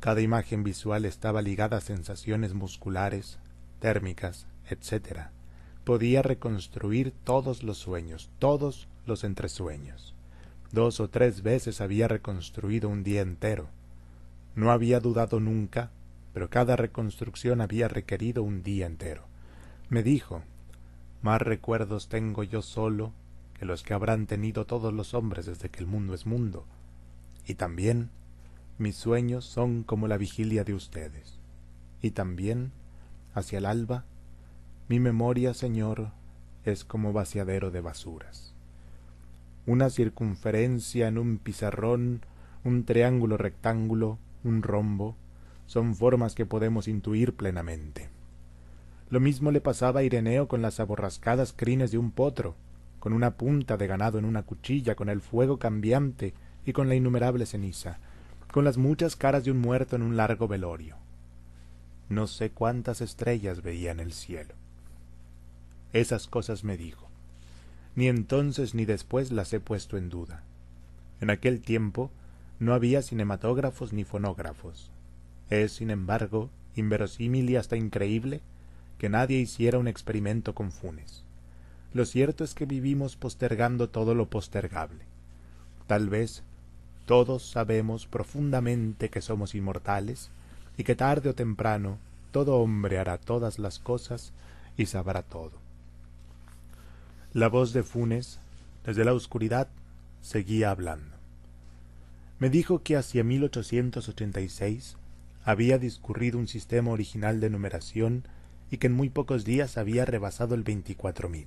[0.00, 3.38] Cada imagen visual estaba ligada a sensaciones musculares,
[3.80, 5.28] térmicas, etc.
[5.84, 10.14] Podía reconstruir todos los sueños, todos los entresueños.
[10.72, 13.68] Dos o tres veces había reconstruido un día entero.
[14.54, 15.90] No había dudado nunca,
[16.32, 19.24] pero cada reconstrucción había requerido un día entero.
[19.88, 20.42] Me dijo,
[21.22, 23.12] más recuerdos tengo yo solo
[23.58, 26.64] que los que habrán tenido todos los hombres desde que el mundo es mundo.
[27.48, 28.10] Y también
[28.78, 31.40] mis sueños son como la vigilia de ustedes.
[32.00, 32.70] Y también,
[33.34, 34.04] hacia el alba,
[34.88, 36.12] mi memoria, Señor,
[36.64, 38.54] es como vaciadero de basuras
[39.66, 42.22] una circunferencia en un pizarrón,
[42.64, 45.16] un triángulo rectángulo, un rombo,
[45.66, 48.08] son formas que podemos intuir plenamente.
[49.10, 52.54] Lo mismo le pasaba a Ireneo con las aborrascadas crines de un potro,
[52.98, 56.94] con una punta de ganado en una cuchilla, con el fuego cambiante y con la
[56.94, 57.98] innumerable ceniza,
[58.52, 60.96] con las muchas caras de un muerto en un largo velorio.
[62.08, 64.54] No sé cuántas estrellas veía en el cielo.
[65.92, 67.09] Esas cosas me dijo
[67.96, 70.42] ni entonces ni después las he puesto en duda.
[71.20, 72.10] En aquel tiempo
[72.58, 74.90] no había cinematógrafos ni fonógrafos.
[75.48, 78.40] Es, sin embargo, inverosímil y hasta increíble
[78.98, 81.24] que nadie hiciera un experimento con Funes.
[81.92, 85.04] Lo cierto es que vivimos postergando todo lo postergable.
[85.86, 86.44] Tal vez
[87.06, 90.30] todos sabemos profundamente que somos inmortales
[90.76, 91.98] y que tarde o temprano
[92.30, 94.32] todo hombre hará todas las cosas
[94.76, 95.59] y sabrá todo.
[97.32, 98.40] La voz de Funes,
[98.84, 99.68] desde la oscuridad,
[100.20, 101.14] seguía hablando.
[102.40, 104.96] Me dijo que hacia 1886
[105.44, 108.24] había discurrido un sistema original de numeración
[108.68, 111.46] y que en muy pocos días había rebasado el veinticuatro mil.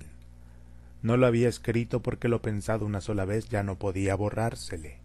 [1.02, 5.00] No lo había escrito porque lo pensado una sola vez ya no podía borrársele.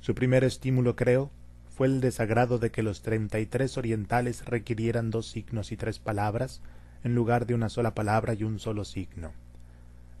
[0.00, 1.30] Su primer estímulo, creo,
[1.74, 5.98] fue el desagrado de que los treinta y tres orientales requirieran dos signos y tres
[5.98, 6.60] palabras,
[7.04, 9.32] en lugar de una sola palabra y un solo signo.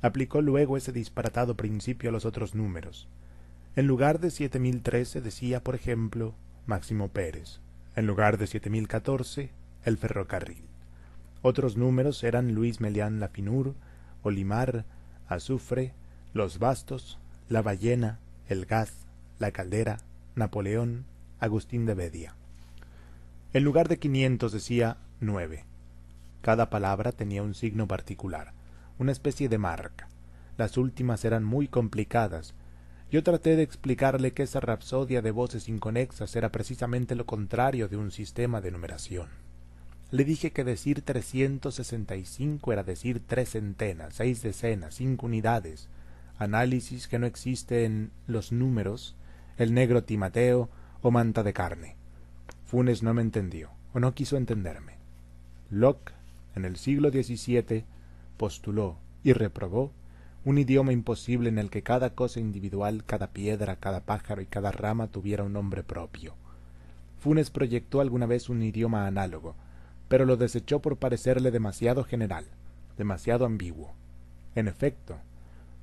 [0.04, 3.08] Aplicó luego ese disparatado principio a los otros números.
[3.74, 6.34] En lugar de siete mil trece decía, por ejemplo,
[6.66, 7.60] Máximo Pérez.
[7.96, 9.48] En lugar de siete mil catorce,
[9.82, 10.62] el ferrocarril.
[11.40, 13.72] Otros números eran Luis Melián Lapinur,
[14.22, 14.84] Olimar,
[15.26, 15.94] Azufre,
[16.34, 17.18] Los Bastos,
[17.48, 18.92] La Ballena, El Gas,
[19.38, 20.00] La Caldera,
[20.36, 21.06] Napoleón,
[21.40, 22.34] Agustín de Bedia.
[23.54, 25.64] En lugar de quinientos decía nueve.
[26.42, 28.52] Cada palabra tenía un signo particular,
[28.98, 30.08] una especie de marca.
[30.56, 32.54] Las últimas eran muy complicadas.
[33.10, 37.96] Yo traté de explicarle que esa rapsodia de voces inconexas era precisamente lo contrario de
[37.96, 39.28] un sistema de numeración.
[40.10, 45.26] Le dije que decir trescientos sesenta y cinco era decir tres centenas, seis decenas, cinco
[45.26, 45.88] unidades,
[46.38, 49.16] análisis que no existe en los números,
[49.56, 50.68] el negro Timateo
[51.02, 51.96] o manta de carne.
[52.64, 54.94] Funes no me entendió, o no quiso entenderme.
[55.70, 56.12] Locke,
[56.54, 57.84] en el siglo XVII,
[58.36, 59.92] postuló y reprobó
[60.44, 64.70] un idioma imposible en el que cada cosa individual, cada piedra, cada pájaro y cada
[64.72, 66.34] rama tuviera un nombre propio.
[67.18, 69.54] Funes proyectó alguna vez un idioma análogo,
[70.08, 72.44] pero lo desechó por parecerle demasiado general,
[72.98, 73.94] demasiado ambiguo.
[74.54, 75.16] En efecto,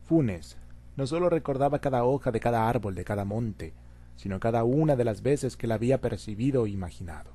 [0.08, 0.58] Funes
[0.96, 3.74] no sólo recordaba cada hoja de cada árbol de cada monte,
[4.16, 7.32] sino cada una de las veces que la había percibido o imaginado.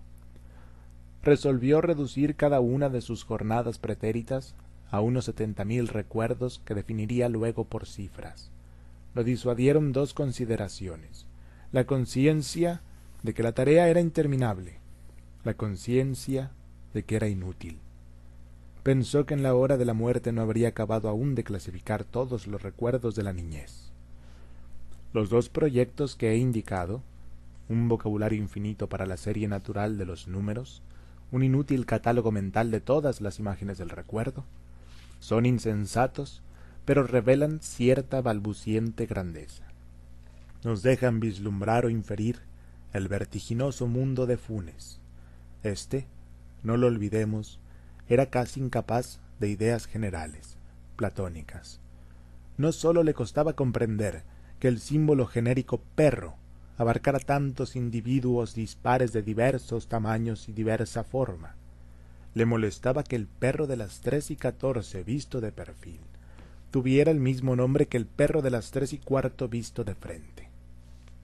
[1.25, 4.55] Resolvió reducir cada una de sus jornadas pretéritas
[4.91, 8.51] a unos setenta mil recuerdos que definiría luego por cifras.
[9.15, 11.27] Lo disuadieron dos consideraciones
[11.73, 12.81] la conciencia
[13.23, 14.79] de que la tarea era interminable,
[15.45, 16.51] la conciencia
[16.95, 17.79] de que era inútil.
[18.83, 22.47] Pensó que en la hora de la muerte no habría acabado aún de clasificar todos
[22.47, 23.91] los recuerdos de la niñez.
[25.13, 27.03] Los dos proyectos que he indicado,
[27.69, 30.83] un vocabulario infinito para la serie natural de los números,
[31.33, 34.45] un inútil catálogo mental de todas las imágenes del recuerdo,
[35.27, 36.41] son insensatos,
[36.85, 39.65] pero revelan cierta balbuciente grandeza.
[40.63, 42.43] Nos dejan vislumbrar o inferir
[42.93, 45.01] el vertiginoso mundo de Funes.
[45.65, 46.07] Este,
[46.63, 47.59] no lo olvidemos,
[48.09, 50.59] era casi incapaz de ideas generales,
[50.95, 51.81] platónicas.
[52.57, 54.23] No sólo le costaba comprender
[54.61, 56.37] que el símbolo genérico perro
[56.79, 61.56] abarcara tantos individuos dispares de diversos tamaños y diversa forma.
[62.37, 66.01] Le molestaba que el perro de las tres y catorce visto de perfil
[66.71, 70.51] tuviera el mismo nombre que el perro de las tres y cuarto visto de frente.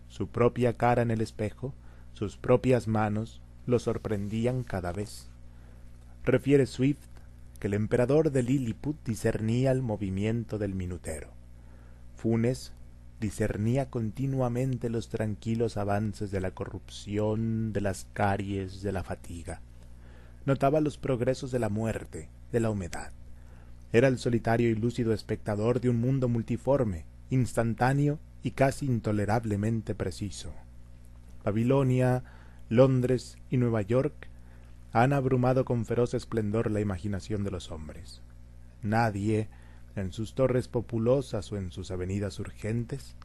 [0.08, 1.74] Su propia cara en el espejo,
[2.14, 5.28] sus propias manos, lo sorprendían cada vez.
[6.24, 7.10] Refiere Swift
[7.60, 11.28] que el emperador de Lilliput discernía el movimiento del minutero.
[12.16, 12.72] Funes
[13.20, 19.60] discernía continuamente los tranquilos avances de la corrupción, de las caries, de la fatiga.
[20.44, 23.12] Notaba los progresos de la muerte, de la humedad.
[23.92, 30.52] Era el solitario y lúcido espectador de un mundo multiforme, instantáneo y casi intolerablemente preciso.
[31.44, 32.24] Babilonia,
[32.68, 34.28] Londres y Nueva York
[34.92, 38.20] han abrumado con feroz esplendor la imaginación de los hombres.
[38.82, 39.48] Nadie,
[39.96, 43.16] en sus torres populosas o en sus avenidas urgentes,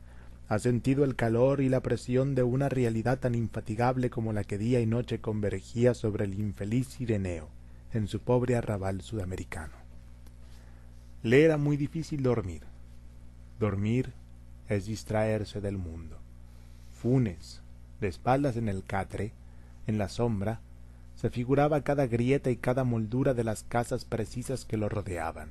[0.50, 4.58] ha sentido el calor y la presión de una realidad tan infatigable como la que
[4.58, 7.50] día y noche convergía sobre el infeliz Ireneo
[7.94, 9.74] en su pobre arrabal sudamericano.
[11.24, 12.62] Le era muy difícil dormir.
[13.60, 14.14] Dormir
[14.70, 16.18] es distraerse del mundo.
[16.94, 17.62] Funes,
[18.00, 19.34] de espaldas en el catre,
[19.86, 20.62] en la sombra,
[21.16, 25.50] se figuraba cada grieta y cada moldura de las casas precisas que lo rodeaban.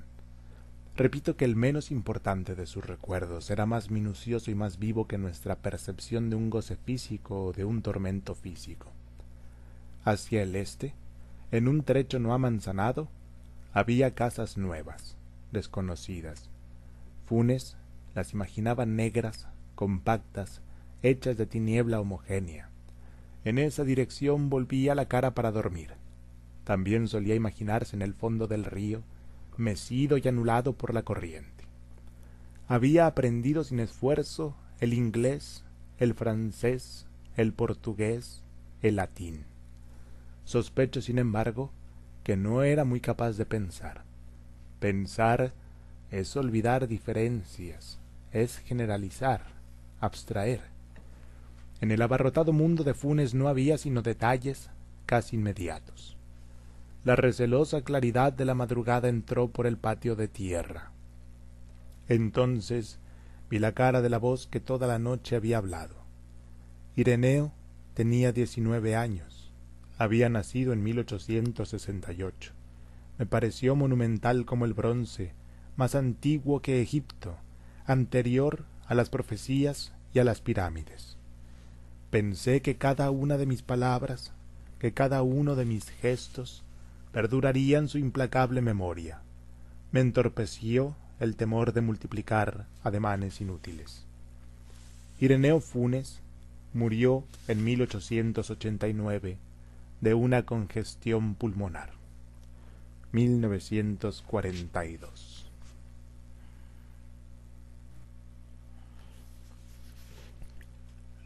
[0.97, 5.19] Repito que el menos importante de sus recuerdos era más minucioso y más vivo que
[5.19, 8.87] nuestra percepción de un goce físico o de un tormento físico.
[10.05, 10.95] Hacia el este,
[11.53, 13.09] en un trecho no amanzanado,
[13.75, 15.19] había casas nuevas,
[15.53, 16.49] desconocidas.
[17.27, 17.77] Funes
[18.15, 20.63] las imaginaba negras, compactas,
[21.03, 22.71] hechas de tiniebla homogénea.
[23.45, 25.91] En esa dirección volvía la cara para dormir.
[26.65, 29.03] También solía imaginarse en el fondo del río,
[29.59, 31.65] mecido y anulado por la corriente.
[32.69, 35.65] Había aprendido sin esfuerzo el inglés,
[35.99, 38.43] el francés, el portugués,
[38.83, 39.45] el latín.
[40.45, 41.71] Sospecho, sin embargo,
[42.25, 44.05] que no era muy capaz de pensar.
[44.81, 45.53] Pensar
[46.11, 47.99] es olvidar diferencias,
[48.33, 49.43] es generalizar,
[50.01, 50.61] abstraer.
[51.81, 54.71] En el abarrotado mundo de Funes no había sino detalles
[55.05, 56.16] casi inmediatos.
[57.07, 60.91] La recelosa claridad de la madrugada entró por el patio de tierra.
[62.09, 62.99] Entonces
[63.49, 65.95] vi la cara de la voz que toda la noche había hablado.
[66.97, 67.53] Ireneo
[67.95, 69.53] tenía diecinueve años.
[69.99, 72.53] Había nacido en 1868.
[73.19, 75.33] Me pareció monumental como el bronce,
[75.77, 77.37] más antiguo que Egipto,
[77.85, 81.17] anterior a las profecías y a las pirámides.
[82.11, 84.33] Pensé que cada una de mis palabras,
[84.81, 86.65] que cada uno de mis gestos,
[87.17, 89.23] perdurarían su implacable memoria.
[89.91, 94.05] Me entorpeció el temor de multiplicar ademanes inútiles.
[95.19, 96.21] Ireneo Funes
[96.75, 99.39] murió en 1889
[100.03, 101.93] de una congestión pulmonar.
[103.13, 105.51] 1942.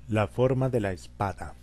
[0.08, 1.54] La forma de la espada.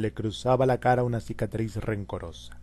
[0.00, 2.58] Le cruzaba la cara una cicatriz rencorosa,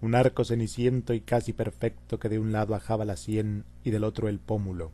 [0.00, 4.02] un arco ceniciento y casi perfecto que de un lado ajaba la sien y del
[4.02, 4.90] otro el pómulo.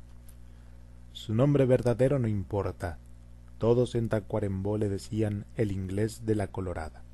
[1.15, 2.99] Su nombre verdadero no importa,
[3.57, 7.05] todos en Tacuarembó le decían el inglés de la Colorada.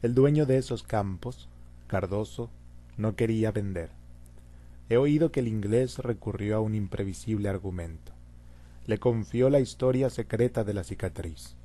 [0.00, 1.48] El dueño de esos campos,
[1.88, 2.50] Cardoso,
[2.98, 3.90] no quería vender.
[4.90, 8.12] He oído que el inglés recurrió a un imprevisible argumento.
[8.86, 11.56] Le confió la historia secreta de la cicatriz.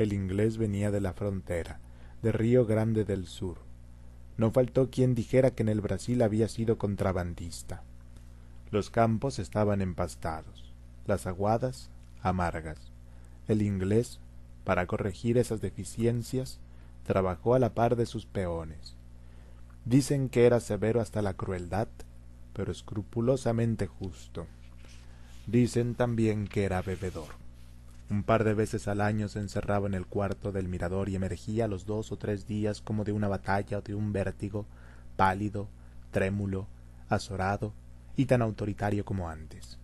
[0.00, 1.78] El inglés venía de la frontera,
[2.22, 3.58] de Río Grande del Sur.
[4.38, 7.82] No faltó quien dijera que en el Brasil había sido contrabandista.
[8.70, 10.72] Los campos estaban empastados,
[11.06, 11.90] las aguadas
[12.22, 12.78] amargas.
[13.46, 14.20] El inglés,
[14.64, 16.60] para corregir esas deficiencias,
[17.04, 18.96] trabajó a la par de sus peones.
[19.84, 21.88] Dicen que era severo hasta la crueldad,
[22.54, 24.46] pero escrupulosamente justo.
[25.46, 27.39] Dicen también que era bebedor.
[28.10, 31.68] Un par de veces al año se encerraba en el cuarto del mirador y emergía
[31.68, 34.66] los dos o tres días como de una batalla o de un vértigo,
[35.14, 35.68] pálido,
[36.10, 36.66] trémulo,
[37.08, 37.72] azorado
[38.16, 39.78] y tan autoritario como antes.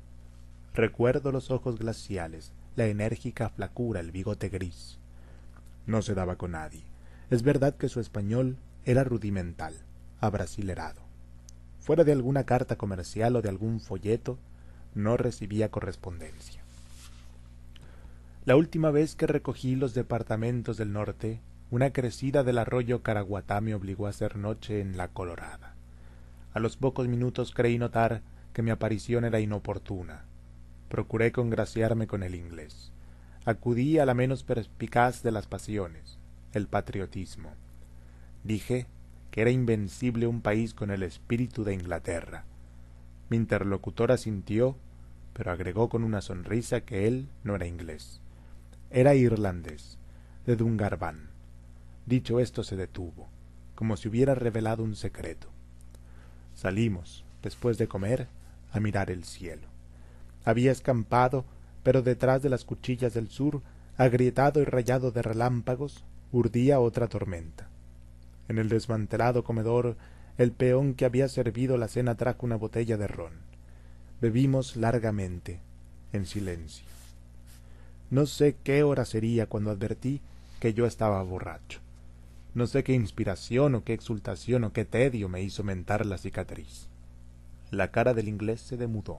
[0.75, 4.99] Recuerdo los ojos glaciales, la enérgica flacura, el bigote gris.
[5.87, 6.83] No se daba con nadie.
[7.31, 9.75] Es verdad que su español era rudimental,
[10.21, 11.01] abrasilerado.
[11.79, 14.37] Fuera de alguna carta comercial o de algún folleto,
[14.97, 16.66] no recibía correspondencia.
[18.47, 21.41] La última vez que recogí los departamentos del norte,
[21.73, 25.75] una crecida del arroyo Caraguatá me obligó a hacer noche en la Colorada.
[26.55, 30.27] A los pocos minutos creí notar que mi aparición era inoportuna,
[30.89, 32.93] procuré congraciarme con el inglés.
[33.45, 36.21] Acudí a la menos perspicaz de las pasiones,
[36.53, 37.51] el patriotismo.
[38.45, 38.87] Dije
[39.33, 42.45] que era invencible un país con el espíritu de Inglaterra.
[43.29, 44.77] Mi interlocutor asintió,
[45.33, 48.21] pero agregó con una sonrisa que él no era inglés.
[48.91, 49.99] Era irlandés,
[50.47, 51.29] de Dungarvan.
[52.07, 53.27] Dicho esto se detuvo,
[53.75, 55.49] como si hubiera revelado un secreto.
[56.55, 58.29] Salimos, después de comer,
[58.73, 59.67] a mirar el cielo.
[60.45, 61.45] Había escampado,
[61.83, 63.63] pero detrás de las cuchillas del sur,
[63.97, 67.69] agrietado y rayado de relámpagos, urdía otra tormenta.
[68.49, 69.97] En el desmantelado comedor,
[70.39, 73.33] el peón que había servido la cena trajo una botella de ron.
[74.21, 75.61] Bebimos largamente,
[76.13, 76.96] en silencio.
[78.11, 80.21] No sé qué hora sería cuando advertí
[80.61, 81.81] que yo estaba borracho.
[82.55, 86.89] No sé qué inspiración o qué exultación o qué tedio me hizo mentar la cicatriz.
[87.71, 89.19] La cara del inglés se demudó.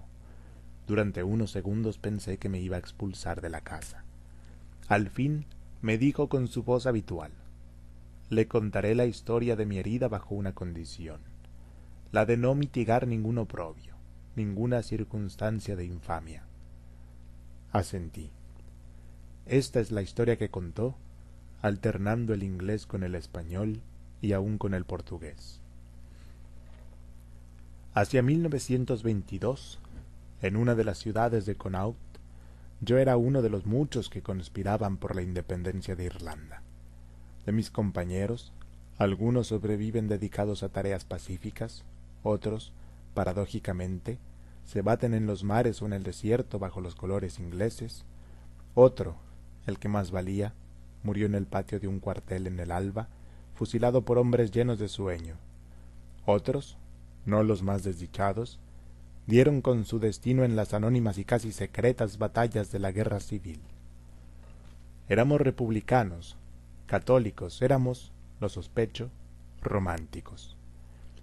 [0.88, 4.04] Durante unos segundos pensé que me iba a expulsar de la casa.
[4.88, 5.46] Al fin
[5.82, 7.32] me dijo con su voz habitual
[8.30, 11.20] Le contaré la historia de mi herida bajo una condición,
[12.14, 13.96] la de no mitigar ningún oprobio,
[14.36, 16.44] ninguna circunstancia de infamia.
[17.74, 18.32] Asentí.
[19.50, 20.96] Esta es la historia que contó,
[21.62, 23.80] alternando el inglés con el español
[24.22, 25.62] y aun con el portugués.
[27.94, 29.80] Hacia 1922
[30.42, 31.96] en una de las ciudades de Connaught,
[32.82, 36.62] yo era uno de los muchos que conspiraban por la independencia de Irlanda.
[37.46, 38.52] De mis compañeros,
[38.98, 41.86] algunos sobreviven dedicados a tareas pacíficas,
[42.22, 42.74] otros,
[43.14, 44.20] paradójicamente,
[44.66, 48.04] se baten en los mares o en el desierto bajo los colores ingleses,
[48.76, 49.16] otro,
[49.68, 50.54] el que más valía,
[51.04, 53.10] murió en el patio de un cuartel en el alba,
[53.54, 55.36] fusilado por hombres llenos de sueño.
[56.26, 56.78] Otros,
[57.26, 58.60] no los más desdichados,
[59.28, 63.60] dieron con su destino en las anónimas y casi secretas batallas de la guerra civil.
[65.10, 66.38] Éramos republicanos,
[66.86, 69.10] católicos, éramos, lo sospecho,
[69.62, 70.56] románticos.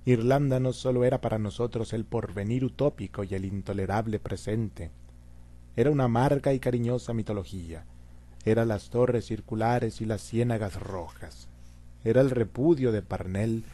[0.07, 4.91] Irlanda no sólo era para nosotros el porvenir utópico y el intolerable presente,
[5.77, 7.85] era una amarga y cariñosa mitología,
[8.45, 11.49] era las torres circulares y las ciénagas rojas,
[12.05, 13.65] era el repudio de Parnell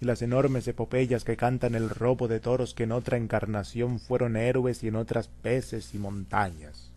[0.00, 4.36] y las enormes epopeyas que cantan el robo de toros que en otra encarnación fueron
[4.36, 6.90] héroes y en otras peces y montañas.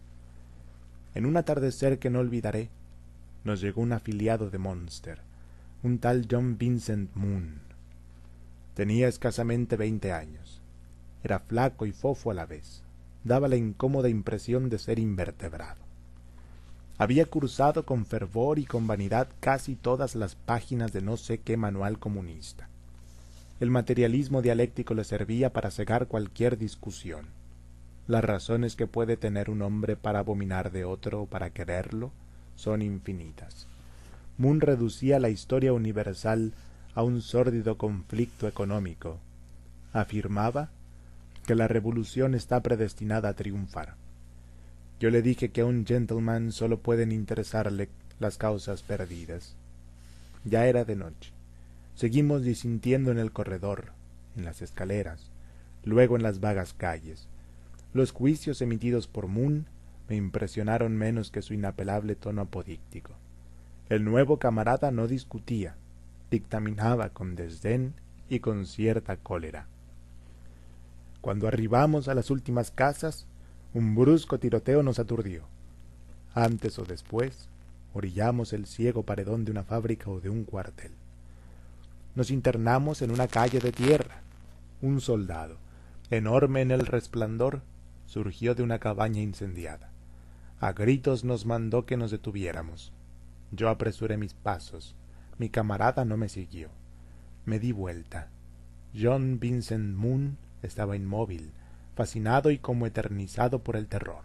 [1.15, 2.69] En un atardecer que no olvidaré,
[3.43, 5.19] nos llegó un afiliado de Monster,
[5.81, 7.59] un tal John Vincent Moon.
[8.73, 10.61] Tenía escasamente veinte años.
[11.23, 12.83] Era flaco y fofo a la vez.
[13.23, 15.82] Daba la incómoda impresión de ser invertebrado.
[16.97, 21.57] Había cursado con fervor y con vanidad casi todas las páginas de no sé qué
[21.57, 22.69] manual comunista.
[23.59, 27.27] El materialismo dialéctico le servía para cegar cualquier discusión.
[28.07, 32.11] Las razones que puede tener un hombre para abominar de otro o para quererlo
[32.55, 33.67] son infinitas.
[34.37, 36.53] Moon reducía la historia universal
[36.93, 39.19] a un sórdido conflicto económico.
[39.93, 40.69] Afirmaba
[41.47, 43.95] que la revolución está predestinada a triunfar.
[45.03, 47.89] Yo le dije que a un gentleman solo pueden interesarle
[48.21, 49.53] las causas perdidas.
[50.45, 51.33] Ya era de noche.
[51.93, 53.91] Seguimos disintiendo en el corredor,
[54.37, 55.29] en las escaleras,
[55.83, 57.27] luego en las vagas calles.
[57.93, 59.65] Los juicios emitidos por Moon
[60.07, 63.11] me impresionaron menos que su inapelable tono apodíctico.
[63.89, 65.75] El nuevo camarada no discutía,
[66.31, 67.93] dictaminaba con desdén
[68.29, 69.67] y con cierta cólera.
[71.19, 73.27] Cuando arribamos a las últimas casas,
[73.73, 75.43] un brusco tiroteo nos aturdió.
[76.35, 77.49] Antes o después,
[77.93, 80.91] orillamos el ciego paredón de una fábrica o de un cuartel.
[82.15, 84.21] Nos internamos en una calle de tierra.
[84.81, 85.57] Un soldado,
[86.11, 87.61] enorme en el resplandor,
[88.05, 89.89] surgió de una cabaña incendiada.
[90.59, 92.93] A gritos nos mandó que nos detuviéramos.
[93.51, 94.95] Yo apresuré mis pasos.
[95.39, 96.69] Mi camarada no me siguió.
[97.45, 98.29] Me di vuelta.
[98.95, 101.51] John Vincent Moon estaba inmóvil,
[101.95, 104.23] fascinado y como eternizado por el terror.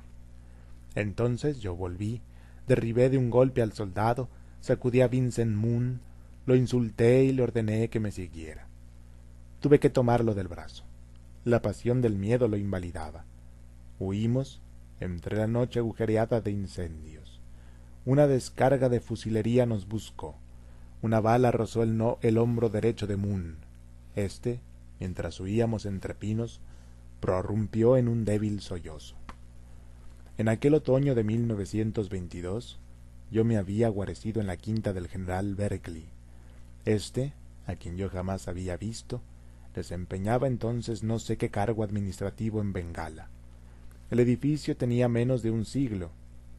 [0.94, 2.22] Entonces yo volví,
[2.66, 4.28] derribé de un golpe al soldado,
[4.60, 6.00] sacudí a Vincent Moon,
[6.46, 8.66] lo insulté y le ordené que me siguiera.
[9.60, 10.84] Tuve que tomarlo del brazo.
[11.44, 13.24] La pasión del miedo lo invalidaba.
[13.98, 14.60] Huimos
[15.00, 17.40] entre la noche agujereada de incendios.
[18.04, 20.36] Una descarga de fusilería nos buscó.
[21.02, 23.56] Una bala rozó el, no, el hombro derecho de Moon.
[24.16, 24.60] Este,
[24.98, 26.60] mientras huíamos entre pinos,
[27.20, 29.16] prorrumpió en un débil sollozo.
[30.36, 32.78] En aquel otoño de 1922,
[33.30, 36.06] yo me había guarecido en la quinta del general Berkeley,
[36.84, 37.32] este,
[37.66, 39.20] a quien yo jamás había visto,
[39.74, 43.28] desempeñaba entonces no sé qué cargo administrativo en Bengala.
[44.10, 46.10] El edificio tenía menos de un siglo,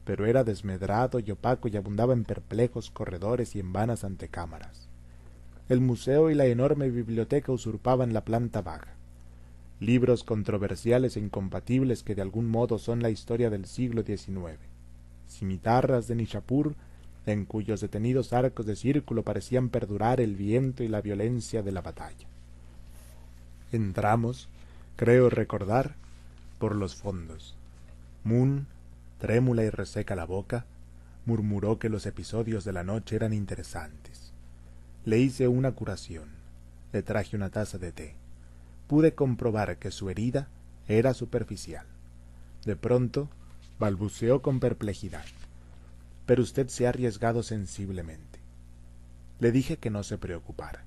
[0.04, 4.88] pero era desmedrado y opaco y abundaba en perplejos corredores y en vanas antecámaras.
[5.68, 8.94] El museo y la enorme biblioteca usurpaban la planta baja.
[9.80, 14.58] Libros controversiales e incompatibles que de algún modo son la historia del siglo XIX.
[15.26, 16.74] Cimitarras de Nishapur
[17.24, 21.80] en cuyos detenidos arcos de círculo parecían perdurar el viento y la violencia de la
[21.80, 22.26] batalla.
[23.72, 24.48] Entramos,
[24.96, 25.94] creo recordar,
[26.58, 27.56] por los fondos.
[28.22, 28.66] Moon,
[29.18, 30.66] trémula y reseca la boca,
[31.24, 34.32] murmuró que los episodios de la noche eran interesantes.
[35.06, 36.28] Le hice una curación,
[36.92, 38.14] le traje una taza de té.
[38.90, 40.48] Pude comprobar que su herida
[40.86, 41.86] era superficial.
[42.66, 43.30] De pronto,
[43.78, 45.24] balbuceó con perplejidad
[46.30, 48.38] pero usted se ha arriesgado sensiblemente.
[49.40, 50.84] Le dije que no se preocupara.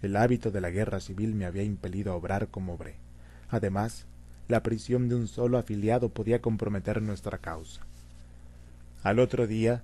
[0.00, 2.94] El hábito de la guerra civil me había impelido a obrar como obré.
[3.50, 4.06] Además,
[4.46, 7.80] la prisión de un solo afiliado podía comprometer nuestra causa.
[9.02, 9.82] Al otro día,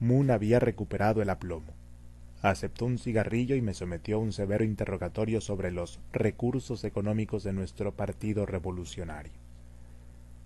[0.00, 1.72] Moon había recuperado el aplomo.
[2.42, 7.52] Aceptó un cigarrillo y me sometió a un severo interrogatorio sobre los recursos económicos de
[7.52, 9.32] nuestro partido revolucionario.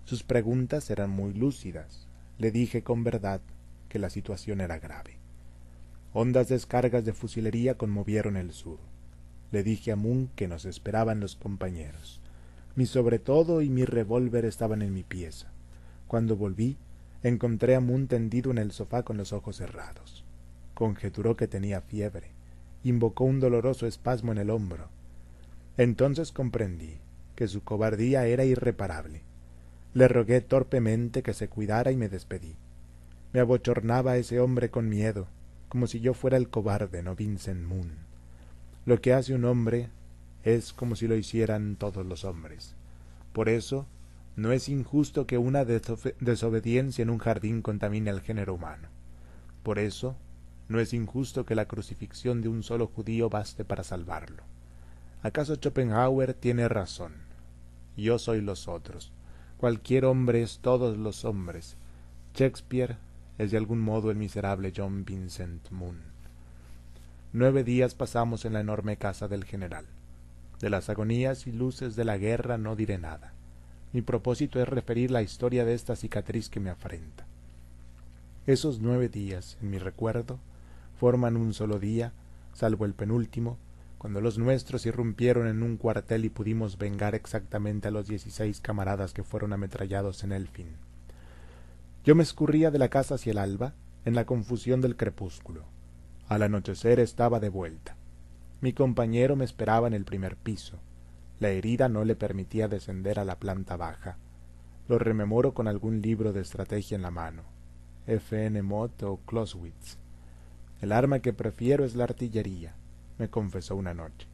[0.05, 2.07] Sus preguntas eran muy lúcidas.
[2.37, 3.41] Le dije con verdad
[3.89, 5.17] que la situación era grave.
[6.13, 8.77] Hondas descargas de fusilería conmovieron el sur.
[9.51, 12.21] Le dije a Moon que nos esperaban los compañeros.
[12.75, 15.47] Mi sobretodo y mi revólver estaban en mi pieza.
[16.07, 16.77] Cuando volví,
[17.23, 20.26] encontré a Moon tendido en el sofá con los ojos cerrados.
[20.77, 22.27] Conjeturó que tenía fiebre.
[22.83, 24.89] Invocó un doloroso espasmo en el hombro.
[25.75, 26.99] Entonces comprendí
[27.35, 29.23] que su cobardía era irreparable.
[29.95, 32.57] Le rogué torpemente que se cuidara y me despedí.
[33.33, 35.25] Me abochornaba ese hombre con miedo,
[35.67, 37.93] como si yo fuera el cobarde, no Vincent Moon.
[38.85, 39.89] Lo que hace un hombre
[40.43, 42.75] es como si lo hicieran todos los hombres.
[43.33, 43.87] Por eso,
[44.35, 48.89] no es injusto que una desobediencia en un jardín contamine al género humano.
[49.63, 50.15] Por eso,
[50.69, 54.43] no es injusto que la crucifixión de un solo judío baste para salvarlo.
[55.23, 57.13] ¿Acaso Schopenhauer tiene razón?
[57.95, 59.11] Yo soy los otros.
[59.57, 61.77] Cualquier hombre es todos los hombres.
[62.33, 62.97] Shakespeare
[63.37, 66.01] es de algún modo el miserable John Vincent Moon.
[67.33, 69.85] Nueve días pasamos en la enorme casa del general.
[70.59, 73.33] De las agonías y luces de la guerra no diré nada.
[73.93, 77.25] Mi propósito es referir la historia de esta cicatriz que me afrenta.
[78.45, 80.39] Esos nueve días, en mi recuerdo,
[80.97, 82.13] forman un solo día,
[82.53, 83.57] salvo el penúltimo,
[83.97, 89.13] cuando los nuestros irrumpieron en un cuartel y pudimos vengar exactamente a los dieciséis camaradas
[89.13, 90.75] que fueron ametrallados en el fin.
[92.03, 93.73] Yo me escurría de la casa hacia el alba,
[94.05, 95.63] en la confusión del crepúsculo.
[96.29, 97.97] Al anochecer estaba de vuelta.
[98.61, 100.79] Mi compañero me esperaba en el primer piso.
[101.39, 104.17] La herida no le permitía descender a la planta baja.
[104.87, 107.43] Lo rememoro con algún libro de estrategia en la mano.
[108.07, 108.49] F.
[108.61, 109.19] Mott o.
[110.81, 112.73] El arma que prefiero es la artillería,
[113.17, 114.27] me confesó una noche.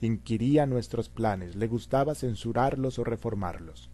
[0.00, 3.88] Inquiría nuestros planes, le gustaba censurarlos o reformarlos.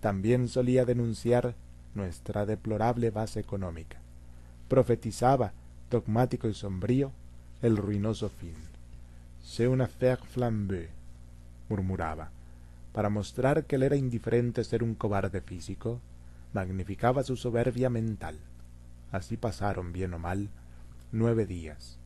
[0.00, 1.54] También solía denunciar
[1.94, 3.98] nuestra deplorable base económica.
[4.68, 5.52] Profetizaba,
[5.90, 7.10] dogmático y sombrío,
[7.62, 8.54] el ruinoso fin.
[9.42, 10.88] C'est una affaire flambée,
[11.68, 12.30] murmuraba.
[12.92, 16.00] Para mostrar que le era indiferente ser un cobarde físico,
[16.52, 18.38] magnificaba su soberbia mental.
[19.12, 20.48] Así pasaron, bien o mal,
[21.12, 21.98] nueve días.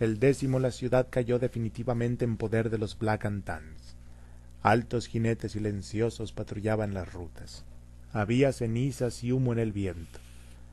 [0.00, 3.96] El décimo la ciudad cayó definitivamente en poder de los Black and Tans.
[4.62, 7.64] Altos jinetes silenciosos patrullaban las rutas.
[8.12, 10.20] Había cenizas y humo en el viento.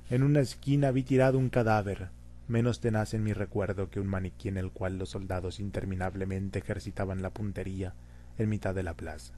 [0.09, 2.09] En una esquina vi tirado un cadáver,
[2.47, 7.21] menos tenaz en mi recuerdo que un maniquí en el cual los soldados interminablemente ejercitaban
[7.21, 7.93] la puntería
[8.37, 9.33] en mitad de la plaza.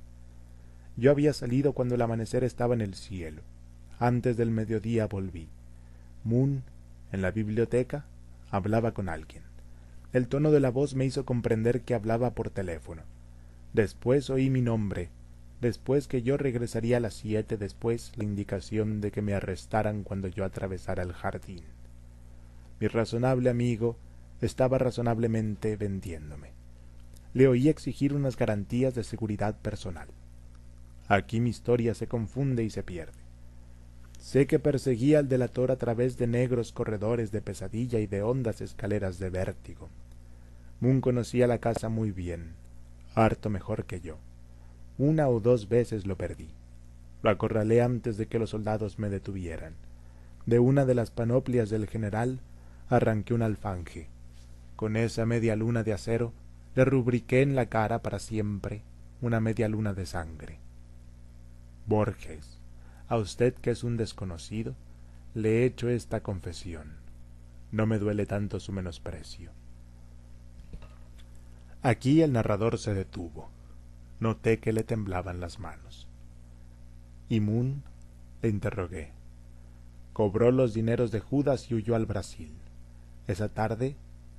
[0.98, 3.42] Yo había salido cuando el amanecer estaba en el cielo.
[4.00, 5.48] Antes del mediodía volví.
[6.24, 6.64] Moon,
[7.12, 8.06] en la biblioteca,
[8.50, 9.44] hablaba con alguien.
[10.14, 13.04] El tono de la voz me hizo comprender que hablaba por teléfono.
[13.74, 15.10] Después oí mi nombre,
[15.62, 20.28] después que yo regresaría a las siete, después la indicación de que me arrestaran cuando
[20.28, 21.64] yo atravesara el jardín.
[22.80, 23.98] Mi razonable amigo
[24.42, 26.52] estaba razonablemente vendiéndome.
[27.34, 30.08] Le oí exigir unas garantías de seguridad personal.
[31.08, 33.27] Aquí mi historia se confunde y se pierde.
[34.28, 38.60] Sé que perseguía al delator a través de negros corredores de pesadilla y de hondas
[38.60, 39.88] escaleras de vértigo.
[40.82, 42.52] Moon conocía la casa muy bien,
[43.16, 44.18] harto mejor que yo.
[44.98, 46.50] Una o dos veces lo perdí.
[47.24, 49.76] Lo acorralé antes de que los soldados me detuvieran.
[50.46, 52.42] De una de las panoplias del general
[52.90, 54.10] arranqué un alfanje.
[54.76, 56.34] Con esa media luna de acero
[56.76, 58.82] le rubriqué en la cara para siempre
[59.22, 60.60] una media luna de sangre.
[61.86, 62.57] Borges
[63.08, 64.76] a usted que es un desconocido,
[65.34, 66.96] le he hecho esta confesión.
[67.72, 69.52] No me duele tanto su menosprecio.
[71.82, 73.50] Aquí el narrador se detuvo.
[74.20, 76.08] Noté que le temblaban las manos.
[77.30, 77.84] ¿Y Moon?
[78.42, 79.12] le interrogué.
[80.14, 82.52] Cobró los dineros de Judas y huyó al Brasil.
[83.28, 83.96] Esa tarde,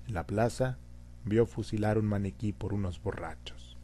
[0.09, 0.79] en la plaza,
[1.25, 3.77] vio fusilar un maniquí por unos borrachos.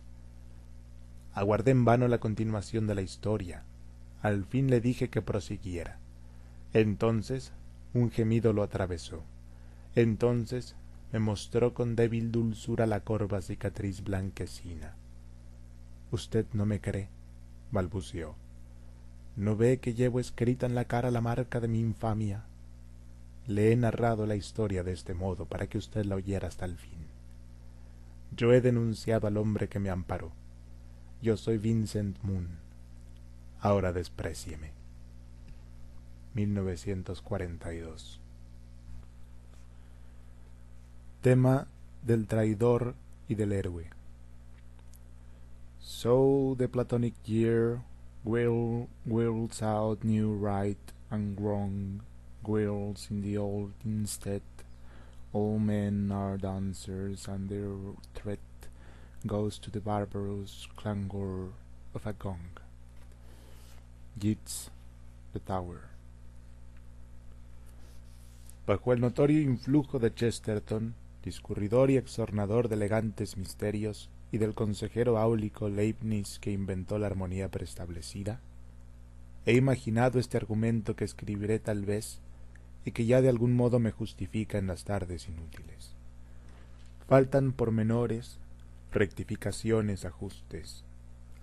[1.33, 3.65] Aguardé en vano la continuación de la historia,
[4.25, 5.99] al fin le dije que prosiguiera.
[6.73, 7.53] Entonces
[7.93, 9.23] un gemido lo atravesó.
[9.95, 10.77] Entonces
[11.13, 14.95] me mostró con débil dulzura la corva cicatriz blanquecina.
[16.11, 17.11] Usted no me cree,
[17.71, 18.35] balbuceó.
[19.37, 22.45] ¿No ve que llevo escrita en la cara la marca de mi infamia?
[23.47, 26.79] Le he narrado la historia de este modo para que usted la oyera hasta el
[26.79, 27.09] fin.
[28.35, 30.33] Yo he denunciado al hombre que me amparó.
[31.21, 32.64] Yo soy Vincent Moon
[33.65, 34.73] ahora desprecieme.
[36.35, 38.21] 1942
[41.23, 41.67] Tema
[42.03, 42.95] del traidor
[43.27, 43.89] y del héroe.
[45.81, 47.81] So the Platonic year
[48.23, 52.03] will whirls out new right and wrong,
[52.43, 54.43] whirls in the old instead.
[55.33, 57.73] All men are dancers, and their
[58.15, 58.39] threat
[59.27, 61.53] goes to the barbarous clangor
[61.95, 62.54] of a gong.
[64.19, 64.71] Yeats,
[65.33, 65.81] The Tower.
[68.67, 70.95] Bajo el notorio influjo de Chesterton,
[71.25, 77.51] discurridor y exornador de elegantes misterios, y del consejero áulico Leibniz que inventó la armonía
[77.51, 78.41] preestablecida,
[79.47, 82.19] he imaginado este argumento que escribiré tal vez
[82.85, 85.93] y que ya de algún modo me justifica en las tardes inútiles.
[87.09, 88.39] Faltan pormenores,
[88.93, 90.84] rectificaciones, ajustes,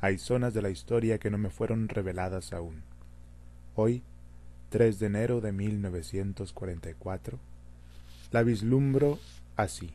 [0.02, 2.82] hay zonas de la historia que no me fueron reveladas aún.
[3.76, 4.02] Hoy,
[4.70, 7.38] 3 de enero de 1944,
[8.32, 9.20] la vislumbro
[9.56, 9.94] así.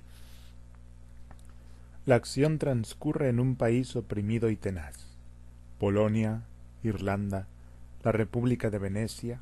[2.05, 5.09] La acción transcurre en un país oprimido y tenaz.
[5.81, 6.45] Polonia,
[6.85, 7.49] Irlanda,
[8.05, 9.41] la República de Venecia,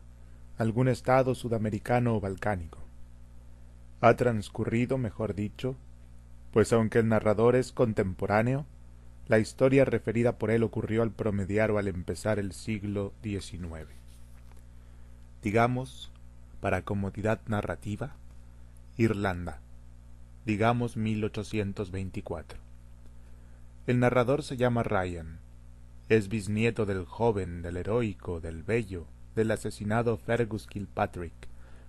[0.56, 2.78] algún estado sudamericano o balcánico.
[4.00, 5.76] Ha transcurrido, mejor dicho,
[6.52, 8.64] pues aunque el narrador es contemporáneo,
[9.26, 13.88] la historia referida por él ocurrió al promediar o al empezar el siglo XIX.
[15.42, 16.10] Digamos,
[16.60, 18.16] para comodidad narrativa,
[18.96, 19.60] Irlanda,
[20.44, 22.58] digamos 1824.
[23.86, 25.38] El narrador se llama Ryan,
[26.08, 31.32] es bisnieto del joven, del heroico, del bello, del asesinado Fergus Kilpatrick,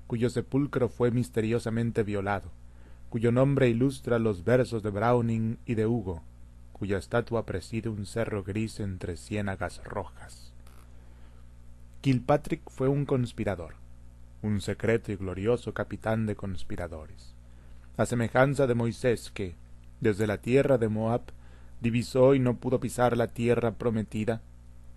[0.07, 2.49] cuyo sepulcro fue misteriosamente violado,
[3.09, 6.21] cuyo nombre ilustra los versos de Browning y de Hugo,
[6.77, 10.51] cuya estatua preside un cerro gris entre ciénagas rojas.
[12.01, 13.75] Kilpatrick fue un conspirador,
[14.41, 17.33] un secreto y glorioso capitán de conspiradores,
[17.95, 19.55] a semejanza de Moisés que,
[20.01, 21.21] desde la tierra de Moab,
[21.79, 24.41] divisó y no pudo pisar la tierra prometida,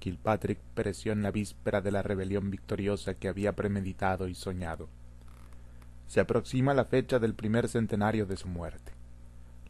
[0.00, 4.89] Kilpatrick pereció en la víspera de la rebelión victoriosa que había premeditado y soñado.
[6.08, 8.98] Se aproxima la fecha del primer centenario de su muerte.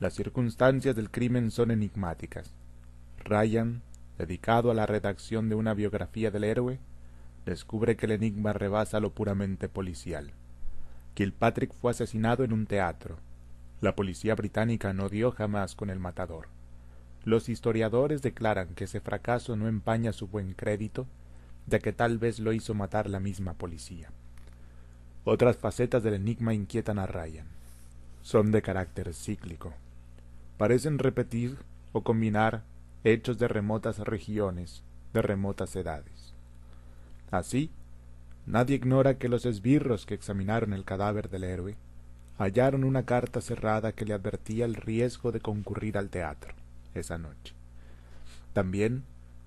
[0.00, 2.54] Las circunstancias del crimen son enigmáticas.
[3.24, 3.82] Ryan,
[4.16, 6.78] dedicado a la redacción de una biografía del héroe,
[7.44, 10.30] descubre que el enigma rebasa lo puramente policial.
[11.14, 13.18] Kilpatrick fue asesinado en un teatro.
[13.80, 16.46] La policía británica no dio jamás con el matador.
[17.24, 21.06] Los historiadores declaran que ese fracaso no empaña su buen crédito,
[21.66, 24.10] ya que tal vez lo hizo matar la misma policía.
[25.24, 27.46] Otras facetas del enigma inquietan a Ryan.
[28.22, 29.74] Son de carácter cíclico.
[30.58, 31.56] Parecen repetir
[31.92, 32.64] o combinar
[33.04, 34.82] hechos de remotas regiones,
[35.14, 36.34] de remotas edades.
[37.30, 37.70] Así,
[38.44, 41.76] nadie ignora que los esbirros que examinaron el cadáver del héroe
[42.38, 46.54] hallaron una carta cerrada que le advertía el riesgo de concurrir al teatro
[46.92, 47.54] esa noche.
[48.52, 49.04] También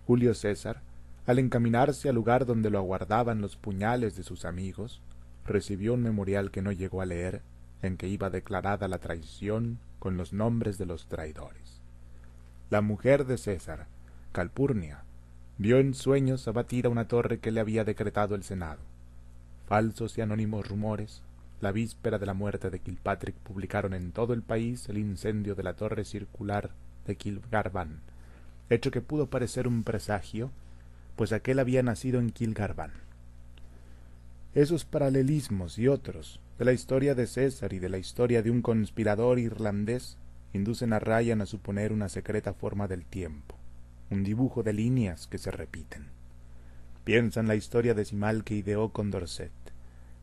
[0.07, 0.81] Julio César,
[1.27, 5.01] al encaminarse al lugar donde lo aguardaban los puñales de sus amigos,
[5.45, 7.41] recibió un memorial que no llegó a leer,
[7.81, 11.80] en que iba declarada la traición con los nombres de los traidores.
[12.71, 13.85] La mujer de César,
[14.31, 15.03] Calpurnia,
[15.59, 18.80] vio en sueños abatida una torre que le había decretado el Senado.
[19.67, 21.21] Falsos y anónimos rumores,
[21.61, 25.61] la víspera de la muerte de Kilpatrick publicaron en todo el país el incendio de
[25.61, 26.71] la torre circular
[27.05, 27.99] de Kilgarvan,
[28.71, 30.49] hecho que pudo parecer un presagio,
[31.15, 32.91] pues aquel había nacido en Kilgarvan.
[34.55, 38.61] Esos paralelismos y otros de la historia de César y de la historia de un
[38.61, 40.19] conspirador irlandés
[40.53, 43.56] inducen a Ryan a suponer una secreta forma del tiempo,
[44.11, 46.09] un dibujo de líneas que se repiten.
[47.03, 49.51] Piensa en la historia decimal que ideó Condorcet,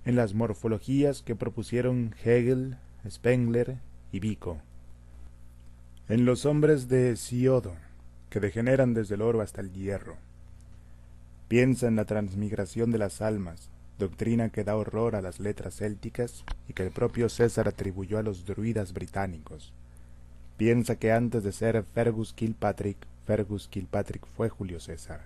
[0.05, 2.76] en las morfologías que propusieron Hegel,
[3.10, 3.78] Spengler
[4.12, 4.58] y Vico,
[6.08, 7.75] en los hombres de Siodo,
[8.31, 10.18] que degeneran desde el oro hasta el hierro.
[11.49, 16.44] Piensa en la transmigración de las almas, doctrina que da horror a las letras célticas
[16.68, 19.73] y que el propio César atribuyó a los druidas británicos.
[20.57, 22.97] Piensa que antes de ser Fergus Kilpatrick,
[23.27, 25.23] Fergus Kilpatrick fue Julio César.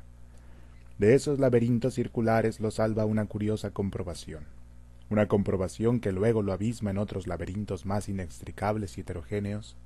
[0.99, 4.45] De esos laberintos circulares lo salva una curiosa comprobación,
[5.11, 9.77] una comprobación que luego lo abisma en otros laberintos más inextricables y heterogéneos,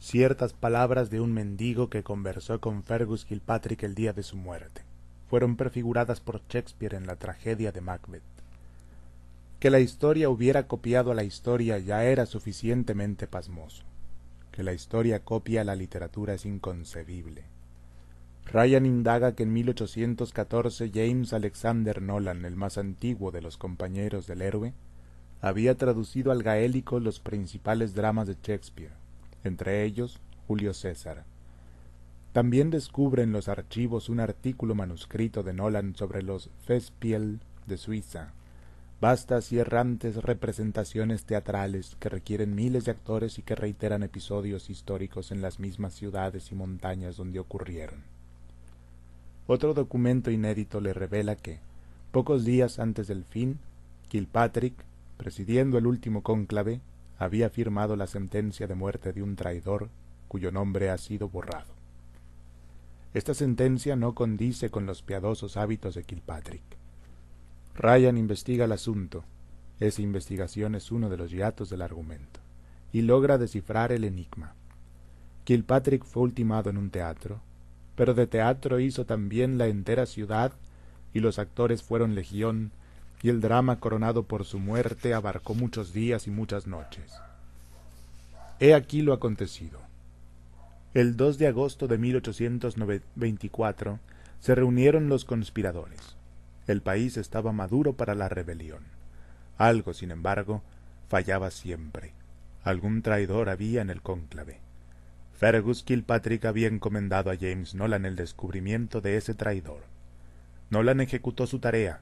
[0.00, 4.89] ciertas palabras de un mendigo que conversó con Fergus Kilpatrick el día de su muerte.
[5.30, 8.22] Fueron prefiguradas por Shakespeare en la tragedia de Macbeth.
[9.60, 13.84] Que la historia hubiera copiado a la historia ya era suficientemente pasmoso.
[14.52, 17.44] Que la historia copia a la literatura es inconcebible.
[18.44, 24.42] Ryan indaga que en 1814 James Alexander Nolan, el más antiguo de los compañeros del
[24.42, 24.74] héroe,
[25.40, 29.00] había traducido al gaélico los principales dramas de Shakespeare
[29.44, 31.24] entre ellos Julio César.
[32.32, 38.34] También descubre en los archivos un artículo manuscrito de Nolan sobre los Festspiel de Suiza,
[39.00, 45.32] vastas y errantes representaciones teatrales que requieren miles de actores y que reiteran episodios históricos
[45.32, 48.04] en las mismas ciudades y montañas donde ocurrieron.
[49.48, 51.58] Otro documento inédito le revela que,
[52.12, 53.58] pocos días antes del fin,
[54.08, 54.74] Kilpatrick,
[55.16, 56.80] presidiendo el último cónclave,
[57.18, 59.88] había firmado la sentencia de muerte de un traidor
[60.28, 61.79] cuyo nombre ha sido borrado.
[63.12, 66.62] Esta sentencia no condice con los piadosos hábitos de Kilpatrick.
[67.74, 69.24] Ryan investiga el asunto,
[69.80, 72.40] esa investigación es uno de los hiatos del argumento,
[72.92, 74.54] y logra descifrar el enigma.
[75.44, 77.40] Kilpatrick fue ultimado en un teatro,
[77.96, 80.52] pero de teatro hizo también la entera ciudad,
[81.12, 82.72] y los actores fueron legión
[83.22, 87.12] y el drama coronado por su muerte abarcó muchos días y muchas noches.
[88.60, 89.89] He aquí lo acontecido.
[90.92, 94.00] El 2 de agosto de 1824
[94.40, 96.16] se reunieron los conspiradores.
[96.66, 98.82] El país estaba maduro para la rebelión.
[99.56, 100.62] Algo, sin embargo,
[101.08, 102.12] fallaba siempre.
[102.64, 104.58] Algún traidor había en el cónclave.
[105.38, 109.82] Fergus Kilpatrick había encomendado a James Nolan el descubrimiento de ese traidor.
[110.70, 112.00] Nolan ejecutó su tarea,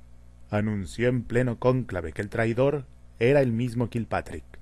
[0.50, 2.86] anunció en pleno cónclave que el traidor
[3.18, 4.57] era el mismo Kilpatrick.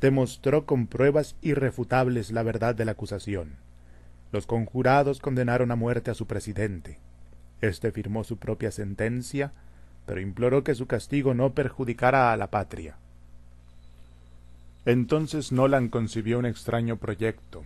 [0.00, 3.56] Demostró con pruebas irrefutables la verdad de la acusación.
[4.30, 6.98] Los conjurados condenaron a muerte a su presidente.
[7.60, 9.52] Este firmó su propia sentencia,
[10.06, 12.96] pero imploró que su castigo no perjudicara a la patria.
[14.84, 17.64] Entonces Nolan concibió un extraño proyecto.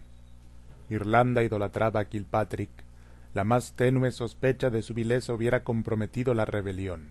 [0.91, 2.70] Irlanda idolatraba a Kilpatrick.
[3.35, 7.11] La más tenue sospecha de su vileza hubiera comprometido la rebelión.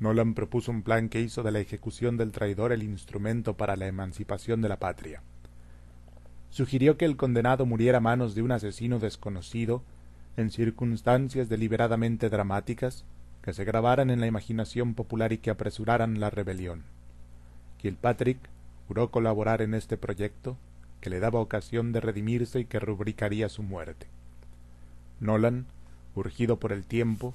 [0.00, 3.86] Nolan propuso un plan que hizo de la ejecución del traidor el instrumento para la
[3.86, 5.22] emancipación de la patria.
[6.48, 9.82] Sugirió que el condenado muriera a manos de un asesino desconocido,
[10.38, 13.04] en circunstancias deliberadamente dramáticas,
[13.42, 16.84] que se grabaran en la imaginación popular y que apresuraran la rebelión.
[17.78, 18.38] Kilpatrick
[18.88, 20.56] juró colaborar en este proyecto,
[21.00, 24.06] que le daba ocasión de redimirse y que rubricaría su muerte.
[25.20, 25.66] Nolan,
[26.14, 27.34] urgido por el tiempo,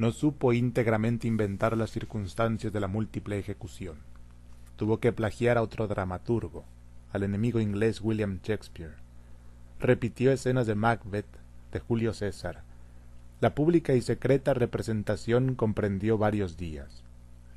[0.00, 3.98] no supo íntegramente inventar las circunstancias de la múltiple ejecución.
[4.76, 6.64] Tuvo que plagiar a otro dramaturgo,
[7.12, 8.94] al enemigo inglés William Shakespeare.
[9.78, 11.26] Repitió escenas de Macbeth,
[11.70, 12.62] de Julio César.
[13.42, 17.04] La pública y secreta representación comprendió varios días.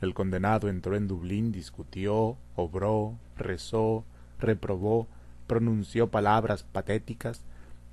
[0.02, 4.04] El condenado entró en Dublín, discutió, obró, rezó,
[4.38, 5.08] reprobó,
[5.48, 7.42] pronunció palabras patéticas,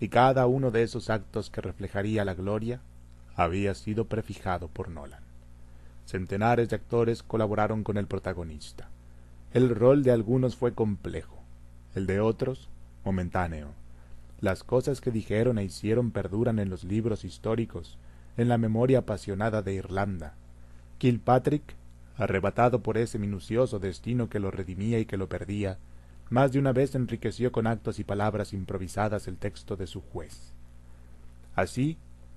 [0.01, 2.81] y cada uno de esos actos que reflejaría la gloria
[3.43, 5.23] había sido prefijado por Nolan.
[6.05, 8.91] Centenares de actores colaboraron con el protagonista.
[9.55, 11.39] El rol de algunos fue complejo,
[11.95, 12.69] el de otros
[13.03, 13.69] momentáneo.
[14.43, 17.97] Las cosas que dijeron e hicieron perduran en los libros históricos,
[18.37, 20.35] en la memoria apasionada de Irlanda.
[20.99, 21.77] Kilpatrick
[22.19, 25.79] arrebatado por ese minucioso destino que lo redimía y que lo perdía,
[26.29, 30.53] más de una vez enriqueció con actos y palabras improvisadas el texto de su juez.
[31.55, 31.97] Así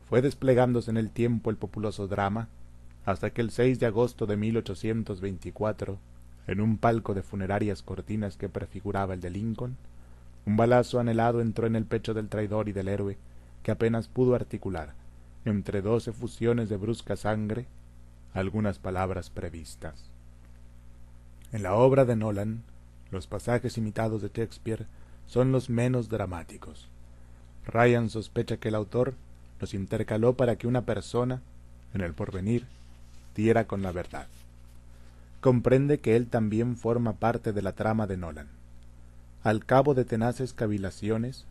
[0.09, 2.47] fue desplegándose en el tiempo el populoso drama,
[3.05, 5.97] hasta que el 6 de agosto de 1824,
[6.47, 9.77] en un palco de funerarias cortinas que prefiguraba el de Lincoln,
[10.45, 13.17] un balazo anhelado entró en el pecho del traidor y del héroe,
[13.63, 14.93] que apenas pudo articular,
[15.45, 17.65] entre dos efusiones de brusca sangre,
[18.33, 20.09] algunas palabras previstas.
[21.51, 22.63] En la obra de Nolan,
[23.11, 24.87] los pasajes imitados de Shakespeare
[25.27, 26.89] son los menos dramáticos.
[27.65, 29.13] Ryan sospecha que el autor
[29.59, 31.41] los intercaló para que una persona,
[31.93, 32.65] en el porvenir,
[33.35, 34.27] diera con la verdad.
[35.41, 38.47] Comprende que él también forma parte de la trama de Nolan.
[39.43, 41.45] Al cabo de tenaces cavilaciones,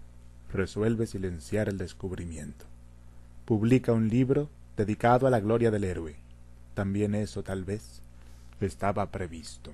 [0.52, 2.64] resuelve silenciar el descubrimiento.
[3.44, 6.16] Publica un libro dedicado a la gloria del héroe,
[6.74, 8.00] también eso tal vez
[8.60, 9.72] estaba previsto.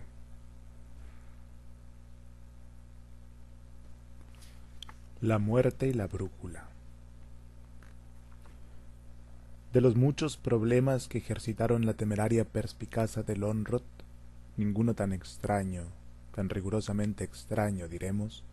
[5.20, 6.65] La muerte y la brújula.
[9.72, 13.82] De los muchos problemas que ejercitaron la temeraria perspicacia de Lonrod,
[14.56, 15.82] ninguno tan extraño,
[16.34, 18.44] tan rigurosamente extraño, diremos,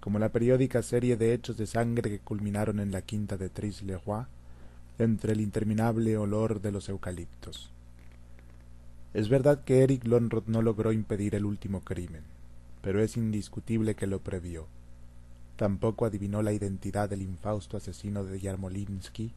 [0.00, 4.24] como la periódica serie de hechos de sangre que culminaron en la quinta de Tris-le-Roi,
[4.98, 7.70] entre el interminable olor de los eucaliptos.
[9.14, 12.24] Es verdad que Eric Lonrod no logró impedir el último crimen,
[12.82, 14.66] pero es indiscutible que lo previó.
[15.54, 19.32] Tampoco adivinó la identidad del infausto asesino de Yarmolinsky,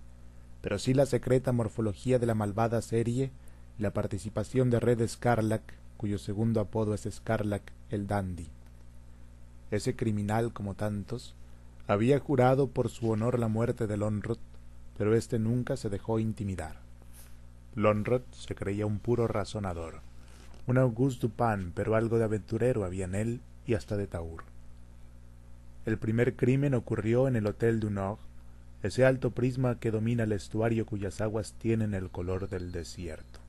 [0.63, 3.29] pero sí la secreta morfología de la malvada serie
[3.77, 5.61] y la participación de Red Scarlac,
[5.97, 8.47] cuyo segundo apodo es Scarlac el Dandy.
[9.69, 11.35] Ese criminal, como tantos,
[11.85, 14.39] había jurado por su honor la muerte de Lonrod
[14.97, 16.77] pero éste nunca se dejó intimidar.
[17.75, 20.01] Lonrod se creía un puro razonador,
[20.67, 24.43] un Auguste Dupin, pero algo de aventurero había en él y hasta de taur.
[25.85, 28.19] El primer crimen ocurrió en el Hotel du Nord,
[28.83, 33.39] ese alto prisma que domina el estuario cuyas aguas tienen el color del desierto.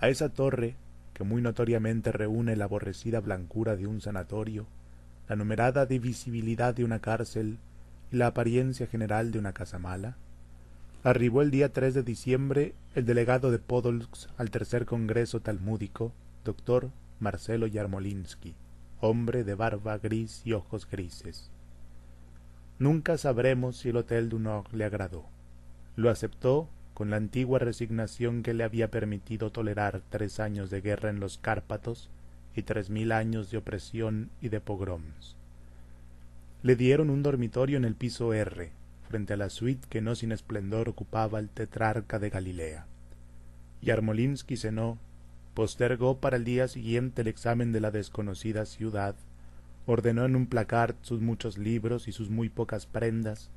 [0.00, 0.76] A esa torre,
[1.12, 4.66] que muy notoriamente reúne la aborrecida blancura de un sanatorio,
[5.28, 7.58] la numerada divisibilidad de una cárcel
[8.10, 10.16] y la apariencia general de una casa mala,
[11.02, 16.12] arribó el día 3 de diciembre el delegado de Podolsk al tercer congreso talmúdico,
[16.46, 18.54] doctor Marcelo Yarmolinsky,
[19.00, 21.50] hombre de barba gris y ojos grises.
[22.78, 25.24] Nunca sabremos si el Hotel du Nord le agradó.
[25.96, 31.10] Lo aceptó con la antigua resignación que le había permitido tolerar tres años de guerra
[31.10, 32.08] en los Cárpatos
[32.56, 35.36] y tres mil años de opresión y de pogroms.
[36.62, 38.70] Le dieron un dormitorio en el piso R,
[39.08, 42.86] frente a la suite que no sin esplendor ocupaba el tetrarca de Galilea.
[43.82, 44.98] Yarmolinsky cenó,
[45.54, 49.14] postergó para el día siguiente el examen de la desconocida ciudad,
[49.86, 53.50] ordenó en un placard sus muchos libros y sus muy pocas prendas,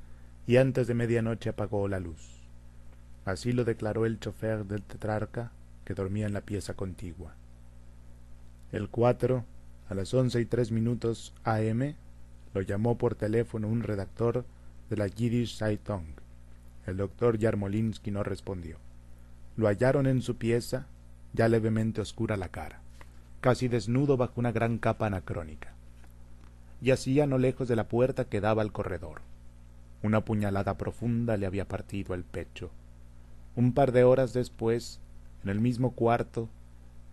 [0.45, 2.37] y antes de medianoche apagó la luz.
[3.25, 5.51] Así lo declaró el chofer del tetrarca,
[5.83, 7.35] que dormía en la pieza contigua.
[8.71, 9.45] El 4,
[9.89, 11.95] a las once y tres minutos AM,
[12.53, 14.45] lo llamó por teléfono un redactor
[14.89, 16.05] de la Yiddish Zeitung.
[16.85, 18.77] El doctor Yarmolinsky no respondió.
[19.55, 20.87] Lo hallaron en su pieza,
[21.33, 22.81] ya levemente oscura la cara,
[23.41, 25.76] casi desnudo bajo una gran capa anacrónica.
[26.81, 29.21] Yacía no lejos de la puerta que daba al corredor.
[30.03, 32.69] Una puñalada profunda le había partido el pecho.
[33.55, 34.99] Un par de horas después,
[35.43, 36.49] en el mismo cuarto,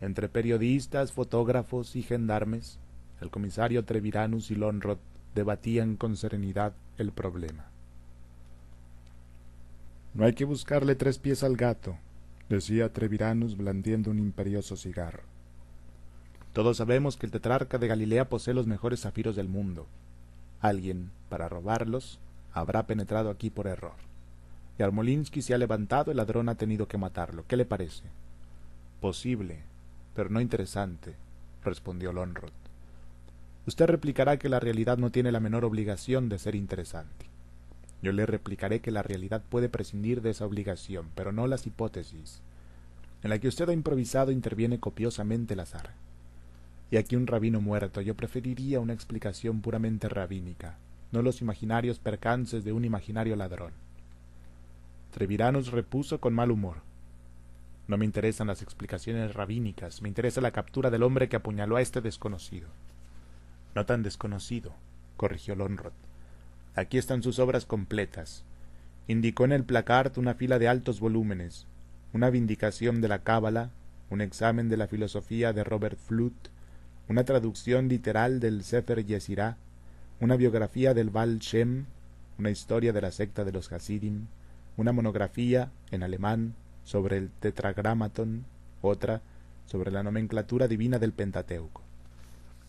[0.01, 2.79] entre periodistas, fotógrafos y gendarmes,
[3.23, 4.99] el comisario Treviranus y Lonrod
[5.35, 7.65] debatían con serenidad el problema.
[10.13, 11.97] No hay que buscarle tres pies al gato,
[12.49, 15.34] decía Treviranus blandiendo un imperioso cigarro.
[16.55, 19.89] Todos sabemos que el tetrarca de Galilea posee los mejores zafiros del mundo.
[20.61, 22.21] Alguien, para robarlos,
[22.53, 23.97] habrá penetrado aquí por error.
[24.79, 27.45] Yarmolinsky se ha levantado, el ladrón ha tenido que matarlo.
[27.49, 28.05] ¿Qué le parece?
[29.01, 29.63] Posible,
[30.15, 31.17] pero no interesante,
[31.65, 32.53] respondió Lonrod.
[33.67, 37.27] Usted replicará que la realidad no tiene la menor obligación de ser interesante.
[38.01, 42.43] Yo le replicaré que la realidad puede prescindir de esa obligación, pero no las hipótesis.
[43.25, 46.04] En la que usted ha improvisado interviene copiosamente el azar.
[46.95, 50.79] Y aquí un rabino muerto, yo preferiría una explicación puramente rabínica,
[51.11, 53.73] no los imaginarios percances de un imaginario ladrón.
[55.11, 56.83] Treviranus repuso con mal humor.
[57.89, 61.81] No me interesan las explicaciones rabínicas, me interesa la captura del hombre que apuñaló a
[61.81, 62.69] este desconocido.
[63.75, 64.73] No tan desconocido,
[65.17, 65.95] corrigió Lonrod.
[66.77, 68.45] Aquí están sus obras completas.
[69.09, 71.67] Indicó en el placard una fila de altos volúmenes,
[72.13, 73.71] una vindicación de la cábala,
[74.11, 76.54] un examen de la filosofía de Robert Flut,
[77.09, 79.57] una traducción literal del Sefer Yesirá,
[80.21, 81.85] una biografía del Baal Shem,
[82.39, 84.27] una historia de la secta de los Hasidim,
[84.77, 88.45] una monografía en alemán sobre el tetragramaton,
[88.81, 89.23] otra
[89.67, 91.83] sobre la nomenclatura divina del Pentateuco.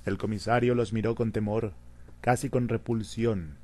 [0.06, 1.74] El comisario los miró con temor,
[2.22, 3.56] casi con repulsión.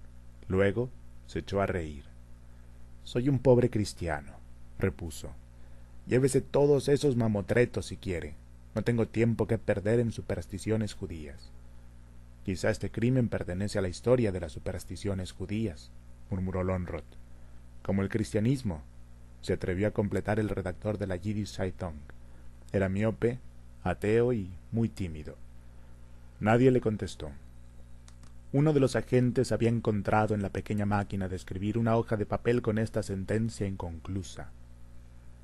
[0.48, 0.90] Luego
[1.28, 2.04] se echó a reír.
[3.04, 4.34] Soy un pobre cristiano,
[4.80, 5.32] repuso.
[6.08, 8.36] Llévese todos esos mamotretos si quiere.
[8.74, 11.52] No tengo tiempo que perder en supersticiones judías.
[12.46, 15.92] Quizá este crimen pertenece a la historia de las supersticiones judías,
[16.30, 17.04] murmuró Lonrod.
[17.84, 18.82] Como el cristianismo,
[19.42, 21.98] se atrevió a completar el redactor de la Yiddish Zeitung.
[22.72, 23.40] Era miope,
[23.84, 25.36] ateo y muy tímido.
[26.40, 27.32] Nadie le contestó.
[28.54, 32.26] Uno de los agentes había encontrado en la pequeña máquina de escribir una hoja de
[32.26, 34.50] papel con esta sentencia inconclusa.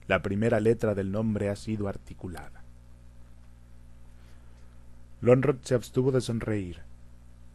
[0.07, 2.66] La primera letra del nombre ha sido articulada.
[5.21, 6.79] Lonrod se abstuvo de sonreír.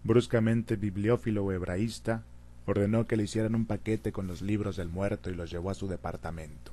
[0.03, 2.25] Bruscamente bibliófilo o hebraísta,
[2.67, 5.75] ordenó que le hicieran un paquete con los libros del muerto y los llevó a
[5.75, 6.73] su departamento.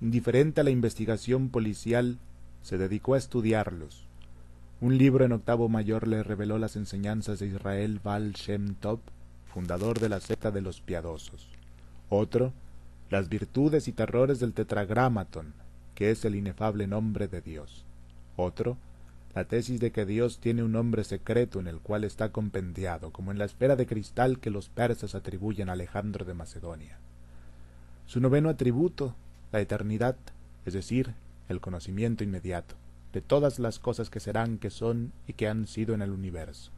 [0.00, 2.18] Indiferente a la investigación policial,
[2.62, 4.06] se dedicó a estudiarlos.
[4.80, 8.76] Un libro en octavo mayor le reveló las enseñanzas de Israel Baal Shem
[9.46, 11.48] fundador de la secta de los piadosos.
[12.10, 12.52] Otro,
[13.10, 15.52] las virtudes y terrores del tetragramaton,
[15.94, 17.84] que es el inefable nombre de Dios.
[18.36, 18.76] Otro,
[19.34, 23.32] la tesis de que Dios tiene un nombre secreto en el cual está compendiado, como
[23.32, 26.98] en la esfera de cristal que los persas atribuyen a Alejandro de Macedonia.
[28.06, 29.14] Su noveno atributo,
[29.50, 30.16] la eternidad,
[30.66, 31.14] es decir,
[31.48, 32.76] el conocimiento inmediato
[33.12, 36.72] de todas las cosas que serán, que son y que han sido en el universo.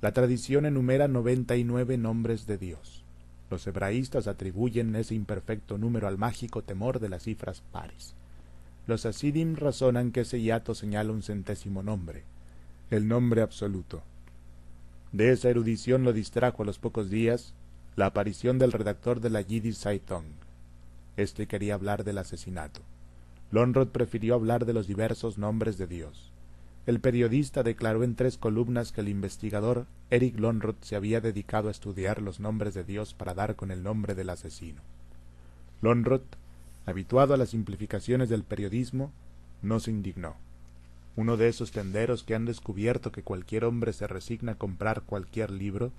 [0.00, 3.04] La tradición enumera noventa y nueve nombres de Dios.
[3.48, 8.14] Los hebraístas atribuyen ese imperfecto número al mágico temor de las cifras pares.
[8.86, 12.22] Los Hasidim razonan que ese hiato señala un centésimo nombre,
[12.90, 14.02] el nombre absoluto.
[15.10, 17.52] De esa erudición lo distrajo a los pocos días
[17.96, 20.26] la aparición del redactor de la Yiddish Zeitung.
[21.16, 22.80] Este quería hablar del asesinato.
[23.50, 26.30] Lonrod prefirió hablar de los diversos nombres de Dios.
[26.86, 31.72] El periodista declaró en tres columnas que el investigador Eric Lonrod se había dedicado a
[31.72, 34.82] estudiar los nombres de Dios para dar con el nombre del asesino.
[35.80, 36.22] Lonrod
[36.86, 39.12] habituado a las simplificaciones del periodismo,
[39.62, 40.36] no se indignó.
[41.16, 45.50] Uno de esos tenderos que han descubierto que cualquier hombre se resigna a comprar cualquier
[45.50, 45.92] libro,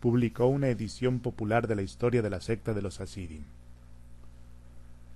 [0.00, 3.44] publicó una edición popular de la historia de la secta de los Hasidim.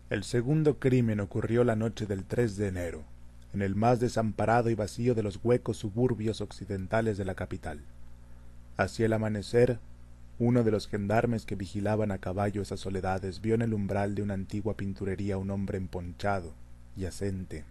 [0.09, 3.05] El segundo crimen ocurrió la noche del 3 de enero,
[3.53, 7.81] en el más desamparado y vacío de los huecos suburbios occidentales de la capital.
[8.77, 9.79] Hacia el amanecer,
[10.41, 14.23] uno de los gendarmes que vigilaban a caballo esas soledades vio en el umbral de
[14.23, 16.53] una antigua pinturería un hombre emponchado,
[16.97, 17.65] yacente.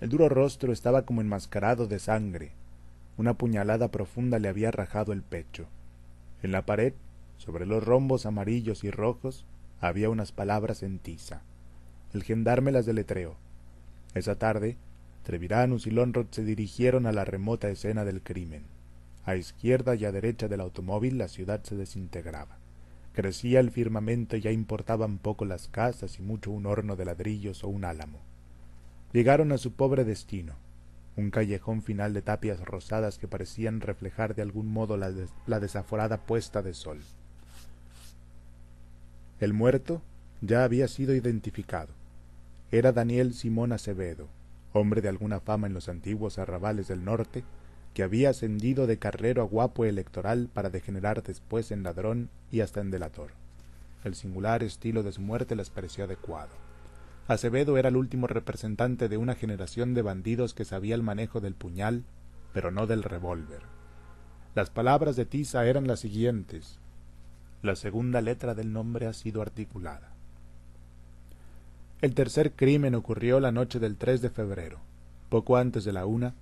[0.00, 2.52] El duro rostro estaba como enmascarado de sangre.
[3.18, 5.66] Una puñalada profunda le había rajado el pecho.
[6.42, 6.94] En la pared,
[7.36, 9.44] sobre los rombos amarillos y rojos,
[9.80, 11.42] había unas palabras en tiza.
[12.14, 13.36] El gendarme las deletreó.
[14.14, 14.76] Esa tarde,
[15.24, 18.62] Treviranus y Lonrod se dirigieron a la remota escena del crimen.
[19.28, 22.56] A izquierda y a derecha del automóvil la ciudad se desintegraba.
[23.12, 27.62] Crecía el firmamento y ya importaban poco las casas y mucho un horno de ladrillos
[27.62, 28.20] o un álamo.
[29.12, 30.54] Llegaron a su pobre destino,
[31.14, 35.12] un callejón final de tapias rosadas que parecían reflejar de algún modo la,
[35.46, 37.02] la desaforada puesta de sol.
[39.40, 40.00] El muerto
[40.40, 41.92] ya había sido identificado.
[42.72, 44.26] Era Daniel Simón Acevedo,
[44.72, 47.44] hombre de alguna fama en los antiguos arrabales del norte,
[47.98, 52.80] que había ascendido de carrero a guapo electoral para degenerar después en ladrón y hasta
[52.80, 53.32] en delator.
[54.04, 56.52] El singular estilo de su muerte les pareció adecuado.
[57.26, 61.54] Acevedo era el último representante de una generación de bandidos que sabía el manejo del
[61.54, 62.04] puñal,
[62.52, 63.62] pero no del revólver.
[64.54, 66.78] Las palabras de Tiza eran las siguientes.
[67.62, 70.12] La segunda letra del nombre ha sido articulada.
[72.00, 74.78] El tercer crimen ocurrió la noche del 3 de febrero.
[75.30, 76.34] Poco antes de la una,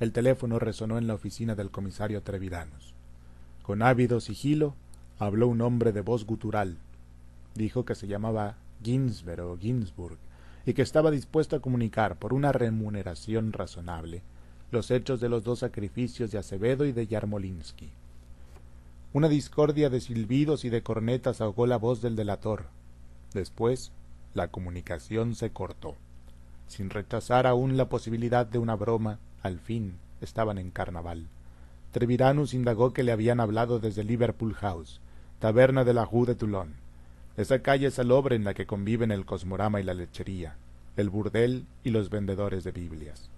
[0.00, 2.94] el teléfono resonó en la oficina del comisario Trevidanos.
[3.62, 4.74] Con ávido sigilo,
[5.18, 6.78] habló un hombre de voz gutural.
[7.54, 10.18] Dijo que se llamaba Ginsberg o Ginsburg
[10.66, 14.22] y que estaba dispuesto a comunicar, por una remuneración razonable,
[14.70, 17.90] los hechos de los dos sacrificios de Acevedo y de Yarmolinsky.
[19.12, 22.66] Una discordia de silbidos y de cornetas ahogó la voz del delator.
[23.34, 23.92] Después,
[24.34, 25.96] la comunicación se cortó.
[26.66, 31.28] Sin rechazar aún la posibilidad de una broma, al fin estaban en carnaval.
[31.90, 35.00] Treviranus indagó que le habían hablado desde Liverpool House,
[35.38, 36.74] taberna de la Rue de Toulon,
[37.36, 40.56] esa calle salobre en la que conviven el cosmorama y la lechería,
[40.96, 43.30] el burdel y los vendedores de Biblias.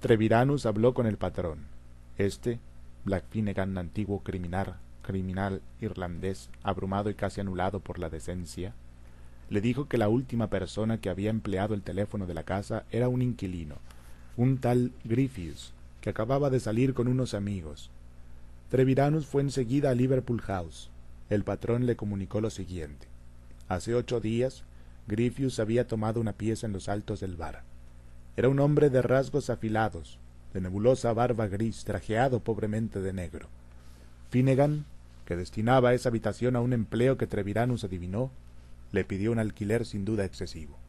[0.00, 1.66] Treviranus habló con el patrón.
[2.16, 2.58] Este,
[3.04, 8.74] Black Finnegan, antiguo criminal, criminal irlandés, abrumado y casi anulado por la decencia,
[9.50, 13.08] le dijo que la última persona que había empleado el teléfono de la casa era
[13.08, 13.76] un inquilino,
[14.36, 17.90] un tal Griffiths, que acababa de salir con unos amigos.
[18.70, 20.90] Treviranus fue enseguida a Liverpool House.
[21.28, 23.06] El patrón le comunicó lo siguiente.
[23.68, 24.64] Hace ocho días,
[25.06, 27.62] Griffiths había tomado una pieza en los altos del bar.
[28.36, 30.18] Era un hombre de rasgos afilados,
[30.54, 33.48] de nebulosa barba gris, trajeado pobremente de negro.
[34.30, 34.84] Finnegan,
[35.24, 38.30] que destinaba esa habitación a un empleo que Treviranus adivinó,
[38.92, 40.79] le pidió un alquiler sin duda excesivo.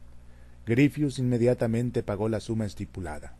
[0.64, 3.34] Griffius inmediatamente pagó la suma estipulada.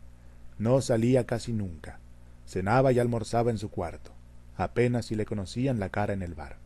[0.59, 1.99] No salía casi nunca.
[2.45, 4.11] Cenaba y almorzaba en su cuarto.
[4.57, 6.57] Apenas si le conocían la cara en el bar.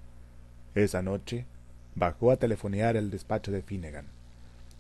[0.74, 1.46] Esa noche
[1.96, 4.08] bajó a telefonear el despacho de Finnegan.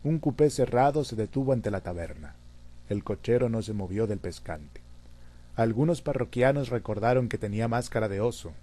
[0.03, 2.35] Un cupé cerrado se detuvo ante la taberna.
[2.89, 4.81] El cochero no se movió del pescante.
[5.56, 8.53] Algunos parroquianos recordaron que tenía máscara de oso.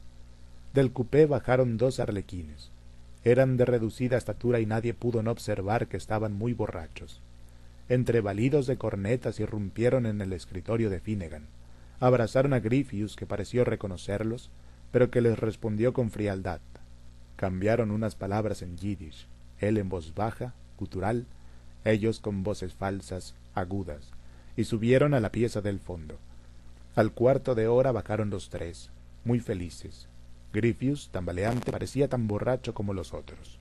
[0.73, 2.71] Del cupé bajaron dos arlequines.
[3.25, 7.21] Eran de reducida estatura y nadie pudo no observar que estaban muy borrachos.
[7.89, 11.47] Entre balidos de cornetas irrumpieron en el escritorio de Finnegan.
[12.01, 14.51] Abrazaron a Griffius, que pareció reconocerlos,
[14.93, 16.61] pero que les respondió con frialdad.
[17.37, 19.27] Cambiaron unas palabras en yiddish,
[19.59, 21.27] él en voz baja, gutural,
[21.85, 24.11] ellos con voces falsas, agudas,
[24.57, 26.17] y subieron a la pieza del fondo.
[26.95, 28.91] Al cuarto de hora bajaron los tres,
[29.25, 30.09] muy felices,
[30.55, 33.59] Griffius, tambaleante, parecía tan borracho como los otros.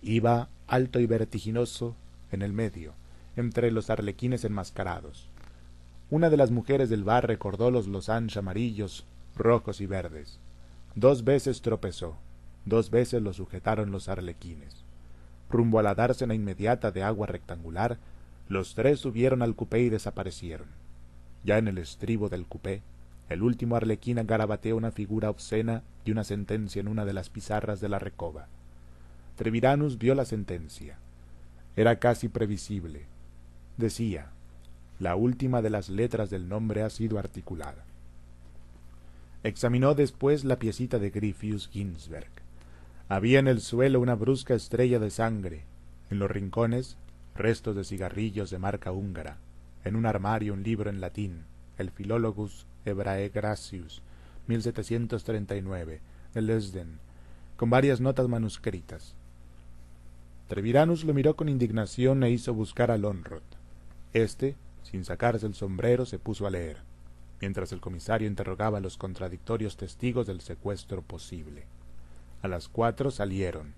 [0.00, 1.94] Iba alto y vertiginoso
[2.32, 2.94] en el medio,
[3.36, 5.28] entre los arlequines enmascarados.
[6.08, 9.04] Una de las mujeres del bar recordó los losange amarillos,
[9.36, 10.38] rojos y verdes.
[10.94, 12.16] Dos veces tropezó,
[12.64, 14.82] dos veces lo sujetaron los arlequines.
[15.50, 17.98] Rumbo a la dársena inmediata de agua rectangular,
[18.48, 20.68] los tres subieron al cupé y desaparecieron.
[21.44, 22.82] Ya en el estribo del cupé,
[23.30, 27.80] el último arlequín garabateó una figura obscena y una sentencia en una de las pizarras
[27.80, 28.48] de la recoba.
[29.36, 30.98] Treviranus vio la sentencia.
[31.76, 33.06] Era casi previsible.
[33.78, 34.30] Decía,
[34.98, 37.84] la última de las letras del nombre ha sido articulada.
[39.44, 42.28] Examinó después la piecita de Griffius Ginsberg.
[43.08, 45.64] Había en el suelo una brusca estrella de sangre,
[46.10, 46.98] en los rincones
[47.36, 49.38] restos de cigarrillos de marca húngara,
[49.84, 51.44] en un armario un libro en latín,
[51.78, 54.02] el Philologus Hebrae Gracius,
[54.46, 56.00] 1739,
[56.34, 56.98] de Lesden,
[57.56, 59.14] con varias notas manuscritas.
[60.48, 63.42] Treviranus lo miró con indignación e hizo buscar a Lonrod.
[64.12, 66.78] Este, sin sacarse el sombrero, se puso a leer,
[67.40, 71.66] mientras el comisario interrogaba a los contradictorios testigos del secuestro posible.
[72.42, 73.74] A las cuatro salieron.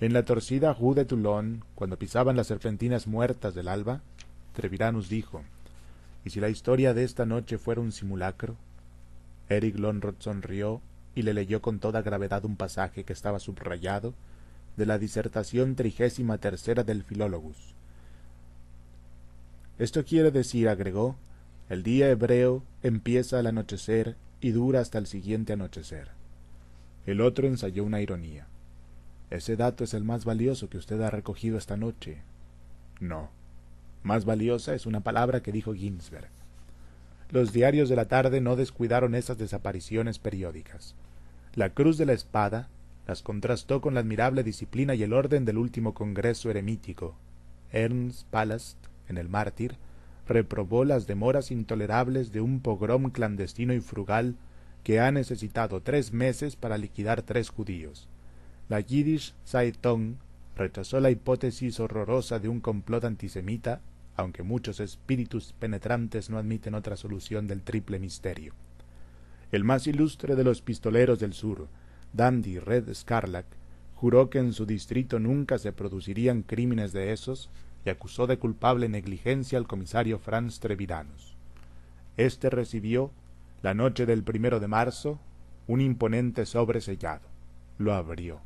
[0.00, 4.00] En la torcida Rue de Toulon, cuando pisaban las serpentinas muertas del alba,
[4.52, 5.44] Treviranus dijo
[6.26, 8.56] ¿Y si la historia de esta noche fuera un simulacro?
[9.48, 10.80] Eric Lonrod sonrió
[11.14, 14.12] y le leyó con toda gravedad un pasaje que estaba subrayado
[14.76, 17.76] de la disertación trigésima tercera del Filólogus.
[19.78, 21.14] Esto quiere decir, agregó,
[21.68, 26.08] el día hebreo empieza al anochecer y dura hasta el siguiente anochecer.
[27.06, 28.48] El otro ensayó una ironía.
[29.30, 32.18] Ese dato es el más valioso que usted ha recogido esta noche.
[32.98, 33.30] No.
[34.06, 36.28] Más valiosa es una palabra que dijo Ginsberg.
[37.30, 40.94] Los diarios de la tarde no descuidaron esas desapariciones periódicas.
[41.56, 42.68] La cruz de la espada
[43.08, 47.16] las contrastó con la admirable disciplina y el orden del último congreso eremítico.
[47.72, 48.78] Ernst Palast,
[49.08, 49.74] en El Mártir,
[50.28, 54.36] reprobó las demoras intolerables de un pogrom clandestino y frugal
[54.84, 58.08] que ha necesitado tres meses para liquidar tres judíos.
[58.68, 60.14] La Yiddish Zeitung
[60.54, 63.80] rechazó la hipótesis horrorosa de un complot antisemita,
[64.16, 68.54] aunque muchos espíritus penetrantes no admiten otra solución del triple misterio.
[69.52, 71.68] El más ilustre de los pistoleros del sur,
[72.12, 73.46] Dandy Red Scarlack,
[73.94, 77.50] juró que en su distrito nunca se producirían crímenes de esos
[77.84, 81.36] y acusó de culpable negligencia al comisario Franz Treviranus.
[82.16, 83.10] Este recibió,
[83.62, 85.18] la noche del primero de marzo,
[85.66, 87.28] un imponente sobre sellado.
[87.78, 88.40] Lo abrió.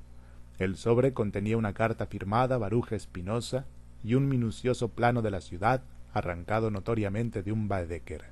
[0.58, 3.66] El sobre contenía una carta firmada Baruja Espinosa
[4.02, 8.24] y un minucioso plano de la ciudad arrancado notoriamente de un Baedeker.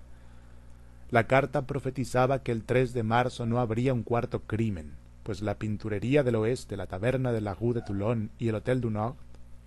[1.11, 5.59] La carta profetizaba que el 3 de marzo no habría un cuarto crimen, pues la
[5.59, 9.17] pinturería del oeste, la taberna de la Rue de Toulon y el Hotel du Nord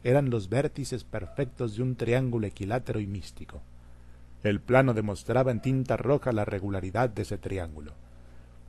[0.03, 3.61] eran los vértices perfectos de un triángulo equilátero y místico.
[4.43, 7.93] El plano demostraba en tinta roja la regularidad de ese triángulo.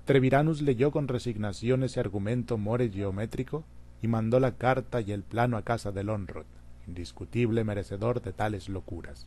[0.05, 3.65] Treviranus leyó con resignación ese argumento more geométrico
[4.03, 6.45] y mandó la carta y el plano a casa de Lonrod,
[6.87, 9.27] indiscutible merecedor de tales locuras.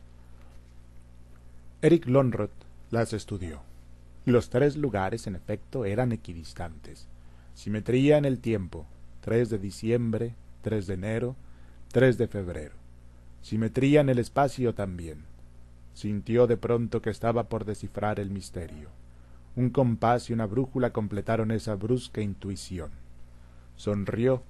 [1.82, 2.50] Eric Lonrod
[2.90, 3.60] las estudió.
[4.24, 7.06] Los tres lugares, en efecto, eran equidistantes.
[7.54, 8.86] Simetría en el tiempo,
[9.20, 11.36] 3 de diciembre, 3 de enero,
[11.92, 12.74] 3 de febrero.
[13.42, 15.24] Simetría en el espacio también.
[15.94, 18.88] Sintió de pronto que estaba por descifrar el misterio.
[19.54, 22.90] Un compás y una brújula completaron esa brusca intuición.
[23.76, 24.42] Sonrió,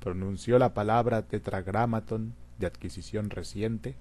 [0.00, 3.94] pronunció la palabra tetragramaton de adquisición reciente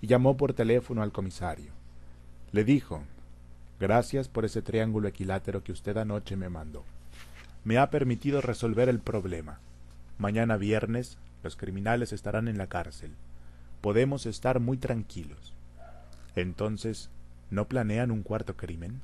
[0.00, 1.72] y llamó por teléfono al comisario.
[2.52, 3.02] Le dijo
[3.80, 6.84] Gracias por ese triángulo equilátero que usted anoche me mandó.
[7.64, 9.58] Me ha permitido resolver el problema.
[10.18, 13.10] Mañana viernes los criminales estarán en la cárcel.
[13.80, 15.52] Podemos estar muy tranquilos.
[16.36, 17.10] Entonces,
[17.50, 19.00] ¿no planean un cuarto crimen?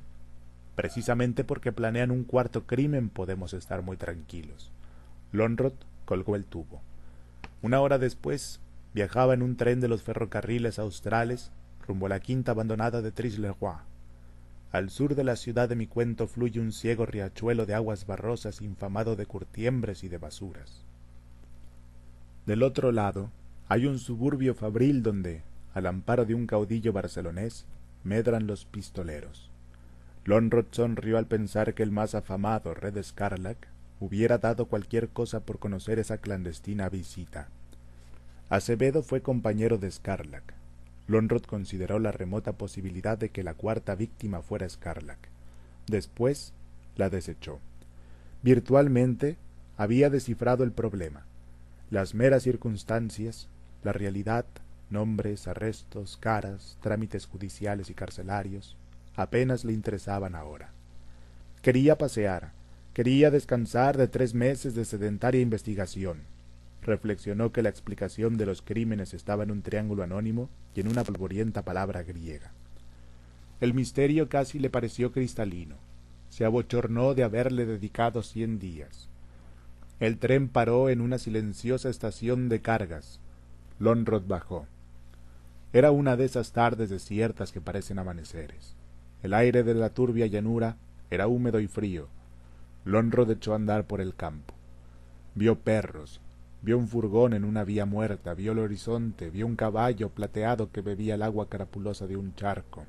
[0.75, 4.71] Precisamente porque planean un cuarto crimen podemos estar muy tranquilos.
[5.33, 5.73] Lonrod
[6.09, 6.81] colgó el tubo.
[7.61, 8.59] Una hora después,
[8.95, 11.51] viajaba en un tren de los ferrocarriles australes
[11.85, 13.75] rumbo a la quinta abandonada de Tris-le-Roi.
[14.71, 18.59] Al sur de la ciudad de mi cuento fluye un ciego riachuelo de aguas barrosas
[18.61, 20.83] infamado de curtiembres y de basuras.
[22.47, 23.29] Del otro lado
[23.67, 25.43] hay un suburbio fabril donde,
[25.75, 27.67] al amparo de un caudillo barcelonés,
[28.03, 29.51] medran los pistoleros.
[30.25, 33.67] Lonrod sonrió al pensar que el más afamado Red Scarlac
[33.99, 37.47] hubiera dado cualquier cosa por conocer esa clandestina visita.
[38.49, 40.53] Acevedo fue compañero de Scarlac.
[41.07, 45.19] Lonrod consideró la remota posibilidad de que la cuarta víctima fuera Scarlac.
[45.87, 46.53] Después
[46.95, 47.59] la desechó.
[48.41, 49.37] Virtualmente
[49.77, 51.25] había descifrado el problema.
[51.89, 53.47] Las meras circunstancias,
[53.83, 54.45] la realidad,
[54.89, 58.75] nombres, arrestos, caras, trámites judiciales y carcelarios,
[59.15, 60.69] apenas le interesaban ahora.
[61.61, 62.51] Quería pasear,
[62.93, 66.21] quería descansar de tres meses de sedentaria investigación.
[66.81, 71.03] Reflexionó que la explicación de los crímenes estaba en un triángulo anónimo y en una
[71.03, 72.51] polvorienta palabra griega.
[73.61, 75.75] El misterio casi le pareció cristalino.
[76.29, 79.09] Se abochornó de haberle dedicado cien días.
[79.99, 83.19] El tren paró en una silenciosa estación de cargas.
[83.79, 84.65] Lonrod bajó.
[85.73, 88.75] Era una de esas tardes desiertas que parecen amaneceres.
[89.21, 90.77] El aire de la turbia llanura
[91.11, 92.07] era húmedo y frío.
[92.89, 94.53] Lonrod echó a andar por el campo.
[95.35, 96.19] Vio perros,
[96.61, 100.81] vio un furgón en una vía muerta, vio el horizonte, vio un caballo plateado que
[100.81, 102.85] bebía el agua carapulosa de un charco.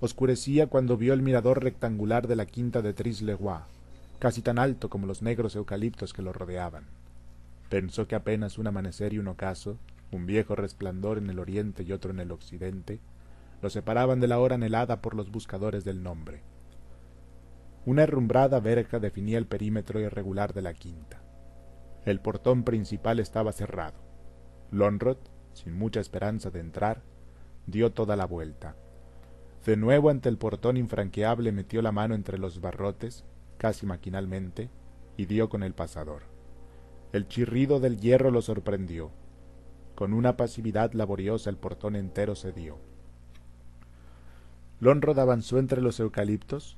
[0.00, 3.66] Oscurecía cuando vio el mirador rectangular de la quinta de Trisleguá
[4.18, 6.84] casi tan alto como los negros eucaliptos que lo rodeaban.
[7.68, 9.78] Pensó que apenas un amanecer y un ocaso,
[10.10, 12.98] un viejo resplandor en el oriente y otro en el occidente,
[13.62, 16.40] lo separaban de la hora anhelada por los buscadores del nombre.
[17.88, 21.22] Una herrumbrada verja definía el perímetro irregular de la quinta.
[22.04, 23.96] El portón principal estaba cerrado.
[24.70, 25.16] Lonrod,
[25.54, 27.00] sin mucha esperanza de entrar,
[27.66, 28.76] dio toda la vuelta.
[29.64, 33.24] De nuevo ante el portón infranqueable metió la mano entre los barrotes
[33.56, 34.68] casi maquinalmente,
[35.16, 36.24] y dio con el pasador.
[37.14, 39.12] El chirrido del hierro lo sorprendió.
[39.94, 42.76] Con una pasividad laboriosa el portón entero cedió.
[44.78, 46.77] Lonrod avanzó entre los eucaliptos,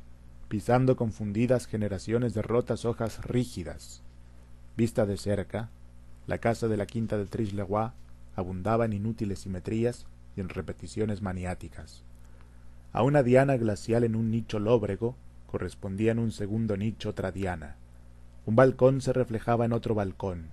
[0.50, 4.02] pisando confundidas generaciones de rotas hojas rígidas.
[4.76, 5.70] Vista de cerca,
[6.26, 7.92] la casa de la quinta de Trisleroy
[8.34, 10.06] abundaba en inútiles simetrías
[10.36, 12.02] y en repeticiones maniáticas.
[12.92, 15.14] A una diana glacial en un nicho lóbrego
[15.46, 17.76] correspondía en un segundo nicho otra diana.
[18.44, 20.48] Un balcón se reflejaba en otro balcón.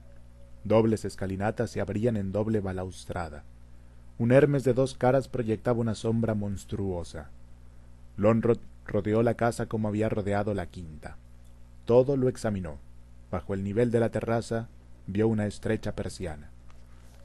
[0.64, 3.46] Dobles escalinatas se abrían en doble balaustrada.
[4.20, 7.32] Un Hermes de dos caras proyectaba una sombra monstruosa.
[8.16, 11.18] Lonrod rodeó la casa como había rodeado la quinta.
[11.86, 12.78] Todo lo examinó.
[13.30, 14.70] Bajo el nivel de la terraza
[15.06, 16.50] vio una estrecha persiana.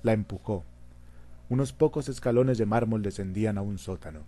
[0.02, 0.65] La empujó.
[1.49, 4.20] Unos pocos escalones de mármol descendían a un sótano.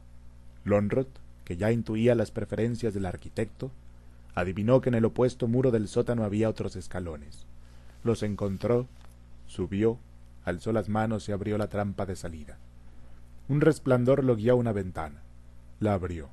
[0.64, 1.06] Lonrod,
[1.44, 3.70] que ya intuía las preferencias del arquitecto,
[4.34, 7.46] adivinó que en el opuesto muro del sótano había otros escalones.
[8.02, 8.86] Los encontró,
[9.46, 9.98] subió,
[10.44, 12.58] alzó las manos y abrió la trampa de salida.
[13.48, 15.22] Un resplandor lo guió a una ventana.
[15.80, 16.30] La abrió.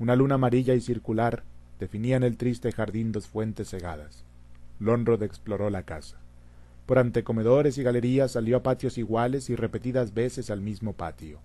[0.00, 1.44] Una luna amarilla y circular
[1.78, 4.24] definía en el triste jardín dos fuentes cegadas.
[4.78, 6.16] Lonrod exploró la casa.
[6.86, 11.40] Por antecomedores y galerías salió a patios iguales y repetidas veces al mismo patio.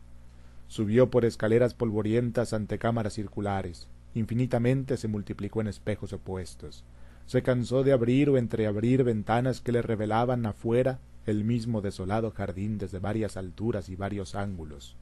[0.69, 3.89] Subió por escaleras polvorientas ante cámaras circulares.
[4.13, 6.85] Infinitamente se multiplicó en espejos opuestos.
[7.25, 12.77] Se cansó de abrir o entreabrir ventanas que le revelaban afuera el mismo desolado jardín
[12.77, 14.95] desde varias alturas y varios ángulos.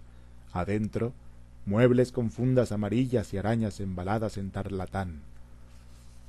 [0.54, 1.14] Adentro
[1.66, 5.22] muebles con fundas amarillas y arañas embaladas en tarlatán.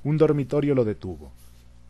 [0.03, 1.31] Un dormitorio lo detuvo.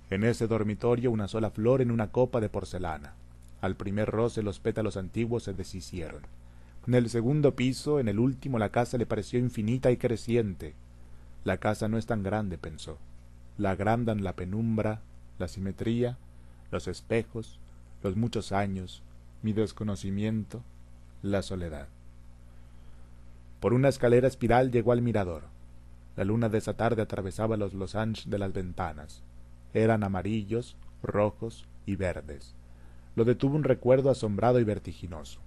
[0.09, 3.14] En ese dormitorio una sola flor en una copa de porcelana.
[3.61, 6.22] Al primer roce los pétalos antiguos se deshicieron.
[6.88, 10.75] En el segundo piso, en el último, la casa le pareció infinita y creciente.
[11.43, 12.98] La casa no es tan grande, pensó.
[13.57, 15.01] La agrandan la penumbra,
[15.40, 16.17] la simetría,
[16.72, 17.59] los espejos,
[18.03, 19.01] los muchos años,
[19.41, 20.61] mi desconocimiento,
[21.24, 21.88] la soledad.
[23.65, 25.45] Por una escalera espiral llegó al mirador.
[26.15, 29.23] La luna de esa tarde atravesaba los losanges de las ventanas.
[29.73, 32.53] Eran amarillos, rojos y verdes.
[33.15, 35.39] Lo detuvo un recuerdo asombrado y vertiginoso.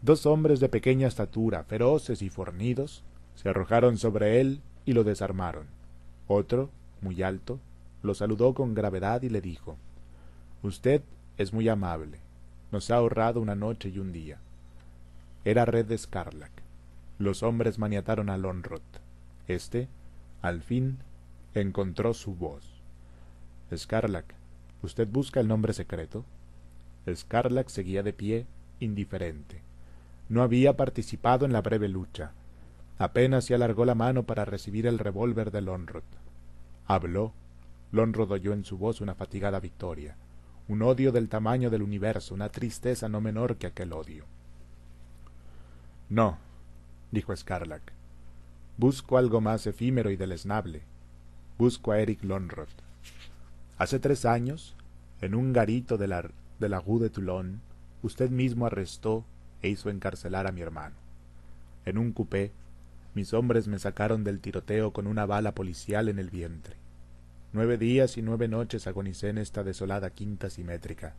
[0.00, 3.02] Dos hombres de pequeña estatura, feroces y fornidos,
[3.34, 5.66] se arrojaron sobre él y lo desarmaron.
[6.28, 7.58] Otro, muy alto,
[8.04, 9.76] lo saludó con gravedad y le dijo
[10.62, 11.02] Usted
[11.36, 12.20] es muy amable.
[12.70, 14.38] Nos ha ahorrado una noche y un día.
[15.44, 15.96] Era Red de
[17.18, 18.82] los hombres maniataron a Lonrod.
[19.48, 19.88] Este,
[20.40, 20.98] al fin,
[21.54, 22.64] encontró su voz.
[23.74, 24.34] Scarlac,
[24.82, 26.24] ¿usted busca el nombre secreto?
[27.12, 28.46] Scarlac seguía de pie,
[28.80, 29.62] indiferente.
[30.28, 32.32] No había participado en la breve lucha.
[32.98, 36.02] Apenas se alargó la mano para recibir el revólver de Lonrod.
[36.86, 37.32] Habló.
[37.90, 40.16] Lonrod oyó en su voz una fatigada victoria,
[40.68, 44.26] un odio del tamaño del universo, una tristeza no menor que aquel odio.
[46.10, 46.36] No,
[47.10, 47.92] dijo Scarlac.
[48.76, 50.82] Busco algo más efímero y deleznable.
[51.58, 52.68] Busco a Eric Lonrod.
[53.78, 54.76] Hace tres años,
[55.20, 57.60] en un garito de la, de la Rue de Toulon,
[58.02, 59.24] usted mismo arrestó
[59.62, 60.94] e hizo encarcelar a mi hermano.
[61.84, 62.52] En un coupé,
[63.14, 66.76] mis hombres me sacaron del tiroteo con una bala policial en el vientre.
[67.52, 71.14] Nueve días y nueve noches agonicé en esta desolada quinta simétrica.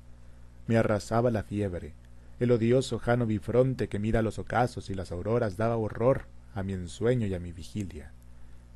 [0.68, 1.94] Me arrasaba la fiebre,
[2.40, 6.72] el odioso Jano bifronte que mira los ocasos y las auroras daba horror a mi
[6.72, 8.14] ensueño y a mi vigilia.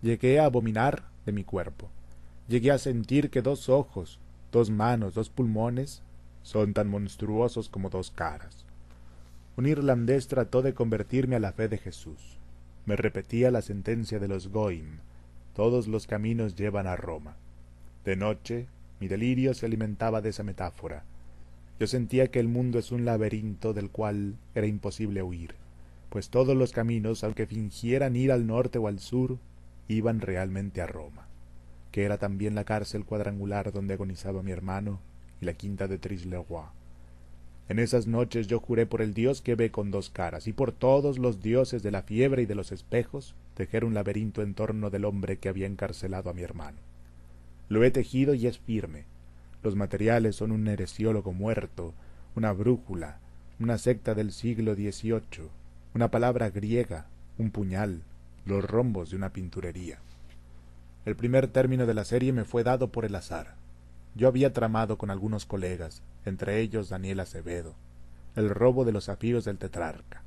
[0.01, 1.89] Llegué a abominar de mi cuerpo.
[2.49, 4.19] Llegué a sentir que dos ojos,
[4.51, 6.03] dos manos, dos pulmones
[6.41, 8.65] son tan monstruosos como dos caras.
[9.55, 12.37] Un irlandés trató de convertirme a la fe de Jesús.
[12.85, 14.97] Me repetía la sentencia de los Goim.
[15.55, 17.37] Todos los caminos llevan a Roma.
[18.03, 18.67] De noche,
[18.99, 21.05] mi delirio se alimentaba de esa metáfora
[21.83, 25.55] yo sentía que el mundo es un laberinto del cual era imposible huir,
[26.09, 29.37] pues todos los caminos, aunque fingieran ir al norte o al sur,
[29.89, 31.27] iban realmente a Roma,
[31.91, 35.01] que era también la cárcel cuadrangular donde agonizaba mi hermano
[35.41, 36.67] y la quinta de Trisleroy.
[37.67, 40.71] En esas noches yo juré por el Dios que ve con dos caras, y por
[40.71, 44.89] todos los dioses de la fiebre y de los espejos, tejer un laberinto en torno
[44.89, 46.77] del hombre que había encarcelado a mi hermano.
[47.67, 49.03] Lo he tejido y es firme,
[49.63, 51.93] los materiales son un heresiólogo muerto,
[52.35, 53.17] una brújula,
[53.59, 55.49] una secta del siglo XVIII,
[55.93, 57.05] una palabra griega,
[57.37, 58.01] un puñal,
[58.45, 59.99] los rombos de una pinturería.
[61.05, 63.55] El primer término de la serie me fue dado por el azar.
[64.15, 67.73] Yo había tramado con algunos colegas, entre ellos Daniel Acevedo,
[68.35, 70.23] el robo de los zafiros del tetrarca.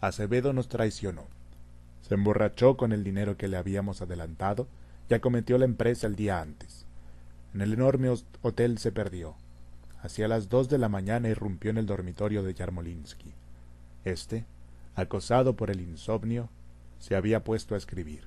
[0.00, 1.24] Acevedo nos traicionó.
[2.02, 4.66] Se emborrachó con el dinero que le habíamos adelantado
[5.10, 6.85] y acometió la empresa el día antes.
[7.56, 8.10] En el enorme
[8.42, 9.34] hotel se perdió.
[10.02, 13.32] hacia las dos de la mañana irrumpió en el dormitorio de Yarmolinsky.
[14.04, 14.44] Este,
[14.94, 16.50] acosado por el insomnio,
[16.98, 18.24] se había puesto a escribir.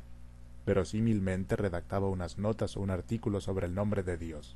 [0.65, 4.55] Verosímilmente redactaba unas notas o un artículo sobre el nombre de Dios.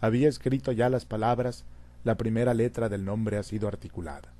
[0.00, 1.66] Había escrito ya las palabras,
[2.02, 4.32] la primera letra del nombre ha sido articulada.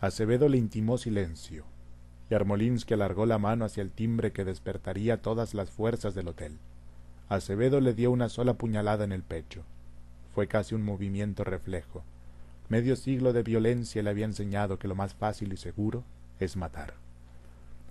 [0.00, 1.64] Acevedo le intimó silencio.
[2.30, 6.60] Yarmolinsky alargó la mano hacia el timbre que despertaría todas las fuerzas del hotel.
[7.28, 9.62] Acevedo le dio una sola puñalada en el pecho.
[10.34, 12.02] Fue casi un movimiento reflejo.
[12.68, 16.04] Medio siglo de violencia le había enseñado que lo más fácil y seguro
[16.40, 16.94] es matar.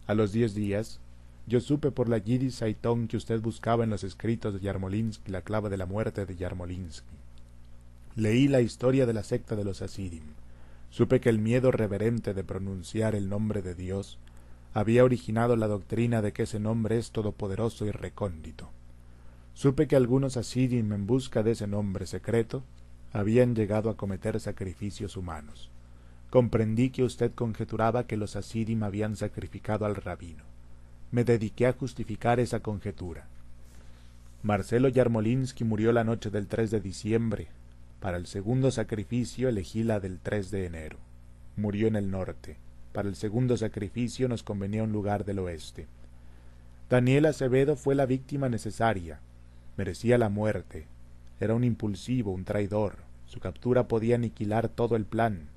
[0.05, 0.99] A los diez días,
[1.47, 5.41] yo supe por la Yiddish Saitón que usted buscaba en los escritos de Yarmolinsky la
[5.41, 7.15] clave de la muerte de Yarmolinsky.
[8.15, 10.23] Leí la historia de la secta de los Asidim.
[10.89, 14.19] Supe que el miedo reverente de pronunciar el nombre de Dios
[14.73, 18.69] había originado la doctrina de que ese nombre es todopoderoso y recóndito.
[19.53, 22.63] Supe que algunos Asidim en busca de ese nombre secreto
[23.11, 25.69] habían llegado a cometer sacrificios humanos.
[26.31, 30.43] Comprendí que usted conjeturaba que los Asidim habían sacrificado al rabino.
[31.11, 33.27] Me dediqué a justificar esa conjetura.
[34.41, 37.47] Marcelo Yarmolinsky murió la noche del 3 de diciembre.
[37.99, 40.97] Para el segundo sacrificio elegí la del 3 de enero.
[41.55, 42.57] Murió en el norte.
[42.91, 45.85] Para el segundo sacrificio nos convenía un lugar del oeste.
[46.89, 49.19] Daniel Acevedo fue la víctima necesaria,
[49.77, 50.85] merecía la muerte.
[51.39, 52.97] Era un impulsivo, un traidor.
[53.25, 55.47] Su captura podía aniquilar todo el plan.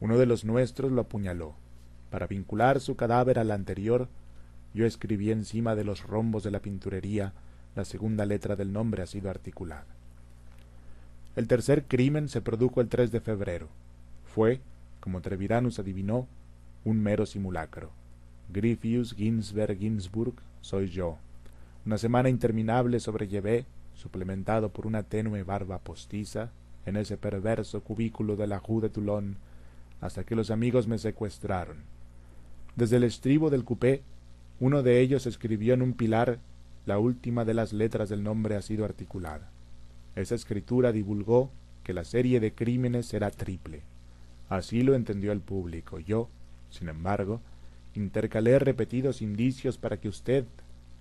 [0.00, 1.54] Uno de los nuestros lo apuñaló.
[2.10, 4.08] Para vincular su cadáver al anterior,
[4.74, 7.32] yo escribí encima de los rombos de la pinturería
[7.74, 9.86] la segunda letra del nombre ha sido articulada.
[11.34, 13.68] El tercer crimen se produjo el 3 de febrero.
[14.24, 14.60] Fue,
[15.00, 16.28] como Treviranus adivinó,
[16.84, 17.90] un mero simulacro.
[18.52, 21.18] Griffius Ginsberg Ginsburg soy yo.
[21.86, 26.50] Una semana interminable sobrellevé, suplementado por una tenue barba postiza,
[26.86, 29.36] en ese perverso cubículo de la Rue de Toulon,
[30.00, 31.78] hasta que los amigos me secuestraron.
[32.76, 34.02] Desde el estribo del cupé,
[34.60, 36.38] uno de ellos escribió en un pilar
[36.86, 39.50] la última de las letras del nombre ha sido articulada.
[40.16, 41.50] Esa escritura divulgó
[41.82, 43.82] que la serie de crímenes era triple.
[44.48, 45.98] Así lo entendió el público.
[45.98, 46.28] Yo,
[46.70, 47.40] sin embargo,
[47.94, 50.44] intercalé repetidos indicios para que usted,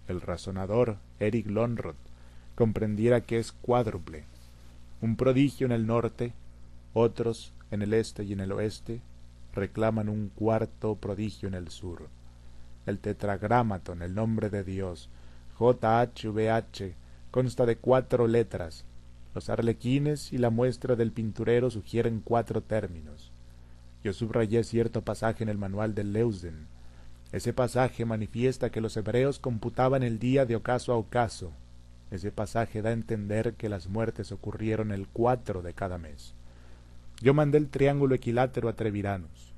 [0.07, 1.95] el razonador Eric Lonrod
[2.55, 4.25] comprendiera que es cuádruple,
[5.01, 6.33] un prodigio en el norte,
[6.93, 9.01] otros en el este y en el oeste
[9.53, 12.07] reclaman un cuarto prodigio en el sur.
[12.85, 15.09] El tetragramaton, el nombre de Dios,
[15.59, 16.93] JHVH,
[17.31, 18.85] consta de cuatro letras.
[19.33, 23.31] Los arlequines y la muestra del pinturero sugieren cuatro términos.
[24.03, 26.67] Yo subrayé cierto pasaje en el manual de Leusden,
[27.33, 31.51] ese pasaje manifiesta que los hebreos computaban el día de ocaso a ocaso.
[32.11, 36.35] Ese pasaje da a entender que las muertes ocurrieron el cuatro de cada mes.
[37.21, 39.51] Yo mandé el triángulo equilátero a Treviranus.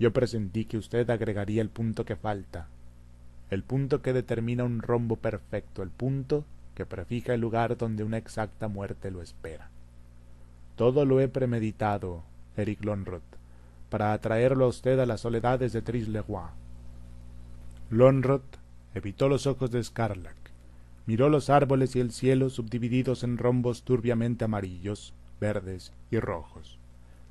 [0.00, 2.66] Yo presentí que usted agregaría el punto que falta,
[3.50, 6.44] el punto que determina un rombo perfecto, el punto
[6.74, 9.68] que prefija el lugar donde una exacta muerte lo espera.
[10.74, 12.24] Todo lo he premeditado,
[12.56, 13.22] Eric Lonrod,
[13.90, 15.82] para atraerlo a usted a las soledades de.
[17.92, 18.40] Lonrod
[18.94, 20.34] evitó los ojos de Scarlac,
[21.04, 26.78] miró los árboles y el cielo subdivididos en rombos turbiamente amarillos, verdes y rojos.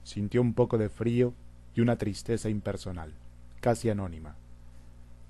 [0.04, 1.34] Sintió un poco de frío
[1.76, 3.12] y una tristeza impersonal,
[3.60, 4.36] casi anónima.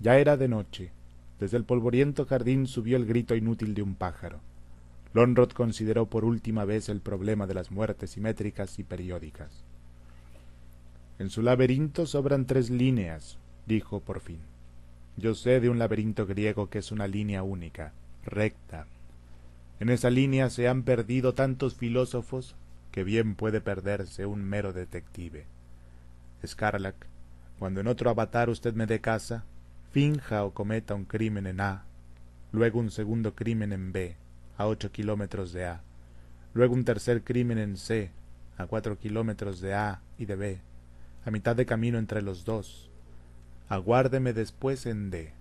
[0.02, 0.92] Ya era de noche.
[1.40, 4.42] Desde el polvoriento jardín subió el grito inútil de un pájaro.
[5.14, 9.64] Lonrod consideró por última vez el problema de las muertes simétricas y periódicas.
[11.20, 14.40] En su laberinto sobran tres líneas, dijo por fin.
[15.18, 17.94] Yo sé de un laberinto griego que es una línea única,
[18.26, 18.88] recta.
[19.80, 22.56] En esa línea se han perdido tantos filósofos
[22.92, 25.46] que bien puede perderse un mero detective.
[26.46, 26.96] Scarlac,
[27.60, 29.44] cuando en otro avatar usted me dé casa,
[29.92, 31.84] finja o cometa un crimen en A,
[32.52, 34.16] luego un segundo crimen en B,
[34.58, 35.82] a ocho kilómetros de A,
[36.54, 38.12] luego un tercer crimen en C,
[38.58, 40.60] a cuatro kilómetros de A y de B,
[41.26, 42.91] a mitad de camino entre los dos,
[43.72, 45.32] Aguárdeme después en D,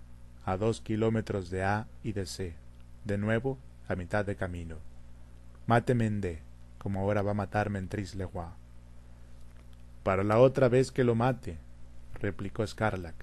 [0.45, 2.55] a dos kilómetros de A y de C,
[3.03, 3.57] de nuevo
[3.89, 4.77] a mitad de camino.
[5.67, 6.39] Máteme en D,
[6.77, 8.45] como ahora va a matarme en Trisleroy.
[10.03, 11.57] Para la otra vez que lo mate,
[12.21, 13.15] replicó Scarlac,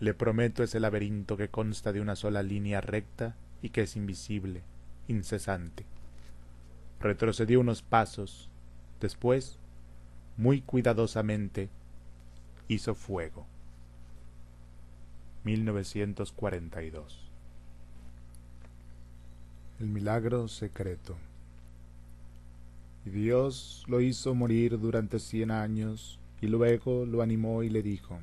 [0.00, 4.62] le prometo ese laberinto que consta de una sola línea recta y que es invisible,
[5.08, 5.84] incesante.
[7.00, 8.48] Retrocedió unos pasos,
[8.98, 9.58] después,
[10.38, 11.68] muy cuidadosamente,
[12.66, 13.46] hizo fuego.
[15.48, 17.18] 1942.
[19.80, 21.16] El milagro secreto.
[23.06, 28.18] Y Dios lo hizo morir durante cien años, y luego lo animó y le dijo,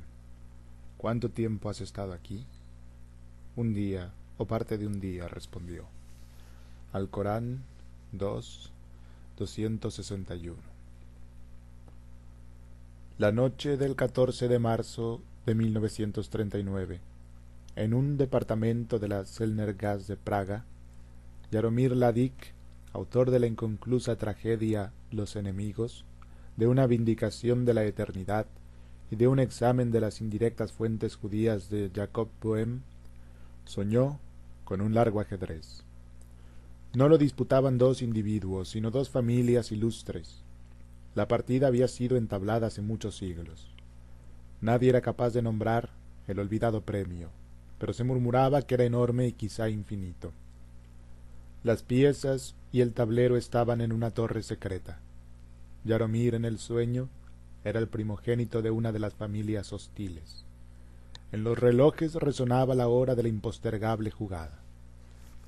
[0.98, 2.46] ¿Cuánto tiempo has estado aquí?
[3.56, 5.84] Un día, o parte de un día, respondió.
[6.92, 7.64] Alcorán
[8.12, 8.70] 2,
[9.36, 10.56] 261.
[13.18, 17.00] La noche del 14 de marzo de 1939,
[17.76, 20.64] en un departamento de la Selnergas de Praga,
[21.52, 22.54] Jaromir Ladik,
[22.94, 26.06] autor de la inconclusa tragedia Los enemigos,
[26.56, 28.46] de una vindicación de la eternidad
[29.10, 32.80] y de un examen de las indirectas fuentes judías de Jacob Boehm,
[33.66, 34.18] soñó
[34.64, 35.84] con un largo ajedrez.
[36.94, 40.42] No lo disputaban dos individuos, sino dos familias ilustres.
[41.14, 43.70] La partida había sido entablada hace muchos siglos.
[44.62, 45.90] Nadie era capaz de nombrar
[46.26, 47.28] el olvidado premio,
[47.78, 50.32] pero se murmuraba que era enorme y quizá infinito.
[51.64, 54.98] Las piezas y el tablero estaban en una torre secreta.
[55.84, 57.08] Yaromir en el sueño
[57.64, 60.44] era el primogénito de una de las familias hostiles.
[61.32, 64.60] En los relojes resonaba la hora de la impostergable jugada.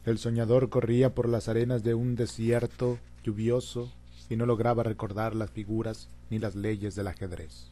[0.04, 3.92] El soñador corría por las arenas de un desierto lluvioso
[4.28, 7.70] y no lograba recordar las figuras ni las leyes del ajedrez.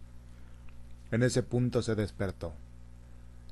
[1.10, 2.52] En ese punto se despertó.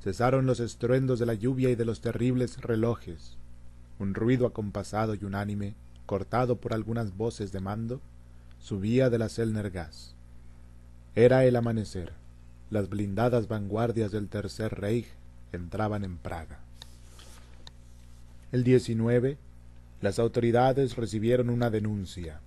[0.05, 3.37] Cesaron los estruendos de la lluvia y de los terribles relojes.
[3.97, 5.73] Un ruido acompasado y unánime,
[6.05, 8.01] cortado por algunas voces de mando,
[8.59, 10.13] subía de la Selner Gas.
[11.15, 12.13] Era el amanecer.
[12.69, 15.07] Las blindadas vanguardias del Tercer Reich
[15.51, 16.59] entraban en Praga.
[18.51, 19.39] El 19,
[20.01, 22.41] las autoridades recibieron una denuncia.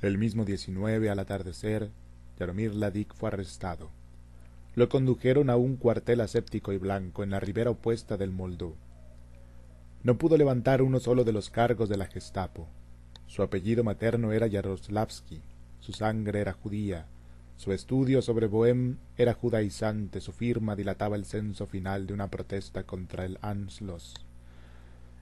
[0.00, 1.90] El mismo 19, al atardecer,
[2.38, 3.90] Yaromir Ladik fue arrestado.
[4.74, 8.74] Lo condujeron a un cuartel aséptico y blanco en la ribera opuesta del Moldó.
[10.02, 12.66] No pudo levantar uno solo de los cargos de la Gestapo.
[13.26, 15.40] Su apellido materno era Yaroslavsky,
[15.80, 17.06] su sangre era judía,
[17.56, 22.82] su estudio sobre Bohem era judaizante, su firma dilataba el censo final de una protesta
[22.82, 24.14] contra el Anschluss.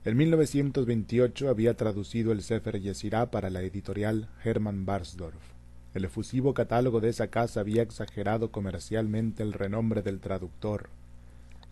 [0.05, 5.52] En 1928 había traducido el Sefer Yesirá para la editorial Hermann Barsdorf.
[5.95, 10.89] El efusivo catálogo de esa casa había exagerado comercialmente el renombre del traductor.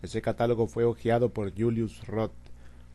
[0.03, 2.31] Ese catálogo fue hojeado por Julius Roth,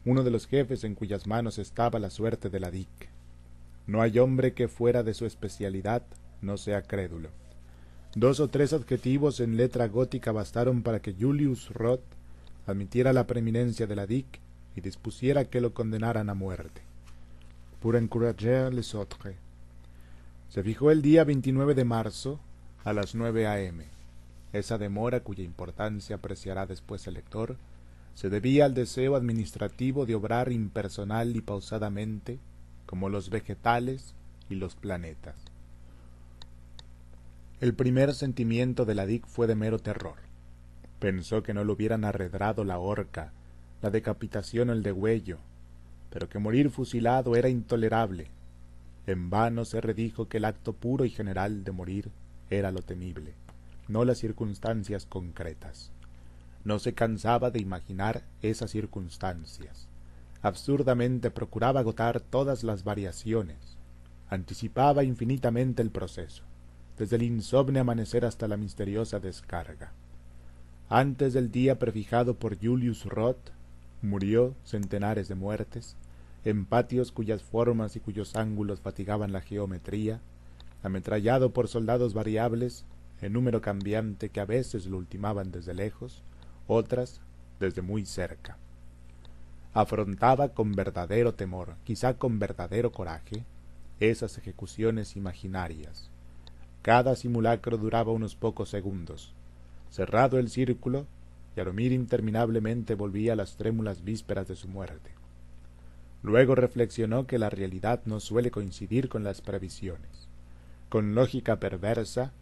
[0.05, 3.09] uno de los jefes en cuyas manos estaba la suerte de la DIC.
[3.89, 6.03] No hay hombre que fuera de su especialidad
[6.43, 7.31] no sea crédulo.
[8.15, 12.05] Dos o tres adjetivos en letra gótica bastaron para que Julius Roth
[12.67, 14.27] admitiera la preeminencia de la DIC
[14.77, 16.83] y dispusiera que lo condenaran a muerte.
[17.81, 19.46] Pour encourager les autres.
[20.49, 22.41] Se fijó el día 29 de marzo
[22.85, 23.85] a las 9 a.m.
[24.53, 27.57] Esa demora, cuya importancia apreciará después el lector,
[28.15, 32.39] se debía al deseo administrativo de obrar impersonal y pausadamente
[32.87, 34.15] como los vegetales
[34.49, 35.35] y los planetas.
[37.61, 40.17] El primer sentimiento de la DIC fue de mero terror.
[41.01, 43.33] Pensó que no lo hubieran arredrado la horca,
[43.83, 45.39] la decapitación o el degüello,
[46.11, 48.29] pero que morir fusilado era intolerable.
[49.07, 52.11] En vano se redijo que el acto puro y general de morir
[52.51, 53.35] era lo temible,
[53.89, 55.91] no las circunstancias concretas.
[56.65, 59.89] No se cansaba de imaginar esas circunstancias
[60.47, 63.57] absurdamente procuraba agotar todas las variaciones,
[64.29, 66.45] anticipaba infinitamente el proceso,
[66.97, 69.93] desde el insomne amanecer hasta la misteriosa descarga.
[70.89, 73.51] Antes del día prefijado por Julius Roth,
[74.03, 75.97] murió centenares de muertes,
[76.47, 80.23] en patios cuyas formas y cuyos ángulos fatigaban la geometría,
[80.83, 82.87] ametrallado por soldados variables,
[83.21, 86.23] en número cambiante que a veces lo ultimaban desde lejos,
[86.67, 87.21] otras
[87.61, 88.57] desde muy cerca
[89.77, 93.45] afrontaba con verdadero temor, quizá con verdadero coraje,
[94.01, 96.09] esas ejecuciones imaginarias.
[96.81, 99.35] Cada simulacro duraba unos pocos segundos.
[99.91, 101.07] Cerrado el círculo,
[101.57, 105.16] Yaromir interminablemente volvía a las trémulas vísperas de su muerte.
[106.23, 110.29] Luego reflexionó que la realidad no suele coincidir con las previsiones.
[110.89, 112.33] Con lógica perversa,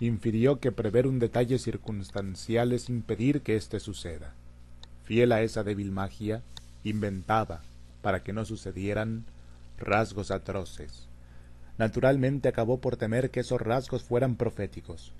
[0.00, 4.34] infirió que prever un detalle circunstancial es impedir que éste suceda.
[5.04, 6.42] Fiel a esa débil magia,
[6.84, 7.62] inventaba,
[8.02, 9.24] para que no sucedieran,
[9.78, 11.08] rasgos atroces.
[11.78, 15.12] Naturalmente acabó por temer que esos rasgos fueran proféticos.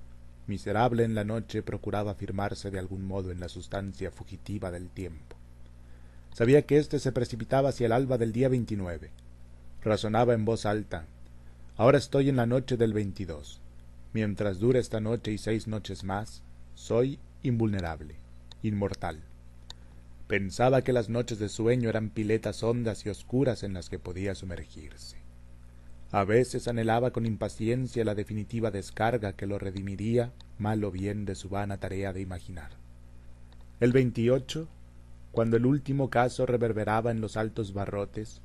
[0.46, 5.36] Miserable en la noche procuraba firmarse de algún modo en la sustancia fugitiva del tiempo.
[6.32, 9.10] Sabía que éste se precipitaba hacia el alba del día veintinueve.
[9.82, 11.06] Razonaba en voz alta.
[11.76, 13.60] Ahora estoy en la noche del veintidós.
[14.12, 16.42] Mientras dure esta noche y seis noches más,
[16.74, 18.16] soy invulnerable,
[18.62, 19.20] inmortal.
[20.26, 24.34] Pensaba que las noches de sueño eran piletas hondas y oscuras en las que podía
[24.34, 25.18] sumergirse.
[26.10, 31.34] A veces anhelaba con impaciencia la definitiva descarga que lo redimiría, mal o bien, de
[31.34, 32.70] su vana tarea de imaginar.
[33.80, 34.68] El 28,
[35.32, 38.40] cuando el último caso reverberaba en los altos barrotes,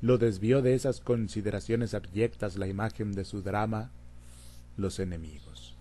[0.00, 3.90] lo desvió de esas consideraciones abyectas la imagen de su drama,
[4.78, 5.76] los enemigos.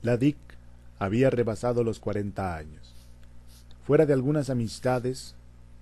[0.00, 0.38] La DIC
[0.98, 2.94] había rebasado los cuarenta años.
[3.84, 5.34] Fuera de algunas amistades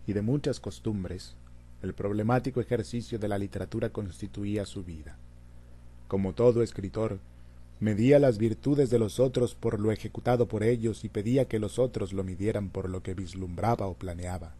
[0.06, 1.36] y de muchas costumbres,
[1.82, 5.16] el problemático ejercicio de la literatura constituía su vida.
[6.08, 7.20] Como todo escritor,
[7.80, 11.78] medía las virtudes de los otros por lo ejecutado por ellos y pedía que los
[11.78, 14.54] otros lo midieran por lo que vislumbraba o planeaba.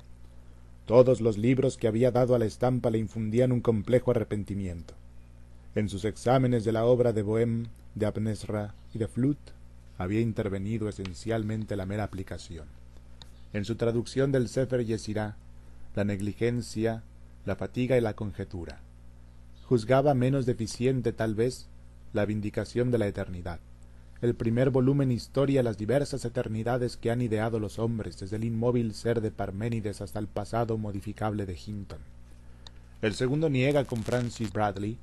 [0.87, 4.95] Todos los libros que había dado a la estampa le infundían un complejo arrepentimiento.
[5.75, 9.39] En sus exámenes de la obra de Bohème, de Abnesra y de Flut
[9.99, 12.67] había intervenido esencialmente la mera aplicación.
[13.53, 15.37] En su traducción del Sefer Yesirá
[15.97, 17.03] la negligencia,
[17.47, 18.81] la fatiga y la conjetura.
[19.65, 21.67] Juzgaba menos deficiente, tal vez,
[22.17, 23.61] la vindicación de la eternidad.
[24.23, 28.95] El primer volumen historia las diversas eternidades que han ideado los hombres, desde el inmóvil
[28.95, 32.01] ser de Parménides hasta el pasado modificable de Hinton.
[33.03, 34.99] El segundo niega con Francis Bradley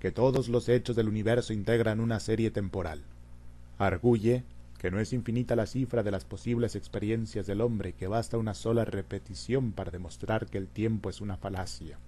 [0.00, 3.02] que todos los hechos del universo integran una serie temporal.
[3.78, 4.44] Arguye
[4.78, 8.54] que no es infinita la cifra de las posibles experiencias del hombre, que basta una
[8.54, 11.98] sola repetición para demostrar que el tiempo es una falacia.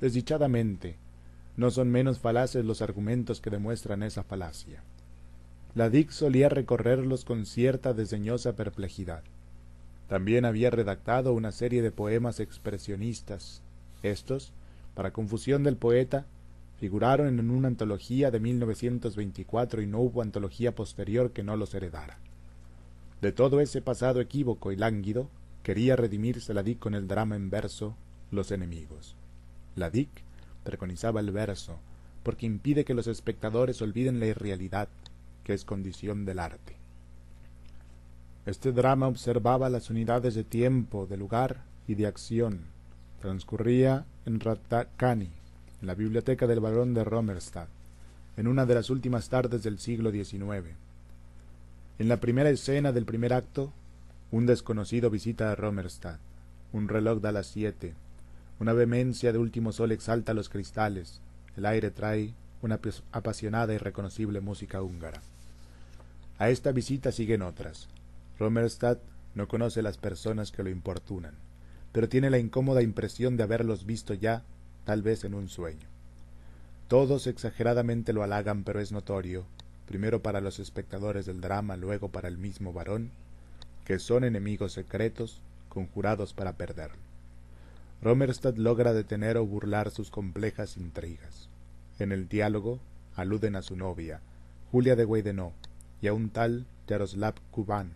[0.00, 0.96] Desdichadamente,
[1.56, 4.82] no son menos falaces los argumentos que demuestran esa falacia.
[5.74, 9.22] La Dick solía recorrerlos con cierta desdeñosa perplejidad.
[10.08, 13.62] También había redactado una serie de poemas expresionistas.
[14.02, 14.52] Estos,
[14.94, 16.26] para confusión del poeta,
[16.78, 22.18] figuraron en una antología de 1924 y no hubo antología posterior que no los heredara.
[23.22, 25.28] De todo ese pasado equívoco y lánguido,
[25.62, 27.94] quería redimirse la DIC con el drama en verso
[28.30, 29.14] Los enemigos.
[29.76, 30.10] La DIC
[30.64, 31.78] preconizaba el verso,
[32.22, 34.88] porque impide que los espectadores olviden la irrealidad,
[35.44, 36.76] que es condición del arte.
[38.44, 42.62] Este drama observaba las unidades de tiempo, de lugar y de acción.
[43.20, 45.30] Transcurría en Ratakani,
[45.80, 47.68] en la biblioteca del barón de Romerstad,
[48.36, 50.74] en una de las últimas tardes del siglo XIX.
[51.98, 53.72] En la primera escena del primer acto,
[54.32, 56.18] un desconocido visita a Romerstad.
[56.72, 57.94] Un reloj da las siete.
[58.62, 61.20] Una vehemencia de último sol exalta los cristales.
[61.56, 62.32] El aire trae
[62.62, 62.78] una
[63.10, 65.20] apasionada y reconocible música húngara.
[66.38, 67.88] A esta visita siguen otras.
[68.38, 68.98] Romerstad
[69.34, 71.34] no conoce las personas que lo importunan,
[71.90, 74.44] pero tiene la incómoda impresión de haberlos visto ya
[74.84, 75.88] tal vez en un sueño.
[76.86, 79.44] Todos exageradamente lo halagan, pero es notorio,
[79.88, 83.10] primero para los espectadores del drama, luego para el mismo varón,
[83.84, 87.11] que son enemigos secretos, conjurados para perderlo.
[88.02, 91.48] Romerstad logra detener o burlar sus complejas intrigas.
[92.00, 92.80] En el diálogo
[93.14, 94.20] aluden a su novia,
[94.72, 95.52] Julia de Weidenau,
[96.00, 97.92] y a un tal Yaroslav Kuban,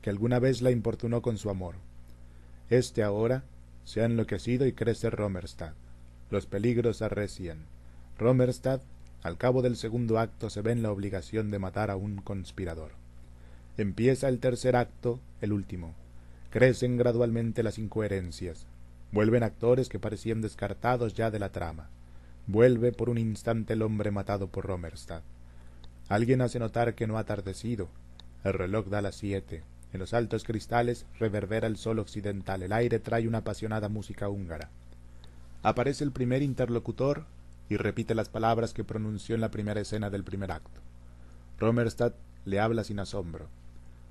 [0.00, 1.74] que alguna vez la importunó con su amor.
[2.70, 3.42] Este ahora
[3.84, 5.72] se ha enloquecido y crece Romerstad.
[6.30, 7.58] Los peligros arrecian.
[8.18, 8.80] Romerstad,
[9.24, 12.92] al cabo del segundo acto, se ve en la obligación de matar a un conspirador.
[13.76, 15.94] Empieza el tercer acto, el último.
[16.50, 18.66] Crecen gradualmente las incoherencias.
[19.12, 21.90] Vuelven actores que parecían descartados ya de la trama.
[22.46, 25.22] Vuelve por un instante el hombre matado por Romerstad.
[26.08, 27.88] Alguien hace notar que no ha atardecido.
[28.42, 29.64] El reloj da las siete.
[29.92, 32.62] En los altos cristales reverbera el sol occidental.
[32.62, 34.70] El aire trae una apasionada música húngara.
[35.62, 37.26] Aparece el primer interlocutor
[37.68, 40.80] y repite las palabras que pronunció en la primera escena del primer acto.
[41.58, 42.14] Romerstad
[42.46, 43.48] le habla sin asombro.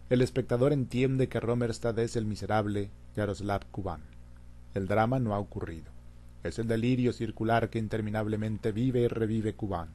[0.09, 4.01] El espectador entiende que Romerstad es el miserable Yaroslav Kuban.
[4.73, 5.91] El drama no ha ocurrido.
[6.43, 9.89] Es el delirio circular que interminablemente vive y revive Kuban.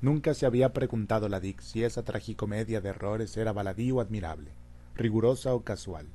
[0.00, 4.50] Nunca se había preguntado la Dick si esa tragicomedia de errores era baladí o admirable,
[4.94, 6.06] rigurosa o casual.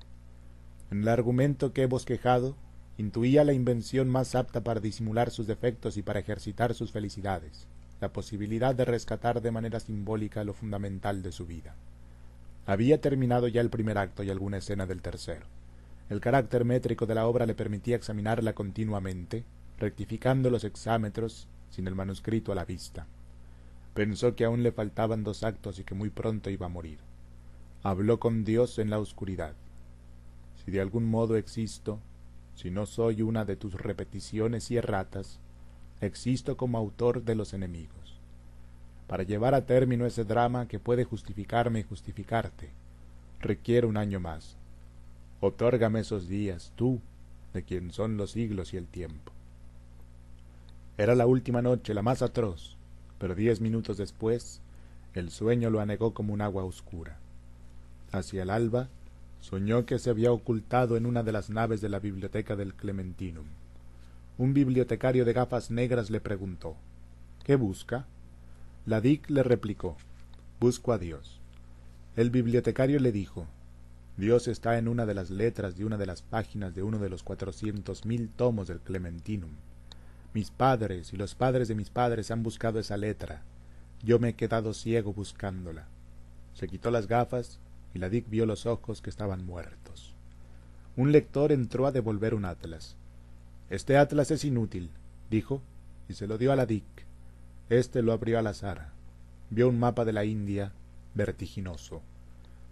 [0.90, 2.56] En el argumento que he bosquejado
[2.98, 7.68] intuía la invención más apta para disimular sus defectos y para ejercitar sus felicidades,
[8.02, 11.76] la posibilidad de rescatar de manera simbólica lo fundamental de su vida.
[12.66, 15.46] Había terminado ya el primer acto y alguna escena del tercero.
[16.10, 19.44] El carácter métrico de la obra le permitía examinarla continuamente,
[19.80, 23.08] rectificando los exámetros sin el manuscrito a la vista.
[23.96, 27.00] Pensó que aún le faltaban dos actos y que muy pronto iba a morir.
[27.82, 29.54] Habló con Dios en la oscuridad.
[30.64, 32.00] Si de algún modo existo,
[32.56, 35.40] si no soy una de tus repeticiones y erratas,
[36.02, 38.20] existo como autor de los enemigos.
[39.08, 42.70] Para llevar a término ese drama que puede justificarme y justificarte,
[43.40, 44.58] requiere un año más.
[45.42, 47.00] Otórgame esos días, tú,
[47.54, 49.32] de quien son los siglos y el tiempo.
[50.98, 52.78] Era la última noche, la más atroz,
[53.20, 54.62] pero diez minutos después
[55.14, 57.18] el sueño lo anegó como un agua oscura.
[58.12, 58.90] Hacia el alba
[59.40, 63.46] soñó que se había ocultado en una de las naves de la biblioteca del Clementinum.
[64.38, 66.76] Un bibliotecario de gafas negras le preguntó
[67.44, 68.06] ¿Qué busca?
[68.86, 69.96] La DIC le replicó
[70.60, 71.40] Busco a Dios.
[72.16, 73.48] El bibliotecario le dijo
[74.18, 77.10] Dios está en una de las letras de una de las páginas de uno de
[77.10, 79.52] los cuatrocientos mil tomos del Clementinum.
[80.34, 83.42] Mis padres y los padres de mis padres han buscado esa letra.
[84.04, 85.88] Yo me he quedado ciego buscándola.
[86.54, 87.60] Se quitó las gafas
[87.94, 90.14] y la Dick vio los ojos que estaban muertos.
[90.96, 92.96] Un lector entró a devolver un atlas.
[93.70, 94.92] Este atlas es inútil,
[95.30, 95.62] dijo,
[96.08, 96.86] y se lo dio a la Dick.
[97.70, 98.92] Este lo abrió al azar.
[99.50, 100.72] Vio un mapa de la India
[101.16, 102.02] vertiginoso.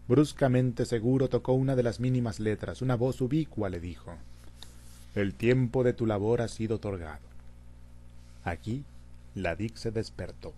[0.07, 2.81] Bruscamente seguro tocó una de las mínimas letras.
[2.81, 4.15] Una voz ubicua le dijo
[5.15, 7.21] El tiempo de tu labor ha sido otorgado.
[8.43, 8.83] Aquí
[9.33, 10.53] la Dick se despertó.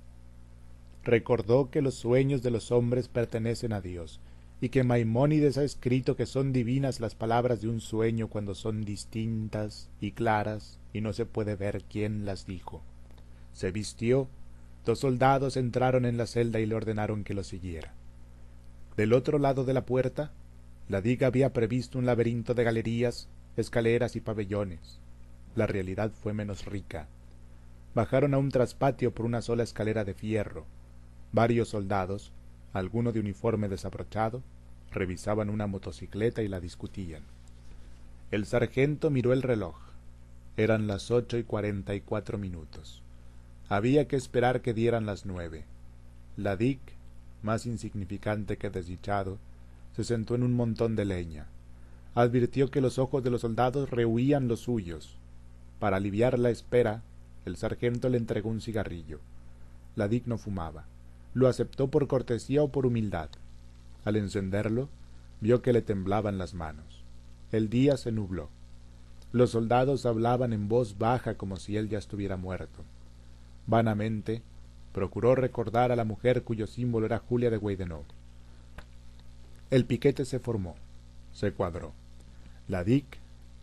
[1.03, 4.19] Recordó que los sueños de los hombres pertenecen a Dios
[4.59, 8.83] y que Maimónides ha escrito que son divinas las palabras de un sueño cuando son
[8.83, 12.81] distintas y claras y no se puede ver quién las dijo.
[13.53, 14.27] Se vistió,
[14.85, 17.93] dos soldados entraron en la celda y le ordenaron que lo siguiera.
[18.97, 20.31] Del otro lado de la puerta,
[20.87, 24.99] la diga había previsto un laberinto de galerías, escaleras y pabellones.
[25.55, 27.07] La realidad fue menos rica.
[27.93, 30.65] Bajaron a un traspatio por una sola escalera de fierro.
[31.31, 32.31] Varios soldados,
[32.73, 34.41] alguno de uniforme desabrochado,
[34.91, 37.23] revisaban una motocicleta y la discutían.
[38.31, 39.75] El sargento miró el reloj.
[40.57, 43.01] Eran las ocho y cuarenta y cuatro minutos.
[43.67, 45.65] Había que esperar que dieran las nueve.
[46.37, 46.55] La
[47.45, 49.37] más insignificante que desdichado,
[49.95, 51.45] se sentó en un montón de leña.
[52.13, 55.15] Advirtió que los ojos de los soldados rehuían los suyos.
[55.79, 57.03] Para aliviar la espera,
[57.45, 59.21] el sargento le entregó un cigarrillo.
[59.95, 60.85] La DIC no fumaba
[61.35, 63.29] lo aceptó por cortesía o por humildad.
[64.05, 64.87] Al encenderlo,
[65.41, 67.03] vio que le temblaban las manos.
[67.51, 68.49] El día se nubló.
[69.33, 72.83] Los soldados hablaban en voz baja como si él ya estuviera muerto.
[73.67, 74.41] Vanamente,
[74.95, 78.05] procuró recordar a la mujer cuyo símbolo era Julia de Weidenau.
[79.69, 80.75] El piquete se formó,
[81.33, 81.91] se cuadró.
[82.69, 83.05] La DIC,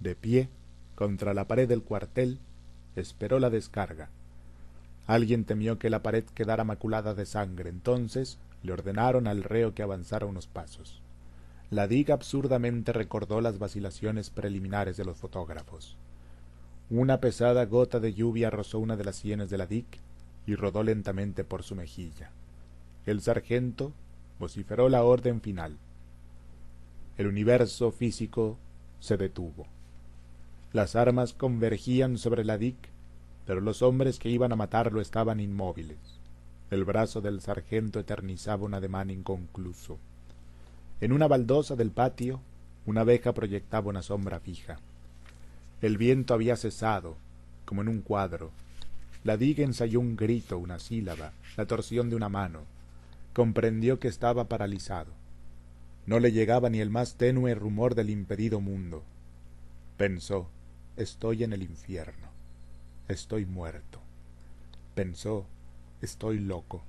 [0.00, 0.50] de pie,
[0.94, 2.38] contra la pared del cuartel,
[2.96, 4.10] esperó la descarga.
[5.06, 9.82] Alguien temió que la pared quedara maculada de sangre, entonces le ordenaron al reo que
[9.82, 11.00] avanzara unos pasos.
[11.70, 15.96] La diga absurdamente recordó las vacilaciones preliminares de los fotógrafos.
[16.90, 19.86] Una pesada gota de lluvia rozó una de las sienes de la DIC
[20.46, 22.30] y rodó lentamente por su mejilla.
[23.06, 23.92] El sargento
[24.38, 25.76] vociferó la orden final.
[27.16, 28.58] El universo físico
[29.00, 29.66] se detuvo.
[30.72, 32.92] Las armas convergían sobre la DIC
[33.46, 35.98] pero los hombres que iban a matarlo estaban inmóviles.
[36.70, 39.98] El brazo del sargento eternizaba un ademán inconcluso.
[41.00, 42.40] En una baldosa del patio,
[42.86, 44.78] una abeja proyectaba una sombra fija.
[45.80, 47.16] El viento había cesado,
[47.64, 48.50] como en un cuadro.
[49.24, 52.60] La diga ensayó un grito, una sílaba, la torsión de una mano.
[53.32, 55.12] Comprendió que estaba paralizado.
[56.06, 59.04] No le llegaba ni el más tenue rumor del impedido mundo.
[59.96, 60.48] Pensó,
[60.96, 62.32] estoy en el infierno
[63.12, 64.00] estoy muerto.
[64.94, 65.46] Pensó,
[66.00, 66.82] estoy loco.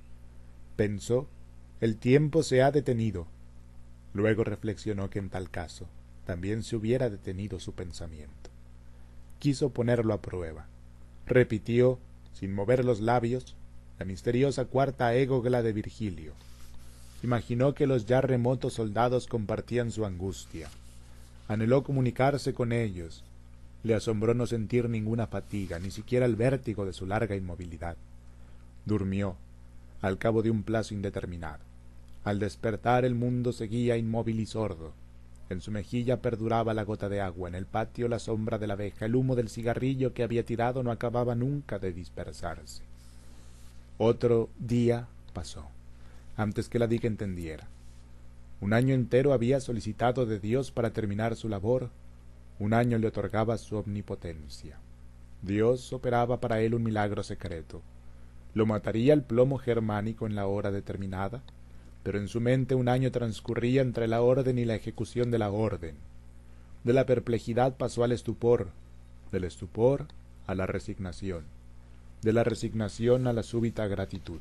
[0.76, 1.28] Pensó,
[1.80, 3.26] el tiempo se ha detenido.
[4.12, 5.86] Luego reflexionó que en tal caso
[6.26, 8.50] también se hubiera detenido su pensamiento.
[9.38, 10.66] Quiso ponerlo a prueba.
[11.26, 11.98] Repitió,
[12.34, 13.54] sin mover los labios,
[13.98, 16.32] la misteriosa cuarta égogla de Virgilio.
[17.22, 20.68] Imaginó que los ya remotos soldados compartían su angustia.
[21.48, 23.24] Anheló comunicarse con ellos,
[23.82, 27.96] le asombró no sentir ninguna fatiga, ni siquiera el vértigo de su larga inmovilidad.
[28.86, 29.36] Durmió,
[30.02, 31.60] al cabo de un plazo indeterminado.
[32.24, 34.92] Al despertar el mundo seguía inmóvil y sordo.
[35.50, 38.74] En su mejilla perduraba la gota de agua, en el patio la sombra de la
[38.74, 42.82] abeja, el humo del cigarrillo que había tirado no acababa nunca de dispersarse.
[43.98, 45.66] Otro día pasó,
[46.36, 47.68] antes que la diga entendiera.
[48.60, 51.90] Un año entero había solicitado de Dios para terminar su labor
[52.60, 54.78] un año le otorgaba su omnipotencia.
[55.42, 57.82] Dios operaba para él un milagro secreto.
[58.54, 61.42] Lo mataría el plomo germánico en la hora determinada,
[62.04, 65.50] pero en su mente un año transcurría entre la orden y la ejecución de la
[65.50, 65.96] orden.
[66.84, 68.68] De la perplejidad pasó al estupor,
[69.32, 70.06] del estupor
[70.46, 71.44] a la resignación,
[72.20, 74.40] de la resignación a la súbita gratitud.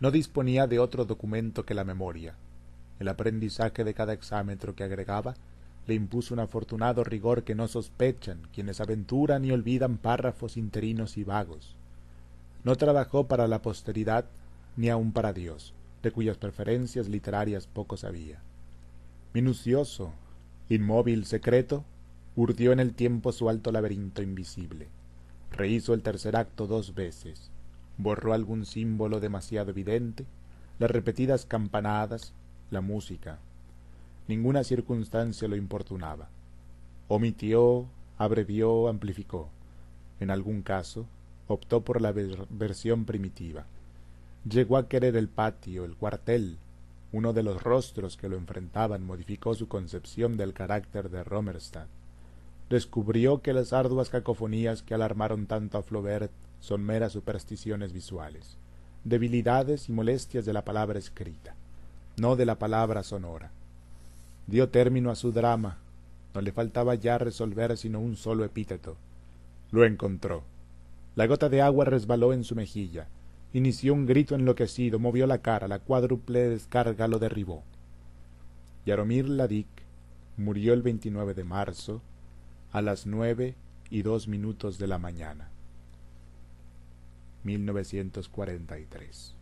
[0.00, 2.34] No disponía de otro documento que la memoria.
[3.00, 5.34] El aprendizaje de cada exámetro que agregaba
[5.86, 11.24] le impuso un afortunado rigor que no sospechan quienes aventuran y olvidan párrafos interinos y
[11.24, 11.74] vagos.
[12.64, 14.26] No trabajó para la posteridad
[14.76, 18.40] ni aun para Dios, de cuyas preferencias literarias poco sabía.
[19.34, 20.12] Minucioso,
[20.68, 21.84] inmóvil, secreto,
[22.36, 24.88] urdió en el tiempo su alto laberinto invisible.
[25.52, 27.50] Rehizo el tercer acto dos veces,
[27.98, 30.24] borró algún símbolo demasiado evidente,
[30.78, 32.32] las repetidas campanadas,
[32.70, 33.38] la música.
[34.28, 36.28] Ninguna circunstancia lo importunaba.
[37.08, 39.48] Omitió, abrevió, amplificó.
[40.20, 41.06] En algún caso,
[41.48, 42.14] optó por la
[42.48, 43.66] versión primitiva.
[44.48, 46.56] Llegó a querer el patio, el cuartel.
[47.12, 51.86] Uno de los rostros que lo enfrentaban modificó su concepción del carácter de Romerstad.
[52.70, 58.56] Descubrió que las arduas cacofonías que alarmaron tanto a Flaubert son meras supersticiones visuales,
[59.04, 61.54] debilidades y molestias de la palabra escrita,
[62.16, 63.50] no de la palabra sonora.
[64.46, 65.78] Dio término a su drama,
[66.32, 68.96] no le faltaba ya resolver sino un solo epíteto.
[69.70, 70.44] Lo encontró.
[71.16, 73.08] La gota de agua resbaló en su mejilla,
[73.52, 77.64] inició un grito enloquecido, movió la cara, la cuádruple descarga lo derribó.
[78.86, 79.68] Yaromir Ladik
[80.36, 82.02] murió el 29 de marzo
[82.72, 83.56] a las nueve
[83.90, 85.50] y dos minutos de la mañana.
[87.44, 89.34] 1943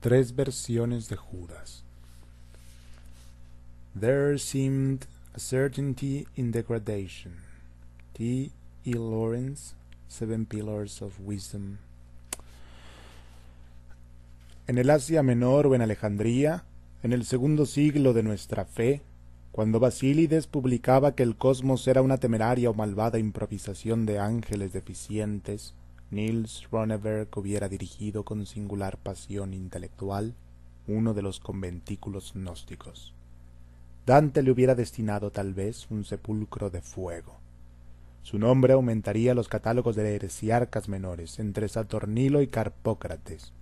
[0.00, 1.82] Tres versiones de Judas.
[3.98, 7.38] There seemed a certainty in degradation.
[8.14, 8.52] T.
[8.84, 8.92] E.
[8.92, 9.74] Lawrence
[10.08, 11.76] Seven Pillars of Wisdom.
[14.66, 16.64] En el Asia Menor o en Alejandría,
[17.02, 19.02] en el segundo siglo de nuestra fe,
[19.52, 25.74] cuando Basílides publicaba que el cosmos era una temeraria o malvada improvisación de ángeles deficientes,
[26.10, 30.34] Niels Ronneberg hubiera dirigido con singular pasión intelectual
[30.88, 33.12] uno de los conventículos gnósticos.
[34.04, 37.45] Dante le hubiera destinado tal vez un sepulcro de fuego.
[38.26, 43.52] Su nombre aumentaría los catálogos de heresiarcas menores entre Saturnilo y Carpócrates.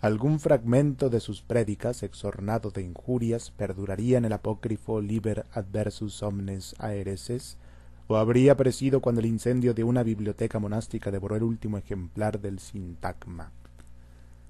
[0.00, 6.74] Algún fragmento de sus prédicas, exornado de injurias, perduraría en el apócrifo Liber adversus omnes
[6.78, 7.58] aereses,
[8.06, 12.58] o habría aparecido cuando el incendio de una biblioteca monástica devoró el último ejemplar del
[12.58, 13.52] sintagma.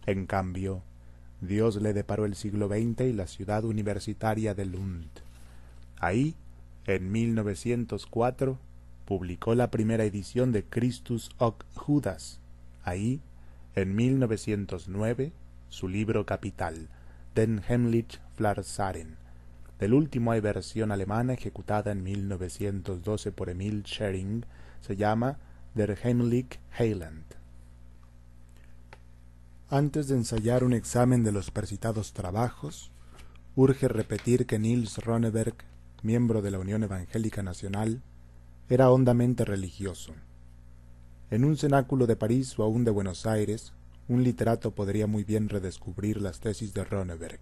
[0.06, 0.82] En cambio,
[1.40, 5.10] Dios le deparó el siglo XX y la ciudad universitaria de Lund.
[5.98, 6.36] Ahí,
[6.86, 8.60] en 1904,
[9.06, 12.40] publicó la primera edición de Christus och Judas.
[12.82, 13.22] Ahí,
[13.74, 15.32] en 1909,
[15.70, 16.88] su libro capital,
[17.34, 19.16] Den Heimlich Flarsaren.
[19.78, 24.44] Del último hay versión alemana ejecutada en 1912 por Emil Schering,
[24.80, 25.38] se llama
[25.74, 27.24] Der Heimlich Heiland.
[29.68, 32.90] Antes de ensayar un examen de los precitados trabajos,
[33.54, 35.54] urge repetir que Niels Ronneberg,
[36.02, 38.00] miembro de la Unión Evangélica Nacional,
[38.68, 40.12] era hondamente religioso.
[41.30, 43.72] En un cenáculo de París o aún de Buenos Aires,
[44.08, 47.38] un literato podría muy bien redescubrir las tesis de Ronneberg.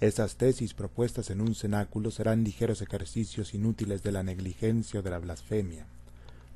[0.00, 5.10] Esas tesis propuestas en un cenáculo serán ligeros ejercicios inútiles de la negligencia o de
[5.10, 5.86] la blasfemia.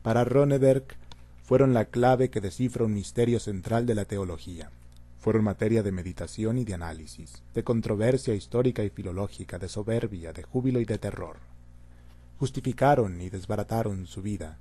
[0.02, 0.84] Para Ronneberg
[1.42, 4.70] fueron la clave que descifra un misterio central de la teología.
[5.18, 10.44] Fueron materia de meditación y de análisis, de controversia histórica y filológica, de soberbia, de
[10.44, 11.51] júbilo y de terror
[12.42, 14.58] justificaron y desbarataron su vida.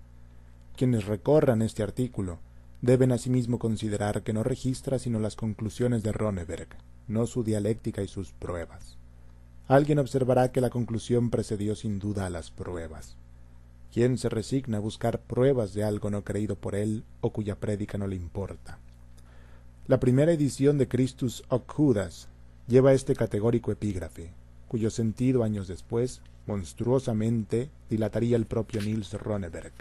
[0.75, 2.37] Quienes recorran este artículo
[2.83, 6.67] deben asimismo considerar que no registra sino las conclusiones de Ronneberg,
[7.07, 8.99] no su dialéctica y sus pruebas.
[9.67, 13.17] Alguien observará que la conclusión precedió sin duda a las pruebas.
[13.91, 17.97] ¿Quién se resigna a buscar pruebas de algo no creído por él o cuya prédica
[17.97, 18.77] no le importa?
[19.87, 22.27] La primera edición de Christus Judas
[22.67, 24.35] lleva este categórico epígrafe,
[24.67, 29.73] cuyo sentido años después monstruosamente dilataría el propio Niels Ronneberg.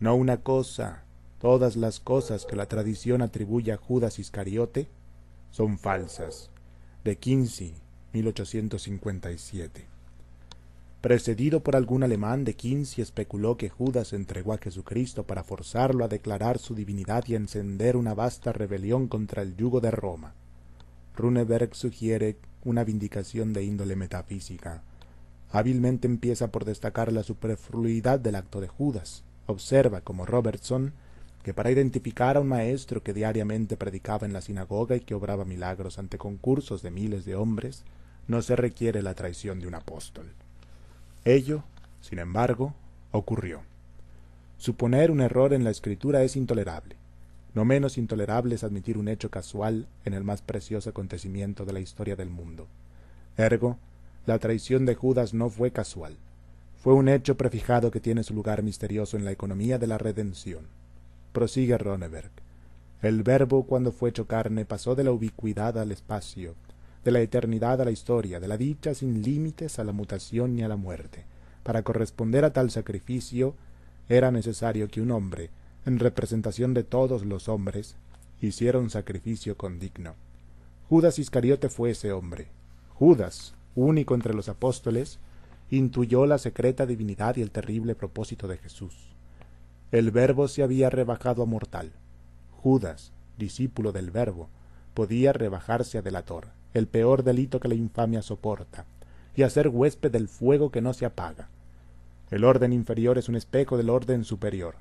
[0.00, 1.04] No una cosa,
[1.40, 4.88] todas las cosas que la tradición atribuye a Judas Iscariote
[5.50, 6.50] son falsas.
[7.04, 7.74] De Kinsey,
[8.12, 9.86] 1857.
[11.00, 16.08] Precedido por algún alemán, de Kinsey especuló que Judas entregó a Jesucristo para forzarlo a
[16.08, 20.34] declarar su divinidad y encender una vasta rebelión contra el yugo de Roma.
[21.16, 24.82] Runeberg sugiere una vindicación de índole metafísica,
[25.50, 29.24] Hábilmente empieza por destacar la superfluidad del acto de Judas.
[29.46, 30.92] Observa, como Robertson,
[31.42, 35.44] que para identificar a un maestro que diariamente predicaba en la sinagoga y que obraba
[35.46, 37.84] milagros ante concursos de miles de hombres,
[38.26, 40.26] no se requiere la traición de un apóstol.
[41.24, 41.64] Ello,
[42.02, 42.74] sin embargo,
[43.10, 43.62] ocurrió.
[44.58, 46.96] Suponer un error en la escritura es intolerable.
[47.54, 51.80] No menos intolerable es admitir un hecho casual en el más precioso acontecimiento de la
[51.80, 52.66] historia del mundo.
[53.36, 53.78] Ergo,
[54.28, 56.14] La traición de Judas no fue casual.
[56.82, 60.66] Fue un hecho prefijado que tiene su lugar misterioso en la economía de la redención.
[61.32, 62.30] Prosigue Ronneberg.
[63.00, 66.56] El verbo cuando fue hecho carne pasó de la ubicuidad al espacio,
[67.06, 70.62] de la eternidad a la historia, de la dicha sin límites a la mutación y
[70.62, 71.24] a la muerte.
[71.62, 73.54] Para corresponder a tal sacrificio
[74.10, 75.48] era necesario que un hombre,
[75.86, 77.96] en representación de todos los hombres,
[78.42, 80.16] hiciera un sacrificio condigno.
[80.90, 82.48] Judas Iscariote fue ese hombre.
[82.92, 85.18] Judas, único entre los apóstoles,
[85.70, 88.94] intuyó la secreta divinidad y el terrible propósito de Jesús.
[89.92, 91.92] El Verbo se había rebajado a mortal.
[92.62, 94.48] Judas, discípulo del Verbo,
[94.94, 98.84] podía rebajarse a delator, el peor delito que la infamia soporta,
[99.36, 101.48] y hacer huésped del fuego que no se apaga.
[102.30, 104.74] El orden inferior es un espejo del orden superior.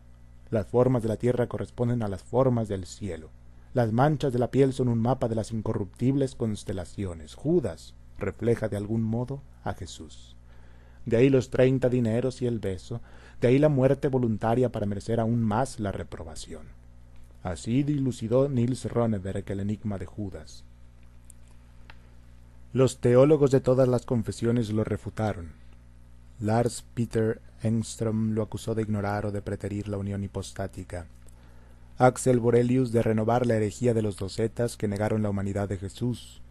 [0.49, 3.29] Las formas de la tierra corresponden a las formas del cielo.
[3.73, 7.35] Las manchas de la piel son un mapa de las incorruptibles constelaciones.
[7.35, 10.35] Judas refleja de algún modo a Jesús.
[11.05, 13.01] De ahí los treinta dineros y el beso,
[13.39, 16.67] de ahí la muerte voluntaria para merecer aún más la reprobación.
[17.43, 20.63] Así dilucidó Niels Ronneberg el enigma de Judas.
[22.73, 25.53] Los teólogos de todas las confesiones lo refutaron.
[26.39, 31.07] Lars Peter Engström lo acusó de ignorar o de preterir la unión hipostática.
[31.97, 36.41] Axel Borelius de renovar la herejía de los docetas que negaron la humanidad de Jesús.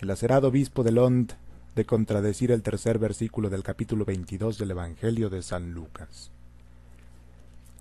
[0.00, 1.34] El acerado obispo de Lond
[1.76, 6.30] de contradecir el tercer versículo del capítulo 22 del Evangelio de San Lucas.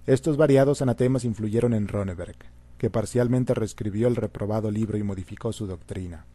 [0.06, 2.36] Estos variados anatemas influyeron en Ronneberg,
[2.78, 6.26] que parcialmente reescribió el reprobado libro y modificó su doctrina.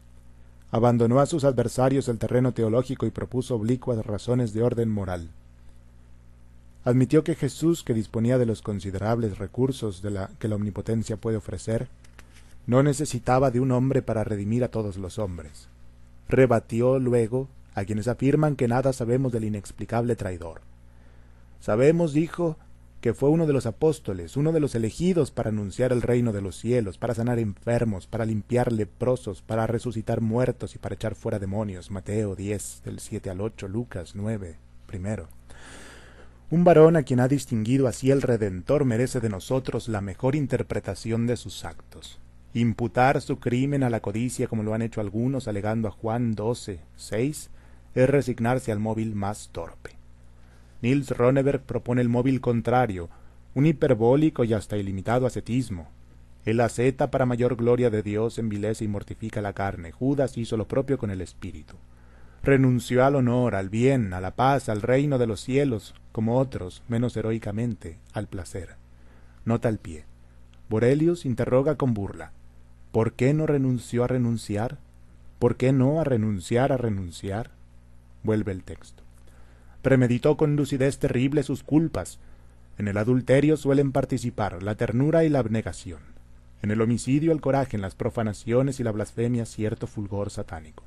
[0.72, 5.30] Abandonó a sus adversarios el terreno teológico y propuso oblicuas razones de orden moral.
[6.84, 11.88] Admitió que Jesús, que disponía de los considerables recursos de que la omnipotencia puede ofrecer,
[12.68, 15.68] no necesitaba de un hombre para redimir a todos los hombres
[16.28, 20.60] rebatió luego a quienes afirman que nada sabemos del inexplicable traidor.
[21.60, 22.56] Sabemos, dijo,
[23.00, 26.42] que fue uno de los apóstoles, uno de los elegidos para anunciar el reino de
[26.42, 31.38] los cielos, para sanar enfermos, para limpiar leprosos, para resucitar muertos y para echar fuera
[31.38, 31.90] demonios.
[31.90, 34.56] Mateo 10, del 7 al 8, Lucas 9,
[34.86, 35.28] primero.
[36.50, 41.26] Un varón a quien ha distinguido así el Redentor merece de nosotros la mejor interpretación
[41.26, 42.18] de sus actos.
[42.58, 46.80] Imputar su crimen a la codicia, como lo han hecho algunos, alegando a Juan 12,
[46.96, 47.50] 6,
[47.94, 49.92] es resignarse al móvil más torpe.
[50.82, 53.10] Niels Ronneberg propone el móvil contrario,
[53.54, 55.86] un hiperbólico y hasta ilimitado ascetismo.
[56.44, 59.92] Él aceta para mayor gloria de Dios, envilece y mortifica la carne.
[59.92, 61.76] Judas hizo lo propio con el espíritu.
[62.42, 66.82] Renunció al honor, al bien, a la paz, al reino de los cielos, como otros,
[66.88, 68.70] menos heroicamente, al placer.
[69.44, 70.06] Nota al pie.
[70.68, 72.32] Borelius interroga con burla.
[72.98, 74.76] ¿Por qué no renunció a renunciar?
[75.38, 77.52] ¿Por qué no a renunciar a renunciar?
[78.24, 79.04] Vuelve el texto.
[79.82, 82.18] Premeditó con lucidez terrible sus culpas.
[82.76, 86.00] En el adulterio suelen participar la ternura y la abnegación.
[86.60, 90.82] En el homicidio el coraje, en las profanaciones y la blasfemia cierto fulgor satánico.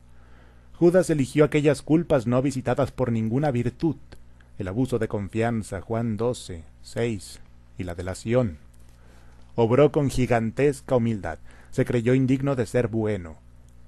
[0.74, 3.96] Judas eligió aquellas culpas no visitadas por ninguna virtud,
[4.60, 7.40] el abuso de confianza, Juan 12, 6,
[7.78, 8.58] y la delación.
[9.56, 11.40] Obró con gigantesca humildad,
[11.72, 13.38] se creyó indigno de ser bueno.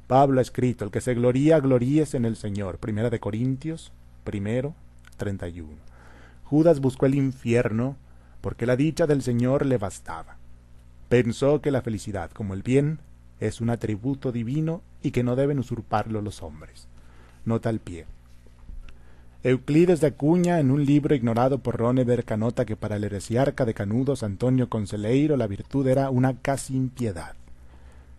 [0.08, 2.78] Pablo ha escrito, el que se gloría, gloríes en el Señor.
[2.78, 3.92] Primera de Corintios,
[4.24, 4.74] primero,
[5.18, 5.82] treinta y uno.
[6.44, 7.96] Judas buscó el infierno
[8.42, 10.38] porque la dicha del Señor le bastaba.
[11.10, 13.00] Pensó que la felicidad, como el bien,
[13.40, 16.88] es un atributo divino y que no deben usurparlo los hombres.
[17.46, 18.06] Nota al pie.
[19.44, 23.74] Euclides de Acuña, en un libro ignorado por Ronneberg, anota que para el heresiarca de
[23.74, 27.36] Canudos Antonio Conceleiro la virtud era una casi impiedad.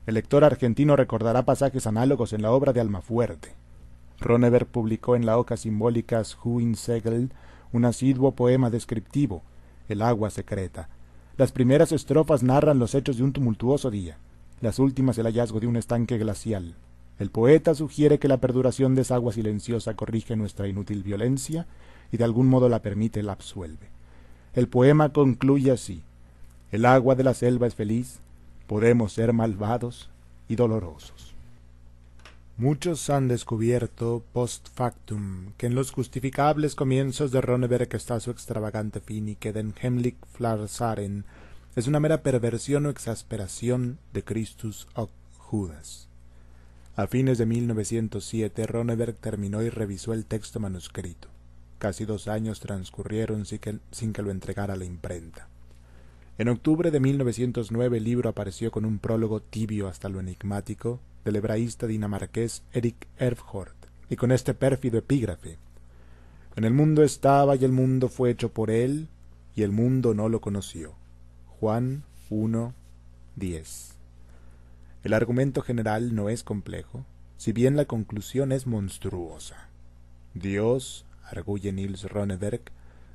[0.07, 3.55] El lector argentino recordará pasajes análogos en la obra de Almafuerte.
[4.21, 7.31] Ronneberg publicó en la hoja simbólica Segel
[7.73, 9.43] un asiduo poema descriptivo,
[9.89, 10.89] El agua secreta.
[11.37, 14.19] Las primeras estrofas narran los hechos de un tumultuoso día,
[14.61, 16.75] las últimas el hallazgo de un estanque glacial.
[17.19, 21.67] El poeta sugiere que la perduración de esa agua silenciosa corrige nuestra inútil violencia
[22.13, 23.89] y de algún modo la permite la absuelve.
[24.55, 26.03] El poema concluye así
[26.71, 28.21] El agua de la selva es feliz,
[28.67, 30.11] podemos ser malvados
[30.49, 31.35] y dolorosos.
[32.57, 39.01] Muchos han descubierto post factum que en los justificables comienzos de Ronneberg está su extravagante
[39.01, 41.25] fin y que Den Hemlich Flarsaren
[41.75, 46.07] es una mera perversión o exasperación de Christus o Judas.
[46.95, 51.27] A fines de 1907 Ronneberg terminó y revisó el texto manuscrito.
[51.81, 55.49] Casi dos años transcurrieron sin que, sin que lo entregara a la imprenta.
[56.37, 61.37] En octubre de 1909 el libro apareció con un prólogo tibio hasta lo enigmático del
[61.37, 63.77] hebraísta dinamarqués Erik Erfhort,
[64.11, 65.59] y con este pérfido epígrafe.
[66.57, 69.07] En el mundo estaba y el mundo fue hecho por él,
[69.55, 70.95] y el mundo no lo conoció.
[71.61, 72.75] Juan 1,
[73.37, 73.95] 10.
[75.05, 77.05] El argumento general no es complejo,
[77.37, 79.69] si bien la conclusión es monstruosa.
[80.35, 82.63] Dios, arguye Niels Ronneberg,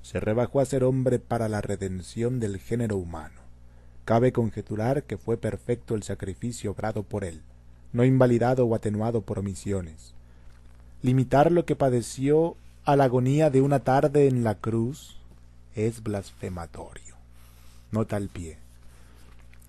[0.02, 3.42] se rebajó a ser hombre para la redención del género humano.
[4.06, 7.42] Cabe conjeturar que fue perfecto el sacrificio obrado por él,
[7.94, 10.14] no invalidado o atenuado por omisiones.
[11.02, 12.56] Limitar lo que padeció
[12.86, 15.18] a la agonía de una tarde en la cruz
[15.76, 17.16] es blasfematorio.
[17.92, 18.58] Nota al pie.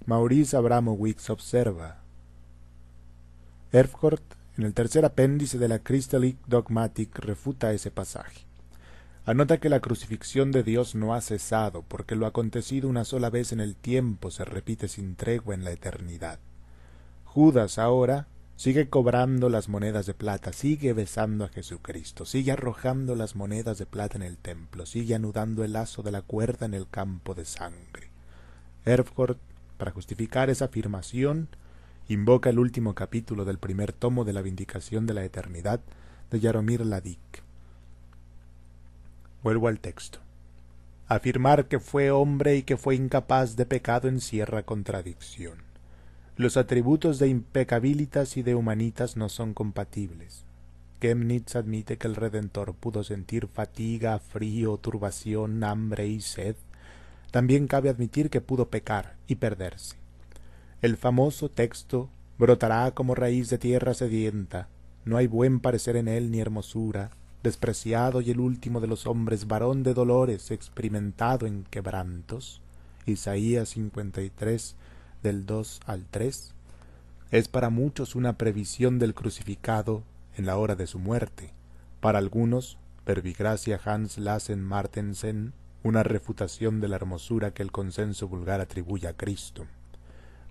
[0.07, 1.99] Maurice Abramowitz observa.
[3.73, 4.23] Erfurt,
[4.57, 8.50] en el tercer apéndice de la Christolic Dogmatic, refuta ese pasaje.
[9.27, 13.53] Anota que la crucifixión de Dios no ha cesado, porque lo acontecido una sola vez
[13.53, 16.41] en el tiempo se repite sin tregua en la eternidad.
[17.25, 23.37] Judas ahora sigue cobrando las monedas de plata, sigue besando a Jesucristo, sigue arrojando las
[23.37, 26.89] monedas de plata en el templo, sigue anudando el lazo de la cuerda en el
[26.89, 28.11] campo de sangre.
[28.87, 29.39] Erfurt,
[29.77, 31.49] para justificar esa afirmación,
[32.09, 35.81] invoca el último capítulo del primer tomo de la Vindicación de la Eternidad
[36.31, 37.50] de Yaromir Ladik.
[39.43, 40.19] Vuelvo al texto.
[41.09, 45.63] Afirmar que fue hombre y que fue incapaz de pecado encierra contradicción.
[46.37, 50.45] Los atributos de impecabilitas y de humanitas no son compatibles.
[51.01, 56.57] Chemnitz admite que el Redentor pudo sentir fatiga, frío, turbación, hambre y sed.
[57.31, 59.97] También cabe admitir que pudo pecar y perderse.
[60.83, 64.69] El famoso texto brotará como raíz de tierra sedienta,
[65.05, 67.11] no hay buen parecer en él ni hermosura,
[67.43, 72.61] despreciado y el último de los hombres, varón de dolores, experimentado en quebrantos.
[73.07, 74.77] Isaías 53,
[75.23, 76.55] del 2 al 3,
[77.31, 80.03] es para muchos una previsión del crucificado
[80.37, 81.53] en la hora de su muerte,
[82.01, 85.53] para algunos, Verbigracia Hans Lassen Martensen,
[85.83, 89.67] una refutación de la hermosura que el consenso vulgar atribuye a Cristo.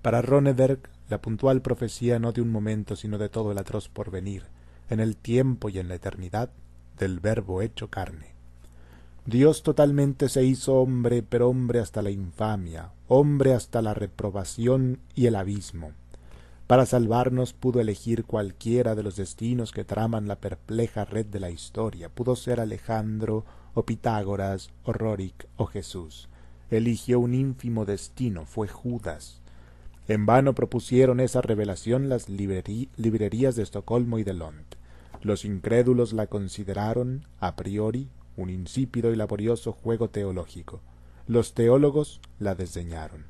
[0.01, 4.43] Para Ronneberg, la puntual profecía no de un momento, sino de todo el atroz porvenir,
[4.90, 6.50] en el tiempo y en la eternidad,
[7.00, 8.34] del Verbo hecho carne.
[9.26, 15.26] Dios totalmente se hizo hombre, pero hombre hasta la infamia, hombre hasta la reprobación y
[15.28, 15.92] el abismo.
[16.68, 21.50] Para salvarnos pudo elegir cualquiera de los destinos que traman la perpleja red de la
[21.50, 22.10] historia.
[22.10, 26.30] Pudo ser Alejandro, o Pitágoras, o Rorik, o Jesús.
[26.69, 29.42] Eligió un ínfimo destino, fue Judas.
[30.08, 34.78] En vano propusieron esa revelación las librerías de Estocolmo y de Lond.
[35.22, 40.81] Los incrédulos la consideraron, a priori, un insípido y laborioso juego teológico.
[41.27, 43.25] Los teólogos la desdeñaron.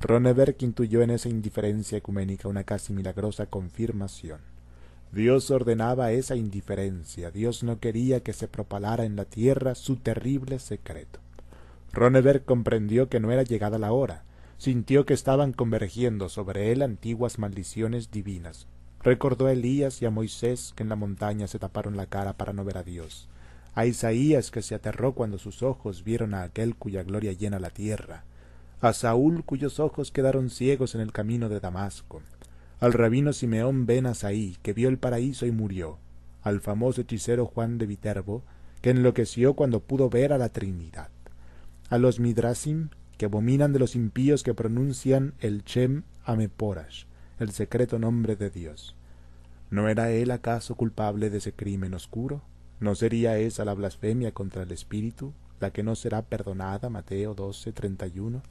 [0.00, 4.40] Ronneberg intuyó en esa indiferencia ecuménica una casi milagrosa confirmación.
[5.12, 10.58] Dios ordenaba esa indiferencia, Dios no quería que se propalara en la tierra su terrible
[10.58, 11.20] secreto.
[11.92, 14.24] Ronneberg comprendió que no era llegada la hora,
[14.58, 18.66] sintió que estaban convergiendo sobre él antiguas maldiciones divinas.
[19.02, 22.52] Recordó a Elías y a Moisés que en la montaña se taparon la cara para
[22.52, 23.28] no ver a Dios.
[23.74, 27.70] A Isaías que se aterró cuando sus ojos vieron a aquel cuya gloria llena la
[27.70, 28.24] tierra,
[28.80, 32.22] a Saúl cuyos ojos quedaron ciegos en el camino de Damasco,
[32.80, 35.98] al rabino Simeón ben Asaí que vio el paraíso y murió,
[36.42, 38.42] al famoso hechicero Juan de Viterbo
[38.80, 41.08] que enloqueció cuando pudo ver a la Trinidad,
[41.90, 47.07] a los Midrasim que abominan de los impíos que pronuncian el Chem Ameporash,
[47.38, 48.96] el secreto nombre de Dios.
[49.70, 52.42] ¿No era él acaso culpable de ese crimen oscuro?
[52.80, 56.88] ¿No sería esa la blasfemia contra el Espíritu, la que no será perdonada?
[56.88, 58.42] Mateo 12, 31.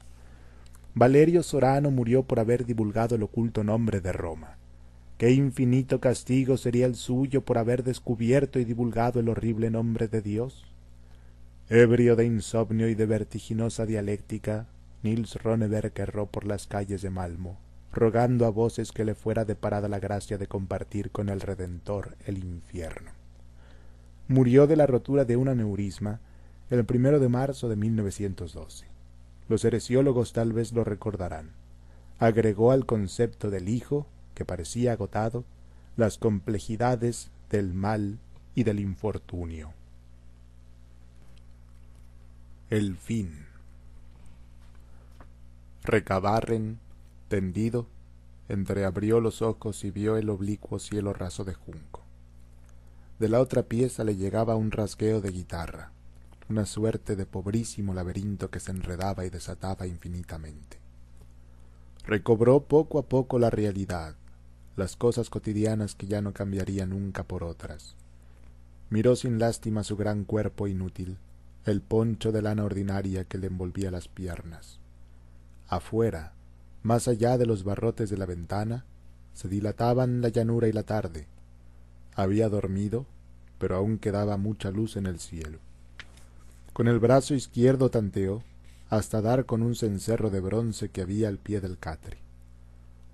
[0.94, 4.58] Valerio Sorano murió por haber divulgado el oculto nombre de Roma.
[5.18, 10.22] Qué infinito castigo sería el suyo por haber descubierto y divulgado el horrible nombre de
[10.22, 10.66] Dios.
[11.70, 14.68] Ebrio de insomnio y de vertiginosa dialéctica,
[15.04, 17.58] Nils Ronneberg erró por las calles de Malmo,
[17.98, 22.38] rogando a voces que le fuera deparada la gracia de compartir con el Redentor el
[22.38, 23.18] infierno
[24.28, 26.20] murió de la rotura de un aneurisma
[26.70, 28.86] el primero de marzo de 1912.
[29.48, 31.52] Los heresiólogos tal vez lo recordarán.
[32.20, 35.46] Agregó al concepto del hijo, que parecía agotado,
[35.96, 38.20] las complejidades del mal
[38.54, 39.74] y del infortunio.
[42.70, 43.46] El fin.
[45.84, 46.80] Recabarren,
[47.28, 47.88] tendido,
[48.50, 52.04] entreabrió los ojos y vio el oblicuo cielo raso de junco.
[53.20, 55.92] De la otra pieza le llegaba un rasgueo de guitarra,
[56.50, 60.78] una suerte de pobrísimo laberinto que se enredaba y desataba infinitamente.
[62.06, 64.16] Recobró poco a poco la realidad,
[64.78, 67.96] las cosas cotidianas que ya no cambiaría nunca por otras.
[68.90, 71.18] miró sin lástima su gran cuerpo inútil,
[71.66, 74.80] el poncho de lana ordinaria que le envolvía las piernas.
[75.68, 76.32] Afuera,
[76.88, 78.86] más allá de los barrotes de la ventana,
[79.34, 81.28] se dilataban la llanura y la tarde.
[82.16, 83.06] Había dormido,
[83.60, 85.60] pero aún quedaba mucha luz en el cielo.
[86.72, 88.42] Con el brazo izquierdo tanteó
[88.90, 92.20] hasta dar con un cencerro de bronce que había al pie del catre.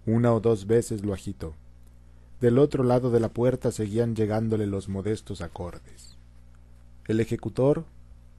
[0.06, 1.56] Una o dos veces lo agitó.
[2.42, 6.16] Del otro lado de la puerta seguían llegándole los modestos acordes.
[7.08, 7.86] El ejecutor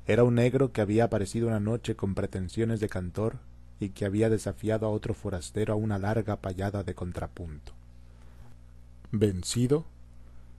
[0.06, 3.40] era un negro que había aparecido una noche con pretensiones de cantor
[3.80, 7.72] y que había desafiado a otro forastero a una larga payada de contrapunto.
[9.10, 9.84] Vencido,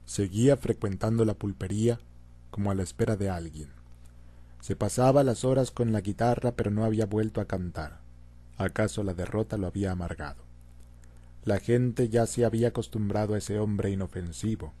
[0.04, 1.98] seguía frecuentando la pulpería
[2.50, 3.68] como a la espera de alguien.
[4.60, 8.00] Se pasaba las horas con la guitarra pero no había vuelto a cantar.
[8.58, 10.42] ¿Acaso la derrota lo había amargado?
[11.44, 14.72] La gente ya se había acostumbrado a ese hombre inofensivo.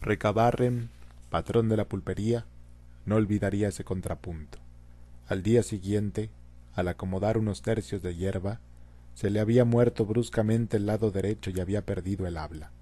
[0.00, 0.88] Recabarren,
[1.30, 2.46] patrón de la pulpería,
[3.04, 4.58] no olvidaría ese contrapunto.
[5.28, 6.30] Al día siguiente,
[6.74, 8.60] al acomodar unos tercios de hierba,
[9.14, 12.72] se le había muerto bruscamente el lado derecho y había perdido el habla.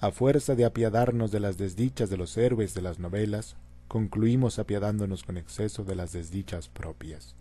[0.00, 3.56] A fuerza de apiadarnos de las desdichas de los héroes de las novelas,
[3.88, 7.34] concluimos apiadándonos con exceso de las desdichas propias.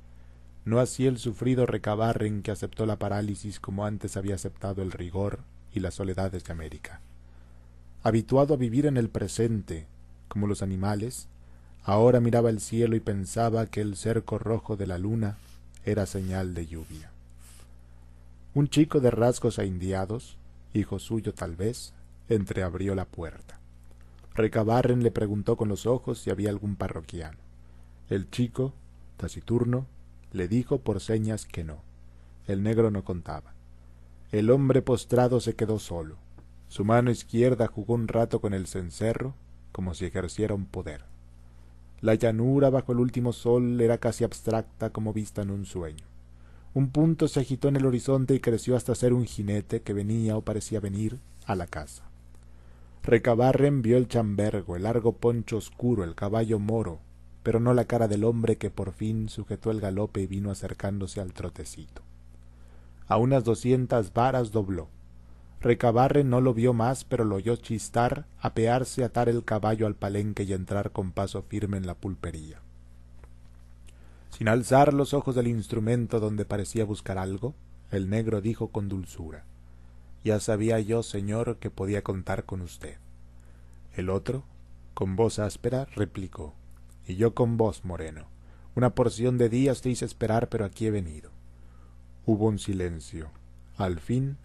[0.64, 5.40] No así el sufrido Recabarren que aceptó la parálisis como antes había aceptado el rigor
[5.74, 7.02] y las soledades de América.
[8.04, 9.88] Habituado a vivir en el presente,
[10.28, 11.28] como los animales,
[11.84, 15.38] ahora miraba el cielo y pensaba que el cerco rojo de la luna
[15.86, 17.12] era señal de lluvia.
[18.54, 20.38] Un chico de rasgos indiados,
[20.74, 21.94] hijo suyo tal vez,
[22.28, 23.60] entreabrió la puerta.
[24.34, 27.38] Recabarren le preguntó con los ojos si había algún parroquiano.
[28.10, 28.74] El chico,
[29.18, 29.86] taciturno,
[30.34, 31.78] le dijo por señas que no.
[32.48, 33.54] El negro no contaba.
[34.32, 36.18] El hombre postrado se quedó solo.
[36.68, 39.34] Su mano izquierda jugó un rato con el cencerro,
[39.72, 41.06] como si ejerciera un poder.
[42.02, 46.06] La llanura bajo el último sol era casi abstracta como vista en un sueño.
[46.74, 50.36] Un punto se agitó en el horizonte y creció hasta ser un jinete que venía
[50.36, 52.04] o parecía venir a la casa.
[53.02, 57.00] Recabarren vio el chambergo, el largo poncho oscuro, el caballo moro,
[57.44, 61.22] pero no la cara del hombre que por fin sujetó el galope y vino acercándose
[61.22, 62.02] al trotecito.
[63.08, 64.90] A unas doscientas varas dobló.
[65.66, 70.44] Recabarren no lo vio más, pero lo oyó chistar, apearse, atar el caballo al palenque
[70.44, 72.62] y entrar con paso firme en la pulpería.
[74.30, 77.54] Sin alzar los ojos del instrumento donde parecía buscar algo,
[77.92, 79.44] el negro dijo con dulzura
[80.26, 82.98] ya sabía yo, señor, que podía contar con usted.
[83.94, 84.44] El otro,
[84.96, 86.56] con voz áspera, replicó,
[87.08, 88.26] y yo con voz, moreno.
[88.74, 91.30] Una porción de días te hice esperar, pero aquí he venido.
[92.26, 93.30] Hubo un silencio.
[93.78, 94.38] Al fin,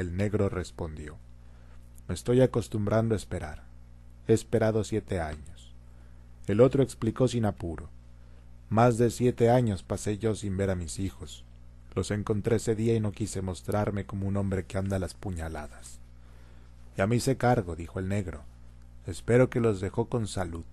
[0.00, 1.18] el negro respondió,
[2.08, 3.64] me estoy acostumbrando a esperar.
[4.28, 5.74] He esperado siete años.
[6.46, 7.88] El otro explicó sin apuro.
[8.68, 11.44] Más de siete años pasé yo sin ver a mis hijos.
[11.96, 15.14] Los encontré ese día y no quise mostrarme como un hombre que anda a las
[15.14, 15.98] puñaladas.
[16.96, 18.42] Ya me hice cargo, dijo el negro.
[19.06, 20.64] Espero que los dejó con salud.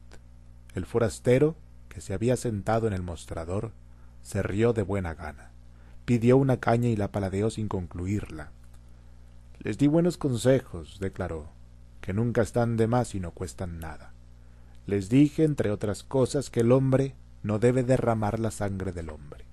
[0.76, 1.56] El forastero,
[1.90, 3.72] que se había sentado en el mostrador,
[4.22, 5.50] se rió de buena gana.
[6.06, 8.52] Pidió una caña y la paladeó sin concluirla.
[9.64, 11.48] Les di buenos consejos, declaró,
[12.01, 14.14] que nunca están de más y no cuestan nada.
[14.85, 19.45] Les dije, entre otras cosas, que el hombre no debe derramar la sangre del hombre.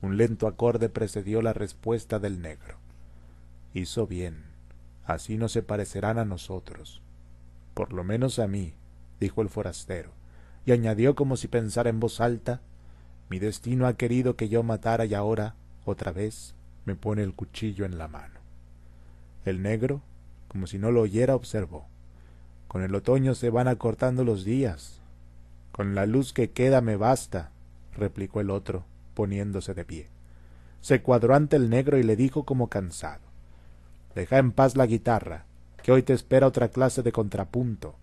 [0.00, 2.78] Un lento acorde precedió la respuesta del negro.
[3.74, 4.44] Hizo bien.
[5.04, 7.02] Así no se parecerán a nosotros.
[7.74, 8.72] Por lo menos a mí,
[9.20, 10.10] dijo el forastero,
[10.64, 12.62] y añadió como si pensara en voz alta
[13.28, 16.54] Mi destino ha querido que yo matara y ahora, otra vez,
[16.86, 18.37] me pone el cuchillo en la mano.
[19.48, 20.02] El negro,
[20.48, 21.86] como si no lo oyera, observó
[22.66, 25.00] Con el otoño se van acortando los días.
[25.72, 27.50] Con la luz que queda me basta,
[27.94, 30.08] replicó el otro, poniéndose de pie.
[30.82, 33.22] Se cuadró ante el negro y le dijo como cansado
[34.14, 35.46] Deja en paz la guitarra,
[35.82, 37.94] que hoy te espera otra clase de contrapunto.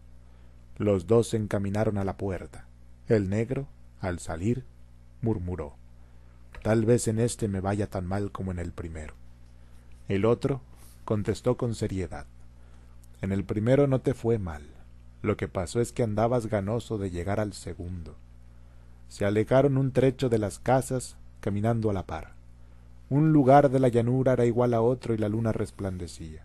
[0.78, 2.66] Los dos se encaminaron a la puerta.
[3.08, 3.68] El negro,
[4.02, 4.66] al salir,
[5.22, 5.76] murmuró
[6.64, 9.14] Tal vez en este me vaya tan mal como en el primero.
[10.08, 10.62] El otro
[11.06, 12.26] contestó con seriedad
[13.22, 14.64] En el primero no te fue mal.
[15.22, 18.16] Lo que pasó es que andabas ganoso de llegar al segundo.
[19.08, 22.34] Se alejaron un trecho de las casas, caminando a la par.
[23.10, 26.44] Un lugar de la llanura era igual a otro y la luna resplandecía.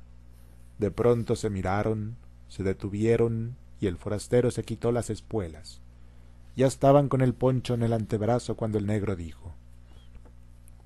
[0.79, 2.17] De pronto se miraron,
[2.49, 5.81] se detuvieron y el forastero se quitó las espuelas.
[6.57, 9.55] Ya estaban con el poncho en el antebrazo cuando el negro dijo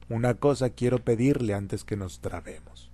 [0.08, 2.93] Una cosa quiero pedirle antes que nos trabemos.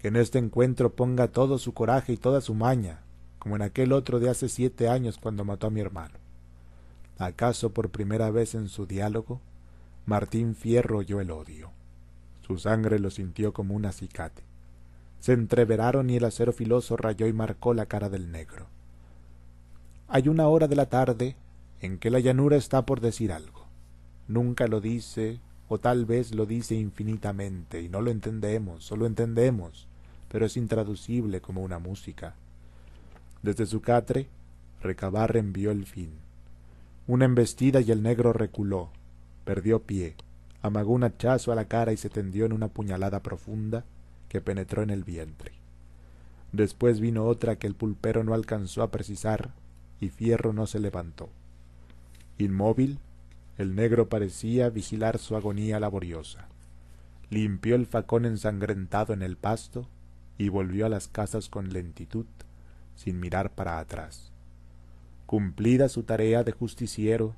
[0.00, 3.00] Que en este encuentro ponga todo su coraje y toda su maña,
[3.38, 6.18] como en aquel otro de hace siete años cuando mató a mi hermano.
[7.18, 9.40] ¿Acaso por primera vez en su diálogo
[10.04, 11.70] Martín Fierro oyó el odio?
[12.46, 14.42] Su sangre lo sintió como un acicate.
[15.18, 18.66] Se entreveraron y el acero filoso rayó y marcó la cara del negro.
[20.08, 21.36] Hay una hora de la tarde
[21.80, 23.66] en que la llanura está por decir algo.
[24.28, 29.06] Nunca lo dice, o tal vez lo dice infinitamente, y no lo entendemos, o lo
[29.06, 29.86] entendemos,
[30.28, 32.34] pero es intraducible como una música.
[33.42, 34.28] Desde su catre,
[34.82, 36.10] Recabarre envió el fin.
[37.06, 38.90] Una embestida y el negro reculó,
[39.44, 40.14] perdió pie,
[40.62, 43.84] amagó un hachazo a la cara y se tendió en una puñalada profunda
[44.28, 45.52] que penetró en el vientre.
[46.52, 49.52] Después vino otra que el pulpero no alcanzó a precisar
[50.00, 51.28] y Fierro no se levantó.
[52.38, 52.98] Inmóvil,
[53.58, 56.48] el negro parecía vigilar su agonía laboriosa.
[57.30, 59.88] Limpió el facón ensangrentado en el pasto
[60.38, 62.26] y volvió a las casas con lentitud,
[62.94, 64.32] sin mirar para atrás.
[65.24, 67.34] Cumplida su tarea de justiciero,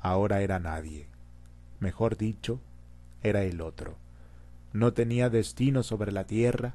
[0.00, 1.08] ahora era nadie.
[1.80, 2.60] Mejor dicho,
[3.22, 3.96] era el otro.
[4.72, 6.74] No tenía destino sobre la tierra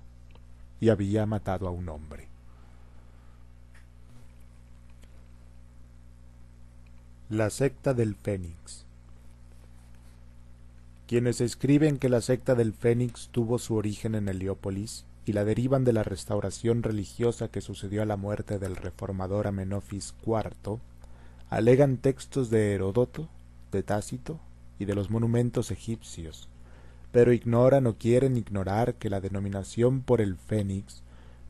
[0.79, 2.30] y había matado a un hombre.
[7.31, 8.83] La secta del Fénix.
[11.07, 15.85] Quienes escriben que la secta del Fénix tuvo su origen en Heliópolis y la derivan
[15.85, 20.79] de la restauración religiosa que sucedió a la muerte del reformador Amenofis IV,
[21.49, 23.29] alegan textos de Heródoto,
[23.71, 24.37] de Tácito
[24.77, 26.49] y de los monumentos egipcios,
[27.13, 31.01] pero ignoran o quieren ignorar que la denominación por el Fénix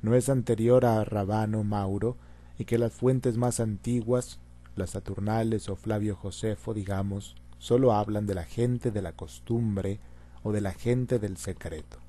[0.03, 2.17] no es anterior a Rabano Mauro
[2.59, 4.37] y que las fuentes más antiguas,
[4.75, 9.99] las Saturnales o Flavio Josefo, digamos, sólo hablan de la gente de la costumbre
[10.43, 11.99] o de la gente del secreto.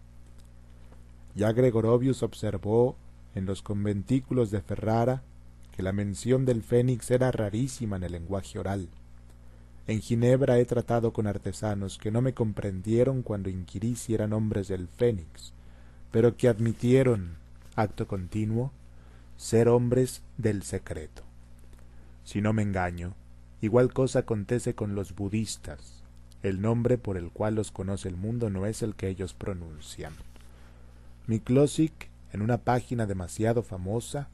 [1.34, 2.96] Ya Gregorovius observó
[3.34, 5.22] en los conventículos de Ferrara
[5.72, 8.88] que la mención del fénix era rarísima en el lenguaje oral.
[9.86, 14.68] En Ginebra he tratado con artesanos que no me comprendieron cuando inquirí si eran hombres
[14.68, 15.52] del fénix,
[16.10, 17.36] pero que admitieron,
[17.74, 18.70] acto continuo,
[19.36, 21.22] ser hombres del secreto.
[22.24, 23.14] Si no me engaño,
[23.60, 26.02] igual cosa acontece con los budistas.
[26.42, 30.12] El nombre por el cual los conoce el mundo no es el que ellos pronuncian.
[31.26, 34.28] Miklosic, en una página demasiado famosa,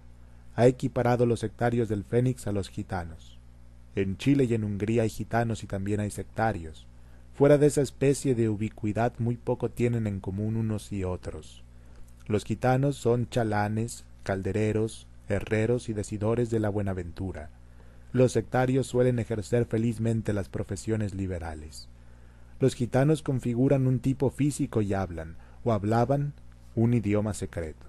[0.56, 3.38] ha equiparado los sectarios del Fénix a los gitanos.
[3.94, 6.86] En Chile y en Hungría hay gitanos y también hay sectarios.
[7.34, 11.62] Fuera de esa especie de ubicuidad muy poco tienen en común unos y otros.
[12.26, 17.50] Los gitanos son chalanes, caldereros, herreros y decidores de la buenaventura.
[18.12, 21.88] Los sectarios suelen ejercer felizmente las profesiones liberales.
[22.58, 26.32] Los gitanos configuran un tipo físico y hablan, o hablaban,
[26.74, 27.86] un idioma secreto.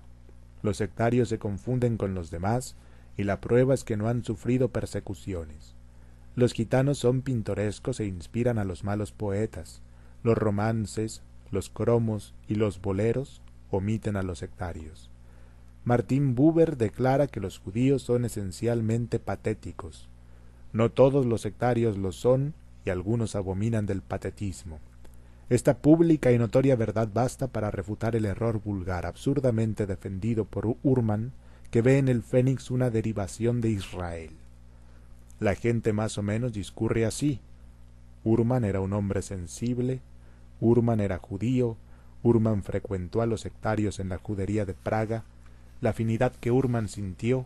[0.61, 2.75] Los sectarios se confunden con los demás
[3.15, 5.75] y la prueba es que no han sufrido persecuciones.
[6.35, 9.81] Los gitanos son pintorescos e inspiran a los malos poetas.
[10.23, 15.09] Los romances, los cromos y los boleros omiten a los sectarios.
[15.85, 20.08] Martín Buber declara que los judíos son esencialmente patéticos.
[20.71, 22.53] No todos los sectarios lo son
[22.85, 24.79] y algunos abominan del patetismo.
[25.49, 31.31] Esta pública y notoria verdad basta para refutar el error vulgar absurdamente defendido por Urman,
[31.71, 34.31] que ve en el Fénix una derivación de Israel.
[35.39, 37.39] La gente más o menos discurre así.
[38.23, 40.01] Urman era un hombre sensible,
[40.61, 41.77] Urman era judío,
[42.21, 45.23] Urman frecuentó a los sectarios en la judería de Praga,
[45.81, 47.45] la afinidad que Urman sintió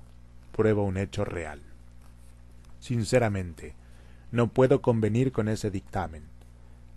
[0.51, 1.61] prueba un hecho real.
[2.83, 3.75] Sinceramente,
[4.33, 6.23] no puedo convenir con ese dictamen.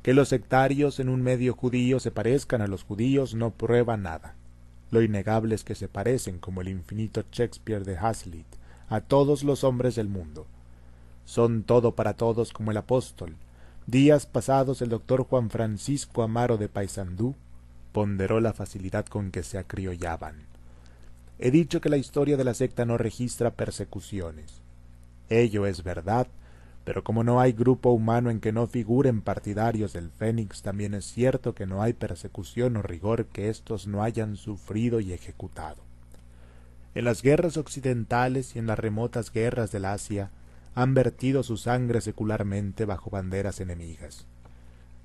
[0.02, 4.35] Que los sectarios en un medio judío se parezcan a los judíos no prueba nada.
[4.90, 8.49] Lo innegable es que se parecen, como el infinito Shakespeare de Hazlitt,
[8.88, 10.49] a todos los hombres del mundo.
[11.24, 13.36] Son todo para todos como el apóstol.
[13.86, 17.36] Días pasados el doctor Juan Francisco Amaro de Paysandú
[17.92, 20.47] ponderó la facilidad con que se acriollaban.
[21.38, 24.66] He dicho que la historia de la secta no registra persecuciones.
[25.28, 26.28] Ello es verdad,
[26.85, 31.05] pero como no hay grupo humano en que no figuren partidarios del Fénix, también es
[31.05, 35.83] cierto que no hay persecución o rigor que éstos no hayan sufrido y ejecutado.
[36.94, 40.31] En las guerras occidentales y en las remotas guerras del Asia
[40.76, 44.26] han vertido su sangre secularmente bajo banderas enemigas.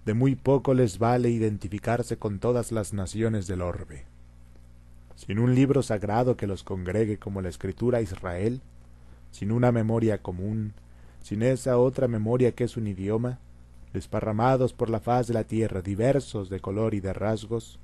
[0.06, 4.06] De muy poco les vale identificarse con todas las naciones del orbe.
[5.16, 8.62] Sin un libro sagrado que los congregue como la escritura Israel,
[9.32, 10.74] sin una memoria común,
[11.22, 13.40] sin esa otra memoria que es un idioma,
[13.94, 17.80] desparramados por la faz de la tierra, diversos de color y de rasgos,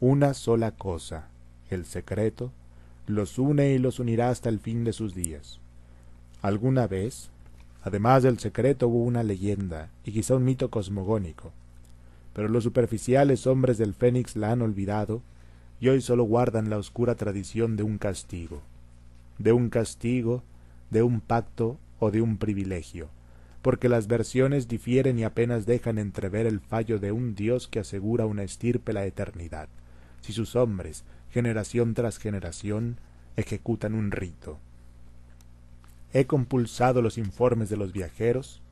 [0.00, 1.28] una sola cosa,
[1.70, 2.52] el secreto,
[3.06, 5.60] los une y los unirá hasta el fin de sus días.
[6.42, 7.30] Alguna vez,
[7.82, 11.52] además del secreto, hubo una leyenda y quizá un mito cosmogónico,
[12.34, 15.22] pero los superficiales hombres del Fénix la han olvidado
[15.80, 18.60] y hoy solo guardan la oscura tradición de un castigo,
[19.38, 20.42] de un castigo,
[20.90, 23.08] de un pacto o de un privilegio,
[23.62, 28.26] porque las versiones difieren y apenas dejan entrever el fallo de un Dios que asegura
[28.26, 29.68] una estirpe la eternidad,
[30.20, 32.98] si sus hombres, generación tras generación,
[33.36, 34.58] ejecutan un rito.
[36.12, 38.62] He compulsado los informes de los viajeros,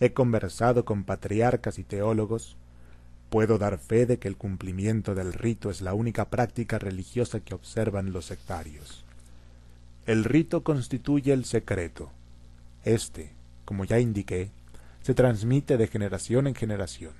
[0.00, 2.56] he conversado con patriarcas y teólogos,
[3.30, 7.54] puedo dar fe de que el cumplimiento del rito es la única práctica religiosa que
[7.54, 9.05] observan los sectarios.
[10.06, 12.12] El rito constituye el secreto.
[12.84, 13.32] Este,
[13.64, 14.52] como ya indiqué,
[15.02, 17.14] se transmite de generación en generación,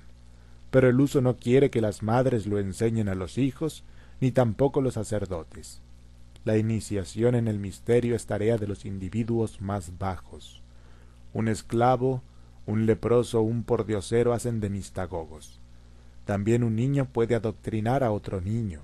[0.71, 3.83] pero el uso no quiere que las madres lo enseñen a los hijos,
[4.21, 5.81] ni tampoco los sacerdotes.
[6.45, 10.61] La iniciación en el misterio es tarea de los individuos más bajos.
[11.33, 12.21] Un esclavo,
[12.65, 15.59] un leproso, un pordiosero hacen de mistagogos.
[16.23, 18.79] También un niño puede adoctrinar a otro niño.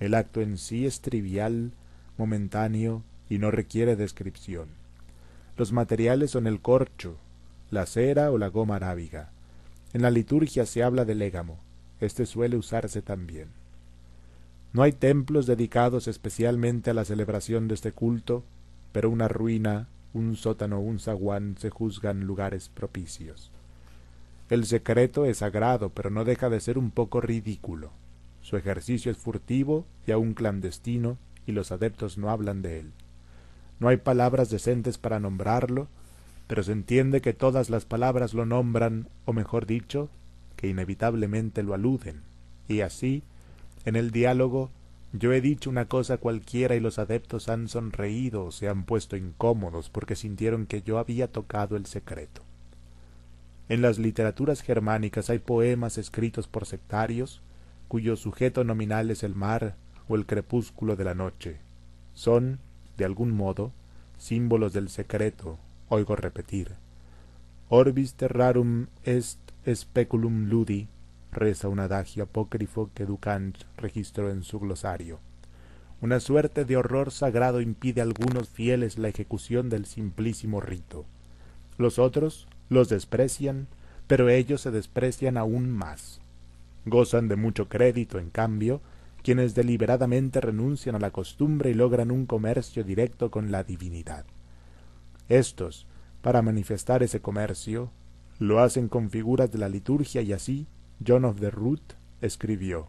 [0.00, 1.70] El acto en sí es trivial,
[2.18, 4.68] momentáneo y no requiere descripción.
[5.56, 7.16] Los materiales son el corcho,
[7.70, 9.30] la cera o la goma arábiga.
[9.94, 11.58] En la liturgia se habla del légamo.
[12.00, 13.48] Este suele usarse también.
[14.72, 18.44] No hay templos dedicados especialmente a la celebración de este culto,
[18.92, 23.50] pero una ruina, un sótano o un zaguán se juzgan lugares propicios.
[24.48, 27.90] El secreto es sagrado, pero no deja de ser un poco ridículo.
[28.42, 32.92] Su ejercicio es furtivo y aun clandestino, y los adeptos no hablan de él.
[33.80, 35.88] No hay palabras decentes para nombrarlo,
[36.46, 40.08] pero se entiende que todas las palabras lo nombran, o mejor dicho,
[40.56, 42.22] que inevitablemente lo aluden,
[42.68, 43.22] y así
[43.84, 44.70] en el diálogo
[45.12, 49.16] yo he dicho una cosa cualquiera y los adeptos han sonreído o se han puesto
[49.16, 52.42] incómodos porque sintieron que yo había tocado el secreto.
[53.68, 57.40] En las literaturas germánicas hay poemas escritos por sectarios
[57.88, 59.74] cuyo sujeto nominal es el mar
[60.08, 61.56] o el crepúsculo de la noche.
[62.14, 62.60] Son,
[63.00, 63.72] de algún modo,
[64.18, 66.72] símbolos del secreto, oigo repetir.
[67.70, 70.86] Orbis terrarum est speculum ludi
[71.32, 75.18] reza un adagio apócrifo que Ducant registró en su glosario.
[76.02, 81.06] Una suerte de horror sagrado impide a algunos fieles la ejecución del simplísimo rito.
[81.78, 83.66] Los otros los desprecian,
[84.08, 86.20] pero ellos se desprecian aún más.
[86.84, 88.82] Gozan de mucho crédito, en cambio,
[89.22, 94.24] quienes deliberadamente renuncian a la costumbre y logran un comercio directo con la divinidad.
[95.28, 95.86] Estos,
[96.22, 97.90] para manifestar ese comercio,
[98.38, 100.66] lo hacen con figuras de la liturgia y así
[101.06, 102.88] John of the Root escribió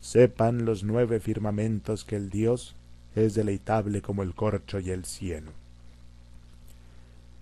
[0.00, 2.74] Sepan los nueve firmamentos que el Dios
[3.14, 5.52] es deleitable como el corcho y el cieno.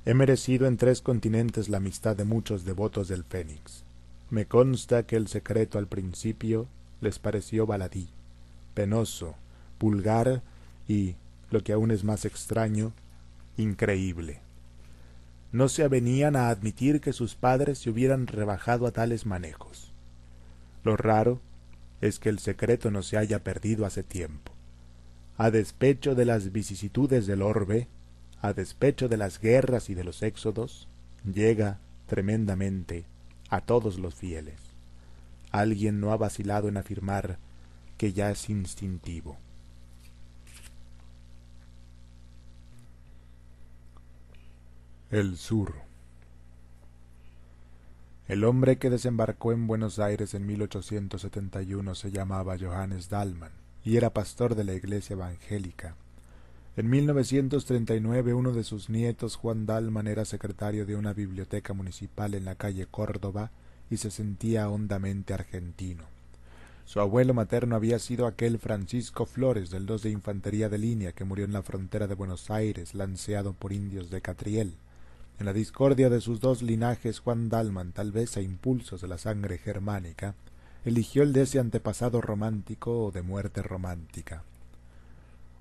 [0.05, 3.85] He merecido en tres continentes la amistad de muchos devotos del Fénix.
[4.31, 6.67] Me consta que el secreto al principio
[7.01, 8.09] les pareció baladí,
[8.75, 9.35] penoso,
[9.79, 10.43] vulgar
[10.89, 11.17] y,
[11.51, 12.93] lo que aún es más extraño,
[13.57, 14.41] increíble.
[15.53, 19.93] No se avenían a admitir que sus padres se hubieran rebajado a tales manejos.
[20.85, 21.41] Lo raro
[22.01, 24.53] es que el secreto no se haya perdido hace tiempo.
[25.37, 27.89] A despecho de las vicisitudes del orbe,
[28.41, 30.89] a despecho de las guerras y de los éxodos,
[31.25, 33.05] llega tremendamente
[33.49, 34.70] a todos los fieles.
[35.51, 37.39] Alguien no ha vacilado en afirmar
[37.99, 39.37] que ya es instintivo.
[45.11, 45.75] El sur.
[48.29, 53.51] El hombre que desembarcó en Buenos Aires en 1871 se llamaba Johannes Dalman
[53.85, 55.97] y era pastor de la iglesia evangélica.
[56.77, 62.45] En 1939 uno de sus nietos, Juan Dalman, era secretario de una biblioteca municipal en
[62.45, 63.51] la calle Córdoba
[63.91, 66.05] y se sentía hondamente argentino.
[66.85, 71.25] Su abuelo materno había sido aquel Francisco Flores del 2 de Infantería de Línea que
[71.25, 74.75] murió en la frontera de Buenos Aires, lanceado por indios de Catriel.
[75.39, 79.19] En la discordia de sus dos linajes, Juan Dalman, tal vez a impulsos de la
[79.19, 80.35] sangre germánica,
[80.85, 84.43] eligió el de ese antepasado romántico o de muerte romántica.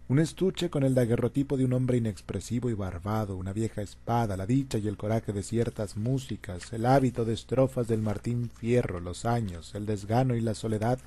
[0.09, 4.47] Un estuche con el daguerrotipo de un hombre inexpresivo y barbado, una vieja espada, la
[4.47, 9.25] dicha y el coraje de ciertas músicas, el hábito de estrofas del Martín Fierro, los
[9.25, 10.97] años, el desgano y la soledad,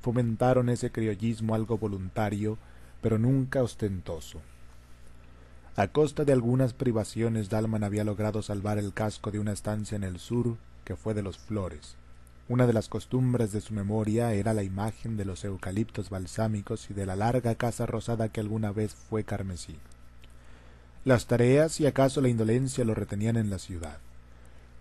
[0.00, 2.58] fomentaron ese criollismo algo voluntario,
[3.02, 4.40] pero nunca ostentoso.
[5.74, 10.04] A costa de algunas privaciones, Dalman había logrado salvar el casco de una estancia en
[10.04, 11.96] el sur que fue de los Flores.
[12.48, 16.94] Una de las costumbres de su memoria era la imagen de los eucaliptos balsámicos y
[16.94, 19.76] de la larga casa rosada que alguna vez fue carmesí.
[21.04, 23.98] Las tareas y acaso la indolencia lo retenían en la ciudad.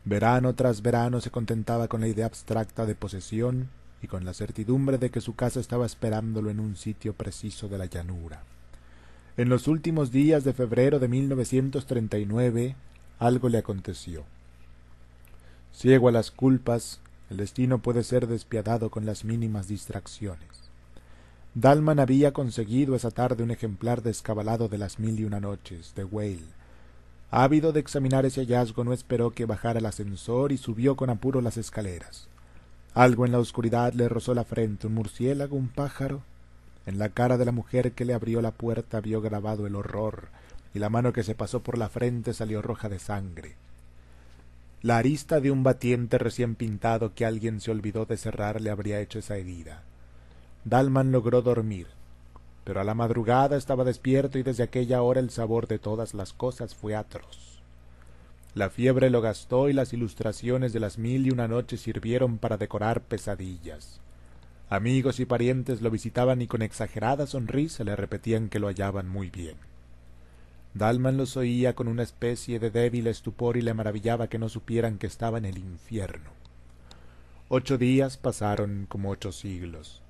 [0.06, 3.68] Verano tras verano se contentaba con la idea abstracta de posesión
[4.02, 7.78] y con la certidumbre de que su casa estaba esperándolo en un sitio preciso de
[7.78, 8.44] la llanura.
[9.36, 12.76] En los últimos días de febrero de 1939
[13.20, 14.24] algo le aconteció.
[15.74, 20.68] Ciego a las culpas, el destino puede ser despiadado con las mínimas distracciones.
[21.54, 26.04] Dalman había conseguido esa tarde un ejemplar descabalado de las mil y una noches, de
[26.04, 26.56] Whale.
[27.32, 31.42] Ávido de examinar ese hallazgo, no esperó que bajara el ascensor y subió con apuro
[31.42, 32.28] las escaleras.
[32.94, 36.22] Algo en la oscuridad le rozó la frente, un murciélago, un pájaro.
[36.86, 40.30] En la cara de la mujer que le abrió la puerta vio grabado el horror,
[40.74, 43.56] y la mano que se pasó por la frente salió roja de sangre.
[44.84, 49.00] La arista de un batiente recién pintado que alguien se olvidó de cerrar le habría
[49.00, 49.82] hecho esa herida.
[50.66, 51.88] Dalman logró dormir,
[52.64, 56.32] pero a la madrugada estaba despierto y desde aquella hora el sabor de todas las
[56.32, 57.62] cosas fue atroz.
[58.54, 62.58] La fiebre lo gastó y las ilustraciones de las mil y una noches sirvieron para
[62.58, 64.00] decorar pesadillas.
[64.70, 69.30] Amigos y parientes lo visitaban y con exagerada sonrisa le repetían que lo hallaban muy
[69.30, 69.67] bien.
[70.78, 75.00] Dalman los oía con una especie de débil estupor y le maravillaba que no supieran
[75.00, 76.30] que estaba en el infierno.
[77.50, 80.04] Ocho días pasaron como ocho siglos.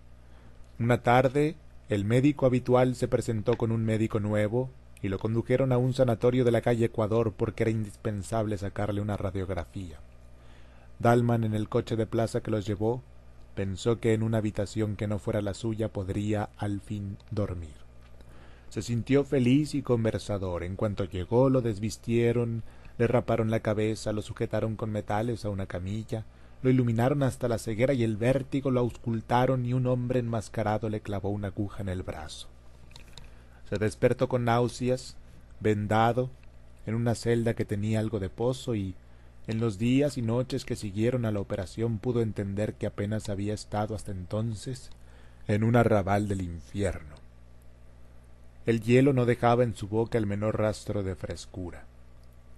[0.77, 1.55] Una tarde
[1.87, 4.69] el médico habitual se presentó con un médico nuevo
[5.01, 9.15] y lo condujeron a un sanatorio de la calle Ecuador porque era indispensable sacarle una
[9.15, 9.99] radiografía.
[10.99, 13.03] Dalman en el coche de plaza que los llevó
[13.55, 17.86] pensó que en una habitación que no fuera la suya podría al fin dormir.
[18.69, 20.63] Se sintió feliz y conversador.
[20.63, 22.63] En cuanto llegó lo desvistieron,
[22.97, 26.25] le raparon la cabeza, lo sujetaron con metales a una camilla,
[26.61, 31.01] lo iluminaron hasta la ceguera y el vértigo lo auscultaron y un hombre enmascarado le
[31.01, 32.47] clavó una aguja en el brazo.
[33.69, 35.15] Se despertó con náuseas,
[35.59, 36.29] vendado,
[36.85, 38.95] en una celda que tenía algo de pozo y
[39.45, 43.53] en los días y noches que siguieron a la operación pudo entender que apenas había
[43.53, 44.89] estado hasta entonces
[45.47, 47.26] en un arrabal del infierno.
[48.67, 51.85] El hielo no dejaba en su boca el menor rastro de frescura.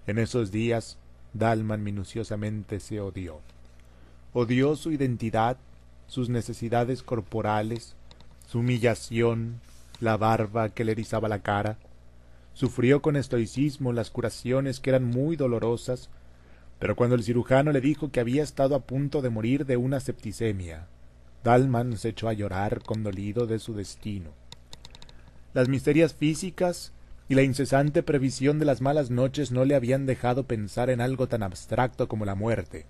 [0.07, 0.97] En esos días
[1.33, 3.41] Dalman minuciosamente se odió.
[4.33, 5.57] Odió su identidad,
[6.07, 7.93] sus necesidades corporales,
[8.47, 9.61] su humillación,
[9.99, 11.77] la barba que le erizaba la cara.
[12.55, 16.09] Sufrió con estoicismo las curaciones que eran muy dolorosas,
[16.79, 19.99] pero cuando el cirujano le dijo que había estado a punto de morir de una
[19.99, 20.87] septicemia,
[21.43, 24.38] Dalman se echó a llorar condolido de su destino
[25.53, 26.93] las misterias físicas
[27.27, 31.27] y la incesante previsión de las malas noches no le habían dejado pensar en algo
[31.27, 32.85] tan abstracto como la muerte.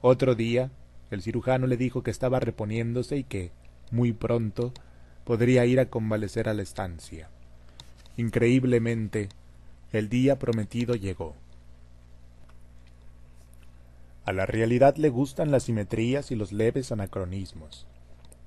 [0.00, 0.70] Otro día,
[1.10, 3.52] el cirujano le dijo que estaba reponiéndose y que,
[3.90, 4.72] muy pronto,
[5.24, 7.28] podría ir a convalecer a la estancia.
[8.16, 9.28] Increíblemente,
[9.92, 11.34] el día prometido llegó.
[14.24, 17.86] A la realidad le gustan las simetrías y los leves anacronismos.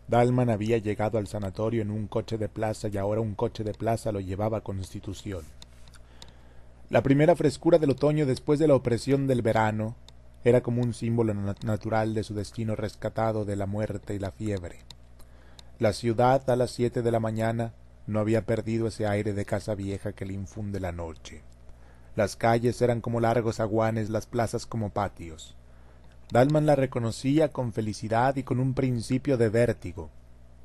[0.07, 3.73] Dalman había llegado al sanatorio en un coche de plaza y ahora un coche de
[3.73, 5.43] plaza lo llevaba a Constitución.
[6.89, 9.95] La primera frescura del otoño después de la opresión del verano
[10.43, 14.79] era como un símbolo natural de su destino rescatado de la muerte y la fiebre.
[15.79, 17.73] La ciudad a las siete de la mañana
[18.05, 21.41] no había perdido ese aire de casa vieja que le infunde la noche.
[22.15, 25.55] Las calles eran como largos aguanes, las plazas como patios.
[26.33, 30.09] Dalman la reconocía con felicidad y con un principio de vértigo.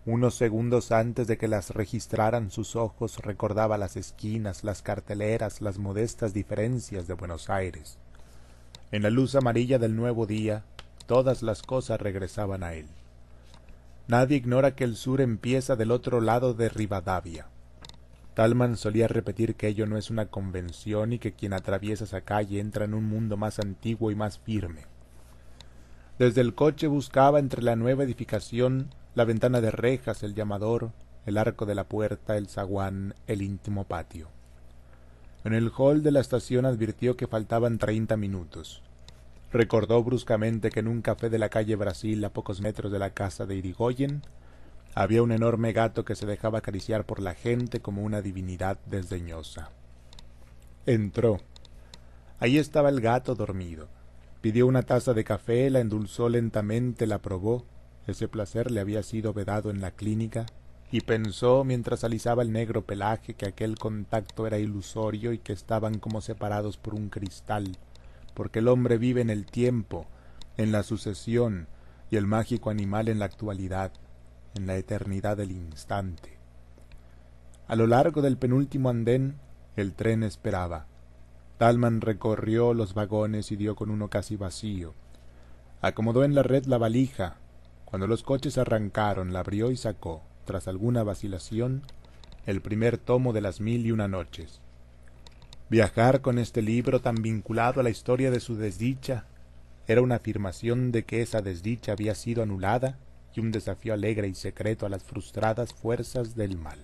[0.06, 5.76] Unos segundos antes de que las registraran sus ojos recordaba las esquinas, las carteleras, las
[5.76, 7.98] modestas diferencias de Buenos Aires.
[8.92, 10.64] En la luz amarilla del nuevo día,
[11.04, 12.86] todas las cosas regresaban a él.
[14.06, 17.44] Nadie ignora que el sur empieza del otro lado de Rivadavia.
[18.34, 22.58] Dalman solía repetir que ello no es una convención y que quien atraviesa esa calle
[22.58, 24.86] entra en un mundo más antiguo y más firme.
[26.18, 30.90] Desde el coche buscaba entre la nueva edificación la ventana de rejas, el llamador,
[31.26, 34.26] el arco de la puerta, el zaguán, el íntimo patio.
[35.44, 38.82] En el hall de la estación advirtió que faltaban treinta minutos.
[39.52, 43.10] Recordó bruscamente que en un café de la calle Brasil, a pocos metros de la
[43.10, 44.22] casa de Irigoyen,
[44.96, 49.70] había un enorme gato que se dejaba acariciar por la gente como una divinidad desdeñosa.
[50.84, 51.38] Entró.
[52.40, 53.88] Ahí estaba el gato dormido
[54.48, 57.66] Pidió una taza de café, la endulzó lentamente, la probó.
[58.06, 60.46] Ese placer le había sido vedado en la clínica,
[60.90, 65.98] y pensó mientras alisaba el negro pelaje que aquel contacto era ilusorio y que estaban
[65.98, 67.76] como separados por un cristal,
[68.32, 70.06] porque el hombre vive en el tiempo,
[70.56, 71.68] en la sucesión,
[72.10, 73.92] y el mágico animal en la actualidad,
[74.54, 76.38] en la eternidad del instante.
[77.66, 79.34] A lo largo del penúltimo andén,
[79.76, 80.86] el tren esperaba.
[81.58, 84.94] Dalman recorrió los vagones y dio con uno casi vacío.
[85.80, 87.36] Acomodó en la red la valija.
[87.84, 91.82] Cuando los coches arrancaron, la abrió y sacó, tras alguna vacilación,
[92.46, 94.60] el primer tomo de las mil y una noches.
[95.68, 99.26] Viajar con este libro tan vinculado a la historia de su desdicha
[99.86, 102.98] era una afirmación de que esa desdicha había sido anulada
[103.34, 106.78] y un desafío alegre y secreto a las frustradas fuerzas del mal.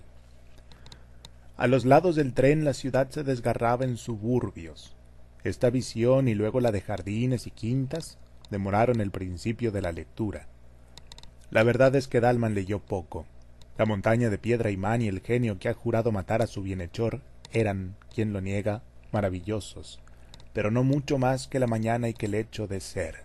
[1.57, 4.93] A los lados del tren la ciudad se desgarraba en suburbios.
[5.45, 8.17] Esta visión y luego la de jardines y quintas
[8.49, 10.47] demoraron el principio de la lectura.
[11.51, 13.25] La verdad es que Dalman leyó poco.
[13.77, 17.21] La montaña de piedra imán y el genio que ha jurado matar a su bienhechor
[17.53, 20.01] eran, quien lo niega, maravillosos,
[20.51, 23.23] pero no mucho más que la mañana y que el hecho de ser.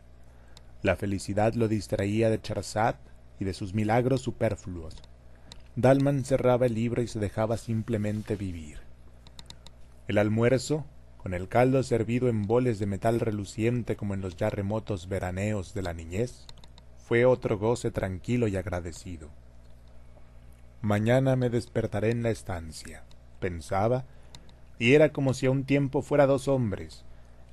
[0.83, 2.95] La felicidad lo distraía de Charzad
[3.41, 4.95] y de sus milagros superfluos.
[5.81, 8.81] Dalman cerraba el libro y se dejaba simplemente vivir.
[10.09, 10.85] El almuerzo,
[11.17, 15.73] con el caldo servido en boles de metal reluciente como en los ya remotos veraneos
[15.73, 16.45] de la niñez,
[16.99, 19.31] fue otro goce tranquilo y agradecido.
[20.83, 23.05] Mañana me despertaré en la estancia,
[23.39, 24.05] pensaba,
[24.79, 27.07] y era como si a un tiempo fuera dos hombres,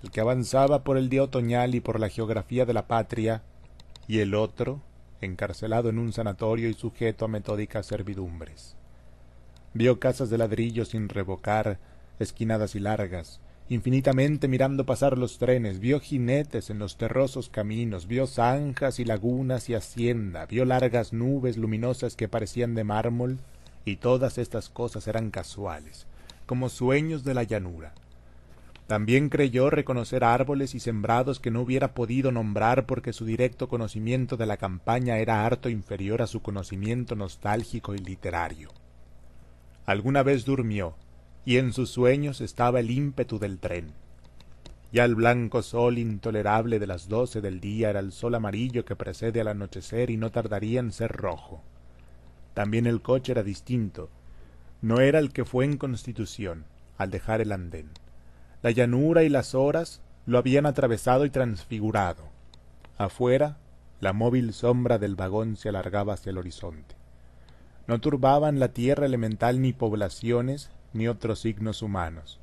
[0.03, 3.41] el que avanzaba por el día otoñal y por la geografía de la patria,
[4.05, 4.81] y el otro,
[5.21, 8.75] encarcelado en un sanatorio y sujeto a metódicas servidumbres.
[9.73, 11.79] Vio casas de ladrillo sin revocar,
[12.19, 18.27] esquinadas y largas, infinitamente mirando pasar los trenes, vio jinetes en los terrosos caminos, vio
[18.27, 23.39] zanjas y lagunas y hacienda, vio largas nubes luminosas que parecían de mármol,
[23.85, 26.07] y todas estas cosas eran casuales,
[26.45, 27.93] como sueños de la llanura.
[28.87, 34.37] También creyó reconocer árboles y sembrados que no hubiera podido nombrar porque su directo conocimiento
[34.37, 38.69] de la campaña era harto inferior a su conocimiento nostálgico y literario.
[39.85, 40.95] Alguna vez durmió,
[41.43, 43.91] y en sus sueños estaba el ímpetu del tren.
[44.93, 48.95] Ya el blanco sol intolerable de las doce del día era el sol amarillo que
[48.95, 51.61] precede al anochecer y no tardaría en ser rojo.
[52.53, 54.09] También el coche era distinto,
[54.81, 56.65] no era el que fue en Constitución,
[56.97, 57.89] al dejar el andén.
[58.61, 62.23] La llanura y las horas lo habían atravesado y transfigurado.
[62.97, 63.57] Afuera,
[63.99, 66.95] la móvil sombra del vagón se alargaba hacia el horizonte.
[67.87, 72.39] No turbaban la tierra elemental ni poblaciones ni otros signos humanos.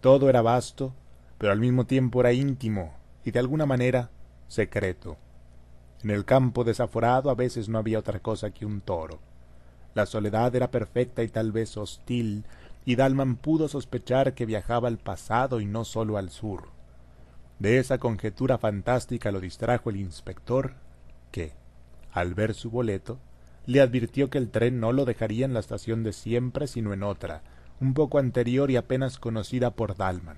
[0.00, 0.92] Todo era vasto,
[1.38, 2.94] pero al mismo tiempo era íntimo
[3.24, 4.10] y de alguna manera
[4.48, 5.16] secreto.
[6.02, 9.20] En el campo desaforado a veces no había otra cosa que un toro.
[9.94, 12.44] La soledad era perfecta y tal vez hostil,
[12.84, 16.68] y Dalman pudo sospechar que viajaba al pasado y no sólo al sur.
[17.58, 20.74] De esa conjetura fantástica lo distrajo el inspector,
[21.30, 21.52] que,
[22.12, 23.18] al ver su boleto,
[23.66, 27.02] le advirtió que el tren no lo dejaría en la estación de siempre, sino en
[27.02, 27.42] otra,
[27.80, 30.36] un poco anterior y apenas conocida por Dalman.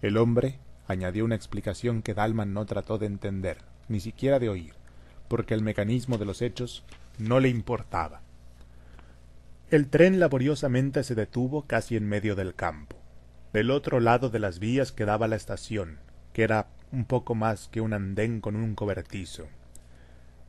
[0.00, 3.58] El hombre añadió una explicación que Dalman no trató de entender,
[3.88, 4.74] ni siquiera de oír,
[5.28, 6.84] porque el mecanismo de los hechos
[7.18, 8.20] no le importaba.
[9.72, 12.98] El tren laboriosamente se detuvo casi en medio del campo.
[13.54, 15.98] Del otro lado de las vías quedaba la estación,
[16.34, 19.46] que era un poco más que un andén con un cobertizo.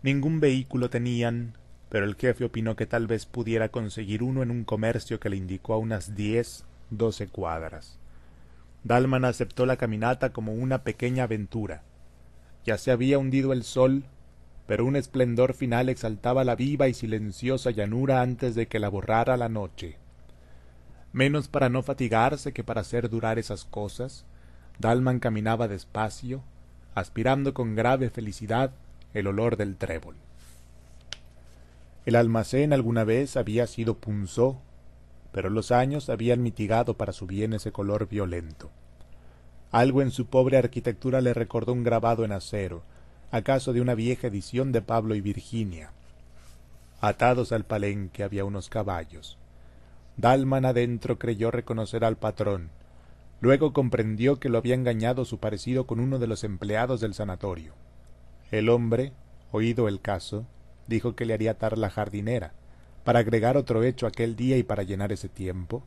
[0.02, 1.54] Ningún vehículo tenían,
[1.88, 5.38] pero el jefe opinó que tal vez pudiera conseguir uno en un comercio que le
[5.38, 7.98] indicó a unas diez, doce cuadras.
[8.84, 11.82] Dalman aceptó la caminata como una pequeña aventura.
[12.66, 14.04] Ya se había hundido el sol
[14.66, 19.38] pero un esplendor final exaltaba la viva y silenciosa llanura antes de que la borrara
[19.38, 19.98] la noche.
[21.12, 24.26] Menos para no fatigarse que para hacer durar esas cosas,
[24.80, 26.44] Dalman caminaba despacio,
[26.96, 28.72] aspirando con grave felicidad
[29.14, 30.16] el olor del trébol.
[32.06, 34.60] El almacén alguna vez había sido punzó,
[35.32, 38.72] pero los años habían mitigado para su bien ese color violento.
[39.72, 42.84] Algo en su pobre arquitectura le recordó un grabado en acero,
[43.34, 45.90] acaso de una vieja edición de Pablo y Virginia.
[47.02, 49.40] Atados al palenque había unos caballos.
[50.18, 52.70] Dalman adentro creyó reconocer al patrón.
[53.42, 57.74] Luego comprendió que lo había engañado su parecido con uno de los empleados del sanatorio.
[58.52, 59.14] El hombre,
[59.52, 60.46] oído el caso,
[60.88, 62.54] dijo que le haría atar la jardinera.
[63.04, 65.84] Para agregar otro hecho aquel día y para llenar ese tiempo,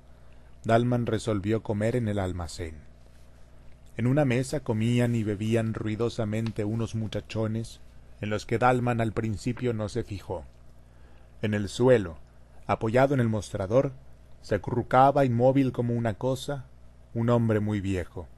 [0.65, 2.85] Dalman resolvió comer en el almacén.
[3.97, 7.81] En una mesa comían y bebían ruidosamente unos muchachones
[8.21, 10.45] en los que Dalman al principio no se fijó.
[11.43, 12.19] En el suelo,
[12.67, 13.93] apoyado en el mostrador,
[14.43, 16.67] se acurrucaba inmóvil como una cosa
[17.15, 18.29] un hombre muy viejo.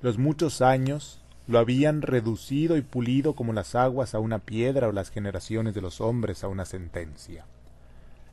[0.00, 4.92] Los muchos años, lo habían reducido y pulido como las aguas a una piedra o
[4.92, 7.44] las generaciones de los hombres a una sentencia.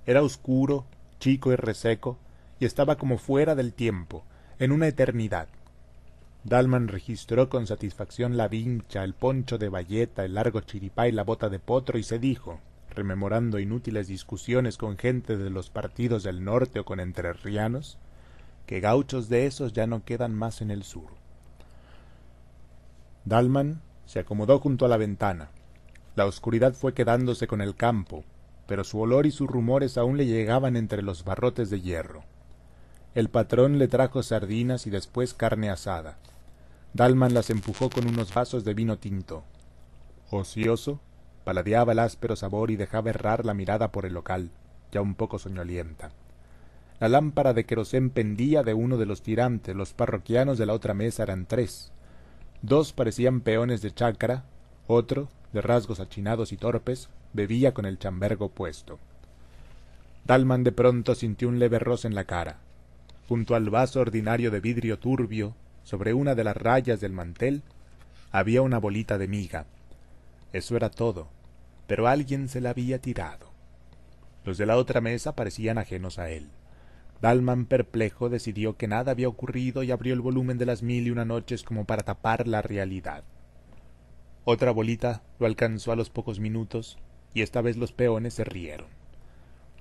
[0.06, 0.86] Era oscuro,
[1.19, 2.18] chico y reseco,
[2.60, 4.24] y estaba como fuera del tiempo,
[4.60, 5.48] en una eternidad.
[6.43, 11.24] Dalman registró con satisfacción la vincha, el poncho de bayeta, el largo chiripá y la
[11.24, 12.59] bota de potro, y se dijo,
[12.90, 17.97] rememorando inútiles discusiones con gente de los partidos del norte o con entrerrianos,
[18.65, 21.11] que gauchos de esos ya no quedan más en el sur.
[23.24, 25.49] Dalman se acomodó junto a la ventana.
[26.15, 28.26] La oscuridad fue quedándose con el campo,
[28.67, 32.26] pero su olor y sus rumores aún le llegaban entre los barrotes de hierro.
[33.15, 36.17] El patrón le trajo sardinas y después carne asada.
[36.93, 39.43] Dalman las empujó con unos vasos de vino tinto.
[40.29, 40.99] Ocioso,
[41.43, 44.51] paladeaba el áspero sabor y dejaba errar la mirada por el local,
[44.92, 46.11] ya un poco soñolienta.
[46.99, 50.93] La lámpara de querosén pendía de uno de los tirantes, los parroquianos de la otra
[50.93, 51.92] mesa eran tres.
[52.61, 54.45] Dos parecían peones de chácara,
[54.85, 58.99] otro, de rasgos achinados y torpes, bebía con el chambergo puesto.
[60.26, 62.59] Dalman de pronto sintió un leve roce en la cara.
[63.27, 67.64] Junto al vaso ordinario de vidrio turbio, sobre una de las rayas del mantel,
[68.32, 69.66] había una bolita de miga.
[70.51, 71.30] Eso era todo,
[71.88, 73.51] pero alguien se la había tirado.
[74.46, 76.49] Los de la otra mesa parecían ajenos a él.
[77.22, 81.12] Dalman, perplejo, decidió que nada había ocurrido y abrió el volumen de las mil y
[81.12, 83.24] una noches como para tapar la realidad.
[84.46, 86.98] Otra bolita lo alcanzó a los pocos minutos,
[87.33, 88.88] y esta vez los peones se rieron.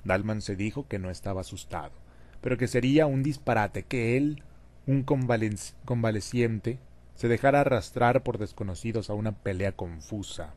[0.04, 1.92] Dalman se dijo que no estaba asustado,
[2.40, 4.44] pero que sería un disparate que él,
[4.86, 6.78] un convaleciente,
[7.14, 10.54] se dejara arrastrar por desconocidos a una pelea confusa.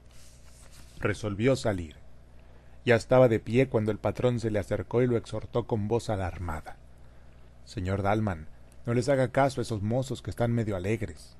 [0.99, 1.95] Resolvió salir.
[2.85, 6.09] Ya estaba de pie cuando el patrón se le acercó y lo exhortó con voz
[6.09, 6.77] alarmada.
[7.65, 8.47] Señor Dalman,
[8.85, 11.35] no les haga caso a esos mozos que están medio alegres.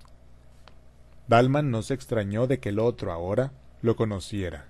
[1.28, 3.52] Dalman no se extrañó de que el otro ahora
[3.82, 4.66] lo conociera,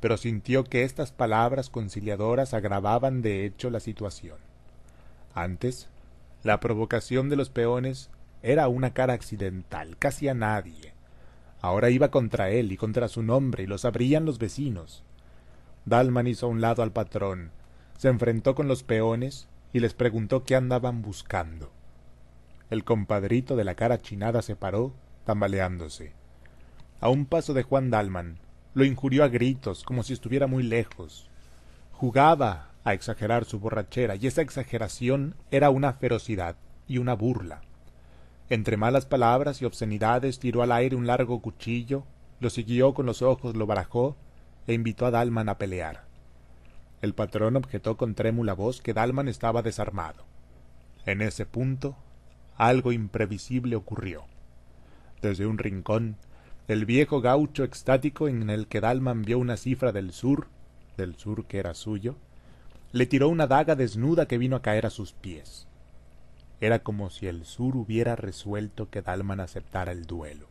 [0.00, 4.38] pero sintió que estas palabras conciliadoras agravaban de hecho la situación.
[5.34, 5.88] Antes,
[6.44, 8.10] la provocación de los peones
[8.42, 10.92] era una cara accidental, casi a nadie.
[11.62, 15.02] Ahora iba contra él y contra su nombre y lo sabrían los vecinos.
[15.86, 17.50] Dalman hizo a un lado al patrón,
[17.96, 21.72] se enfrentó con los peones y les preguntó qué andaban buscando.
[22.68, 24.92] El compadrito de la cara chinada se paró,
[25.24, 26.12] tambaleándose.
[27.00, 28.38] A un paso de Juan Dalman,
[28.74, 31.30] lo injurió a gritos, como si estuviera muy lejos.
[31.92, 37.62] Jugaba a exagerar su borrachera, y esa exageración era una ferocidad y una burla.
[38.50, 42.04] Entre malas palabras y obscenidades tiró al aire un largo cuchillo,
[42.40, 44.16] lo siguió con los ojos, lo barajó
[44.66, 46.04] e invitó a Dalman a pelear.
[47.00, 50.24] El patrón objetó con trémula voz que Dalman estaba desarmado.
[51.06, 51.96] En ese punto,
[52.56, 54.24] algo imprevisible ocurrió.
[55.22, 56.16] Desde un rincón,
[56.68, 60.48] el viejo gaucho extático en el que Dalman vio una cifra del sur,
[60.96, 62.16] del sur que era suyo,
[62.94, 65.66] le tiró una daga desnuda que vino a caer a sus pies.
[66.60, 70.46] Era como si el sur hubiera resuelto que Dalman aceptara el duelo.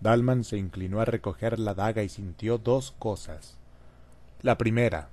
[0.00, 3.56] Dalman se inclinó a recoger la daga y sintió dos cosas.
[4.42, 5.10] La primera,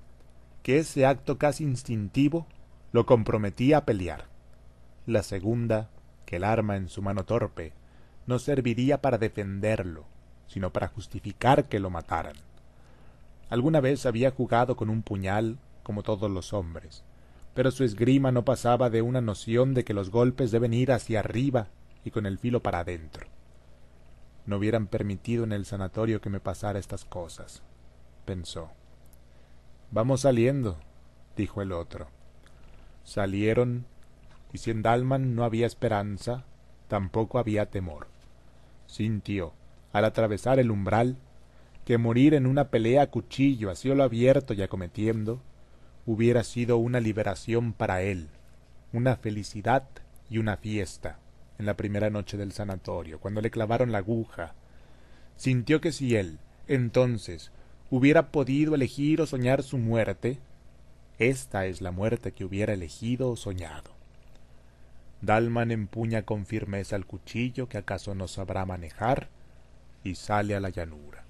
[0.63, 2.47] que ese acto casi instintivo
[2.91, 4.25] lo comprometía a pelear.
[5.05, 5.91] La segunda,
[6.25, 7.71] que el arma en su mano torpe
[8.25, 10.05] no serviría para defenderlo,
[10.47, 12.37] sino para justificar que lo mataran.
[13.47, 17.05] Alguna vez había jugado con un puñal, como todos los hombres,
[17.53, 21.21] pero su esgrima no pasaba de una noción de que los golpes deben ir hacia
[21.21, 21.69] arriba
[22.03, 23.27] y con el filo para adentro
[24.45, 27.63] no hubieran permitido en el sanatorio que me pasara estas cosas,
[28.25, 28.69] pensó.
[29.91, 30.77] Vamos saliendo,
[31.35, 32.07] dijo el otro.
[33.03, 33.85] Salieron,
[34.53, 36.45] y si en Dalman no había esperanza,
[36.87, 38.07] tampoco había temor.
[38.87, 39.53] Sintió,
[39.93, 41.17] al atravesar el umbral,
[41.83, 45.39] que morir en una pelea a cuchillo a cielo abierto y acometiendo
[46.05, 48.27] hubiera sido una liberación para él,
[48.93, 49.83] una felicidad
[50.29, 51.19] y una fiesta
[51.57, 54.53] en la primera noche del sanatorio, cuando le clavaron la aguja.
[55.37, 57.51] Sintió que si él, entonces,
[57.89, 60.39] hubiera podido elegir o soñar su muerte,
[61.17, 63.91] esta es la muerte que hubiera elegido o soñado.
[65.21, 69.29] Dalman empuña con firmeza el cuchillo que acaso no sabrá manejar
[70.03, 71.24] y sale a la llanura.